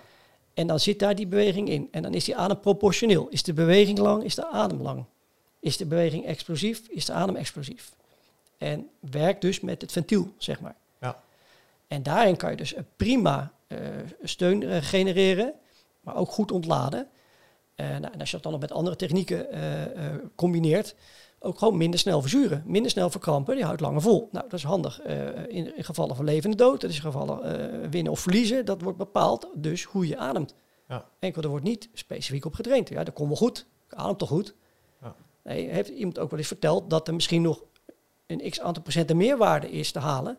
En 0.53 0.67
dan 0.67 0.79
zit 0.79 0.99
daar 0.99 1.15
die 1.15 1.27
beweging 1.27 1.69
in. 1.69 1.87
En 1.91 2.01
dan 2.01 2.13
is 2.13 2.23
die 2.23 2.35
adem 2.35 2.59
proportioneel. 2.59 3.27
Is 3.29 3.43
de 3.43 3.53
beweging 3.53 3.97
lang, 3.97 4.23
is 4.23 4.35
de 4.35 4.47
adem 4.51 4.81
lang. 4.81 5.05
Is 5.59 5.77
de 5.77 5.85
beweging 5.85 6.25
explosief, 6.25 6.87
is 6.87 7.05
de 7.05 7.13
adem 7.13 7.35
explosief. 7.35 7.91
En 8.57 8.89
werkt 8.99 9.41
dus 9.41 9.59
met 9.59 9.81
het 9.81 9.91
ventiel, 9.91 10.33
zeg 10.37 10.61
maar. 10.61 10.75
Ja. 11.01 11.23
En 11.87 12.03
daarin 12.03 12.37
kan 12.37 12.51
je 12.51 12.57
dus 12.57 12.73
prima 12.95 13.53
eh, 13.67 13.79
steun 14.23 14.63
eh, 14.63 14.81
genereren, 14.81 15.53
maar 16.01 16.15
ook 16.15 16.31
goed 16.31 16.51
ontladen. 16.51 17.07
Eh, 17.75 17.87
nou, 17.87 18.13
en 18.13 18.19
als 18.19 18.29
je 18.29 18.35
dat 18.35 18.43
dan 18.43 18.51
nog 18.51 18.61
met 18.61 18.71
andere 18.71 18.95
technieken 18.95 19.47
combineert, 20.35 20.95
ook 21.39 21.57
gewoon 21.57 21.77
minder 21.77 21.99
snel 21.99 22.21
verzuren, 22.21 22.63
minder 22.65 22.91
snel 22.91 23.09
verkrampen, 23.09 23.55
die 23.55 23.63
houdt 23.63 23.81
langer 23.81 24.01
vol. 24.01 24.29
Nou, 24.31 24.45
dat 24.49 24.59
is 24.59 24.65
handig 24.65 25.01
in, 25.47 25.77
in 25.77 25.83
gevallen 25.83 26.15
van 26.15 26.25
levende 26.25 26.55
dood, 26.55 26.81
dat 26.81 26.89
is 26.89 26.95
in 26.95 27.01
gevallen 27.01 27.89
winnen 27.89 28.11
of 28.11 28.19
verliezen, 28.19 28.65
dat 28.65 28.81
wordt 28.81 28.97
bepaald 28.97 29.47
dus 29.55 29.83
hoe 29.83 30.07
je 30.07 30.17
ademt. 30.17 30.53
Ja. 30.87 31.05
Enkel, 31.19 31.41
er 31.41 31.49
wordt 31.49 31.65
niet 31.65 31.89
specifiek 31.93 32.45
op 32.45 32.53
getraind. 32.53 32.89
Ja, 32.89 33.03
dat 33.03 33.13
komt 33.13 33.27
wel 33.27 33.37
goed, 33.37 33.67
ik 33.87 33.93
adem 33.93 34.17
toch 34.17 34.29
goed. 34.29 34.55
Ja. 35.01 35.15
Nee, 35.43 35.69
heeft 35.69 35.89
iemand 35.89 36.19
ook 36.19 36.29
wel 36.29 36.39
eens 36.39 36.47
verteld 36.47 36.89
dat 36.89 37.07
er 37.07 37.13
misschien 37.13 37.41
nog 37.41 37.63
een 38.27 38.49
x 38.49 38.59
aantal 38.59 38.83
procenten 38.83 39.17
meerwaarde 39.17 39.71
is 39.71 39.91
te 39.91 39.99
halen, 39.99 40.37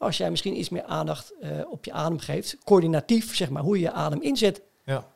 als 0.00 0.16
jij 0.16 0.30
misschien 0.30 0.58
iets 0.58 0.68
meer 0.68 0.84
aandacht 0.84 1.34
eh, 1.40 1.50
op 1.70 1.84
je 1.84 1.92
adem 1.92 2.18
geeft, 2.18 2.56
coördinatief, 2.64 3.36
zeg 3.36 3.50
maar, 3.50 3.62
hoe 3.62 3.76
je 3.76 3.82
je 3.82 3.92
adem 3.92 4.22
inzet. 4.22 4.62
ja, 4.84 5.06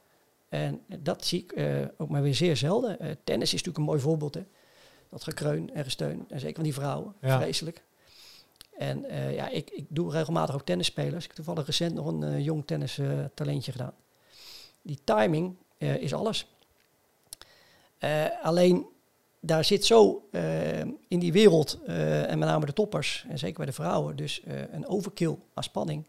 En 0.48 0.80
dat 0.98 1.24
zie 1.24 1.42
ik 1.42 1.52
eh, 1.52 1.66
ook 1.96 2.08
maar 2.08 2.22
weer 2.22 2.34
zeer 2.34 2.56
zelden. 2.56 3.00
Eh, 3.00 3.10
tennis 3.24 3.46
is 3.46 3.52
natuurlijk 3.52 3.78
een 3.78 3.84
mooi 3.84 4.00
voorbeeld. 4.00 4.34
Hè? 4.34 4.44
Dat 5.08 5.22
gekreun 5.22 5.74
en 5.74 5.84
gesteun. 5.84 6.24
En 6.28 6.40
zeker 6.40 6.54
van 6.54 6.64
die 6.64 6.74
vrouwen. 6.74 7.14
Ja. 7.20 7.40
Vreselijk. 7.40 7.84
En 8.78 9.04
ja, 9.32 9.48
ik, 9.48 9.70
ik 9.70 9.84
doe 9.88 10.10
regelmatig 10.10 10.54
ook 10.54 10.64
tennisspelers. 10.64 11.24
Ik 11.24 11.26
heb 11.26 11.36
toevallig 11.36 11.66
recent 11.66 11.94
nog 11.94 12.06
een 12.06 12.42
jong 12.42 12.66
tennis 12.66 13.00
talentje 13.34 13.72
gedaan. 13.72 13.94
Die 14.82 14.98
timing 15.04 15.56
is 15.78 16.14
alles. 16.14 16.48
Alleen 18.42 18.86
daar 19.46 19.64
zit 19.64 19.84
zo 19.84 20.28
eh, 20.30 20.78
in 21.08 21.18
die 21.18 21.32
wereld, 21.32 21.78
eh, 21.86 22.30
en 22.30 22.38
met 22.38 22.48
name 22.48 22.66
de 22.66 22.72
toppers, 22.72 23.26
en 23.28 23.38
zeker 23.38 23.56
bij 23.56 23.66
de 23.66 23.72
vrouwen, 23.72 24.16
dus 24.16 24.42
eh, 24.42 24.54
een 24.72 24.86
overkill 24.86 25.36
aan 25.54 25.62
spanning. 25.62 26.06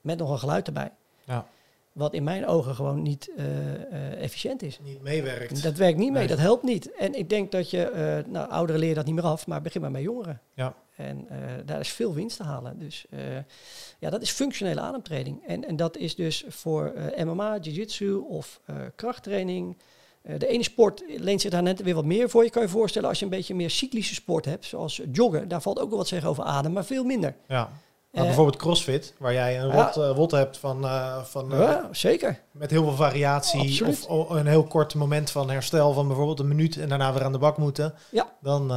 Met 0.00 0.18
nog 0.18 0.30
een 0.30 0.38
geluid 0.38 0.66
erbij. 0.66 0.90
ja. 1.24 1.46
Wat 1.92 2.14
in 2.14 2.24
mijn 2.24 2.46
ogen 2.46 2.74
gewoon 2.74 3.02
niet 3.02 3.30
eh, 3.36 3.74
eh, 3.74 4.22
efficiënt 4.22 4.62
is. 4.62 4.78
Niet 4.82 5.02
meewerkt. 5.02 5.62
Dat 5.62 5.74
werkt 5.76 5.98
niet 5.98 6.08
mee, 6.10 6.18
Nee. 6.18 6.28
dat 6.28 6.38
helpt 6.38 6.62
niet. 6.62 6.92
En 6.92 7.14
ik 7.14 7.28
denk 7.30 7.52
dat 7.52 7.70
je, 7.70 7.82
eh 7.84 8.32
nou, 8.32 8.48
ouderen 8.50 8.80
leren 8.80 8.96
dat 8.96 9.04
niet 9.06 9.14
meer 9.14 9.24
af, 9.24 9.46
maar 9.46 9.60
begin 9.62 9.80
maar 9.80 9.90
met 9.90 10.02
jongeren. 10.02 10.40
Ja. 10.54 10.74
En 10.96 11.28
eh, 11.28 11.38
daar 11.64 11.80
is 11.80 11.88
veel 11.88 12.14
winst 12.14 12.36
te 12.36 12.42
halen. 12.42 12.78
Dus 12.78 13.06
eh, 13.10 13.18
ja, 13.98 14.10
dat 14.10 14.22
is 14.22 14.30
functionele 14.30 14.80
ademtraining. 14.80 15.46
En, 15.46 15.64
en 15.68 15.76
dat 15.76 15.96
is 15.96 16.14
dus 16.14 16.44
voor 16.48 16.86
eh, 16.92 17.24
MMA, 17.24 17.58
jiu-jitsu 17.58 18.14
of 18.14 18.60
eh, 18.64 18.76
krachttraining. 18.94 19.76
Eh, 20.24 20.38
de 20.38 20.46
ene 20.46 20.62
sport 20.62 21.02
leent 21.06 21.40
zich 21.40 21.50
daar 21.50 21.62
net 21.62 21.82
weer 21.82 21.94
wat 21.94 22.04
meer 22.04 22.30
voor. 22.30 22.44
Je 22.44 22.50
kan 22.50 22.62
je 22.62 22.68
voorstellen 22.68 23.08
als 23.08 23.18
je 23.18 23.24
een 23.24 23.30
beetje 23.30 23.54
meer 23.54 23.70
cyclische 23.70 24.14
sport 24.14 24.44
hebt, 24.44 24.64
zoals 24.64 25.00
joggen. 25.12 25.48
Daar 25.48 25.62
valt 25.62 25.80
ook 25.80 25.88
wel 25.88 25.98
wat 25.98 26.08
zeggen 26.08 26.28
over 26.28 26.44
adem, 26.44 26.72
maar 26.72 26.84
veel 26.84 27.04
minder. 27.04 27.34
Ja. 27.48 27.58
Maar 28.10 28.22
Eh, 28.22 28.28
bijvoorbeeld 28.28 28.56
CrossFit, 28.62 29.14
waar 29.18 29.32
jij 29.32 29.60
een 29.60 29.68
ja. 29.68 29.92
eh, 29.94 30.16
wot 30.16 30.30
hebt 30.30 30.56
van, 30.58 30.80
van 31.24 31.46
ja, 31.50 31.88
zeker. 31.92 32.40
met 32.50 32.70
heel 32.70 32.82
veel 32.82 32.92
variatie 32.96 33.86
of 33.86 34.08
een 34.30 34.46
heel 34.46 34.64
kort 34.64 34.94
moment 34.94 35.30
van 35.30 35.50
herstel 35.50 35.92
van 35.92 36.06
bijvoorbeeld 36.06 36.40
een 36.40 36.48
minuut 36.48 36.76
en 36.78 36.88
daarna 36.88 37.12
weer 37.12 37.24
aan 37.24 37.32
de 37.32 37.38
bak 37.38 37.56
moeten, 37.58 37.94
Ja. 38.10 38.32
dan, 38.40 38.68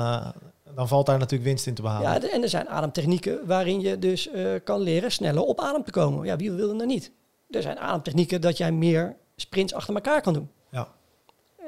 dan 0.75 0.87
valt 0.87 1.05
daar 1.05 1.17
natuurlijk 1.17 1.49
winst 1.49 1.67
in 1.67 1.73
te 1.73 1.81
behalen. 1.81 2.21
Ja, 2.21 2.29
en 2.29 2.41
er 2.43 2.49
zijn 2.49 2.69
ademtechnieken 2.69 3.39
waarin 3.45 3.79
je 3.79 3.99
dus 3.99 4.29
kan 4.63 4.79
leren 4.81 5.11
sneller 5.11 5.43
op 5.43 5.59
adem 5.61 5.83
te 5.83 5.91
komen. 5.91 6.25
Ja, 6.25 6.35
wie 6.35 6.51
wil 6.51 6.69
er 6.69 6.75
nou 6.75 6.87
niet? 6.87 7.11
Er 7.49 7.61
zijn 7.61 7.79
ademtechnieken 7.79 8.41
dat 8.41 8.57
jij 8.57 8.71
meer 8.71 9.15
sprints 9.35 9.73
achter 9.73 9.95
elkaar 9.95 10.21
kan 10.21 10.33
doen. 10.33 10.49
Ja. 10.71 10.87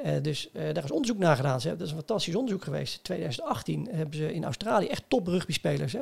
Eh, 0.02 0.22
dus 0.22 0.50
eh, 0.52 0.74
daar 0.74 0.84
is 0.84 0.90
onderzoek 0.90 1.18
naar 1.18 1.36
gedaan. 1.36 1.60
Ze 1.60 1.68
hebben- 1.68 1.86
Dat 1.86 1.86
is 1.86 1.92
een 2.02 2.06
fantastisch 2.06 2.34
onderzoek 2.34 2.64
geweest. 2.64 3.04
2018 3.04 3.88
hebben 3.90 4.16
ze 4.16 4.32
in 4.32 4.44
Australië 4.44 4.86
echt 4.86 5.02
top 5.08 5.26
rugbyspelers. 5.26 5.92
Hè? 5.92 6.00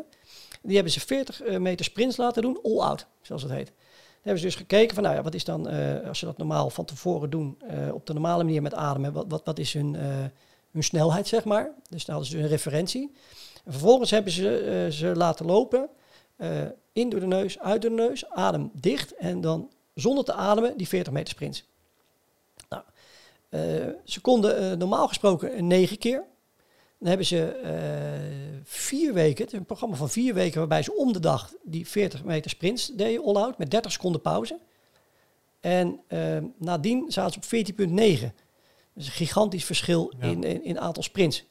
Die 0.62 0.74
hebben 0.74 0.92
ze 0.92 1.00
40 1.00 1.40
eh, 1.40 1.58
meter 1.58 1.84
sprints 1.84 2.16
laten 2.16 2.42
doen, 2.42 2.58
all 2.62 2.78
out, 2.78 3.06
zoals 3.22 3.42
het 3.42 3.52
heet. 3.52 3.66
Dan 3.66 3.76
hebben 4.36 4.38
ze 4.38 4.46
dus 4.46 4.56
gekeken 4.56 4.94
van, 4.94 5.02
nou 5.02 5.16
ja, 5.16 5.22
wat 5.22 5.34
is 5.34 5.44
dan, 5.44 5.66
als 6.06 6.18
ze 6.18 6.24
dat 6.24 6.38
normaal 6.38 6.70
van 6.70 6.84
tevoren 6.84 7.30
doen, 7.30 7.58
op 7.92 8.06
de 8.06 8.12
normale 8.12 8.44
manier 8.44 8.62
met 8.62 8.74
ademen, 8.74 9.12
wat, 9.12 9.24
wat, 9.28 9.44
wat 9.44 9.58
is 9.58 9.72
hun, 9.72 9.94
hun 10.70 10.82
snelheid, 10.82 11.26
zeg 11.28 11.44
maar. 11.44 11.70
Dus 11.90 12.04
dan 12.04 12.14
hadden 12.14 12.32
ze 12.32 12.38
een 12.42 12.48
referentie. 12.48 13.12
En 13.64 13.72
vervolgens 13.72 14.10
hebben 14.10 14.32
ze 14.32 14.88
ze 14.90 15.12
laten 15.16 15.46
lopen. 15.46 15.88
In 16.92 17.08
door 17.08 17.20
de 17.20 17.26
neus, 17.26 17.58
uit 17.58 17.82
door 17.82 17.90
de 17.90 17.96
neus, 17.96 18.28
adem 18.30 18.70
dicht. 18.74 19.14
En 19.16 19.40
dan 19.40 19.70
zonder 19.94 20.24
te 20.24 20.32
ademen 20.32 20.76
die 20.76 20.88
40 20.88 21.12
meter 21.12 21.28
sprints. 21.28 21.64
Uh, 23.50 23.60
ze 24.04 24.20
konden 24.20 24.78
normaal 24.78 25.08
gesproken 25.08 25.66
negen 25.66 25.98
keer. 25.98 26.24
Dan 26.98 27.08
hebben 27.08 27.26
ze 27.26 28.60
vier 28.64 29.14
weken, 29.14 29.44
het 29.44 29.52
is 29.52 29.58
een 29.58 29.64
programma 29.64 29.96
van 29.96 30.10
vier 30.10 30.34
weken... 30.34 30.58
waarbij 30.58 30.82
ze 30.82 30.96
om 30.96 31.12
de 31.12 31.20
dag 31.20 31.52
die 31.62 31.88
40 31.88 32.24
meter 32.24 32.50
sprints 32.50 32.86
deden, 32.86 33.24
all-out... 33.24 33.58
met 33.58 33.70
30 33.70 33.92
seconden 33.92 34.20
pauze. 34.20 34.58
En 35.60 36.00
nadien 36.58 37.04
zaten 37.08 37.42
ze 37.42 37.74
op 37.74 37.88
14,9 38.30 38.34
is 38.98 39.06
een 39.06 39.12
gigantisch 39.12 39.64
verschil 39.64 40.12
in, 40.20 40.44
in, 40.44 40.64
in 40.64 40.80
aantal 40.80 41.02
sprints. 41.02 41.44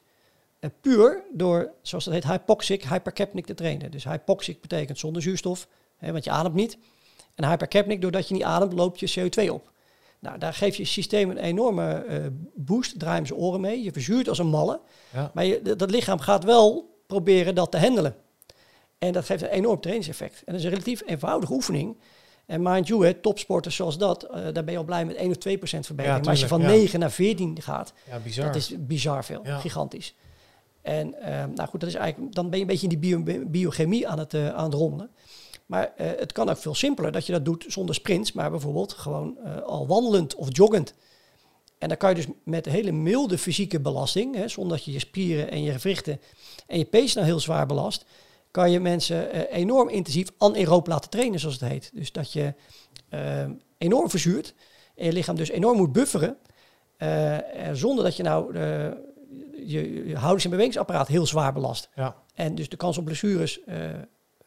En 0.58 0.72
puur 0.80 1.24
door, 1.32 1.72
zoals 1.82 2.04
dat 2.04 2.14
heet, 2.14 2.24
hypoxic, 2.24 2.84
hypercapnic 2.84 3.46
te 3.46 3.54
trainen. 3.54 3.90
Dus 3.90 4.04
hypoxic 4.04 4.60
betekent 4.60 4.98
zonder 4.98 5.22
zuurstof, 5.22 5.68
hè, 5.96 6.12
want 6.12 6.24
je 6.24 6.30
ademt 6.30 6.54
niet. 6.54 6.78
En 7.34 7.48
hypercapnic, 7.48 8.00
doordat 8.00 8.28
je 8.28 8.34
niet 8.34 8.42
ademt, 8.42 8.72
loopt 8.72 9.00
je 9.00 9.30
CO2 9.30 9.52
op. 9.52 9.72
Nou, 10.20 10.38
daar 10.38 10.54
geeft 10.54 10.76
je 10.76 10.84
systeem 10.84 11.30
een 11.30 11.38
enorme 11.38 12.04
uh, 12.08 12.26
boost, 12.54 12.98
draai 12.98 13.16
hem 13.16 13.26
zijn 13.26 13.38
oren 13.38 13.60
mee. 13.60 13.82
Je 13.82 13.92
verzuurt 13.92 14.28
als 14.28 14.38
een 14.38 14.46
malle. 14.46 14.80
Ja. 15.12 15.30
Maar 15.34 15.44
je, 15.44 15.62
dat 15.76 15.90
lichaam 15.90 16.18
gaat 16.18 16.44
wel 16.44 16.96
proberen 17.06 17.54
dat 17.54 17.70
te 17.70 17.78
handelen. 17.78 18.16
En 18.98 19.12
dat 19.12 19.24
geeft 19.24 19.42
een 19.42 19.48
enorm 19.48 19.80
trainingseffect. 19.80 20.36
En 20.36 20.52
dat 20.52 20.54
is 20.54 20.64
een 20.64 20.70
relatief 20.70 21.02
eenvoudige 21.06 21.52
oefening. 21.52 21.96
En 22.46 22.62
mind 22.62 22.86
you, 22.86 23.04
hè, 23.04 23.14
topsporters 23.14 23.76
zoals 23.76 23.98
dat, 23.98 24.24
uh, 24.24 24.30
daar 24.30 24.64
ben 24.64 24.70
je 24.70 24.78
al 24.78 24.84
blij 24.84 25.04
met 25.04 25.16
1 25.16 25.30
of 25.30 25.36
2 25.36 25.58
procent 25.58 25.86
verbetering. 25.86 26.20
maar 26.20 26.30
als 26.30 26.40
je 26.40 26.48
van 26.48 26.60
ja. 26.60 26.68
9 26.68 27.00
naar 27.00 27.10
14 27.10 27.62
gaat, 27.62 27.92
ja, 28.10 28.18
bizar. 28.18 28.46
dat 28.46 28.56
is 28.56 28.74
bizar 28.78 29.24
veel, 29.24 29.42
gigantisch. 29.44 30.14
En 30.82 31.14
uh, 31.20 31.44
nou 31.54 31.68
goed, 31.68 31.80
dat 31.80 31.88
is 31.88 31.94
eigenlijk, 31.94 32.34
dan 32.34 32.50
ben 32.50 32.58
je 32.58 32.64
een 32.64 32.70
beetje 32.70 32.88
in 32.88 33.00
die 33.00 33.22
bio, 33.22 33.46
biochemie 33.46 34.08
aan 34.08 34.18
het, 34.18 34.34
uh, 34.34 34.54
aan 34.54 34.64
het 34.64 34.74
ronden. 34.74 35.10
Maar 35.68 35.92
uh, 36.00 36.06
het 36.16 36.32
kan 36.32 36.48
ook 36.48 36.56
veel 36.56 36.74
simpeler 36.74 37.12
dat 37.12 37.26
je 37.26 37.32
dat 37.32 37.44
doet 37.44 37.64
zonder 37.68 37.94
sprints, 37.94 38.32
maar 38.32 38.50
bijvoorbeeld 38.50 38.92
gewoon 38.92 39.38
al 39.64 39.86
wandelend 39.86 40.34
of 40.34 40.48
joggend. 40.50 40.94
En 41.78 41.88
dan 41.88 41.96
kan 41.96 42.08
je 42.08 42.14
dus 42.14 42.26
met 42.44 42.66
hele 42.66 42.92
milde 42.92 43.38
fysieke 43.38 43.80
belasting, 43.80 44.34
hè, 44.34 44.48
zonder 44.48 44.76
dat 44.76 44.84
je 44.84 44.92
je 44.92 44.98
spieren 44.98 45.50
en 45.50 45.62
je 45.62 45.72
gewrichten 45.72 46.20
en 46.66 46.78
je 46.78 46.84
pees 46.84 47.14
nou 47.14 47.26
heel 47.26 47.40
zwaar 47.40 47.66
belast, 47.66 48.04
kan 48.50 48.70
je 48.70 48.80
mensen 48.80 49.36
uh, 49.36 49.42
enorm 49.50 49.88
intensief 49.88 50.28
anaeroop 50.38 50.86
laten 50.86 51.10
trainen, 51.10 51.40
zoals 51.40 51.60
het 51.60 51.70
heet. 51.70 51.90
Dus 51.94 52.12
dat 52.12 52.32
je 52.32 52.54
enorm 53.78 54.10
verzuurt 54.10 54.54
en 54.94 55.04
je 55.04 55.12
lichaam 55.12 55.36
dus 55.36 55.50
enorm 55.50 55.76
moet 55.76 55.92
bufferen, 55.92 56.36
zonder 57.72 58.04
dat 58.04 58.16
je 58.16 58.22
nou 58.22 58.58
je, 59.66 60.06
je 60.06 60.16
houdings- 60.16 60.44
en 60.44 60.50
bewegingsapparaat 60.50 61.08
heel 61.08 61.26
zwaar 61.26 61.52
belast. 61.52 61.88
Ja. 61.94 62.16
En 62.34 62.54
dus 62.54 62.68
de 62.68 62.76
kans 62.76 62.98
op 62.98 63.04
blessures 63.04 63.60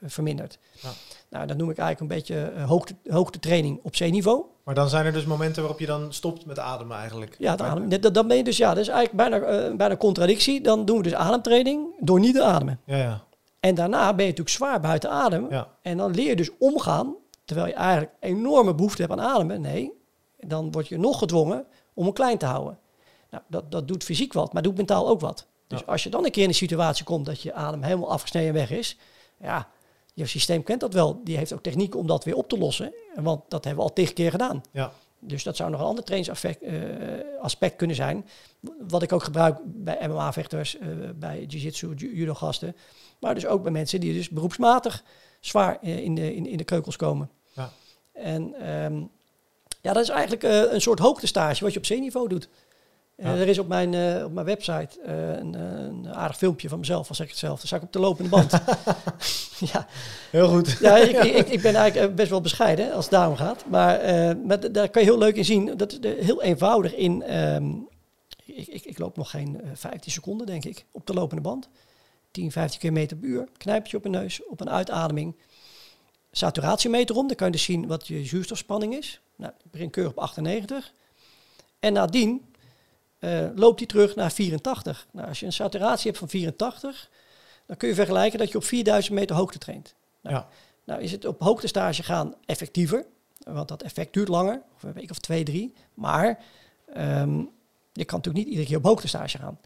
vermindert. 0.04 0.58
Ja. 0.82 0.90
Nou, 1.30 1.48
dat 1.48 1.58
noem 1.58 1.70
ik 1.70 1.78
eigenlijk 1.78 2.12
een 2.12 2.18
beetje 2.18 2.52
hoogte, 2.66 2.96
hoogtetraining 3.10 3.80
op 3.84 3.96
zeeniveau. 3.96 4.44
Maar 4.64 4.76
dan 4.76 4.90
zijn 4.90 5.06
er 5.06 5.14
dus 5.14 5.26
momenten 5.26 5.62
waarop 5.62 5.80
je 5.80 5.86
dan 5.86 6.14
stopt 6.14 6.46
met 6.46 6.60
ademen 6.60 6.98
eigenlijk. 6.98 7.36
Ja, 7.40 7.58
ademen. 7.58 8.14
Dan 8.14 8.28
ben 8.28 8.38
je 8.38 8.44
dus, 8.44 8.58
ja, 8.58 8.70
dat 8.70 8.78
is 8.78 8.88
eigenlijk 8.88 9.30
bijna, 9.30 9.76
bijna 9.76 9.98
contradictie. 9.98 10.62
Dan 10.62 10.86
doen 10.86 10.98
we 10.98 11.04
dus 11.04 11.14
ademtraining 11.14 11.88
door 12.00 12.20
niet 12.20 12.36
te 12.36 12.44
ademen. 12.44 12.80
Ja, 12.86 12.98
ja. 12.98 13.24
En 13.60 13.76
daarna 13.76 14.14
ben 14.14 14.26
je 14.26 14.30
natuurlijk 14.30 14.50
zwaar 14.50 14.80
buiten 14.80 15.10
adem. 15.10 15.48
En 15.82 15.98
dan 15.98 16.12
leer 16.12 16.28
je 16.28 16.36
dus 16.36 16.50
omgaan, 16.60 17.16
terwijl 17.46 17.68
je 17.68 17.74
eigenlijk 17.74 18.12
enorme 18.20 18.76
behoefte 18.76 19.02
hebt 19.02 19.14
aan 19.14 19.22
ademen. 19.22 19.62
Nee, 19.62 19.92
dan 20.40 20.72
word 20.72 20.88
je 20.88 20.98
nog 20.98 21.20
gedwongen 21.20 21.66
om 21.94 22.04
hem 22.04 22.14
klein 22.14 22.38
te 22.38 22.46
houden. 22.46 22.80
Nou, 23.30 23.44
dat, 23.48 23.72
dat 23.72 23.88
doet 23.88 24.04
fysiek 24.04 24.34
wat, 24.34 24.54
maar 24.54 24.62
doet 24.62 24.78
mentaal 24.78 25.08
ook 25.08 25.20
wat. 25.20 25.48
Dus 25.68 25.86
als 25.86 26.04
je 26.04 26.10
dan 26.10 26.26
een 26.26 26.32
keer 26.32 26.44
in 26.44 26.50
een 26.50 26.56
situatie 26.56 27.06
komt 27.06 27.26
dat 27.26 27.42
je 27.42 27.54
adem 27.54 27.84
helemaal 27.84 28.12
afgesneden 28.12 28.54
weg 28.54 28.72
is, 28.72 28.98
ja, 29.40 29.68
je 30.14 30.26
systeem 30.26 30.64
kent 30.64 30.80
dat 30.80 30.94
wel. 30.94 31.22
Die 31.24 31.38
heeft 31.38 31.54
ook 31.54 31.64
technieken 31.64 32.00
om 32.00 32.08
dat 32.08 32.24
weer 32.24 32.36
op 32.36 32.50
te 32.50 32.58
lossen. 32.58 32.94
Want 33.16 33.42
dat 33.48 33.64
hebben 33.64 33.84
we 33.84 33.90
al 33.90 33.96
tegen 33.96 34.14
keer 34.14 34.32
gedaan. 34.32 34.64
Ja. 34.72 34.92
Dus 35.20 35.44
dat 35.44 35.56
zou 35.56 35.72
nog 35.72 35.80
een 35.80 35.86
ander 35.86 36.04
trainingsaspect 36.04 36.64
uh, 36.64 36.74
aspect 37.42 37.76
kunnen 37.76 37.96
zijn. 37.96 38.26
Wat 38.88 39.02
ik 39.02 39.12
ook 39.12 39.24
gebruik 39.24 39.58
bij 39.64 40.08
MMA-vechters, 40.08 40.78
uh, 40.78 41.10
bij 41.16 41.46
jiu-jitsu, 41.48 41.94
judo-gasten. 41.94 42.76
Maar 43.20 43.34
dus 43.34 43.46
ook 43.46 43.64
bij 43.64 43.72
mensen 43.72 44.00
die 44.00 44.14
dus 44.14 44.30
beroepsmatig 44.30 45.04
zwaar 45.40 45.78
uh, 45.82 45.98
in, 45.98 46.16
de, 46.16 46.36
in, 46.36 46.46
in 46.46 46.58
de 46.58 46.64
keukels 46.64 46.96
komen. 46.96 47.30
Ja. 47.54 47.72
En 48.12 48.72
um, 48.72 49.10
ja, 49.82 49.94
dat 49.94 50.04
is 50.04 50.10
eigenlijk 50.10 50.44
een 50.74 50.82
soort 50.82 51.00
hoogtestage 51.00 51.64
wat 51.64 51.74
je 51.74 51.80
op 51.80 51.86
C-niveau 51.86 52.28
doet. 52.28 52.50
Ja. 53.22 53.36
er 53.36 53.48
is 53.48 53.60
op 53.60 53.68
mijn, 53.68 53.94
uh, 53.94 54.24
op 54.24 54.32
mijn 54.32 54.46
website 54.46 55.00
uh, 55.06 55.30
een, 55.30 55.54
een, 55.54 56.14
aardig 56.14 56.38
filmpje 56.38 56.70
van 56.70 56.80
mezelf, 56.80 57.10
als 57.10 57.20
ik 57.20 57.30
het 57.30 57.38
zelf. 57.38 57.58
Dan 57.58 57.68
sta 57.68 57.76
ik 57.76 57.82
op 57.82 57.94
de 57.94 58.00
lopende 58.00 58.30
band. 58.30 58.52
ja. 59.74 59.88
Heel 60.30 60.48
goed. 60.48 60.78
ja, 60.80 60.98
ik, 60.98 61.24
ik, 61.42 61.48
ik, 61.48 61.62
ben 61.62 61.76
eigenlijk 61.76 62.16
best 62.16 62.30
wel 62.30 62.42
bescheiden 62.42 62.94
als 62.94 63.04
het 63.04 63.14
daarom 63.14 63.36
gaat. 63.36 63.66
Maar, 63.68 64.06
uh, 64.06 64.46
maar 64.46 64.72
daar 64.72 64.90
kan 64.90 65.02
je 65.02 65.08
heel 65.08 65.18
leuk 65.18 65.36
in 65.36 65.46
zien. 65.46 65.78
Dat 65.78 65.92
is 66.02 66.26
heel 66.26 66.42
eenvoudig 66.42 66.96
in... 66.96 67.38
Um, 67.38 67.90
ik, 68.46 68.68
ik, 68.68 68.86
ik, 68.86 68.98
loop 68.98 69.18
nog 69.18 69.30
geen 69.30 69.62
15 69.74 70.12
seconden, 70.12 70.48
denk 70.48 70.66
ik, 70.66 70.86
op 70.92 71.08
de 71.08 71.14
lopende 71.14 71.42
band. 71.42 71.70
10, 72.32 72.52
15 72.52 72.80
km 72.80 73.08
per 73.08 73.30
uur. 73.30 73.48
Knijpje 73.58 73.98
op 73.98 74.06
een 74.06 74.12
neus, 74.12 74.46
op 74.46 74.62
een 74.62 74.70
uitademing. 74.70 75.36
Saturatiemeter 76.32 77.16
om, 77.16 77.28
dan 77.28 77.36
kan 77.36 77.48
je 77.48 77.54
dus 77.54 77.64
zien 77.64 77.88
wat 77.88 78.08
je 78.08 78.26
zuurstofspanning 78.26 78.96
is. 78.96 79.22
Nou, 79.36 79.54
ik 79.64 79.72
begin 79.72 79.90
keurig 79.90 80.12
op 80.12 80.20
98. 80.20 80.94
En 81.80 81.94
nadien 81.94 82.42
uh, 83.22 83.48
loopt 83.56 83.78
die 83.78 83.88
terug 83.88 84.16
naar 84.16 84.32
84. 84.32 85.08
Nou, 85.12 85.28
als 85.28 85.40
je 85.40 85.46
een 85.46 85.54
saturatie 85.54 86.06
hebt 86.06 86.18
van 86.18 86.30
84, 86.30 87.10
dan 87.66 87.78
kun 87.78 87.88
je 87.88 87.96
vergelijken 87.96 88.40
dat 88.40 88.52
je 88.52 88.58
op 88.58 88.64
4000 88.64 89.16
meter 89.16 89.36
hoogte 89.36 89.58
traint. 89.58 89.96
Nou, 90.22 90.36
ja. 90.36 90.48
nou 90.84 91.02
is 91.02 91.12
het 91.12 91.26
op 91.26 91.40
hoogtestage 91.40 92.04
gaan 92.04 92.36
effectiever, 92.46 93.06
want 93.38 93.68
dat 93.68 93.84
effect 93.84 94.14
duurt 94.14 94.28
langer, 94.28 94.62
of 94.76 94.84
een 94.84 94.94
week 94.94 95.10
of 95.10 95.20
twee, 95.20 95.44
drie. 95.44 95.74
Maar 95.94 96.44
um, 96.98 97.50
je 97.94 98.06
kan 98.06 98.18
natuurlijk 98.18 98.46
niet 98.46 98.48
iedere 98.48 98.68
keer 98.68 98.78
op 98.78 98.84
hoogtestage 98.84 99.38
gaan. 99.38 99.60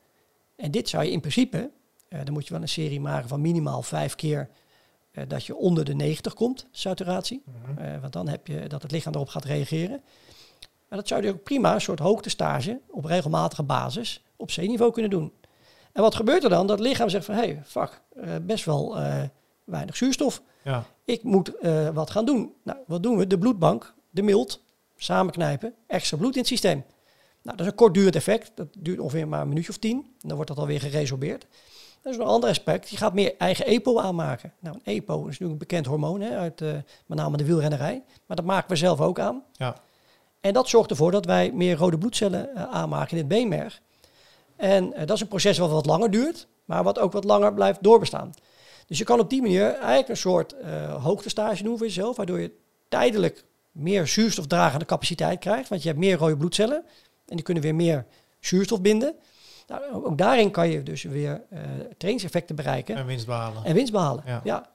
En 0.55 0.71
dit 0.71 0.89
zou 0.89 1.03
je 1.03 1.11
in 1.11 1.19
principe, 1.19 1.71
uh, 2.09 2.19
dan 2.23 2.33
moet 2.33 2.47
je 2.47 2.53
wel 2.53 2.61
een 2.61 2.69
serie 2.69 2.99
maken 2.99 3.29
van 3.29 3.41
minimaal 3.41 3.81
vijf 3.81 4.15
keer 4.15 4.49
uh, 5.11 5.23
dat 5.27 5.45
je 5.45 5.55
onder 5.55 5.85
de 5.85 5.95
90 5.95 6.33
komt, 6.33 6.67
saturatie. 6.71 7.43
Mm 7.45 7.75
-hmm. 7.75 8.01
want 8.01 8.13
dan 8.13 8.27
heb 8.27 8.47
je 8.47 8.67
dat 8.67 8.81
het 8.81 8.91
lichaam 8.91 9.13
erop 9.13 9.29
gaat 9.29 9.45
reageren. 9.45 10.01
Maar 10.89 10.97
dat 10.99 11.07
zou 11.07 11.23
je 11.23 11.29
ook 11.29 11.43
prima 11.43 11.73
een 11.73 11.81
soort 11.81 11.99
hoogtestage 11.99 12.81
op 12.89 13.05
regelmatige 13.05 13.63
basis 13.63 14.23
op 14.35 14.47
C-niveau 14.47 14.91
kunnen 14.91 15.11
doen. 15.11 15.33
En 15.91 16.01
wat 16.01 16.15
gebeurt 16.15 16.43
er 16.43 16.49
dan? 16.49 16.67
Dat 16.67 16.79
lichaam 16.79 17.09
zegt 17.09 17.25
van, 17.25 17.35
hé, 17.35 17.41
hey, 17.41 17.61
fuck, 17.65 18.01
uh, 18.15 18.29
best 18.41 18.65
wel 18.65 18.99
uh, 18.99 19.21
weinig 19.63 19.95
zuurstof. 19.95 20.41
Ja. 20.63 20.83
Ik 21.05 21.23
moet 21.23 21.51
uh, 21.61 21.89
wat 21.89 22.09
gaan 22.09 22.25
doen. 22.25 22.53
Nou, 22.63 22.77
wat 22.87 23.03
doen 23.03 23.17
we? 23.17 23.27
De 23.27 23.37
bloedbank, 23.37 23.93
de 24.09 24.21
mild, 24.21 24.61
samenknijpen, 24.97 25.73
extra 25.87 26.17
bloed 26.17 26.33
in 26.33 26.39
het 26.39 26.47
systeem. 26.47 26.83
Nou, 27.41 27.57
dat 27.57 27.65
is 27.65 27.71
een 27.71 27.77
kortdurend 27.77 28.15
effect. 28.15 28.51
Dat 28.55 28.67
duurt 28.77 28.99
ongeveer 28.99 29.27
maar 29.27 29.41
een 29.41 29.47
minuutje 29.47 29.69
of 29.69 29.77
tien. 29.77 30.15
Dan 30.19 30.35
wordt 30.35 30.49
dat 30.49 30.59
alweer 30.59 30.79
geresorbeerd. 30.79 31.47
Dat 32.01 32.13
is 32.13 32.19
een 32.19 32.25
ander 32.25 32.49
aspect. 32.49 32.89
Je 32.89 32.97
gaat 32.97 33.13
meer 33.13 33.35
eigen 33.37 33.65
EPO 33.65 33.99
aanmaken. 33.99 34.53
Nou, 34.59 34.75
een 34.75 34.93
EPO 34.93 35.17
is 35.17 35.23
natuurlijk 35.23 35.51
een 35.51 35.57
bekend 35.57 35.85
hormoon 35.85 36.21
hè, 36.21 36.37
uit 36.37 36.59
met 37.05 37.17
name 37.17 37.37
de 37.37 37.45
wielrennerij. 37.45 38.03
Maar 38.25 38.37
dat 38.37 38.45
maken 38.45 38.69
we 38.69 38.75
zelf 38.75 39.01
ook 39.01 39.19
aan. 39.19 39.43
Ja. 39.51 39.75
En 40.45 40.53
dat 40.53 40.69
zorgt 40.69 40.89
ervoor 40.89 41.11
dat 41.11 41.25
wij 41.25 41.51
meer 41.51 41.77
rode 41.77 41.97
bloedcellen 41.97 42.49
uh, 42.55 42.63
aanmaken 42.63 43.11
in 43.11 43.17
het 43.17 43.27
beenmerg. 43.27 43.81
En 44.55 44.85
uh, 44.85 44.97
dat 44.97 45.11
is 45.11 45.21
een 45.21 45.27
proces 45.27 45.57
wat 45.57 45.71
wat 45.71 45.85
langer 45.85 46.11
duurt, 46.11 46.47
maar 46.65 46.83
wat 46.83 46.99
ook 46.99 47.11
wat 47.11 47.23
langer 47.23 47.53
blijft 47.53 47.83
doorbestaan. 47.83 48.33
Dus 48.87 48.97
je 48.97 49.03
kan 49.03 49.19
op 49.19 49.29
die 49.29 49.41
manier 49.41 49.73
eigenlijk 49.73 50.09
een 50.09 50.17
soort 50.17 50.55
uh, 50.63 51.03
hoogtestage 51.03 51.63
doen 51.63 51.77
voor 51.77 51.87
jezelf, 51.87 52.15
waardoor 52.15 52.39
je 52.39 52.51
tijdelijk 52.89 53.45
meer 53.71 54.07
zuurstofdragende 54.07 54.85
capaciteit 54.85 55.39
krijgt, 55.39 55.69
want 55.69 55.81
je 55.81 55.87
hebt 55.87 55.99
meer 55.99 56.17
rode 56.17 56.37
bloedcellen 56.37 56.83
en 57.27 57.35
die 57.35 57.45
kunnen 57.45 57.63
weer 57.63 57.75
meer 57.75 58.05
zuurstof 58.39 58.81
binden. 58.81 59.15
Nou, 59.67 60.05
ook 60.05 60.17
daarin 60.17 60.51
kan 60.51 60.69
je 60.69 60.83
dus 60.83 61.03
weer 61.03 61.41
trainingseffecten 61.97 62.55
bereiken. 62.55 62.95
En 62.95 63.05
winst 63.05 63.25
behalen. 63.25 63.63
En 63.63 63.73
winst 63.73 63.91
behalen, 63.91 64.41
ja. 64.43 64.69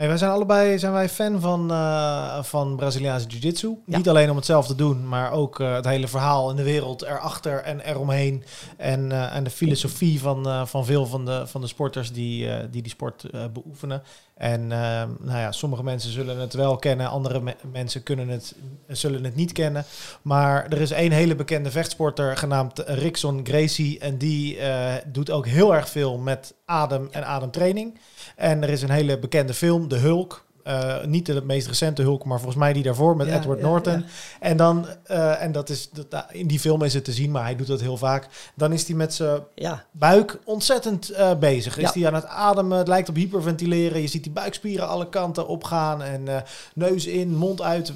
Hey, 0.00 0.08
wij 0.08 0.18
zijn 0.18 0.30
allebei 0.30 0.78
zijn 0.78 0.92
wij 0.92 1.08
fan 1.08 1.40
van, 1.40 1.72
uh, 1.72 2.42
van 2.42 2.76
Braziliaanse 2.76 3.26
Jiu-Jitsu. 3.26 3.78
Niet 3.86 4.08
alleen 4.08 4.30
om 4.30 4.36
het 4.36 4.44
zelf 4.44 4.66
te 4.66 4.74
doen, 4.74 5.08
maar 5.08 5.32
ook 5.32 5.60
uh, 5.60 5.74
het 5.74 5.84
hele 5.84 6.08
verhaal 6.08 6.50
in 6.50 6.56
de 6.56 6.62
wereld 6.62 7.02
erachter 7.02 7.62
en 7.62 7.80
eromheen. 7.80 8.44
En, 8.76 9.10
uh, 9.10 9.36
en 9.36 9.44
de 9.44 9.50
filosofie 9.50 10.20
van, 10.20 10.68
van 10.68 10.84
veel 10.84 11.06
van 11.06 11.24
de, 11.24 11.46
van 11.46 11.60
de 11.60 11.66
sporters 11.66 12.12
die 12.12 12.68
die, 12.70 12.82
die 12.82 12.90
sport 12.90 13.30
beoefenen. 13.52 14.02
En 14.40 14.66
nou 14.66 15.38
ja, 15.38 15.52
sommige 15.52 15.82
mensen 15.82 16.12
zullen 16.12 16.38
het 16.38 16.54
wel 16.54 16.76
kennen, 16.76 17.08
andere 17.08 17.40
me 17.40 17.54
mensen 17.72 18.02
kunnen 18.02 18.28
het, 18.28 18.54
zullen 18.88 19.24
het 19.24 19.34
niet 19.34 19.52
kennen. 19.52 19.84
Maar 20.22 20.66
er 20.68 20.80
is 20.80 20.90
één 20.90 21.12
hele 21.12 21.34
bekende 21.34 21.70
vechtsporter 21.70 22.36
genaamd 22.36 22.78
Rickson 22.78 23.40
Gracie. 23.44 23.98
En 23.98 24.18
die 24.18 24.58
doet 25.06 25.30
ook 25.30 25.46
heel 25.46 25.74
erg 25.74 25.88
veel 25.88 26.18
met 26.18 26.54
adem 26.64 27.08
en 27.10 27.26
ademtraining. 27.26 27.98
En 28.36 28.62
er 28.62 28.68
is 28.68 28.82
een 28.82 28.90
hele 28.90 29.18
bekende 29.18 29.54
film, 29.54 29.88
De 29.88 29.96
Hulk. 29.96 30.44
Eh, 30.64 31.04
niet 31.04 31.26
de 31.26 31.42
meest 31.42 31.66
recente 31.66 32.02
Hulk, 32.02 32.24
maar 32.24 32.38
volgens 32.38 32.58
mij 32.58 32.72
die 32.72 32.82
daarvoor 32.82 33.16
met 33.16 33.26
Ja, 33.26 33.38
Edward 33.38 33.58
ja, 33.60 33.66
Norton. 33.66 33.98
ja. 33.98 34.04
En 34.40 34.56
dan, 34.56 34.86
eh, 35.04 35.42
en 35.42 35.52
dat 35.52 35.68
is, 35.68 35.90
dat, 35.90 36.24
in 36.30 36.46
die 36.46 36.58
film 36.58 36.82
is 36.82 36.94
het 36.94 37.04
te 37.04 37.12
zien, 37.12 37.30
maar 37.30 37.42
hij 37.42 37.56
doet 37.56 37.66
dat 37.66 37.80
heel 37.80 37.96
vaak. 37.96 38.28
Dan 38.54 38.72
is 38.72 38.86
hij 38.86 38.96
met 38.96 39.14
zijn 39.14 39.42
buik 39.90 40.38
ontzettend 40.44 41.10
eh, 41.10 41.38
bezig. 41.38 41.78
Is 41.78 41.94
hij 41.94 42.06
aan 42.06 42.14
het 42.14 42.26
ademen, 42.26 42.78
het 42.78 42.88
lijkt 42.88 43.08
op 43.08 43.14
hyperventileren. 43.14 44.00
Je 44.00 44.06
ziet 44.06 44.22
die 44.22 44.32
buikspieren 44.32 44.88
alle 44.88 45.08
kanten 45.08 45.46
opgaan 45.46 46.02
en 46.02 46.44
neus 46.74 47.06
in, 47.06 47.36
mond 47.36 47.62
uit. 47.62 47.92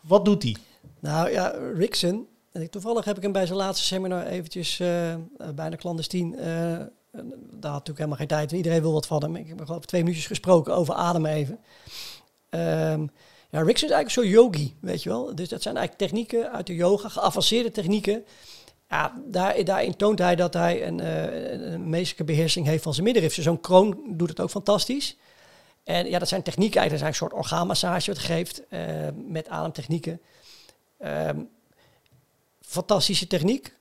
Wat 0.00 0.24
doet 0.24 0.42
hij? 0.42 0.56
nou 1.00 1.30
ja, 1.30 1.54
Rickson. 1.74 2.26
Toevallig 2.70 3.04
heb 3.04 3.16
ik 3.16 3.22
hem 3.22 3.32
bij 3.32 3.46
zijn 3.46 3.58
laatste 3.58 3.86
seminar 3.86 4.26
eventjes 4.26 4.82
bijna 5.54 5.76
clandestien. 5.76 6.36
Eh, 7.12 7.20
daar 7.50 7.70
had 7.70 7.86
natuurlijk 7.86 7.98
helemaal 7.98 8.16
geen 8.16 8.26
tijd. 8.26 8.52
Iedereen 8.52 8.80
wil 8.80 8.92
wat 8.92 9.06
van 9.06 9.22
hem. 9.22 9.36
Ik 9.36 9.48
heb 9.48 9.60
ik 9.60 9.84
twee 9.84 10.02
minuutjes 10.02 10.26
gesproken 10.26 10.74
over 10.74 10.94
ademen 10.94 11.30
even. 11.30 11.58
Ehm, 12.48 13.06
ja, 13.50 13.62
Rickson 13.62 13.88
is 13.88 13.94
eigenlijk 13.94 14.10
zo'n 14.10 14.28
yogi, 14.28 14.76
weet 14.80 15.02
je 15.02 15.08
wel. 15.08 15.34
Dus 15.34 15.48
dat 15.48 15.62
zijn 15.62 15.76
eigenlijk 15.76 16.10
technieken 16.10 16.52
uit 16.52 16.66
de 16.66 16.74
yoga, 16.74 17.08
geavanceerde 17.08 17.70
technieken. 17.70 18.24
Ja, 18.88 19.20
daar, 19.26 19.64
daarin 19.64 19.96
toont 19.96 20.18
hij 20.18 20.36
dat 20.36 20.54
hij 20.54 20.86
een, 20.86 20.98
een 21.72 21.88
meestelijke 21.88 22.24
beheersing 22.24 22.66
heeft 22.66 22.82
van 22.82 22.92
zijn 22.92 23.04
middenrif. 23.04 23.34
Zo'n 23.34 23.60
kroon 23.60 24.02
doet 24.06 24.28
het 24.28 24.40
ook 24.40 24.50
fantastisch. 24.50 25.16
En 25.84 26.08
ja, 26.08 26.18
dat 26.18 26.28
zijn 26.28 26.42
technieken 26.42 26.80
eigenlijk. 26.80 27.08
Dat 27.08 27.14
is 27.14 27.20
een 27.20 27.28
soort 27.28 27.42
orgaanmassage 27.44 28.10
wat 28.10 28.18
geeft 28.18 28.68
eh, 28.68 29.08
met 29.14 29.48
ademtechnieken. 29.48 30.20
Ehm, 30.98 31.40
fantastische 32.60 33.26
techniek. 33.26 33.76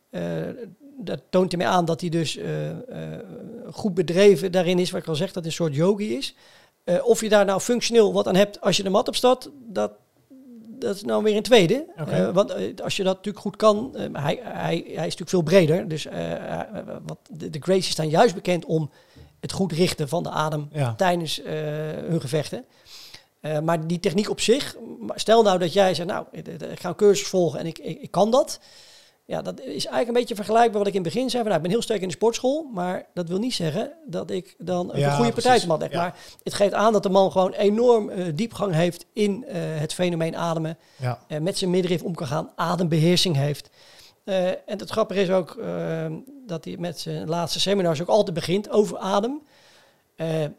Dat 1.04 1.22
toont 1.30 1.52
hij 1.52 1.62
mij 1.62 1.72
aan 1.72 1.86
dat 1.86 2.02
hij 2.02 2.10
dus 2.10 2.38
eh, 2.38 2.70
eh, 2.70 2.76
goed 3.72 3.94
bedreven 3.94 4.52
daarin 4.52 4.80
is, 4.80 4.92
wat 4.92 5.02
ik 5.02 5.08
al 5.08 5.16
zeg, 5.16 5.28
dat 5.28 5.36
hij 5.36 5.46
een 5.46 5.52
soort 5.52 5.76
yogi 5.76 6.18
is. 6.18 6.36
Eh, 6.84 7.06
of 7.06 7.22
je 7.22 7.30
daar 7.30 7.46
nou 7.46 7.62
functioneel 7.62 8.14
wat 8.14 8.28
aan 8.28 8.36
hebt 8.36 8.62
als 8.62 8.78
je 8.78 8.84
de 8.84 8.90
mat 8.90 9.08
op 9.08 9.16
staat, 9.16 9.50
dat, 9.68 9.92
dat 10.68 10.96
is 10.96 11.04
nou 11.04 11.24
weer 11.24 11.36
een 11.36 11.44
tweede. 11.44 11.86
Want 12.34 12.82
als 12.82 12.96
je 12.96 13.04
dat 13.04 13.16
natuurlijk 13.16 13.44
goed 13.44 13.56
kan, 13.56 13.96
hij, 14.14 14.40
hij, 14.44 14.84
hij 14.86 15.08
is 15.08 15.18
natuurlijk 15.18 15.30
veel 15.30 15.42
breder. 15.42 15.88
Dus 15.88 16.08
wat, 17.06 17.18
de, 17.30 17.50
de 17.50 17.60
Gracies 17.62 17.92
staan 17.92 18.10
juist 18.10 18.36
bekend 18.36 18.66
om 18.66 18.92
het 19.40 19.52
goed 19.52 19.72
richten 19.72 20.10
van 20.10 20.24
de 20.24 20.30
adem 20.30 20.68
Ja. 20.72 20.94
tijdens 20.96 21.42
hun 22.08 22.22
gevechten. 22.22 22.66
Maar 23.64 23.88
die 23.88 24.00
techniek 24.00 24.30
op 24.30 24.40
zich, 24.40 24.76
stel 25.16 25.44
nou 25.44 25.60
dat 25.60 25.74
jij 25.74 25.94
zegt, 25.94 26.10
nou, 26.10 26.26
ik 26.32 26.48
ik 26.48 26.80
ga 26.80 26.90
een 26.90 26.96
cursus 26.96 27.28
volgen 27.28 27.60
en 27.60 27.66
ik, 27.66 27.80
ik, 27.80 28.02
ik 28.02 28.12
kan 28.12 28.32
dat. 28.32 28.60
Ja, 29.26 29.42
dat 29.42 29.60
is 29.60 29.66
eigenlijk 29.68 30.08
een 30.08 30.14
beetje 30.14 30.36
vergelijkbaar 30.36 30.78
wat 30.78 30.88
ik 30.88 30.94
in 30.94 31.04
het 31.04 31.14
begin 31.14 31.30
zei. 31.30 31.42
Van, 31.44 31.52
nou, 31.52 31.56
ik 31.56 31.62
ben 31.62 31.72
heel 31.72 31.82
sterk 31.82 32.02
in 32.02 32.08
de 32.08 32.14
sportschool, 32.14 32.70
maar 32.74 33.06
dat 33.14 33.28
wil 33.28 33.38
niet 33.38 33.54
zeggen 33.54 33.92
dat 34.06 34.30
ik 34.30 34.56
dan 34.58 34.92
een 34.94 35.00
Ja, 35.00 35.10
goede 35.16 35.32
precies. 35.32 35.44
partij 35.44 35.60
te 35.60 35.68
man 35.68 35.80
leg. 35.80 35.92
Ja. 35.92 35.98
Maar 36.02 36.16
het 36.44 36.54
geeft 36.54 36.74
aan 36.74 36.94
dat 36.94 37.04
de 37.04 37.10
man 37.10 37.32
gewoon 37.32 37.52
enorm 37.54 38.10
eh, 38.10 38.26
diepgang 38.36 38.74
heeft 38.74 39.06
in 39.14 39.46
eh, 39.46 39.56
het 39.62 39.94
fenomeen 39.94 40.36
ademen. 40.36 40.78
Ja. 40.96 41.20
eh, 41.28 41.40
met 41.40 41.58
zijn 41.58 41.70
middenrif 41.70 42.04
om 42.04 42.16
kan 42.16 42.28
gaan, 42.28 42.50
adembeheersing 42.56 43.36
heeft. 43.36 43.70
En 44.24 44.78
het 44.78 44.90
grappige 44.90 45.22
is 45.22 45.30
ook 45.30 45.60
dat 46.48 46.66
hij 46.66 46.76
met 46.80 47.00
zijn 47.00 47.28
laatste 47.30 47.60
seminars 47.60 48.02
ook 48.02 48.08
altijd 48.08 48.36
begint 48.36 48.70
over 48.70 48.98
adem. 48.98 49.42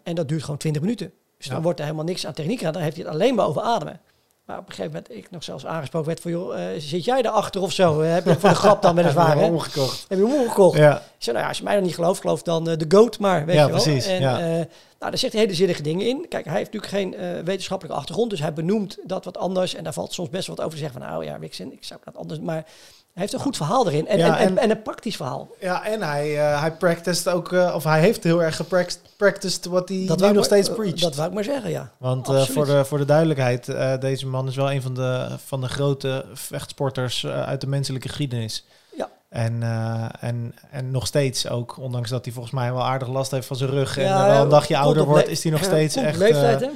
En 0.02 0.14
dat 0.14 0.28
duurt 0.28 0.42
gewoon 0.42 0.58
20 0.58 0.82
minuten. 0.82 1.12
Dus 1.38 1.46
dan 1.46 1.62
wordt 1.62 1.78
er 1.78 1.84
helemaal 1.84 2.04
niks 2.06 2.26
aan 2.26 2.32
techniek 2.32 2.64
aan. 2.64 2.72
Dan 2.72 2.82
heeft 2.82 2.96
hij 2.96 3.04
het 3.04 3.14
alleen 3.14 3.34
maar 3.34 3.46
over 3.46 3.62
ademen. 3.62 4.00
Maar 4.46 4.58
op 4.58 4.68
een 4.68 4.74
gegeven 4.74 4.92
moment, 4.92 5.24
ik 5.24 5.30
nog 5.30 5.44
zelfs 5.44 5.66
aangesproken 5.66 6.08
werd 6.08 6.20
van, 6.20 6.30
joh, 6.30 6.74
eh, 6.74 6.80
zit 6.80 7.04
jij 7.04 7.22
daarachter 7.22 7.60
of 7.60 7.72
zo? 7.72 8.00
Eh, 8.00 8.12
heb 8.12 8.24
je 8.24 8.38
voor 8.38 8.48
de 8.48 8.54
grap 8.54 8.82
dan 8.82 8.94
weliswaar, 9.02 9.36
hè? 9.38 9.44
omgekocht. 9.44 10.04
Heb 10.08 10.18
je 10.18 10.24
hem 10.24 10.34
omgekocht? 10.34 10.78
Ja. 10.78 10.96
Ik 10.96 11.02
zei, 11.18 11.32
nou 11.36 11.40
ja, 11.42 11.48
als 11.48 11.58
je 11.58 11.64
mij 11.64 11.74
dan 11.74 11.82
niet 11.82 11.94
gelooft, 11.94 12.20
geloof 12.20 12.42
dan 12.42 12.68
eh, 12.68 12.76
de 12.78 12.96
goat 12.96 13.18
maar, 13.18 13.46
weet 13.46 13.54
Ja, 13.56 13.64
je 13.66 13.70
wel. 13.72 13.82
precies, 13.82 14.06
En 14.06 14.20
ja. 14.20 14.38
nou, 14.38 14.66
daar 14.98 15.18
zegt 15.18 15.32
hij 15.32 15.42
hele 15.42 15.54
zinnige 15.54 15.82
dingen 15.82 16.06
in. 16.06 16.26
Kijk, 16.28 16.44
hij 16.44 16.56
heeft 16.56 16.72
natuurlijk 16.72 17.16
geen 17.16 17.44
wetenschappelijke 17.44 17.98
achtergrond, 17.98 18.30
dus 18.30 18.40
hij 18.40 18.52
benoemt 18.52 18.98
dat 19.04 19.24
wat 19.24 19.38
anders. 19.38 19.74
En 19.74 19.84
daar 19.84 19.92
valt 19.92 20.12
soms 20.12 20.28
best 20.28 20.48
wat 20.48 20.58
over 20.60 20.72
te 20.72 20.78
zeggen 20.78 21.00
van, 21.00 21.08
nou 21.08 21.24
ja, 21.24 21.38
Wixen, 21.38 21.72
ik 21.72 21.84
zou 21.84 22.00
dat 22.04 22.16
anders... 22.16 22.40
Maar 22.40 22.64
hij 23.12 23.22
heeft 23.22 23.32
een 23.32 23.40
goed 23.40 23.56
verhaal 23.56 23.86
erin 23.88 24.08
en, 24.08 24.18
Ja, 24.18 24.26
en, 24.26 24.32
en, 24.34 24.46
en- 24.48 24.58
en 24.58 24.70
een 24.70 24.82
praktisch 24.82 25.16
verhaal. 25.16 25.48
Ja, 25.60 25.84
en 25.84 26.02
hij, 26.02 26.38
eh 26.38 26.60
hij 26.60 26.72
practiced 26.72 27.28
ook, 27.28 27.52
eh, 27.52 27.72
of 27.74 27.84
hij 27.84 28.00
heeft 28.00 28.24
heel 28.24 28.42
erg 28.42 28.56
gepracticed 28.56 29.00
practiced 29.16 29.64
wat 29.64 29.88
hij 29.88 29.98
nu 29.98 30.06
wou 30.06 30.20
nog 30.20 30.34
maar- 30.34 30.44
steeds 30.44 30.70
preacht. 30.70 31.00
Dat 31.00 31.14
wou 31.14 31.28
ik 31.28 31.34
maar 31.34 31.44
zeggen, 31.44 31.70
ja. 31.70 31.90
Want 31.98 32.28
eh, 32.28 32.42
voor, 32.42 32.66
de, 32.66 32.84
voor 32.84 32.98
de 32.98 33.04
duidelijkheid, 33.04 33.68
eh, 33.68 33.92
deze 34.00 34.26
man 34.26 34.48
is 34.48 34.56
wel 34.56 34.72
een 34.72 34.82
van 34.82 34.94
de, 34.94 35.28
van 35.46 35.60
de 35.60 35.68
grote 35.68 36.24
vechtsporters 36.34 37.26
uit 37.26 37.60
de 37.60 37.66
menselijke 37.66 38.08
geschiedenis. 38.08 38.64
Ja. 38.96 39.08
En, 39.28 39.62
eh, 39.62 40.04
en, 40.20 40.54
en 40.70 40.90
nog 40.90 41.06
steeds 41.06 41.48
ook, 41.48 41.76
ondanks 41.78 42.10
dat 42.10 42.24
hij 42.24 42.34
volgens 42.34 42.54
mij 42.54 42.72
wel 42.72 42.82
aardig 42.84 43.08
last 43.08 43.30
heeft 43.30 43.46
van 43.46 43.56
zijn 43.56 43.70
rug 43.70 43.98
en 43.98 44.04
Ja, 44.04 44.26
wel 44.26 44.42
een 44.42 44.48
dagje 44.48 44.76
ouder 44.78 45.04
wordt, 45.04 45.28
is 45.28 45.42
hij 45.42 45.52
nog 45.52 45.64
steeds 45.72 45.96
echt, 45.96 46.16
leeftijd, 46.18 46.62
eh, 46.62 46.68
hè? 46.68 46.74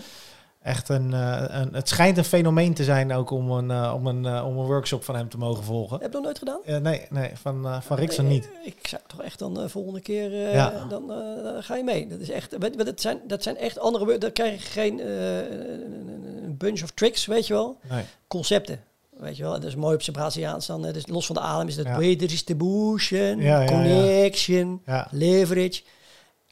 Echt 0.66 0.88
een, 0.88 1.12
eh, 1.14 1.44
een... 1.48 1.74
Het 1.74 1.88
schijnt 1.88 2.18
een 2.18 2.24
fenomeen 2.24 2.74
te 2.74 2.84
zijn 2.84 3.12
ook 3.12 3.30
om 3.30 3.50
een, 3.50 3.70
eh, 3.70 3.92
om 3.96 4.06
een, 4.06 4.26
eh, 4.26 4.46
om 4.46 4.58
een 4.58 4.66
workshop 4.66 5.04
van 5.04 5.16
hem 5.16 5.28
te 5.28 5.38
mogen 5.38 5.64
volgen. 5.64 5.96
Heb 5.98 6.06
je 6.06 6.12
dat 6.12 6.22
nooit 6.22 6.38
gedaan? 6.38 6.82
Nee, 6.82 7.06
nee, 7.10 7.30
van, 7.34 7.66
eh, 7.66 7.80
van 7.80 7.96
Rickson 7.96 8.24
Nee, 8.26 8.32
niet. 8.34 8.50
Ik 8.64 8.86
zou 8.88 9.02
toch 9.06 9.22
echt 9.22 9.38
dan 9.38 9.54
de 9.54 9.68
volgende 9.68 10.00
keer, 10.00 10.30
Ja. 10.52 10.86
dan, 10.88 11.06
dan 11.06 11.62
ga 11.62 11.76
je 11.76 11.84
mee. 11.84 12.08
Dat 12.08 12.20
is 12.20 12.30
echt, 12.30 12.56
dat 12.84 13.00
zijn, 13.00 13.20
dat 13.26 13.42
zijn 13.42 13.56
echt 13.56 13.78
andere, 13.78 14.18
daar 14.18 14.30
krijg 14.30 14.52
je 14.62 14.68
geen 14.70 15.10
een- 15.10 16.56
bunch 16.58 16.82
of 16.82 16.90
tricks, 16.90 17.26
weet 17.26 17.46
je 17.46 17.52
wel. 17.52 17.76
Nee. 17.90 18.04
Concepten, 18.28 18.80
weet 19.18 19.36
je 19.36 19.42
wel. 19.42 19.52
Dat 19.52 19.64
is 19.64 19.74
mooi 19.76 19.94
op 19.94 20.02
zijn 20.02 20.16
Braziliaans 20.16 20.66
dan. 20.66 20.86
eh, 20.86 20.92
Dus 20.92 21.06
los 21.06 21.26
van 21.26 21.34
de 21.34 21.40
adem 21.40 21.68
is 21.68 21.76
dat 21.76 21.86
Ja. 21.86 21.98
distribution, 22.16 23.38
Ja, 23.40 23.64
connection, 23.64 24.82
leverage. 25.10 25.82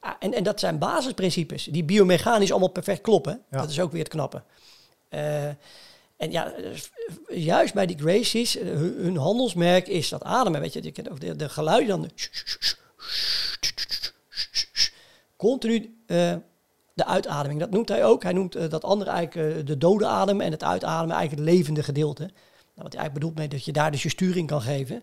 Ah, 0.05 0.15
en, 0.19 0.35
en 0.35 0.43
dat 0.43 0.61
zijn 0.61 0.79
basisprincipes 0.79 1.65
die 1.65 1.85
biomechanisch 1.85 2.51
allemaal 2.51 2.69
perfect 2.69 3.01
kloppen. 3.01 3.43
Ja. 3.51 3.59
Dat 3.59 3.71
is 3.71 3.81
ook 3.81 3.93
weer 3.93 4.03
het 4.03 4.13
knappe. 4.13 4.43
Eh, 5.09 5.47
en 6.17 6.31
ja, 6.31 6.55
juist 7.29 7.75
bij 7.75 7.87
die 7.87 7.99
Gracies, 7.99 8.57
eh, 8.57 8.67
hun, 8.67 8.95
hun 8.97 9.17
handelsmerk 9.17 9.89
is 9.89 10.09
dat 10.09 10.23
ademen. 10.23 10.61
Weet 10.61 10.73
je, 10.73 10.83
je 10.83 10.91
kent 10.91 11.11
ook 11.11 11.21
de, 11.21 11.37
de 11.37 11.49
geluiden 11.49 11.89
dan. 11.89 12.11
Continu 15.37 15.99
eh, 16.07 16.35
de 16.95 17.07
uitademing. 17.07 17.61
Dat 17.61 17.71
noemt 17.71 17.89
hij 17.89 18.05
ook. 18.05 18.23
Hij 18.23 18.33
noemt 18.33 18.71
dat 18.71 18.85
andere 18.85 19.11
eigenlijk 19.11 19.67
de 19.67 19.79
dode 19.79 20.07
adem 20.07 20.41
en 20.41 20.51
het 20.51 20.65
uitademen 20.65 21.17
eigenlijk 21.17 21.49
het 21.49 21.57
levende 21.57 21.83
gedeelte. 21.83 22.23
Nou, 22.23 22.33
wat 22.75 22.93
hij 22.93 23.01
eigenlijk 23.01 23.15
bedoelt 23.15 23.39
mee 23.39 23.49
dat 23.49 23.65
je 23.65 23.73
daar 23.73 23.91
dus 23.91 24.03
je 24.03 24.09
sturing 24.09 24.47
kan 24.47 24.63
geven. 24.63 25.03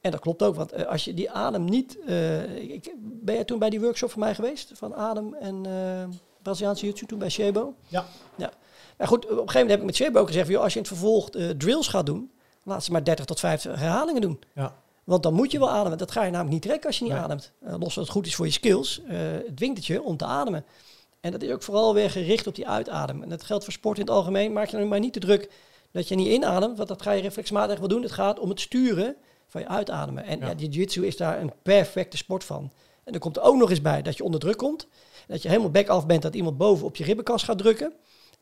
En 0.00 0.10
dat 0.10 0.20
klopt 0.20 0.42
ook, 0.42 0.54
want 0.54 0.72
eh, 0.72 0.86
als 0.86 1.04
je 1.04 1.14
die 1.14 1.30
adem 1.30 1.64
niet... 1.64 1.98
eh, 2.06 2.56
ik, 2.56 2.94
ben 3.00 3.34
jij 3.34 3.44
toen 3.44 3.58
bij 3.58 3.70
die 3.70 3.80
workshop 3.80 4.10
van 4.10 4.20
mij 4.20 4.34
geweest? 4.34 4.70
Van 4.74 4.94
adem 4.94 5.34
en 5.34 5.66
eh 5.66 6.16
Braziliaanse 6.42 6.80
Jiu-Jitsu 6.84 7.06
toen 7.06 7.18
bij 7.18 7.28
Shebo? 7.28 7.74
Ja. 7.88 8.04
ja. 8.36 8.50
Maar 8.98 9.06
goed, 9.06 9.24
op 9.24 9.30
een 9.30 9.36
gegeven 9.36 9.52
moment 9.60 9.70
heb 9.70 9.78
ik 9.78 9.86
met 9.86 9.96
Shebo 9.96 10.20
ook 10.20 10.26
gezegd... 10.26 10.48
joh, 10.48 10.62
als 10.62 10.72
je 10.72 10.78
in 10.78 10.84
het 10.84 10.94
vervolg 10.96 11.30
drills 11.56 11.88
gaat 11.88 12.06
doen... 12.06 12.30
laat 12.62 12.84
ze 12.84 12.92
maar 12.92 13.04
30 13.04 13.24
tot 13.24 13.40
50 13.40 13.78
herhalingen 13.78 14.20
doen. 14.20 14.40
ja. 14.54 14.74
Want 15.04 15.22
dan 15.22 15.34
moet 15.34 15.52
je 15.52 15.58
wel 15.58 15.70
ademen. 15.70 15.98
Dat 15.98 16.10
ga 16.10 16.24
je 16.24 16.30
namelijk 16.30 16.52
niet 16.52 16.62
trekken 16.62 16.86
als 16.86 16.98
je 16.98 17.04
niet 17.04 17.12
ademt. 17.12 17.52
Los 17.60 17.94
dat 17.94 18.04
het 18.04 18.08
goed 18.12 18.26
is 18.26 18.34
voor 18.34 18.46
je 18.46 18.52
skills, 18.52 19.00
het 19.06 19.56
dwingt 19.56 19.76
het 19.76 19.86
je 19.86 20.02
om 20.02 20.16
te 20.16 20.24
ademen. 20.24 20.64
En 21.20 21.32
dat 21.32 21.42
is 21.42 21.50
ook 21.50 21.62
vooral 21.62 21.94
weer 21.94 22.10
gericht 22.10 22.46
op 22.46 22.54
die 22.54 22.68
uitademen. 22.68 23.22
En 23.22 23.28
dat 23.28 23.42
geldt 23.42 23.64
voor 23.64 23.72
sport 23.72 23.98
in 23.98 24.04
het 24.04 24.12
algemeen. 24.14 24.52
Maak 24.52 24.68
je 24.68 24.76
nou 24.76 24.88
maar 24.88 24.98
niet 25.00 25.12
te 25.12 25.20
druk 25.20 25.50
dat 25.90 26.08
je 26.08 26.14
niet 26.14 26.26
inademt, 26.26 26.76
want 26.76 26.88
dat 26.88 27.02
ga 27.02 27.12
je 27.12 27.22
reflexmatig 27.22 27.78
wel 27.78 27.88
doen. 27.88 28.02
Het 28.02 28.12
gaat 28.12 28.38
om 28.38 28.48
het 28.48 28.60
sturen 28.60 29.16
van 29.48 29.60
je 29.60 29.68
uitademen. 29.68 30.24
En 30.24 30.38
Ja. 30.38 30.46
ja. 30.46 30.54
die 30.54 30.68
jiu-jitsu 30.68 31.06
is 31.06 31.16
daar 31.16 31.40
een 31.40 31.52
perfecte 31.62 32.16
sport 32.16 32.44
van. 32.44 32.72
En 33.04 33.14
er 33.14 33.20
komt 33.20 33.36
er 33.36 33.42
ook 33.42 33.56
nog 33.56 33.70
eens 33.70 33.82
bij 33.82 34.02
dat 34.02 34.16
je 34.16 34.24
onder 34.24 34.40
druk 34.40 34.56
komt. 34.56 34.86
Dat 35.26 35.42
je 35.42 35.48
helemaal 35.48 35.70
back 35.70 35.88
af 35.88 36.06
bent, 36.06 36.22
dat 36.22 36.34
iemand 36.34 36.56
boven 36.56 36.86
op 36.86 36.96
je 36.96 37.04
ribbenkast 37.04 37.44
gaat 37.44 37.58
drukken. 37.58 37.92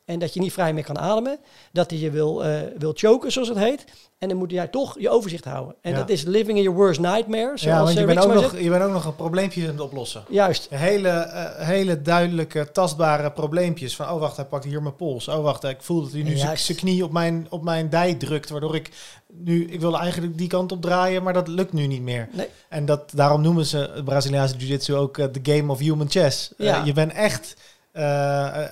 En 0.07 0.19
dat 0.19 0.35
je 0.35 0.41
niet 0.41 0.53
vrij 0.53 0.73
meer 0.73 0.85
kan 0.85 0.99
ademen. 0.99 1.39
Dat 1.73 1.91
hij 1.91 1.99
je 1.99 2.11
wil, 2.11 2.45
eh, 2.45 2.61
wil 2.79 2.93
choken, 2.95 3.33
zoals 3.33 3.49
het 3.49 3.59
heet. 3.59 3.85
En 4.19 4.29
dan 4.29 4.37
moet 4.37 4.51
jij 4.51 4.67
toch 4.67 4.97
je 4.99 5.11
overzicht 5.11 5.45
houden. 5.45 5.75
En 5.81 5.91
Ja. 5.91 5.97
dat 5.97 6.09
is 6.09 6.23
living 6.23 6.57
in 6.59 6.63
your 6.65 6.79
worst 6.79 7.01
nightmare. 7.01 7.59
Zoals 7.59 7.63
ja, 7.63 7.83
want 7.83 7.93
je 7.93 8.01
eh, 8.01 8.07
bent, 8.07 8.19
ook 8.19 8.33
nog, 8.33 8.51
zegt. 8.51 8.63
je 8.63 8.71
bent 8.71 8.83
ook 8.83 8.93
nog 8.93 9.05
een 9.05 9.17
probleempje 9.17 9.63
aan 9.63 9.69
het 9.69 9.81
oplossen. 9.81 10.25
Juist. 10.29 10.67
Hele, 10.71 11.09
eh, 11.09 11.67
hele 11.67 12.03
duidelijke, 12.03 12.71
tastbare 12.73 13.33
probleempjes. 13.33 13.97
Van, 13.97 14.11
oh 14.11 14.21
wacht, 14.21 14.37
hij 14.37 14.45
pakt 14.45 14.65
hier 14.65 14.83
mijn 14.83 14.97
pols. 14.97 15.29
Oh 15.29 15.43
wacht, 15.43 15.65
ik 15.65 15.83
voel 15.83 16.03
dat 16.03 16.13
hij 16.13 16.23
nu 16.23 16.37
zijn 16.37 16.77
knie 16.77 17.05
op 17.05 17.13
mijn, 17.13 17.47
op 17.51 17.63
mijn 17.63 17.89
dij 17.89 18.15
drukt. 18.15 18.51
Waardoor 18.51 18.75
ik 18.75 18.91
nu, 19.33 19.67
ik 19.67 19.81
wilde 19.81 19.97
eigenlijk 19.99 20.39
die 20.39 20.49
kant 20.49 20.73
op 20.73 20.83
draaien, 20.83 21.23
maar 21.23 21.33
dat 21.33 21.49
lukt 21.49 21.73
nu 21.73 21.87
niet 21.87 22.03
meer. 22.03 22.29
Nee. 22.33 22.49
En 22.69 22.87
dat, 22.87 23.11
daarom 23.15 23.41
noemen 23.41 23.67
ze 23.67 23.91
het 23.95 24.05
Braziliaanse 24.05 24.57
Jiu-Jitsu 24.57 24.95
ook 24.95 25.17
de 25.17 25.53
game 25.53 25.73
of 25.73 25.79
human 25.79 26.11
chess. 26.11 26.53
Ja. 26.57 26.83
je 26.85 26.93
bent 26.93 27.13
echt 27.13 27.57
eh, 27.97 28.47
eh, 28.47 28.69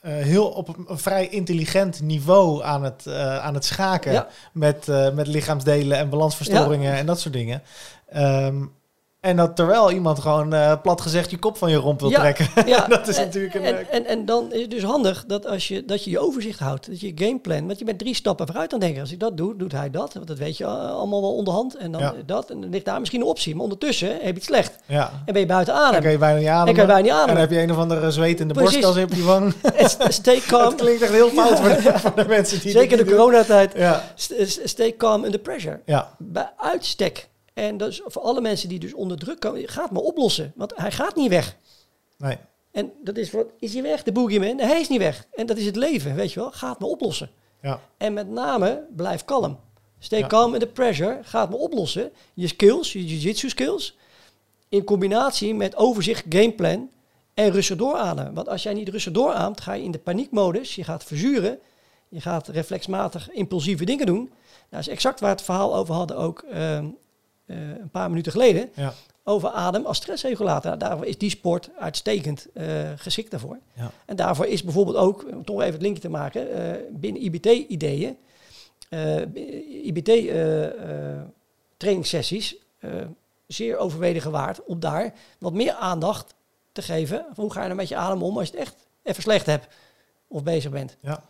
eh, 0.00 0.24
heel 0.24 0.46
op 0.46 0.68
een, 0.68 0.98
vrij 0.98 1.28
intelligent 1.28 2.00
niveau 2.00 2.62
aan 2.62 2.84
het, 2.84 3.06
aan 3.40 3.54
het 3.54 3.64
schaken. 3.64 4.12
Ja. 4.12 4.28
Met, 4.52 4.86
met 5.14 5.26
lichaamsdelen 5.26 5.98
en 5.98 6.08
balansverstoringen 6.08 6.94
en 6.94 7.06
dat 7.06 7.20
soort 7.20 7.34
dingen. 7.34 7.62
Ehm, 8.08 8.64
En 9.24 9.36
dat 9.36 9.56
terwijl 9.56 9.90
iemand 9.90 10.18
gewoon 10.18 10.52
eh, 10.52 10.72
plat 10.82 11.00
gezegd 11.00 11.30
je 11.30 11.38
kop 11.38 11.56
van 11.56 11.70
je 11.70 11.76
romp 11.76 12.00
wil 12.00 12.10
Ja, 12.10 12.18
trekken. 12.18 12.48
Ja, 12.74 12.86
dat 12.86 13.08
is 13.08 13.16
en, 13.16 13.24
natuurlijk 13.24 13.54
een... 13.54 13.62
En, 13.64 13.74
eh, 13.88 13.94
en, 13.96 14.06
en 14.06 14.24
dan 14.24 14.52
is 14.52 14.60
het 14.60 14.70
dus 14.70 14.82
handig 14.82 15.24
dat, 15.26 15.46
als 15.46 15.68
je, 15.68 15.84
dat 15.84 16.04
je 16.04 16.10
je 16.10 16.18
overzicht 16.18 16.58
houdt, 16.58 16.86
dat 16.90 17.00
je 17.00 17.12
gameplan, 17.14 17.66
want 17.66 17.78
je 17.78 17.84
bent 17.84 17.98
drie 17.98 18.14
stappen 18.14 18.46
vooruit 18.46 18.72
aan 18.72 18.78
denken. 18.78 19.00
Als 19.00 19.12
ik 19.12 19.20
dat 19.20 19.36
doe, 19.36 19.56
doet 19.56 19.72
hij 19.72 19.90
dat, 19.90 20.14
want 20.14 20.26
dat 20.26 20.38
weet 20.38 20.56
je 20.56 20.64
eh, 20.64 20.70
allemaal 20.90 21.20
wel 21.20 21.34
onderhand. 21.34 21.76
En 21.76 21.92
dan 21.92 22.00
Ja. 22.00 22.14
dat, 22.26 22.50
en 22.50 22.60
dan 22.60 22.70
ligt 22.70 22.84
daar 22.84 22.98
misschien 22.98 23.20
een 23.20 23.26
optie. 23.26 23.54
Maar 23.54 23.62
ondertussen 23.62 24.08
heb 24.08 24.20
je 24.20 24.32
het 24.32 24.44
slecht 24.44 24.74
ja. 24.86 25.10
en 25.24 25.32
ben 25.32 25.40
je 25.42 25.48
buiten 25.48 25.74
Dan 25.74 25.82
adem. 25.82 26.02
kan 26.02 26.10
je 26.10 26.18
bijna 26.18 26.38
niet 26.38 26.48
ademen. 26.48 26.74
En 26.74 26.80
je 26.80 26.86
bijna 26.86 27.02
niet 27.02 27.20
En 27.20 27.26
dan 27.26 27.36
heb 27.36 27.50
je 27.50 27.60
een 27.60 27.70
of 27.70 27.76
andere 27.78 28.10
zwetende 28.10 28.54
Precies. 28.54 28.80
borstkas 28.80 29.04
op 29.04 29.12
je 29.14 29.22
wang. 29.24 29.54
Stay 30.08 30.34
Dat 30.40 30.44
calm, 30.46 30.76
klinkt 30.76 31.02
echt 31.02 31.12
heel 31.12 31.28
fout 31.28 31.60
voor, 31.60 31.68
de, 31.68 31.98
voor 31.98 32.14
de 32.14 32.24
mensen 32.28 32.60
die 32.60 32.70
zeker 32.70 32.96
de 32.96 33.04
coronatijd. 33.04 33.72
Stay 34.64 34.96
calm 34.96 35.24
under 35.24 35.40
pressure. 35.40 35.80
ja, 35.84 36.08
Bij 36.18 36.50
uitstek. 36.56 37.28
En 37.54 37.76
dus 37.76 38.00
voor 38.04 38.22
alle 38.22 38.40
mensen 38.40 38.68
die 38.68 38.78
dus 38.78 38.94
onder 38.94 39.18
druk 39.18 39.40
komen, 39.40 39.68
gaat 39.68 39.90
maar 39.90 40.02
oplossen. 40.02 40.52
Want 40.56 40.72
hij 40.76 40.90
gaat 40.92 41.16
niet 41.16 41.28
weg. 41.30 41.56
nee. 42.18 42.36
En 42.70 42.92
dat 43.04 43.16
is 43.16 43.30
wat, 43.30 43.46
is 43.58 43.72
hij 43.72 43.82
weg, 43.82 44.02
de 44.02 44.12
boogeyman? 44.12 44.56
Nee, 44.56 44.66
hij 44.66 44.80
is 44.80 44.88
niet 44.88 44.98
weg. 44.98 45.26
En 45.32 45.46
dat 45.46 45.56
is 45.56 45.66
het 45.66 45.76
leven, 45.76 46.14
weet 46.14 46.32
je 46.32 46.40
wel. 46.40 46.52
Gaat 46.52 46.78
maar 46.78 46.88
oplossen. 46.88 47.30
Ja, 47.62 47.80
En 47.96 48.12
met 48.12 48.28
name, 48.30 48.86
blijf 48.96 49.24
kalm. 49.24 49.58
Stay 49.98 50.18
Ja. 50.18 50.26
calm 50.26 50.54
in 50.54 50.60
the 50.60 50.66
pressure. 50.66 51.18
Gaat 51.22 51.50
maar 51.50 51.58
oplossen. 51.58 52.10
Je 52.34 52.46
skills, 52.46 52.92
je 52.92 53.04
jiu-jitsu 53.06 53.48
skills. 53.48 53.96
In 54.68 54.84
combinatie 54.84 55.54
met 55.54 55.76
overzicht, 55.76 56.24
gameplan 56.28 56.90
en 57.34 57.50
rustig 57.50 57.76
doorademen. 57.76 58.34
Want 58.34 58.48
als 58.48 58.62
jij 58.62 58.72
niet 58.74 58.88
rustig 58.88 59.12
dooraamt, 59.12 59.60
ga 59.60 59.72
je 59.72 59.82
in 59.84 59.90
de 59.90 59.98
paniekmodus. 59.98 60.74
Je 60.74 60.84
gaat 60.84 61.04
verzuren. 61.04 61.58
Je 62.08 62.20
gaat 62.20 62.48
reflexmatig 62.48 63.30
impulsieve 63.30 63.84
dingen 63.84 64.06
doen. 64.06 64.16
Nou, 64.24 64.30
dat 64.70 64.80
is 64.80 64.88
exact 64.88 65.20
waar 65.20 65.30
het 65.30 65.42
verhaal 65.42 65.76
over 65.76 65.94
hadden 65.94 66.16
ook 66.16 66.42
ehm, 66.42 66.58
eh, 66.60 66.90
een 67.46 67.90
paar 67.90 68.08
minuten 68.08 68.32
geleden. 68.32 68.70
ja, 68.74 68.92
Over 69.24 69.48
adem 69.48 69.86
als 69.86 69.96
stressregulator. 69.96 70.70
Nou, 70.70 70.78
daarvoor 70.78 71.06
is 71.06 71.18
die 71.18 71.30
sport 71.30 71.70
uitstekend 71.78 72.46
eh, 72.52 72.90
geschikt 72.96 73.30
daarvoor. 73.30 73.58
ja. 73.72 73.90
En 74.06 74.16
daarvoor 74.16 74.46
is 74.46 74.64
bijvoorbeeld 74.64 74.96
ook, 74.96 75.24
om 75.32 75.44
toch 75.44 75.60
even 75.60 75.72
het 75.72 75.82
linkje 75.82 76.02
te 76.02 76.08
maken, 76.08 76.52
eh, 76.52 76.80
binnen 76.90 77.22
IBT-ideeën, 77.22 78.16
IBT-trainingssessies, 79.82 82.56
eh, 82.78 82.90
zeer 83.46 83.76
overwegen 83.76 84.30
waard 84.30 84.64
om 84.64 84.80
daar 84.80 85.14
wat 85.38 85.52
meer 85.52 85.72
aandacht 85.72 86.34
te 86.72 86.82
geven. 86.82 87.26
Hoe 87.34 87.52
ga 87.52 87.60
je 87.60 87.66
nou 87.66 87.78
met 87.78 87.88
je 87.88 87.96
adem 87.96 88.22
om 88.22 88.38
als 88.38 88.48
je 88.48 88.56
het 88.56 88.60
echt 88.60 88.76
even 89.02 89.22
slecht 89.22 89.46
hebt 89.46 89.66
of 90.28 90.42
bezig 90.42 90.70
bent. 90.70 90.96
ja, 91.00 91.22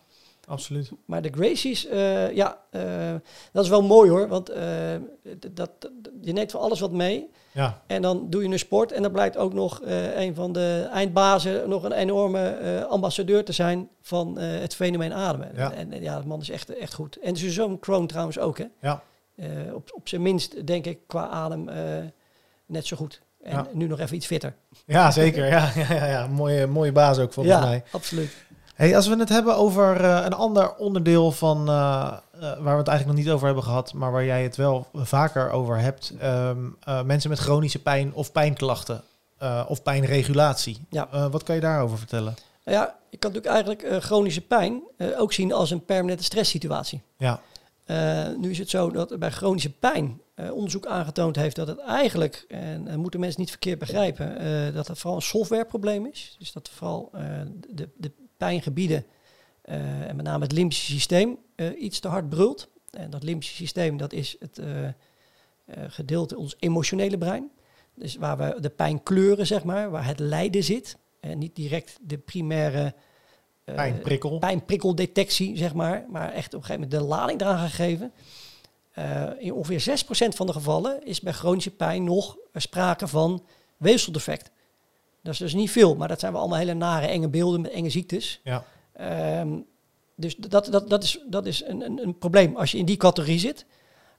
absoluut. 0.46 0.90
Maar 1.04 1.22
de 1.22 1.30
Gracies, 1.32 1.86
eh, 1.86 2.32
ja, 2.34 2.58
eh, 2.70 3.14
dat 3.52 3.64
is 3.64 3.70
wel 3.70 3.82
mooi 3.82 4.10
hoor, 4.10 4.28
want 4.28 4.48
eh, 4.48 4.66
dat, 5.52 5.70
je 6.20 6.32
neemt 6.32 6.50
van 6.50 6.60
alles 6.60 6.80
wat 6.80 6.92
mee. 6.92 7.30
Ja, 7.52 7.82
En 7.86 8.02
dan 8.02 8.30
doe 8.30 8.42
je 8.42 8.48
een 8.48 8.58
sport 8.58 8.92
en 8.92 9.02
dan 9.02 9.12
blijkt 9.12 9.36
ook 9.36 9.52
nog 9.52 9.80
een 10.14 10.34
van 10.34 10.52
de 10.52 10.88
eindbazen 10.92 11.68
nog 11.68 11.82
een 11.82 11.92
enorme 11.92 12.86
ambassadeur 12.88 13.44
te 13.44 13.52
zijn 13.52 13.88
van 14.00 14.38
het 14.38 14.74
fenomeen 14.74 15.12
ademen. 15.12 15.50
Ja. 15.54 15.72
En, 15.72 15.92
en 15.92 16.02
ja, 16.02 16.20
de 16.20 16.26
man 16.26 16.40
is 16.40 16.50
echt, 16.50 16.76
echt 16.76 16.94
goed. 16.94 17.18
En 17.22 17.36
zoon 17.36 17.78
Kroon 17.78 18.06
trouwens 18.06 18.38
ook, 18.38 18.58
hè. 18.58 18.64
ja, 18.80 19.02
op, 19.74 19.90
op 19.94 20.08
zijn 20.08 20.22
minst 20.22 20.66
denk 20.66 20.86
ik 20.86 20.98
qua 21.06 21.28
adem 21.28 21.70
net 22.66 22.86
zo 22.86 22.96
goed. 22.96 23.22
En 23.44 23.56
Ja. 23.56 23.66
nu 23.72 23.86
nog 23.86 24.00
even 24.00 24.16
iets 24.16 24.26
fitter. 24.26 24.54
ja 24.86 25.10
zeker. 25.10 25.46
Ja, 25.46 25.70
ja, 25.88 25.94
ja, 25.94 26.06
ja. 26.06 26.26
Mooie, 26.26 26.66
mooie 26.66 26.92
baas 26.92 27.18
ook 27.18 27.32
volgens 27.32 27.54
ja, 27.54 27.60
mij. 27.64 27.82
absoluut. 27.90 28.43
Hey, 28.74 28.96
als 28.96 29.06
we 29.08 29.16
het 29.16 29.28
hebben 29.28 29.56
over 29.56 30.04
eh, 30.04 30.24
een 30.24 30.32
ander 30.32 30.74
onderdeel 30.74 31.32
van 31.32 31.68
eh, 31.68 32.16
eh, 32.32 32.40
waar 32.40 32.72
we 32.72 32.78
het 32.78 32.88
eigenlijk 32.88 33.06
nog 33.06 33.14
niet 33.16 33.30
over 33.30 33.46
hebben 33.46 33.64
gehad, 33.64 33.92
maar 33.92 34.12
waar 34.12 34.24
jij 34.24 34.42
het 34.42 34.56
wel 34.56 34.86
vaker 34.92 35.50
over 35.50 35.78
hebt, 35.78 36.12
ehm, 36.18 36.58
eh, 36.80 37.02
mensen 37.02 37.30
met 37.30 37.38
chronische 37.38 37.78
pijn 37.78 38.14
of 38.14 38.32
pijnklachten 38.32 39.02
of 39.68 39.82
pijnregulatie. 39.82 40.78
Ja. 40.90 41.28
Wat 41.30 41.42
kan 41.42 41.54
je 41.54 41.60
daarover 41.60 41.98
vertellen? 41.98 42.34
Nou 42.64 42.78
ja, 42.78 42.96
je 43.10 43.16
kan 43.16 43.32
natuurlijk 43.32 43.64
eigenlijk 43.64 44.04
chronische 44.04 44.40
pijn 44.40 44.82
ook 45.16 45.32
zien 45.32 45.52
als 45.52 45.70
een 45.70 45.84
permanente 45.84 46.24
stresssituatie. 46.24 47.02
Ja, 47.18 47.40
nu 48.38 48.50
is 48.50 48.58
het 48.58 48.70
zo 48.70 48.90
dat 48.90 49.18
bij 49.18 49.30
chronische 49.30 49.70
pijn 49.70 50.20
onderzoek 50.52 50.86
aangetoond 50.86 51.36
heeft 51.36 51.56
dat 51.56 51.66
het 51.66 51.78
eigenlijk, 51.78 52.44
en 52.48 53.00
moeten 53.00 53.20
mensen 53.20 53.40
niet 53.40 53.50
verkeerd 53.50 53.78
begrijpen, 53.78 54.34
dat 54.74 54.86
het 54.86 54.98
vooral 54.98 55.16
een 55.16 55.22
softwareprobleem 55.22 56.06
is. 56.06 56.36
Dus 56.38 56.52
dat 56.52 56.68
vooral 56.68 57.10
de, 57.70 57.88
de 57.96 58.10
pijngebieden, 58.36 59.06
eh, 59.64 60.08
en 60.08 60.16
met 60.16 60.24
name 60.24 60.42
het 60.42 60.52
limbische 60.52 60.92
systeem, 60.92 61.38
eh, 61.54 61.82
iets 61.82 62.00
te 62.00 62.08
hard 62.08 62.28
brult. 62.28 62.68
En 62.90 63.10
dat 63.10 63.22
limbische 63.22 63.54
systeem, 63.54 63.96
dat 63.96 64.12
is 64.12 64.36
het 64.38 64.58
eh, 64.58 64.88
gedeelte 65.88 66.36
ons 66.36 66.56
emotionele 66.58 67.18
brein. 67.18 67.50
Dus 67.94 68.16
waar 68.16 68.36
we 68.36 68.60
de 68.60 68.70
pijn 68.70 69.02
kleuren, 69.02 69.46
zeg 69.46 69.64
maar, 69.64 69.90
waar 69.90 70.06
het 70.06 70.18
lijden 70.18 70.64
zit. 70.64 70.96
En 71.20 71.38
niet 71.38 71.56
direct 71.56 71.98
de 72.00 72.18
primaire 72.18 72.94
pijnprikkel. 73.64 74.38
pijnprikkeldetectie, 74.38 75.56
zeg 75.56 75.74
maar. 75.74 76.06
Maar 76.08 76.32
echt 76.32 76.54
op 76.54 76.60
een 76.60 76.66
gegeven 76.66 76.88
moment 76.88 77.00
de 77.00 77.14
lading 77.14 77.40
eraan 77.40 77.68
gegeven. 77.68 78.12
In 79.38 79.52
ongeveer 79.52 79.80
6% 79.80 80.34
van 80.34 80.46
de 80.46 80.52
gevallen 80.52 81.04
is 81.06 81.20
bij 81.20 81.32
chronische 81.32 81.70
pijn 81.70 82.04
nog 82.04 82.36
sprake 82.54 83.08
van 83.08 83.44
weefseldefect. 83.76 84.50
Dat 85.24 85.32
is 85.32 85.38
dus 85.38 85.54
niet 85.54 85.70
veel, 85.70 85.94
maar 85.96 86.08
dat 86.08 86.20
zijn 86.20 86.32
wel 86.32 86.40
allemaal 86.40 86.58
hele 86.58 86.74
nare, 86.74 87.06
enge 87.06 87.28
beelden 87.28 87.60
met 87.60 87.70
enge 87.70 87.90
ziektes. 87.90 88.40
Ja, 88.44 88.64
Ehm, 88.92 89.58
dus 90.16 90.36
dat, 90.36 90.66
dat, 90.70 90.90
dat 90.90 91.02
is, 91.02 91.20
dat 91.26 91.46
is 91.46 91.64
een, 91.64 91.80
een, 91.80 92.02
een 92.02 92.18
probleem 92.18 92.56
als 92.56 92.70
je 92.72 92.78
in 92.78 92.84
die 92.84 92.96
categorie 92.96 93.38
zit. 93.38 93.66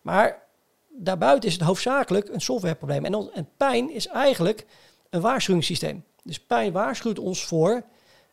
Maar 0.02 0.44
daarbuiten 0.90 1.50
is 1.50 1.56
het 1.56 1.64
hoofdzakelijk 1.64 2.30
een 2.30 2.42
softwareprobleem. 2.42 3.06
En, 3.06 3.30
en 3.34 3.50
pijn 3.58 3.92
is 3.94 4.08
eigenlijk 4.08 4.66
een 5.10 5.22
waarschuwingssysteem. 5.22 6.04
Dus 6.24 6.40
pijn 6.40 6.72
waarschuwt 6.72 7.20
ons 7.20 7.46
voor 7.46 7.84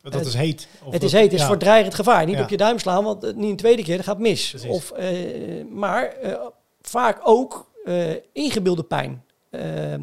dat 0.02 0.12
Het- 0.14 0.26
is 0.26 0.34
heet. 0.34 0.68
Of 0.84 0.92
het 0.92 1.02
is 1.02 1.12
heet, 1.12 1.22
het 1.24 1.32
is 1.32 1.40
ja. 1.40 1.46
voor 1.46 1.58
dreigend 1.58 1.94
gevaar. 1.94 2.24
Niet 2.26 2.36
Ja. 2.36 2.42
op 2.42 2.48
je 2.48 2.56
duim 2.56 2.78
slaan, 2.78 3.04
want 3.04 3.24
eh, 3.24 3.34
niet 3.34 3.50
een 3.50 3.56
tweede 3.56 3.82
keer, 3.82 3.96
dat 3.96 4.06
gaat 4.06 4.18
mis. 4.18 4.50
Precies. 4.50 4.70
Of, 4.70 4.90
eh, 4.90 5.64
maar 5.70 6.04
eh, 6.06 6.40
vaak 6.80 7.20
ook 7.22 7.70
eh, 7.84 8.10
ingebeelde 8.32 8.82
pijn. 8.84 9.24
Ehm, 9.50 10.02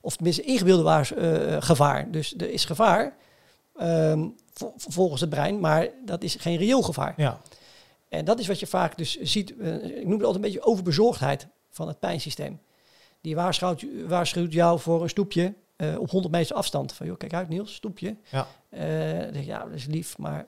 of 0.00 0.14
tenminste 0.14 0.42
ingebeelde 0.42 0.82
waars, 0.82 1.12
eh, 1.12 1.56
gevaar. 1.60 2.10
Dus 2.10 2.34
er 2.36 2.50
is 2.50 2.64
gevaar 2.64 3.16
ehm, 3.76 4.28
vo- 4.52 4.72
volgens 4.76 5.20
het 5.20 5.30
brein, 5.30 5.60
maar 5.60 5.88
dat 6.04 6.22
is 6.22 6.34
geen 6.34 6.56
reëel 6.56 6.82
gevaar. 6.82 7.14
Ja, 7.16 7.40
En 8.08 8.24
dat 8.24 8.38
is 8.38 8.46
wat 8.46 8.60
je 8.60 8.66
vaak 8.66 8.96
dus 8.98 9.20
ziet. 9.20 9.54
eh, 9.58 9.74
ik 9.84 10.02
noem 10.04 10.12
het 10.18 10.24
altijd 10.24 10.34
een 10.34 10.40
beetje 10.50 10.62
overbezorgdheid 10.62 11.46
van 11.70 11.88
het 11.88 11.98
pijnsysteem. 11.98 12.60
Die 13.20 13.34
waarschuwt, 13.34 13.84
waarschuwt 14.06 14.52
jou 14.52 14.80
voor 14.80 15.02
een 15.02 15.08
stoepje 15.08 15.54
eh, 15.76 15.98
op 15.98 16.10
100 16.10 16.34
meter 16.34 16.56
afstand. 16.56 16.92
Van 16.92 17.06
joh, 17.06 17.16
kijk 17.16 17.34
uit 17.34 17.48
Niels, 17.48 17.74
stoepje. 17.74 18.16
ja, 18.30 18.46
ik, 19.32 19.44
ja, 19.44 19.64
dat 19.64 19.72
is 19.74 19.86
lief, 19.86 20.18
maar 20.18 20.46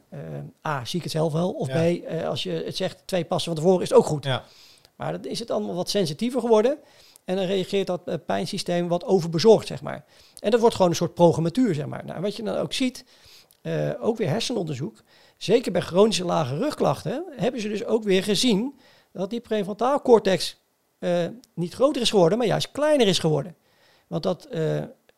A, 0.66 0.84
zie 0.84 0.96
ik 0.98 1.02
het 1.04 1.12
zelf 1.12 1.32
wel. 1.32 1.50
Of 1.52 1.68
Ja. 1.68 1.92
B, 2.00 2.24
als 2.24 2.42
je 2.42 2.50
het 2.50 2.76
zegt 2.76 3.02
twee 3.06 3.24
passen 3.24 3.52
van 3.54 3.62
tevoren, 3.62 3.82
is 3.82 3.88
het 3.88 3.98
ook 3.98 4.06
goed. 4.06 4.24
ja, 4.24 4.44
Maar 4.96 5.12
dan 5.12 5.24
is 5.30 5.38
het 5.38 5.50
allemaal 5.50 5.74
wat 5.74 5.90
sensitiever 5.90 6.40
geworden. 6.40 6.78
En 7.24 7.36
dan 7.36 7.44
reageert 7.44 7.86
dat 7.86 8.02
eh, 8.04 8.14
pijnsysteem 8.26 8.88
wat 8.88 9.04
overbezorgd, 9.04 9.66
zeg 9.66 9.82
maar. 9.82 10.04
En 10.38 10.50
dat 10.50 10.60
wordt 10.60 10.74
gewoon 10.74 10.90
een 10.90 10.96
soort 10.96 11.14
programmatuur, 11.14 11.74
zeg 11.74 11.86
maar. 11.86 12.04
Nou, 12.04 12.20
wat 12.20 12.36
je 12.36 12.42
dan 12.42 12.56
ook 12.56 12.72
ziet, 12.72 13.04
eh, 13.60 13.90
ook 14.00 14.16
weer 14.16 14.28
hersenonderzoek, 14.28 15.02
zeker 15.36 15.72
bij 15.72 15.80
chronische 15.80 16.24
lage 16.24 16.56
rugklachten, 16.56 17.24
hebben 17.36 17.60
ze 17.60 17.68
dus 17.68 17.84
ook 17.84 18.02
weer 18.04 18.22
gezien 18.22 18.78
dat 19.12 19.30
die 19.30 19.40
prefrontaal 19.40 20.02
cortex 20.02 20.60
eh, 20.98 21.26
niet 21.54 21.74
groter 21.74 22.02
is 22.02 22.10
geworden, 22.10 22.38
maar 22.38 22.46
juist 22.46 22.72
kleiner 22.72 23.06
is 23.06 23.18
geworden. 23.18 23.56
Want 24.06 24.22
dat 24.22 24.48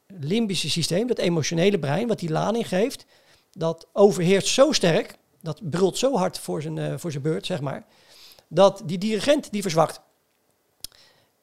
limbische 0.07 0.71
systeem, 0.71 1.07
dat 1.07 1.19
emotionele 1.19 1.79
brein, 1.79 2.09
wat 2.09 2.19
die 2.19 2.31
lading 2.31 2.69
geeft, 2.69 3.07
dat 3.53 3.89
overheerst 3.93 4.49
zo 4.49 4.73
sterk, 4.73 5.19
dat 5.41 5.71
brult 5.71 5.99
zo 5.99 6.17
hard 6.17 6.39
voor 6.39 6.63
zijn, 6.63 7.01
voor 7.01 7.11
zijn 7.11 7.23
beurt, 7.23 7.47
zeg 7.47 7.61
maar, 7.61 7.87
dat 8.49 8.83
die 8.85 8.99
dirigent 8.99 9.53
die 9.53 9.63
verzwakt. 9.63 10.01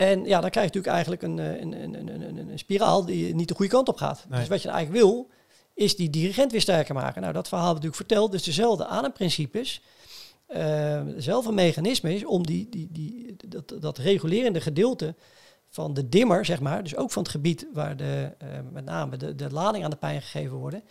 En 0.02 0.26
ja, 0.26 0.42
dan 0.42 0.50
krijg 0.50 0.72
je 0.72 0.80
natuurlijk 0.80 0.94
eigenlijk 0.94 1.22
een, 1.22 1.40
eh, 1.40 1.62
een, 1.62 1.84
een, 1.84 2.38
een, 2.38 2.50
een, 2.50 2.60
spiraal 2.60 3.06
die 3.06 3.36
niet 3.36 3.48
de 3.48 3.56
goede 3.56 3.72
kant 3.72 3.88
op 3.88 3.98
gaat. 3.98 4.26
Nee. 4.30 4.40
Dus 4.40 4.48
wat 4.48 4.62
je 4.62 4.70
eigenlijk 4.70 5.04
wil, 5.04 5.30
is 5.74 5.96
die 5.96 6.10
dirigent 6.10 6.52
weer 6.52 6.62
sterker 6.62 6.96
maken. 6.96 7.22
Nou, 7.22 7.34
dat 7.34 7.48
verhaal 7.48 7.66
hebben 7.66 7.84
we 7.84 7.88
natuurlijk 7.88 8.10
verteld. 8.10 8.32
Dus 8.32 8.56
dezelfde 8.56 8.86
ademprincipes, 8.86 9.82
eh 10.48 11.02
dezelfde 11.06 11.52
mechanisme 11.52 12.14
is 12.14 12.26
om 12.26 12.46
die, 12.46 12.70
die, 12.70 12.88
die, 12.92 13.36
dat, 13.48 13.76
dat 13.80 13.98
regulerende 13.98 14.62
gedeelte 14.62 15.16
van 15.70 15.94
de 15.94 16.10
dimmer, 16.10 16.46
zeg 16.46 16.60
maar, 16.60 16.84
dus 16.84 16.96
ook 16.96 17.12
van 17.12 17.24
het 17.24 17.32
gebied 17.32 17.68
waar 17.74 17.98
de, 17.98 18.32
eh, 18.38 18.48
met 18.72 18.86
name 18.86 19.18
de, 19.18 19.36
de 19.36 19.52
lading 19.52 19.84
aan 19.84 19.90
de 19.90 19.96
pijn 19.96 20.22
gegeven 20.22 20.58
worden, 20.58 20.84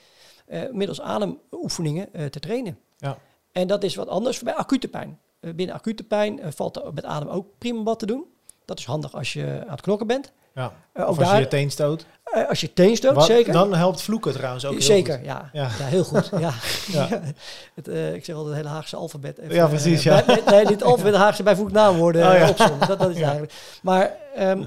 eh, 0.46 0.70
middels 0.72 1.00
ademoefeningen 1.00 2.14
eh, 2.14 2.26
te 2.26 2.40
trainen. 2.40 2.78
Ja. 2.96 3.18
En 3.52 3.66
dat 3.66 3.84
is 3.84 3.94
wat 3.94 4.08
anders 4.08 4.42
bij 4.42 4.54
acute 4.54 4.88
pijn. 4.88 5.18
Eh, 5.40 5.54
binnen 5.54 5.74
acute 5.74 6.02
pijn 6.02 6.40
eh, 6.40 6.50
valt 6.50 6.76
er 6.76 6.94
met 6.94 7.04
adem 7.04 7.28
ook 7.28 7.46
prima 7.58 7.82
wat 7.82 7.98
te 7.98 8.06
doen. 8.06 8.24
Dat 8.64 8.78
is 8.78 8.84
handig 8.84 9.14
als 9.14 9.32
je 9.32 9.62
aan 9.66 9.70
het 9.72 9.80
knokken 9.80 10.06
bent. 10.06 10.32
ja. 10.54 10.72
Eh, 10.92 11.04
als 11.04 11.16
je 11.16 11.22
daar, 11.22 11.40
je 11.40 11.48
teen 11.48 11.70
stoot. 11.70 12.06
eh, 12.24 12.48
als 12.48 12.60
je 12.60 12.72
teen 12.72 12.96
stoot, 12.96 13.14
Wat- 13.14 13.24
zeker. 13.24 13.52
Dan 13.52 13.74
helpt 13.74 14.02
vloeken 14.02 14.32
trouwens 14.32 14.64
ook 14.64 14.72
heel 14.72 14.82
zeker, 14.82 15.16
goed. 15.16 15.24
ja. 15.24 15.50
Ja. 15.52 15.62
ja. 15.78 15.84
heel 15.84 16.04
goed. 16.04 16.30
Ja. 16.38 16.52
Ja. 16.86 17.08
het, 17.74 17.88
eh, 17.88 18.14
ik 18.14 18.24
zeg 18.24 18.36
altijd 18.36 18.54
het 18.56 18.64
hele 18.64 18.74
Haagse 18.76 18.96
alfabet. 18.96 19.38
Even, 19.38 19.54
Ja, 19.54 19.66
precies, 19.66 20.04
eh, 20.04 20.18
ja. 20.18 20.24
bij- 20.24 20.42
nee, 20.46 20.64
niet 20.66 20.82
alfabet, 20.82 21.14
Haagse 21.24 21.42
bijvoegnaamwoorden 21.42 22.26
Oh, 22.32 22.34
ja. 22.38 22.48
opzommen. 22.48 22.88
Dat, 22.88 22.98
dat 22.98 23.10
is 23.10 23.20
eigenlijk. 23.20 23.52
Maar, 23.82 24.16
ehm, 24.34 24.64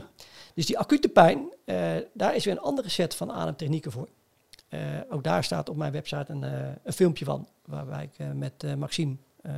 Dus 0.55 0.65
die 0.65 0.77
acute 0.79 1.07
pijn, 1.09 1.53
eh, 1.65 1.77
daar 2.13 2.35
is 2.35 2.45
weer 2.45 2.53
een 2.53 2.59
andere 2.61 2.89
set 2.89 3.15
van 3.15 3.31
ademtechnieken 3.31 3.91
voor. 3.91 4.07
Eh, 4.69 4.79
ook 5.09 5.23
daar 5.23 5.43
staat 5.43 5.69
op 5.69 5.75
mijn 5.75 5.91
website 5.91 6.25
een, 6.31 6.43
eh, 6.43 6.51
een 6.83 6.93
filmpje 6.93 7.25
van, 7.25 7.47
waarbij 7.65 8.03
ik 8.03 8.13
eh, 8.17 8.27
met 8.33 8.53
eh, 8.63 8.73
Maxime 8.73 9.15
eh 9.41 9.51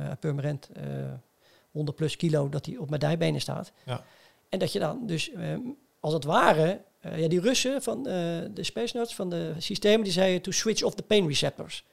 100 1.72 1.96
plus 1.96 2.16
kilo, 2.16 2.48
dat 2.48 2.66
hij 2.66 2.76
op 2.76 2.88
mijn 2.88 3.00
dijbenen 3.00 3.40
staat. 3.40 3.72
Ja. 3.84 4.00
En 4.48 4.58
dat 4.58 4.72
je 4.72 4.78
dan 4.78 5.06
dus, 5.06 5.32
ehm, 5.32 5.60
als 6.00 6.12
het 6.12 6.24
ware, 6.24 6.80
eh, 7.00 7.20
ja, 7.20 7.28
die 7.28 7.40
Russen 7.40 7.82
van 7.82 7.98
eh, 7.98 8.12
de 8.50 8.62
Space 8.62 8.96
Nuts, 8.96 9.14
van 9.14 9.30
de 9.30 9.54
systemen, 9.58 10.04
die 10.04 10.12
zeiden 10.12 10.42
to 10.42 10.50
switch 10.50 10.82
off 10.82 10.94
the 10.94 11.02
pain 11.02 11.26
receptors. 11.26 11.84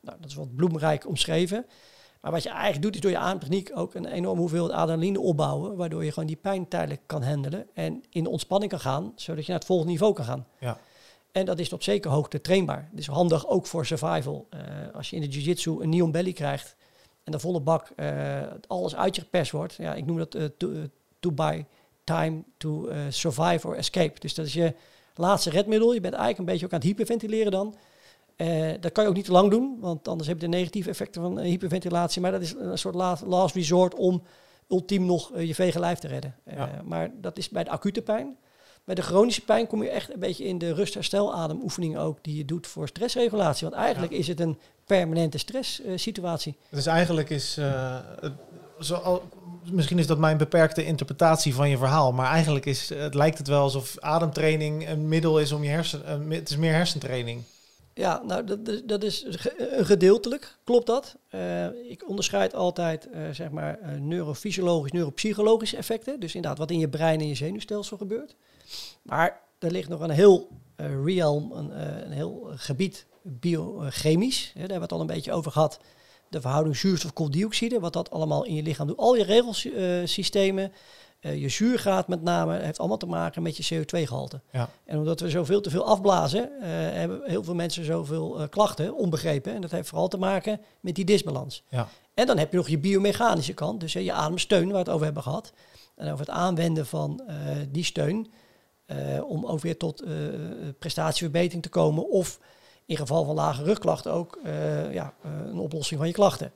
Nou, 0.00 0.16
dat 0.20 0.30
is 0.30 0.36
wat 0.36 0.56
bloemrijk 0.56 1.06
omschreven. 1.06 1.66
Maar 2.20 2.32
wat 2.32 2.42
je 2.42 2.48
eigenlijk 2.48 2.82
doet, 2.82 2.94
is 2.94 3.00
door 3.00 3.10
je 3.10 3.18
ademtechniek 3.18 3.70
ook 3.74 3.94
een 3.94 4.06
enorme 4.06 4.40
hoeveelheid 4.40 4.72
adrenaline 4.72 5.20
opbouwen, 5.20 5.76
waardoor 5.76 6.04
je 6.04 6.12
gewoon 6.12 6.26
die 6.26 6.36
pijn 6.36 6.68
tijdelijk 6.68 7.00
kan 7.06 7.22
handelen 7.22 7.66
en 7.74 8.04
in 8.10 8.22
de 8.22 8.30
ontspanning 8.30 8.70
kan 8.70 8.80
gaan, 8.80 9.12
zodat 9.16 9.44
je 9.44 9.50
naar 9.50 9.58
het 9.58 9.68
volgende 9.68 9.92
niveau 9.92 10.12
kan 10.12 10.24
gaan. 10.24 10.46
Ja. 10.60 10.78
En 11.32 11.44
dat 11.44 11.58
is 11.58 11.72
op 11.72 11.82
zekere 11.82 12.14
hoogte 12.14 12.40
trainbaar. 12.40 12.88
Het 12.90 12.98
is 12.98 13.06
handig 13.06 13.48
ook 13.48 13.66
voor 13.66 13.86
survival. 13.86 14.46
Eh, 14.50 14.60
als 14.94 15.10
je 15.10 15.16
in 15.16 15.22
de 15.22 15.28
jiu-jitsu 15.28 15.80
een 15.80 15.88
neon 15.88 16.10
belly 16.10 16.32
krijgt 16.32 16.76
en 17.24 17.32
de 17.32 17.38
volle 17.38 17.60
bak 17.60 17.92
alles 18.66 18.96
uit 18.96 19.16
je 19.16 19.22
geperst 19.22 19.52
wordt. 19.52 19.74
Ja, 19.74 19.94
ik 19.94 20.06
noem 20.06 20.16
dat 20.16 20.34
eh, 20.34 20.44
to, 20.56 20.72
to 21.20 21.32
buy 21.32 21.64
time 22.06 22.42
to 22.56 22.86
eh, 22.88 22.98
survive 23.08 23.66
or 23.68 23.74
escape. 23.76 24.20
Dus 24.20 24.34
dat 24.34 24.46
is 24.46 24.52
je 24.52 24.74
laatste 25.14 25.50
redmiddel. 25.50 25.92
Je 25.94 26.00
bent 26.00 26.14
eigenlijk 26.14 26.38
een 26.42 26.52
beetje 26.52 26.66
ook 26.66 26.72
aan 26.72 26.78
het 26.78 26.88
hyperventileren 26.88 27.52
dan. 27.52 27.74
Eh, 28.36 28.72
dat 28.80 28.92
kan 28.92 29.04
je 29.04 29.10
ook 29.10 29.16
niet 29.16 29.24
te 29.24 29.32
lang 29.32 29.50
doen, 29.50 29.76
want 29.80 30.08
anders 30.08 30.28
heb 30.28 30.40
je 30.40 30.48
de 30.48 30.56
negatieve 30.56 30.88
effecten 30.90 31.22
van 31.22 31.38
eh, 31.40 31.44
hyperventilatie. 31.48 32.20
Maar 32.20 32.32
dat 32.32 32.40
is 32.42 32.54
een 32.58 32.78
soort 32.78 32.94
la- 32.94 33.18
last 33.26 33.54
resort 33.54 33.94
om 33.94 34.22
ultiem 34.68 35.06
nog 35.06 35.32
je 35.38 35.54
vege 35.54 35.78
lijf 35.80 35.98
te 35.98 36.08
redden. 36.08 36.34
Ja. 36.50 36.82
Maar 36.84 37.10
dat 37.20 37.38
is 37.38 37.48
bij 37.48 37.64
de 37.64 37.70
acute 37.70 38.02
pijn. 38.02 38.36
Bij 38.84 38.94
de 38.94 39.02
chronische 39.02 39.40
pijn 39.44 39.66
kom 39.66 39.82
je 39.82 39.88
echt 39.88 40.12
een 40.12 40.18
beetje 40.20 40.44
in 40.44 40.58
de 40.58 40.72
rust-herstel-ademoefeningen 40.74 42.00
ook 42.00 42.18
die 42.22 42.36
je 42.36 42.44
doet 42.44 42.66
voor 42.66 42.88
stressregulatie. 42.88 43.68
Want 43.68 43.80
eigenlijk 43.80 44.12
is 44.12 44.28
het 44.28 44.40
een 44.40 44.58
permanente 44.84 45.38
stresssituatie. 45.38 46.56
Dus 46.70 46.86
eigenlijk 46.86 47.30
is, 47.30 47.56
het- 47.60 48.32
zo, 48.80 49.22
misschien 49.70 49.98
is 49.98 50.06
dat 50.06 50.18
mijn 50.18 50.36
beperkte 50.36 50.84
interpretatie 50.84 51.54
van 51.54 51.68
je 51.68 51.78
verhaal, 51.78 52.12
maar 52.12 52.30
eigenlijk 52.30 52.66
is, 52.66 52.88
het 52.88 53.14
lijkt 53.14 53.38
het 53.38 53.48
wel 53.48 53.62
alsof 53.62 53.96
ademtraining 54.00 54.88
een 54.88 55.08
middel 55.08 55.40
is 55.40 55.52
om 55.52 55.62
je 55.62 55.70
hersen, 55.70 56.26
mi- 56.28 56.36
het 56.36 56.50
is 56.50 56.56
meer 56.56 56.72
hersentraining. 56.72 57.42
Ja, 57.94 58.22
nou, 58.26 58.44
dat, 58.44 58.82
dat- 58.88 59.02
is 59.02 59.26
een 59.56 59.84
gedeeltelijk, 59.86 60.56
klopt 60.64 60.86
dat. 60.86 61.16
Eh, 61.28 61.66
ik 61.90 62.08
onderscheid 62.08 62.54
altijd, 62.54 63.10
eh, 63.10 63.20
zeg 63.32 63.50
maar, 63.50 63.78
eh, 63.80 63.98
neurofysiologisch, 63.98 64.92
neuropsychologische 64.92 65.76
effecten. 65.76 66.20
Dus 66.20 66.34
inderdaad, 66.34 66.58
wat 66.58 66.70
in 66.70 66.78
je 66.78 66.88
brein 66.88 67.20
en 67.20 67.28
je 67.28 67.34
zenuwstelsel 67.34 67.96
gebeurt. 67.96 68.34
Maar 69.02 69.40
er 69.58 69.70
ligt 69.70 69.88
nog 69.88 70.00
een 70.00 70.10
heel 70.10 70.48
eh, 70.76 70.86
realm, 71.04 71.52
een, 71.52 71.72
eh, 71.72 72.02
een 72.04 72.12
heel 72.12 72.50
gebied 72.56 73.06
biochemisch. 73.22 74.44
Hè, 74.46 74.52
daar 74.52 74.60
hebben 74.60 74.76
we 74.76 74.82
het 74.82 74.92
al 74.92 75.00
een 75.00 75.06
beetje 75.06 75.32
over 75.32 75.52
gehad. 75.52 75.78
De 76.36 76.42
verhouding 76.42 76.76
zuurstof-kooldioxide, 76.76 77.80
wat 77.80 77.92
dat 77.92 78.10
allemaal 78.10 78.44
in 78.44 78.54
je 78.54 78.62
lichaam 78.62 78.86
doet. 78.86 78.96
Al 78.96 79.16
je 79.16 79.24
regelsystemen, 79.24 80.72
eh, 81.20 81.40
je 81.40 81.48
zuurgraad 81.48 82.08
met 82.08 82.22
name, 82.22 82.58
heeft 82.58 82.78
allemaal 82.78 82.96
te 82.96 83.06
maken 83.06 83.42
met 83.42 83.56
je 83.56 83.74
CO2-gehalte. 83.74 84.40
Ja. 84.52 84.68
En 84.84 84.98
omdat 84.98 85.20
we 85.20 85.30
zoveel 85.30 85.60
te 85.60 85.70
veel 85.70 85.86
afblazen, 85.86 86.60
eh, 86.60 86.68
hebben 86.70 87.20
heel 87.24 87.44
veel 87.44 87.54
mensen 87.54 87.84
zoveel 87.84 88.40
eh, 88.40 88.48
klachten, 88.48 88.94
onbegrepen. 88.94 89.54
En 89.54 89.60
dat 89.60 89.70
heeft 89.70 89.88
vooral 89.88 90.08
te 90.08 90.18
maken 90.18 90.60
met 90.80 90.94
die 90.94 91.04
disbalans. 91.04 91.62
Ja. 91.68 91.88
En 92.14 92.26
dan 92.26 92.38
heb 92.38 92.50
je 92.50 92.56
nog 92.56 92.68
je 92.68 92.78
biomechanische 92.78 93.54
kant, 93.54 93.80
dus 93.80 93.92
je 93.92 94.12
ademsteun, 94.12 94.64
waar 94.64 94.72
we 94.72 94.78
het 94.78 94.88
over 94.88 95.04
hebben 95.04 95.22
gehad. 95.22 95.52
En 95.96 96.06
over 96.06 96.26
het 96.26 96.34
aanwenden 96.34 96.86
van 96.86 97.22
eh, 97.26 97.36
die 97.70 97.84
steun, 97.84 98.30
eh, 98.86 98.96
om 99.28 99.46
ook 99.46 99.60
weer 99.60 99.76
tot 99.76 100.00
eh, 100.00 100.12
prestatieverbetering 100.78 101.62
te 101.62 101.68
komen. 101.68 102.08
Of 102.08 102.38
in 102.86 102.96
geval 102.96 103.24
van 103.24 103.34
lage 103.34 103.62
rugklachten 103.62 104.12
ook 104.12 104.38
eh, 104.44 104.92
ja, 104.92 105.14
eh, 105.22 105.30
een 105.46 105.58
oplossing 105.58 105.98
van 105.98 106.08
je 106.08 106.14
klachten. 106.14 106.52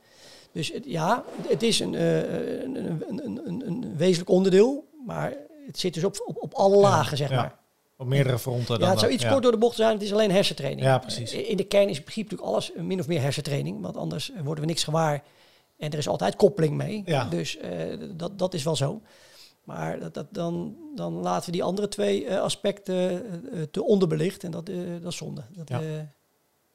Dus 0.52 0.72
ja, 0.84 1.24
het 1.48 1.62
is 1.62 1.80
een, 1.80 1.94
eh, 1.94 2.62
een, 2.62 2.76
een, 3.08 3.40
een, 3.46 3.62
een, 3.66 3.96
wezenlijk 3.96 4.30
onderdeel, 4.30 4.88
maar 5.06 5.34
het 5.66 5.78
zit 5.78 5.94
dus 5.94 6.04
op, 6.04 6.22
op, 6.26 6.36
op 6.42 6.54
alle 6.54 6.74
Ja, 6.76 6.80
lagen, 6.82 7.16
zeg 7.16 7.30
ja. 7.30 7.36
maar. 7.36 7.58
Op 7.96 8.06
meerdere 8.06 8.38
fronten. 8.38 8.74
Ja, 8.74 8.80
dan 8.80 8.88
het 8.90 8.98
zou 9.00 9.12
iets 9.12 9.26
kort 9.28 9.42
door 9.42 9.52
de 9.52 9.58
bocht 9.58 9.76
zijn, 9.76 9.92
het 9.92 10.02
is 10.02 10.12
alleen 10.12 10.30
hersentraining. 10.30 10.86
Ja, 10.86 10.98
precies. 10.98 11.32
Eh, 11.32 11.50
In 11.50 11.56
de 11.56 11.64
kern 11.64 11.88
is 11.88 11.96
in 11.96 12.02
principe 12.02 12.22
natuurlijk 12.30 12.50
alles 12.50 12.72
eh, 12.72 12.82
min 12.82 13.00
of 13.00 13.06
meer 13.06 13.20
hersentraining, 13.20 13.80
want 13.80 13.96
anders 13.96 14.32
eh, 14.32 14.40
worden 14.42 14.64
we 14.64 14.70
niks 14.70 14.84
gewaar. 14.84 15.22
En 15.78 15.90
er 15.90 15.98
is 15.98 16.08
altijd 16.08 16.36
koppeling 16.36 16.74
mee. 16.76 17.02
Ja. 17.04 17.24
Dus 17.24 17.56
eh, 17.56 17.70
dat, 18.16 18.38
dat 18.38 18.54
is 18.54 18.62
wel 18.62 18.76
zo. 18.76 19.00
Maar 19.64 20.00
dat, 20.00 20.14
dat, 20.14 20.26
dan, 20.30 20.76
dan 20.94 21.12
laten 21.12 21.46
we 21.46 21.52
die 21.52 21.62
andere 21.62 21.88
twee 21.88 22.26
eh, 22.26 22.40
aspecten 22.40 22.94
eh, 22.94 23.14
eh, 23.60 23.66
te 23.70 23.84
onderbelicht. 23.84 24.44
En 24.44 24.50
dat, 24.50 24.68
eh, 24.68 24.76
dat 25.02 25.12
is 25.12 25.16
zonde. 25.18 25.42
Dat, 25.52 25.68
Ja. 25.68 25.80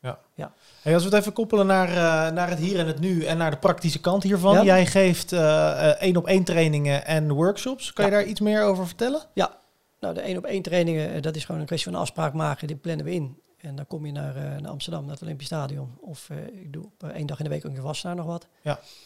Eh, 0.05 0.45
Hey, 0.81 0.93
als 0.93 1.03
we 1.03 1.09
het 1.09 1.19
even 1.19 1.33
koppelen 1.33 1.65
naar, 1.67 1.89
eh, 1.89 2.31
naar 2.33 2.49
het 2.49 2.59
hier 2.59 2.79
en 2.79 2.87
het 2.87 2.99
nu 2.99 3.23
en 3.23 3.37
naar 3.37 3.51
de 3.51 3.57
praktische 3.57 3.99
kant 4.01 4.23
hiervan. 4.23 4.53
Ja. 4.53 4.63
Jij 4.63 4.85
geeft 4.85 5.31
eh, 5.31 5.89
eh, 5.89 5.95
één 6.01 6.17
op 6.17 6.27
één 6.27 6.43
trainingen 6.43 7.05
en 7.05 7.31
workshops. 7.33 7.93
Kan 7.93 8.05
je 8.05 8.11
Ja. 8.11 8.17
daar 8.17 8.25
iets 8.27 8.39
meer 8.39 8.63
over 8.63 8.85
vertellen? 8.87 9.21
ja, 9.33 9.57
nou 9.99 10.13
de 10.13 10.21
één 10.21 10.37
op 10.37 10.45
één 10.45 10.61
trainingen, 10.61 11.21
dat 11.21 11.35
is 11.35 11.45
gewoon 11.45 11.61
een 11.61 11.67
kwestie 11.67 11.89
van 11.91 11.99
een 11.99 12.05
afspraak 12.05 12.33
maken. 12.33 12.67
Die 12.67 12.75
plannen 12.75 13.05
we 13.05 13.11
in. 13.13 13.37
En 13.57 13.75
dan 13.75 13.87
kom 13.87 14.05
je 14.05 14.11
naar, 14.11 14.35
eh, 14.35 14.41
naar 14.61 14.71
Amsterdam, 14.71 15.01
naar 15.03 15.13
het 15.13 15.21
Olympisch 15.21 15.45
Stadion. 15.45 15.97
Of 16.01 16.29
eh, 16.29 16.37
ik 16.61 16.73
doe 16.73 16.83
op 16.83 17.03
één 17.09 17.25
dag 17.27 17.37
in 17.37 17.43
de 17.43 17.49
week 17.49 17.65
ook 17.65 17.75
in 17.75 17.81
Wassenaar 17.81 18.15
nog 18.15 18.25
wat. 18.25 18.47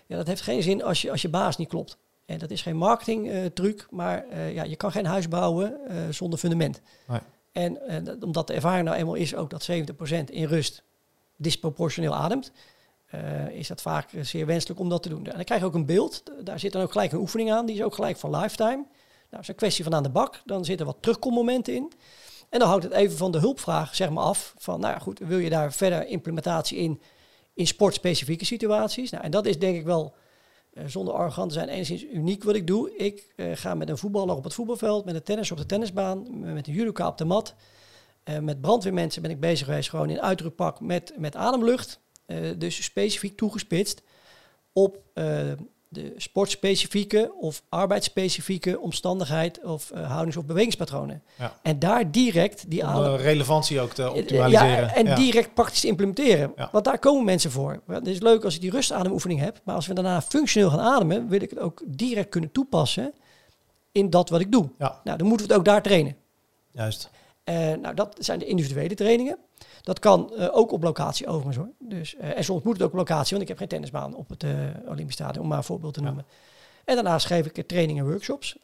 Ja, 0.07 0.17
dat 0.17 0.27
heeft 0.27 0.41
geen 0.41 0.63
zin 0.63 0.83
als 0.83 1.03
je, 1.03 1.11
als 1.11 1.23
je 1.23 1.29
baas 1.29 1.57
niet 1.57 1.69
klopt. 1.69 1.97
En 2.27 2.39
dat 2.39 2.51
is 2.51 2.63
geen 2.63 2.77
marketing 2.77 3.31
eh, 3.31 3.45
truc, 3.45 3.87
maar 3.91 4.25
eh, 4.29 4.55
ja, 4.55 4.63
je 4.63 4.77
kan 4.77 4.93
geen 4.93 5.07
huis 5.07 5.29
bouwen 5.29 5.89
eh, 5.89 5.97
zonder 6.11 6.39
fundament. 6.39 6.81
Nee. 7.09 7.21
En 7.53 8.05
dat- 8.05 8.23
omdat 8.23 8.47
de 8.47 8.53
ervaring 8.53 8.85
nou 8.85 8.97
eenmaal 8.99 9.15
is 9.15 9.35
ook 9.35 9.51
dat 9.51 9.63
70% 9.63 10.31
in 10.31 10.45
rust 10.45 10.83
disproportioneel 11.37 12.15
ademt, 12.15 12.53
is 13.53 13.69
dat 13.69 13.83
vaak 13.83 14.11
zeer 14.21 14.47
wenselijk 14.47 14.81
om 14.81 14.89
dat 14.89 15.03
te 15.03 15.09
doen. 15.09 15.27
En 15.27 15.35
dan 15.35 15.45
krijg 15.45 15.61
je 15.61 15.67
ook 15.67 15.75
een 15.75 15.87
beeld. 15.87 16.23
Daar 16.43 16.59
zit 16.61 16.73
dan 16.73 16.83
ook 16.83 16.93
gelijk 16.93 17.13
een 17.13 17.19
oefening 17.19 17.53
aan. 17.53 17.67
Die 17.67 17.77
is 17.77 17.83
ook 17.83 17.95
gelijk 17.95 18.17
van 18.17 18.37
lifetime. 18.37 18.77
Nou, 18.77 18.87
dat 19.31 19.41
is 19.41 19.49
een 19.49 19.55
kwestie 19.55 19.85
van 19.85 19.95
aan 19.95 20.03
de 20.03 20.09
bak. 20.09 20.43
Dan 20.45 20.65
zitten 20.65 20.87
wat 20.87 20.97
terugkommomenten 21.01 21.75
in. 21.75 21.93
En 22.49 22.59
dan 22.59 22.69
hangt 22.69 22.85
het 22.85 22.93
even 22.93 23.17
van 23.17 23.33
de 23.33 23.39
hulpvraag 23.39 23.95
zeg 23.95 24.11
maar 24.11 24.25
af. 24.25 24.55
Van, 24.59 24.81
nou 24.81 24.93
ja, 24.93 24.99
goed, 24.99 25.19
wil 25.19 25.39
je 25.39 25.51
daar 25.51 25.73
verder 25.73 26.07
implementatie 26.07 26.79
in, 26.79 27.01
in 27.55 27.67
sportspecifieke 27.67 28.45
situaties? 28.45 29.11
Nou, 29.11 29.25
en 29.25 29.31
dat 29.31 29.47
is 29.47 29.59
denk 29.59 29.77
ik 29.77 29.85
wel, 29.85 30.15
zonder 30.87 31.15
arrogant 31.15 31.49
te 31.49 31.55
zijn, 31.55 31.69
enigszins 31.69 32.05
uniek 32.05 32.45
wat 32.45 32.55
ik 32.55 32.67
doe. 32.67 32.97
Ik 32.97 33.33
eh, 33.37 33.51
ga 33.55 33.75
met 33.75 33.89
een 33.89 33.99
voetballer 33.99 34.37
op 34.37 34.45
het 34.45 34.55
voetbalveld, 34.55 35.05
met 35.05 35.15
een 35.15 35.23
tennis 35.23 35.51
op 35.51 35.59
de 35.59 35.67
tennisbaan, 35.67 36.27
met 36.55 36.67
een 36.67 36.75
judoka 36.75 37.07
op 37.07 37.19
de 37.19 37.25
mat. 37.25 37.55
Eh, 38.25 38.39
met 38.39 38.61
brandweermensen 38.61 39.23
ben 39.23 39.31
ik 39.31 39.41
bezig 39.41 39.67
geweest, 39.67 39.91
gewoon 39.91 40.11
in 40.11 40.21
uitdrukpak 40.21 40.81
met, 40.81 41.13
met 41.17 41.37
ademlucht. 41.37 42.01
Eh, 42.27 42.39
dus 42.59 42.85
specifiek 42.85 43.37
toegespitst 43.37 44.03
op 44.73 45.03
eh, 45.13 45.53
de 45.95 46.13
sportspecifieke 46.17 47.33
of 47.41 47.63
arbeidsspecifieke 47.69 48.81
omstandigheid 48.81 49.65
of 49.65 49.91
eh, 49.91 50.07
houdings- 50.11 50.37
of 50.37 50.45
bewegingspatronen. 50.45 51.23
Ja. 51.39 51.59
En 51.63 51.79
daar 51.79 52.11
direct 52.11 52.71
die 52.71 52.85
adem... 52.85 53.17
de 53.17 53.23
relevantie 53.23 53.81
ook 53.81 53.93
te 53.93 54.03
Ja, 54.03 54.11
optimaliseren. 54.11 54.95
en 54.95 55.07
Ja. 55.07 55.15
direct 55.15 55.55
praktisch 55.55 55.81
te 55.81 55.87
implementeren. 55.87 56.53
Ja. 56.57 56.69
Want 56.73 56.85
daar 56.85 56.99
komen 56.99 57.25
mensen 57.25 57.51
voor. 57.51 57.83
Het 57.87 58.07
is 58.07 58.21
leuk 58.21 58.45
als 58.45 58.55
ik 58.55 58.61
die 58.61 58.71
rustademoefening 58.71 59.41
heb, 59.41 59.61
maar 59.65 59.75
als 59.75 59.87
we 59.87 59.95
daarna 59.95 60.23
functioneel 60.23 60.71
gaan 60.71 60.81
ademen, 60.81 61.29
wil 61.29 61.41
ik 61.43 61.51
het 61.51 61.59
ook 61.59 61.83
direct 61.87 62.29
kunnen 62.29 62.53
toepassen 62.53 63.13
in 63.93 64.11
dat 64.11 64.29
wat 64.29 64.41
ik 64.41 64.53
doe. 64.53 64.69
Ja. 64.79 65.01
Nou, 65.05 65.19
dan 65.19 65.27
moeten 65.27 65.47
we 65.47 65.53
het 65.53 65.61
ook 65.63 65.67
daar 65.69 65.83
trainen. 65.83 66.17
Juist. 66.73 67.11
Eh, 67.45 67.55
nou, 67.73 67.95
dat 67.95 68.17
zijn 68.19 68.39
de 68.39 68.45
individuele 68.47 68.95
trainingen. 68.95 69.39
Dat 69.85 69.99
kan 69.99 70.35
eh, 70.35 70.49
ook 70.53 70.73
op 70.73 70.83
locatie 70.83 71.27
overigens 71.27 71.57
hoor. 71.57 71.69
Dus, 71.79 72.17
eh, 72.17 72.37
en 72.37 72.45
soms 72.45 72.63
moet 72.63 72.73
het 72.73 72.83
ook 72.83 72.93
op 72.93 72.99
locatie, 72.99 73.31
want 73.31 73.43
ik 73.43 73.49
heb 73.49 73.59
geen 73.59 73.69
tennisbaan 73.69 74.15
op 74.15 74.29
het 74.29 74.43
eh, 74.43 74.53
Olympisch 74.87 75.15
Stadion, 75.15 75.43
om 75.43 75.49
maar 75.49 75.59
een 75.59 75.65
voorbeeld 75.65 75.95
te 75.95 76.01
Ja. 76.01 76.07
noemen. 76.07 76.25
En 76.85 76.95
daarnaast 76.95 77.27
geef 77.27 77.47
ik 77.47 77.67
trainingen 77.69 78.05
en 78.05 78.11
workshops 78.11 78.57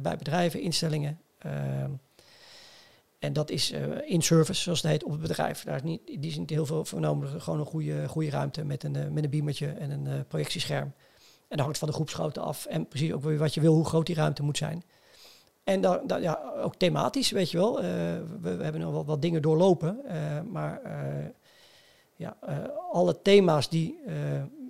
bij 0.00 0.16
bedrijven, 0.18 0.60
instellingen. 0.60 1.20
ehm, 1.38 1.90
en 3.18 3.32
dat 3.32 3.50
is 3.50 3.70
in 4.04 4.22
service, 4.22 4.62
zoals 4.62 4.82
het 4.82 4.90
heet, 4.90 5.04
op 5.04 5.10
het 5.10 5.20
bedrijf. 5.20 5.64
Daar 5.64 5.76
is 5.76 5.82
niet, 5.82 6.06
die 6.06 6.30
is 6.30 6.36
niet 6.36 6.50
heel 6.50 6.66
veel 6.66 6.98
nodig. 6.98 7.42
Gewoon 7.44 7.60
een 7.60 7.66
goede, 7.66 8.08
goede 8.08 8.30
ruimte 8.30 8.64
met 8.64 8.84
een, 8.84 9.12
met 9.12 9.24
een 9.24 9.30
beamertje 9.30 9.66
en 9.68 9.90
een 9.90 10.26
projectiescherm. 10.26 10.92
En 11.48 11.56
dan 11.56 11.60
hangt 11.60 11.78
van 11.78 11.88
de 11.88 11.94
groepsgrootte 11.94 12.40
af 12.40 12.66
en 12.66 12.88
precies 12.88 13.12
ook 13.12 13.22
weer 13.22 13.38
wat 13.38 13.54
je 13.54 13.60
wil, 13.60 13.74
hoe 13.74 13.84
groot 13.84 14.06
die 14.06 14.14
ruimte 14.14 14.42
moet 14.42 14.56
zijn. 14.56 14.82
En 15.64 15.80
dan, 15.80 16.00
dan 16.06 16.22
ja, 16.22 16.52
ook 16.62 16.76
thematisch, 16.76 17.30
weet 17.30 17.50
je 17.50 17.56
wel. 17.56 17.78
Eh, 17.78 17.84
we, 18.40 18.56
we, 18.56 18.62
hebben 18.62 18.80
nog 18.80 18.92
wat, 18.92 19.06
wat 19.06 19.22
dingen 19.22 19.42
doorlopen, 19.42 20.00
uh, 20.04 20.12
maar 20.50 20.80
uh, 20.84 21.26
ja, 22.16 22.36
alle 22.92 23.22
thema's 23.22 23.68
die 23.68 24.00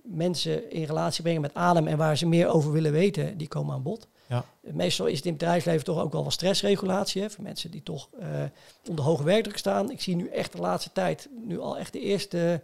mensen 0.02 0.70
in 0.70 0.84
relatie 0.84 1.22
brengen 1.22 1.40
met 1.40 1.54
adem 1.54 1.86
en 1.86 1.96
waar 1.96 2.16
ze 2.16 2.26
meer 2.26 2.48
over 2.48 2.72
willen 2.72 2.92
weten, 2.92 3.38
die 3.38 3.48
komen 3.48 3.74
aan 3.74 3.82
bod. 3.82 4.08
Ja. 4.26 4.44
Meestal 4.60 5.06
is 5.06 5.16
het 5.16 5.24
in 5.24 5.30
het 5.30 5.40
bedrijfsleven 5.40 5.84
toch 5.84 6.00
ook 6.00 6.12
wel 6.12 6.24
wat 6.24 6.32
stressregulatie. 6.32 7.22
Hè, 7.22 7.30
voor 7.30 7.42
mensen 7.42 7.70
die 7.70 7.82
toch 7.82 8.08
onder 8.88 9.04
hoge 9.04 9.24
werkdruk 9.24 9.56
staan. 9.58 9.90
Ik 9.90 10.00
zie 10.00 10.16
nu 10.16 10.28
echt 10.28 10.52
de 10.52 10.58
laatste 10.58 10.92
tijd 10.92 11.28
nu 11.44 11.60
al 11.60 11.78
echt 11.78 11.92
de 11.92 12.00
eerste 12.00 12.62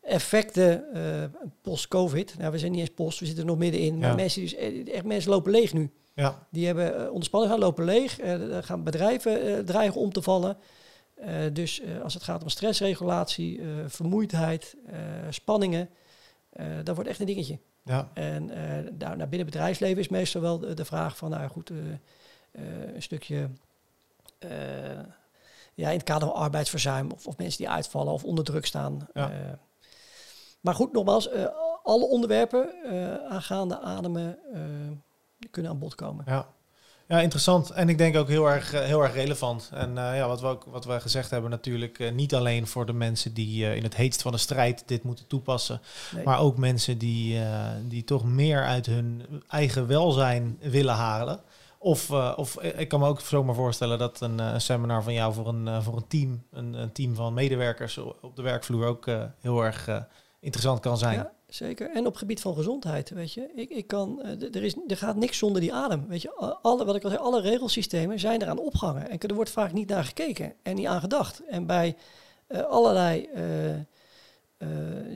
effecten 0.00 0.84
post-COVID. 1.62 2.38
Nou, 2.38 2.52
we 2.52 2.58
zijn 2.58 2.72
niet 2.72 2.80
eens 2.80 2.94
post, 2.94 3.18
we 3.18 3.26
zitten 3.26 3.44
er 3.44 3.50
nog 3.50 3.58
middenin. 3.58 3.94
Ja. 3.94 4.00
Maar 4.00 4.14
mensen, 4.14 4.42
dus, 4.42 4.54
echt 4.84 5.04
mensen 5.04 5.30
lopen 5.30 5.52
leeg 5.52 5.72
nu. 5.72 5.90
Ja. 6.20 6.46
Die 6.50 6.66
hebben 6.66 7.00
uh, 7.00 7.10
onderspanning 7.10 7.52
gaan 7.52 7.60
lopen 7.60 7.84
leeg. 7.84 8.20
er 8.20 8.62
gaan 8.62 8.84
bedrijven 8.84 9.64
dreigen 9.64 10.00
om 10.00 10.12
te 10.12 10.22
vallen. 10.22 10.56
dus 11.52 11.82
als 12.02 12.14
het 12.14 12.22
gaat 12.22 12.42
om 12.42 12.48
stressregulatie, 12.48 13.60
vermoeidheid, 13.86 14.76
spanningen, 15.30 15.88
dat 16.82 16.94
wordt 16.94 17.10
echt 17.10 17.20
een 17.20 17.26
dingetje. 17.26 17.58
Ja. 17.88 18.08
En 18.14 18.50
uh, 18.50 18.90
daar, 18.92 19.16
naar 19.16 19.28
binnen 19.28 19.46
bedrijfsleven 19.46 19.98
is 19.98 20.08
meestal 20.08 20.40
wel 20.40 20.58
de, 20.58 20.74
de 20.74 20.84
vraag 20.84 21.16
van, 21.16 21.30
nou 21.30 21.48
goed, 21.48 21.70
uh, 21.70 21.78
uh, 22.52 22.94
een 22.94 23.02
stukje 23.02 23.48
ja, 25.74 25.88
in 25.88 25.96
het 25.96 26.02
kader 26.02 26.28
van 26.28 26.36
arbeidsverzuim 26.36 27.10
of, 27.10 27.26
of, 27.26 27.36
mensen 27.36 27.58
die 27.58 27.68
uitvallen 27.68 28.12
of 28.12 28.24
onder 28.24 28.44
druk 28.44 28.66
staan. 28.66 29.08
Ja. 29.14 29.58
maar 30.60 30.74
goed, 30.74 30.92
nogmaals, 30.92 31.28
alle 31.82 32.06
onderwerpen 32.06 32.72
aangaande 33.28 33.80
ademen 33.80 34.38
kunnen 35.50 35.70
aan 35.70 35.78
bod 35.78 35.94
komen. 35.94 36.24
Ja. 36.26 36.48
Ja, 37.08 37.20
interessant. 37.20 37.70
En 37.70 37.88
ik 37.88 37.98
denk 37.98 38.16
ook 38.16 38.28
heel 38.28 38.50
erg, 38.50 38.72
eh, 38.72 38.80
heel 38.80 39.02
erg 39.02 39.14
relevant. 39.14 39.70
En 39.74 39.90
uh, 39.90 40.16
ja, 40.16 40.28
wat 40.28 40.40
we, 40.40 40.46
ook, 40.46 40.64
wat 40.64 40.84
we 40.84 41.00
gezegd 41.00 41.30
hebben, 41.30 41.50
natuurlijk 41.50 41.98
uh, 41.98 42.12
niet 42.12 42.34
alleen 42.34 42.66
voor 42.66 42.86
de 42.86 42.92
mensen 42.92 43.34
die 43.34 43.64
uh, 43.64 43.76
in 43.76 43.82
het 43.82 43.96
heetst 43.96 44.22
van 44.22 44.32
de 44.32 44.38
strijd 44.38 44.82
dit 44.86 45.02
moeten 45.02 45.26
toepassen, 45.26 45.80
nee. 46.14 46.24
maar 46.24 46.40
ook 46.40 46.56
mensen 46.56 46.98
die, 46.98 47.40
die 47.88 48.04
toch 48.04 48.24
meer 48.24 48.64
uit 48.64 48.86
hun 48.86 49.22
eigen 49.48 49.86
welzijn 49.86 50.58
willen 50.60 50.94
halen. 50.94 51.40
Of, 51.78 52.10
of 52.36 52.62
ik 52.62 52.88
kan 52.88 53.00
me 53.00 53.06
ook 53.06 53.20
zomaar 53.20 53.54
voorstellen 53.54 53.98
dat 53.98 54.20
een, 54.20 54.38
een 54.38 54.60
seminar 54.60 55.02
van 55.02 55.12
jou 55.12 55.34
voor 55.34 55.48
een, 55.48 55.82
voor 55.82 55.96
een 55.96 56.06
team, 56.06 56.42
een, 56.52 56.74
een, 56.74 56.92
team 56.92 57.14
van 57.14 57.34
medewerkers 57.34 57.98
op 57.98 58.36
de 58.36 58.42
werkvloer 58.42 58.86
ook 58.86 59.06
heel 59.40 59.64
erg 59.64 59.88
interessant 60.40 60.80
kan 60.80 60.98
zijn. 60.98 61.18
Ja, 61.18 61.32
zeker. 61.48 61.90
En 61.90 62.06
op 62.06 62.16
gebied 62.16 62.40
van 62.40 62.54
gezondheid, 62.54 63.10
weet 63.10 63.32
je. 63.32 63.50
Ik, 63.54 63.70
ik 63.70 63.86
kan, 63.86 64.20
uh, 64.24 64.54
er, 64.54 64.62
is, 64.62 64.74
er 64.86 64.96
gaat 64.96 65.16
niks 65.16 65.38
zonder 65.38 65.60
die 65.60 65.72
adem. 65.72 66.06
Weet 66.08 66.22
je, 66.22 66.34
alle, 66.62 66.84
wat 66.84 66.96
ik 66.96 67.04
al 67.04 67.10
zei, 67.10 67.22
alle 67.22 67.40
regelsystemen 67.40 68.18
zijn 68.18 68.42
eraan 68.42 68.58
opgehangen. 68.58 69.10
En 69.10 69.18
er 69.18 69.34
wordt 69.34 69.50
vaak 69.50 69.72
niet 69.72 69.88
naar 69.88 70.04
gekeken 70.04 70.54
en 70.62 70.74
niet 70.74 70.86
aan 70.86 71.00
gedacht. 71.00 71.42
En 71.44 71.66
bij 71.66 71.96
uh, 72.48 72.60
allerlei 72.60 73.28
uh, 73.36 74.68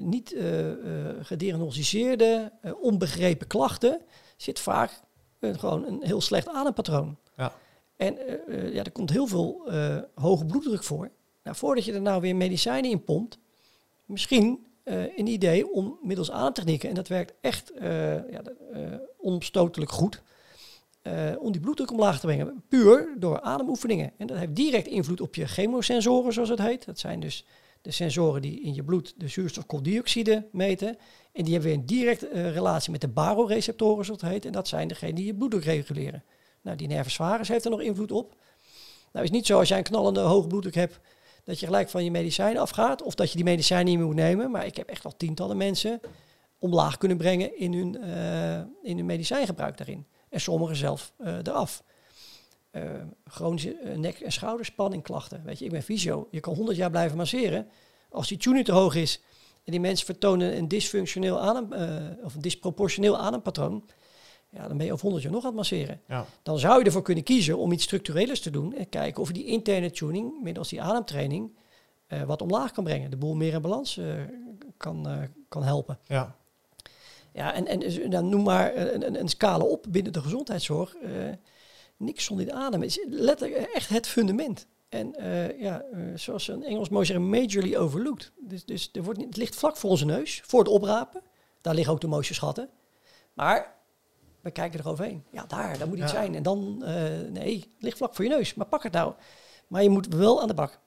niet 0.03 0.37
gediagnosticeerde, 1.21 2.53
onbegrepen 2.81 3.47
klachten 3.47 4.01
zit 4.37 4.59
vaak 4.59 5.01
gewoon 5.41 5.87
een 5.87 6.03
heel 6.03 6.21
slecht 6.21 6.49
adempatroon. 6.49 7.17
Ja. 7.37 7.53
En 7.97 8.17
ja, 8.73 8.85
er 8.85 8.93
komt 8.93 9.11
heel 9.11 9.27
veel 9.27 9.71
hoge 10.15 10.45
bloeddruk 10.45 10.85
voor. 10.85 11.11
Nou, 11.43 11.57
voordat 11.57 11.85
je 11.85 11.93
er 11.93 12.03
nou 12.03 12.21
weer 12.21 12.37
medicijnen 12.37 12.91
in 12.91 13.05
pompt, 13.05 13.39
misschien 14.05 14.67
uh, 14.85 15.19
een 15.19 15.27
idee 15.27 15.73
om 15.73 15.99
middels 16.03 16.31
ademtechnieken, 16.31 16.89
en 16.89 16.95
dat 16.95 17.09
werkt 17.09 17.33
echt 17.41 17.73
uh, 17.75 18.31
ja, 18.31 18.43
uh, 18.73 18.95
onomstotelijk 19.19 19.91
goed, 19.91 20.23
om 21.39 21.53
die 21.53 21.61
bloeddruk 21.61 21.91
omlaag 21.91 22.21
te 22.21 22.27
brengen. 22.27 22.63
Puur 22.69 23.15
door 23.19 23.41
ademoefeningen. 23.41 24.13
En 24.17 24.27
dat 24.27 24.37
heeft 24.37 24.55
direct 24.55 24.87
invloed 24.87 25.21
op 25.21 25.35
je 25.35 25.47
chemosensoren, 25.47 26.33
zoals 26.33 26.49
het 26.49 26.59
heet. 26.59 26.85
Dat 26.85 26.99
zijn 26.99 27.21
dus 27.21 27.47
de 27.81 27.91
sensoren 27.91 28.43
die 28.43 28.61
in 28.61 28.75
je 28.75 28.85
bloed 28.85 29.15
de 29.17 29.29
zuurstofkooldioxide 29.29 30.49
meten. 30.53 30.97
En 31.33 31.45
die 31.45 31.53
hebben 31.53 31.71
weer 31.71 31.79
een 31.81 31.87
directe 31.87 32.51
relatie 32.51 32.91
met 32.93 33.01
de 33.01 33.09
baroreceptoren, 33.09 34.05
zoals 34.05 34.21
het 34.21 34.31
heet. 34.31 34.45
En 34.45 34.53
dat 34.53 34.69
zijn 34.69 34.89
degenen 34.89 35.15
die 35.15 35.27
je 35.27 35.35
bloeddruk 35.35 35.65
reguleren. 35.65 36.25
Nou, 36.61 36.77
die 36.77 36.89
nervus 36.89 37.49
heeft 37.49 37.65
er 37.65 37.71
nog 37.71 37.81
invloed 37.81 38.13
op. 38.13 38.35
Nou, 39.13 39.25
is 39.25 39.31
niet 39.31 39.47
zo 39.47 39.59
als 39.59 39.69
jij 39.69 39.79
een 39.79 39.85
knallende 39.85 40.21
hoge 40.21 40.47
bloeddruk 40.47 40.75
hebt 40.75 41.01
dat 41.45 41.61
je 41.61 41.67
gelijk 41.67 41.89
van 41.89 42.05
je 42.05 42.11
medicijn 42.11 42.59
afgaat. 42.59 43.03
Of 43.03 43.15
dat 43.15 43.29
je 43.31 43.37
die 43.37 43.45
medicijn 43.45 43.85
niet 43.85 43.97
meer 43.97 44.07
moet 44.07 44.15
nemen. 44.15 44.51
Maar 44.51 44.67
ik 44.67 44.77
heb 44.77 44.89
echt 44.89 45.05
al 45.05 45.17
tientallen 45.17 45.57
mensen 45.57 46.01
omlaag 46.59 46.97
kunnen 46.99 47.17
brengen 47.17 47.59
in 47.59 47.73
hun, 47.73 47.97
uh, 48.01 48.57
in 48.83 48.97
hun 48.97 49.07
medicijngebruik 49.07 49.77
daarin. 49.77 50.07
En 50.29 50.41
sommigen 50.41 50.77
zelf 50.77 51.13
uh, 51.19 51.37
eraf. 51.43 51.83
Uh, 52.73 52.83
chronische 53.27 53.77
nek- 53.97 54.21
en 54.21 54.33
schouderspanningklachten. 54.33 55.43
Weet 55.45 55.59
je, 55.59 55.65
ik 55.65 55.71
ben 55.71 55.83
fysio. 55.83 56.29
Je 56.31 56.41
kan 56.41 56.55
100 56.55 56.77
jaar 56.77 56.91
blijven 56.91 57.17
masseren. 57.17 57.69
Als 58.11 58.29
die 58.29 58.39
tuning 58.39 58.65
te 58.65 58.73
hoog 58.73 58.95
is 58.95 59.21
en 59.65 59.73
die 59.73 59.81
mensen 59.81 60.07
vertonen 60.07 60.57
een 60.57 60.69
dysfunctioneel 60.69 61.41
adem, 61.41 61.73
of 62.25 62.35
een 62.35 62.41
disproportioneel 62.41 63.19
adempatroon, 63.19 63.85
ja, 64.55 64.69
dan 64.69 64.77
ben 64.77 64.87
je 64.87 64.93
over 64.93 65.05
100 65.05 65.25
jaar 65.25 65.33
nog 65.33 65.43
aan 65.43 65.49
het 65.49 65.59
masseren. 65.59 66.01
Ja. 66.09 66.27
Dan 66.43 66.59
zou 66.59 66.79
je 66.79 66.85
ervoor 66.85 67.03
kunnen 67.03 67.25
kiezen 67.25 67.59
om 67.59 67.73
iets 67.73 67.85
structurelers 67.85 68.41
te 68.41 68.51
doen 68.51 68.75
en 68.75 68.89
kijken 68.89 69.23
of 69.23 69.29
je 69.29 69.35
die 69.35 69.45
interne 69.45 69.91
tuning 69.91 70.43
middels 70.43 70.69
die 70.69 70.83
ademtraining 70.83 71.57
uh, 72.09 72.23
wat 72.23 72.43
omlaag 72.43 72.73
kan 72.73 72.85
brengen. 72.85 73.11
De 73.11 73.17
boel 73.17 73.35
meer 73.35 73.53
in 73.53 73.63
balans 73.63 73.97
uh, 73.97 74.15
kan, 74.77 75.09
uh, 75.09 75.23
kan 75.49 75.63
helpen. 75.63 75.99
Ja, 76.07 76.37
ja 77.33 77.55
en, 77.55 77.67
en 77.67 77.79
dus, 77.79 78.01
dan 78.09 78.29
noem 78.29 78.43
maar 78.43 78.77
een, 78.77 79.07
een, 79.07 79.21
een, 79.21 79.29
scala 79.29 79.65
op 79.65 79.87
binnen 79.89 80.13
de 80.13 80.21
gezondheidszorg. 80.21 80.97
niks 81.97 82.25
zonder 82.25 82.47
de 82.47 82.53
adem. 82.53 82.83
is 82.83 83.07
letterlijk 83.09 83.71
echt 83.73 83.89
het 83.89 84.07
fundament. 84.07 84.67
En 84.89 85.15
ja, 85.59 85.85
zoals 86.15 86.49
een 86.49 86.65
Engels 86.65 86.89
mooi 86.89 87.07
zeggen, 87.07 87.29
majorly 87.29 87.77
overlooked. 87.77 88.33
Dus, 88.41 88.65
dus 88.65 88.91
er 88.93 89.03
wordt 89.03 89.19
niet, 89.19 89.29
het 89.29 89.37
ligt 89.37 89.55
vlak 89.55 89.77
voor 89.77 89.91
onze 89.91 90.05
neus, 90.05 90.41
voor 90.45 90.61
het 90.61 90.69
oprapen. 90.69 91.23
Daar 91.61 91.75
liggen 91.75 91.93
ook 91.93 92.01
de 92.01 92.07
mooiste 92.07 92.35
schatten. 92.35 92.69
Maar 93.33 93.82
we 94.43 94.51
kijken 94.51 94.81
er 94.81 94.89
overheen. 94.89 95.25
Ja, 95.31 95.45
daar, 95.45 95.79
daar 95.79 95.89
moet 95.89 95.99
iets 95.99 96.11
zijn. 96.11 96.35
En 96.35 96.43
dan, 96.43 96.79
uh, 96.83 96.89
nee, 97.31 97.65
ligt 97.79 97.97
vlak 97.97 98.15
voor 98.15 98.25
je 98.25 98.31
neus. 98.31 98.55
Maar 98.55 98.67
pak 98.67 98.83
het 98.83 98.93
nou. 98.93 99.15
Maar 99.67 99.83
je 99.83 99.89
moet 99.89 100.07
wel 100.07 100.41
aan 100.41 100.49
de 100.49 100.55
bak. 100.55 100.79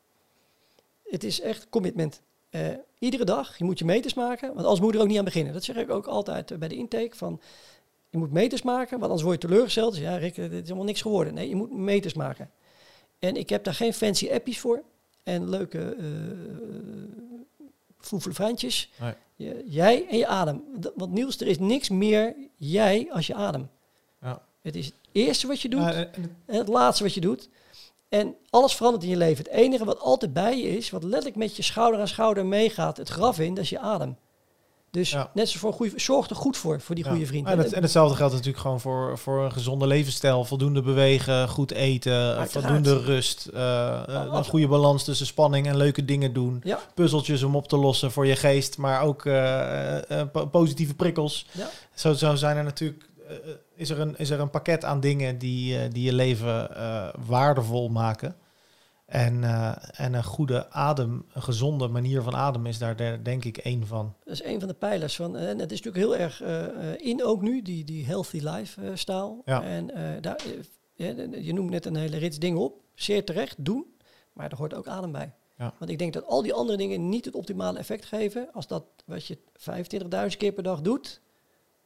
Het 1.04 1.24
is 1.24 1.42
echt 1.42 1.70
commitment. 1.70 2.22
Uh, 2.52 2.68
iedere 3.00 3.24
dag, 3.24 3.58
je 3.58 3.64
moet 3.64 3.80
je 3.80 3.86
meters 3.86 4.14
maken, 4.14 4.48
want 4.48 4.62
anders 4.62 4.80
moet 4.80 4.92
je 4.92 4.98
er 4.98 5.04
ook 5.04 5.10
niet 5.10 5.18
aan 5.18 5.26
beginnen. 5.26 5.54
Dat 5.54 5.64
zeg 5.64 5.76
ik 5.76 5.90
ook 5.90 6.06
altijd 6.06 6.52
uh, 6.52 6.58
bij 6.58 6.68
de 6.68 6.76
intake, 6.76 7.16
van 7.16 7.42
je 8.10 8.18
moet 8.18 8.32
meters 8.32 8.62
maken, 8.62 8.92
want 8.92 9.04
anders 9.04 9.22
word 9.22 9.42
je 9.42 9.48
teleurgesteld. 9.48 9.94
Dus 9.94 10.02
ja, 10.02 10.16
Rick, 10.16 10.36
dit 10.36 10.52
is 10.52 10.68
allemaal 10.68 10.86
niks 10.86 11.02
geworden. 11.02 11.34
Nee, 11.34 11.50
je 11.50 11.56
moet 11.56 11.72
meters 11.72 12.14
maken. 12.14 12.50
En 13.20 13.36
ik 13.36 13.50
heb 13.50 13.64
daar 13.64 13.74
geen 13.74 13.94
fancy 13.94 14.30
appies 14.32 14.60
voor 14.60 14.84
en 15.24 15.50
leuke 15.50 15.96
Nee. 19.00 19.14
Je, 19.36 19.64
jij 19.66 20.08
en 20.08 20.18
je 20.18 20.28
adem. 20.28 20.64
Want 20.96 21.12
Niels, 21.12 21.40
er 21.40 21.48
is 21.48 21.60
niks 21.60 21.90
meer 21.90 22.36
jij 22.56 23.08
als 23.12 23.28
je 23.28 23.34
adem. 23.34 23.70
Ja. 24.22 24.42
Het 24.62 24.76
is 24.76 24.86
het 24.86 24.96
eerste 25.12 25.48
wat 25.48 25.62
je 25.62 25.70
doet 25.70 25.94
en 26.46 26.58
het 26.58 26.68
laatste 26.68 27.04
wat 27.04 27.14
je 27.14 27.22
doet. 27.22 27.50
En 28.10 28.36
alles 28.50 28.76
verandert 28.76 29.04
in 29.04 29.10
je 29.10 29.18
leven. 29.18 29.44
Het 29.44 29.54
enige 29.54 29.86
wat 29.86 30.00
altijd 30.00 30.34
bij 30.34 30.58
je 30.58 30.78
is, 30.78 30.90
wat 30.90 31.04
letterlijk 31.04 31.36
met 31.36 31.56
je 31.56 31.64
schouder 31.64 32.00
aan 32.00 32.08
schouder 32.08 32.46
meegaat, 32.46 32.98
het 32.98 33.10
graf 33.10 33.40
in, 33.40 33.54
dat 33.54 33.64
is 33.64 33.70
je 33.70 33.80
adem. 33.80 34.18
Dus 34.96 35.12
net 35.12 35.30
zoals 35.34 35.58
voor 35.58 35.70
een 35.70 35.76
goede, 35.76 36.00
zorg 36.00 36.30
er 36.30 36.36
goed 36.36 36.58
voor, 36.58 36.82
voor 36.82 36.96
die 36.96 37.04
goede 37.04 37.26
vriend. 37.26 37.48
En, 37.48 37.58
het, 37.58 37.74
en, 37.74 37.82
hetzelfde 37.82 38.16
geldt 38.16 38.34
natuurlijk 38.34 38.62
gewoon 38.62 38.80
voor, 38.80 39.18
voor 39.18 39.44
een 39.44 39.52
gezonde 39.52 39.88
levensstijl. 39.88 40.46
Voldoende 40.46 40.82
bewegen, 40.82 41.50
goed 41.50 41.72
eten, 41.72 42.14
Uiteraard. 42.14 42.52
voldoende 42.52 43.00
rust. 43.00 43.50
Uh, 43.54 44.02
een 44.06 44.46
goede 44.46 44.68
balans 44.68 45.04
tussen 45.04 45.26
spanning 45.26 45.68
en 45.68 45.78
leuke 45.78 46.06
dingen 46.06 46.34
doen. 46.34 46.64
Puzzeltjes 46.94 47.44
om 47.44 47.56
op 47.56 47.68
te 47.68 47.78
lossen 47.78 48.12
voor 48.12 48.26
je 48.26 48.36
geest, 48.36 48.78
maar 48.78 49.02
ook 49.02 49.26
uh, 49.26 49.98
positieve 50.52 50.94
prikkels. 50.94 51.46
Zo, 51.94 52.14
zo 52.14 52.36
zijn 52.36 52.58
er 52.58 52.64
natuurlijk 52.64 53.10
is, 53.76 53.90
er 53.90 54.00
een, 54.00 54.18
is 54.18 54.30
er 54.30 54.40
een 54.40 54.50
pakket 54.50 54.86
aan 54.86 55.00
dingen 55.00 55.38
die, 55.38 55.88
die 55.88 56.04
je 56.04 56.14
leven 56.14 56.70
waardevol 57.26 57.90
maken. 57.90 58.36
En, 59.16 59.42
uh, 59.44 59.76
en 59.92 60.14
een 60.14 60.24
goede 60.24 60.70
adem, 60.70 61.26
een 61.34 61.42
gezonde 61.42 61.88
manier 61.88 62.22
van 62.22 62.36
ademen 62.36 62.70
is 62.70 62.78
daar 62.78 63.24
denk 63.24 63.46
ik 63.46 63.58
één 63.58 63.88
van. 63.88 64.14
Dat 64.24 64.34
is 64.34 64.44
een 64.44 64.60
van 64.60 64.68
de 64.68 64.74
pijlers 64.74 65.16
van. 65.16 65.38
En 65.38 65.60
het 65.60 65.72
is 65.72 65.82
natuurlijk 65.82 66.06
heel 66.06 66.18
erg 66.18 66.44
uh, 66.44 67.08
in 67.08 67.24
ook 67.24 67.42
nu, 67.42 67.62
die, 67.62 67.84
die 67.84 68.06
healthy 68.06 68.40
life 68.40 68.82
uh, 68.82 68.90
staal. 68.94 69.42
Ja. 69.46 69.64
En 69.64 69.92
daar, 70.22 70.40
je 71.42 71.54
noemt 71.54 71.70
net 71.70 71.86
een 71.86 71.96
hele 71.96 72.18
rits 72.18 72.40
dingen 72.40 72.62
op. 72.62 72.82
Zeer 72.94 73.26
terecht, 73.26 73.66
doen. 73.66 73.86
Maar 74.34 74.52
er 74.52 74.58
hoort 74.58 74.74
ook 74.74 74.88
adem 74.88 75.12
bij. 75.12 75.34
Ja. 75.58 75.74
Want 75.80 75.92
ik 75.92 76.00
denk 76.00 76.14
dat 76.14 76.26
al 76.26 76.42
die 76.42 76.54
andere 76.54 76.78
dingen 76.78 77.10
niet 77.10 77.26
het 77.26 77.36
optimale 77.36 77.80
effect 77.80 78.06
geven. 78.06 78.50
Als 78.54 78.68
dat 78.68 78.84
wat 79.06 79.26
je 79.26 79.38
25.000 80.32 80.38
keer 80.38 80.52
per 80.52 80.64
dag 80.64 80.82
doet, 80.82 81.22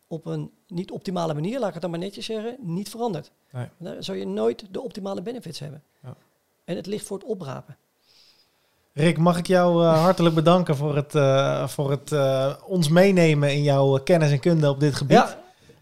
op 0.07 0.26
een 0.26 0.51
niet 0.68 0.91
optimale 0.91 1.34
manier, 1.34 1.60
laat 1.60 1.68
ik 1.68 1.73
het 1.73 1.81
dan 1.81 1.91
maar 1.91 1.99
netjes 1.99 2.26
zeggen, 2.26 2.57
niet 2.60 2.89
verandert. 2.89 3.31
Nee. 3.51 3.68
Dan 3.77 4.03
zou 4.03 4.18
je 4.18 4.27
nooit 4.27 4.65
de 4.72 4.81
optimale 4.81 5.22
benefits 5.22 5.60
hebben. 5.60 5.84
Ja. 6.03 6.15
En 6.70 6.76
het 6.76 6.86
ligt 6.86 7.06
voor 7.06 7.18
het 7.18 7.28
oprapen. 7.28 7.78
Rick, 8.94 9.18
mag 9.18 9.38
ik 9.38 9.48
jou 9.48 9.84
eh, 9.84 10.02
hartelijk 10.02 10.36
bedanken 10.36 10.76
voor 10.76 10.96
het, 10.96 11.16
eh, 11.16 11.68
voor 11.68 11.91
het 11.91 12.12
eh, 12.12 12.54
ons 12.66 12.90
meenemen 12.90 13.54
in 13.54 13.64
jouw 13.64 14.00
kennis 14.04 14.32
en 14.32 14.40
kunde 14.40 14.70
op 14.70 14.80
dit 14.80 14.96
gebied. 14.96 15.18
Ja. 15.18 15.38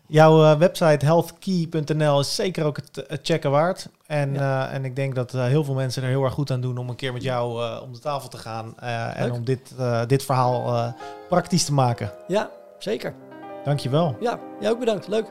Jouw 0.08 0.58
website 0.58 1.06
healthkey.nl 1.06 2.20
is 2.20 2.36
zeker 2.36 2.66
ook 2.66 2.78
het, 2.78 3.20
checken 3.22 3.52
waard. 3.52 3.90
En, 4.06 4.36
en 4.72 4.86
ik 4.86 4.96
denk 4.96 5.16
dat 5.16 5.32
heel 5.32 5.64
veel 5.64 5.74
mensen 5.74 6.04
er 6.04 6.10
heel 6.10 6.24
erg 6.24 6.34
goed 6.34 6.52
aan 6.52 6.62
doen 6.62 6.78
om 6.78 6.90
een 6.90 6.96
keer 6.96 7.14
met 7.14 7.24
jou 7.24 7.80
om 7.82 7.94
de 7.94 8.00
tafel 8.00 8.30
te 8.30 8.38
gaan. 8.38 8.80
en 9.16 9.32
om 9.32 9.44
dit, 9.44 9.74
dit 10.08 10.24
verhaal 10.24 10.94
praktisch 11.30 11.66
te 11.66 11.74
maken. 11.74 12.12
Ja, 12.28 12.50
zeker. 12.80 13.14
Dankjewel. 13.64 14.16
Ja, 14.20 14.40
jou 14.60 14.74
ook 14.74 14.80
bedankt. 14.80 15.08
Leuk. 15.08 15.26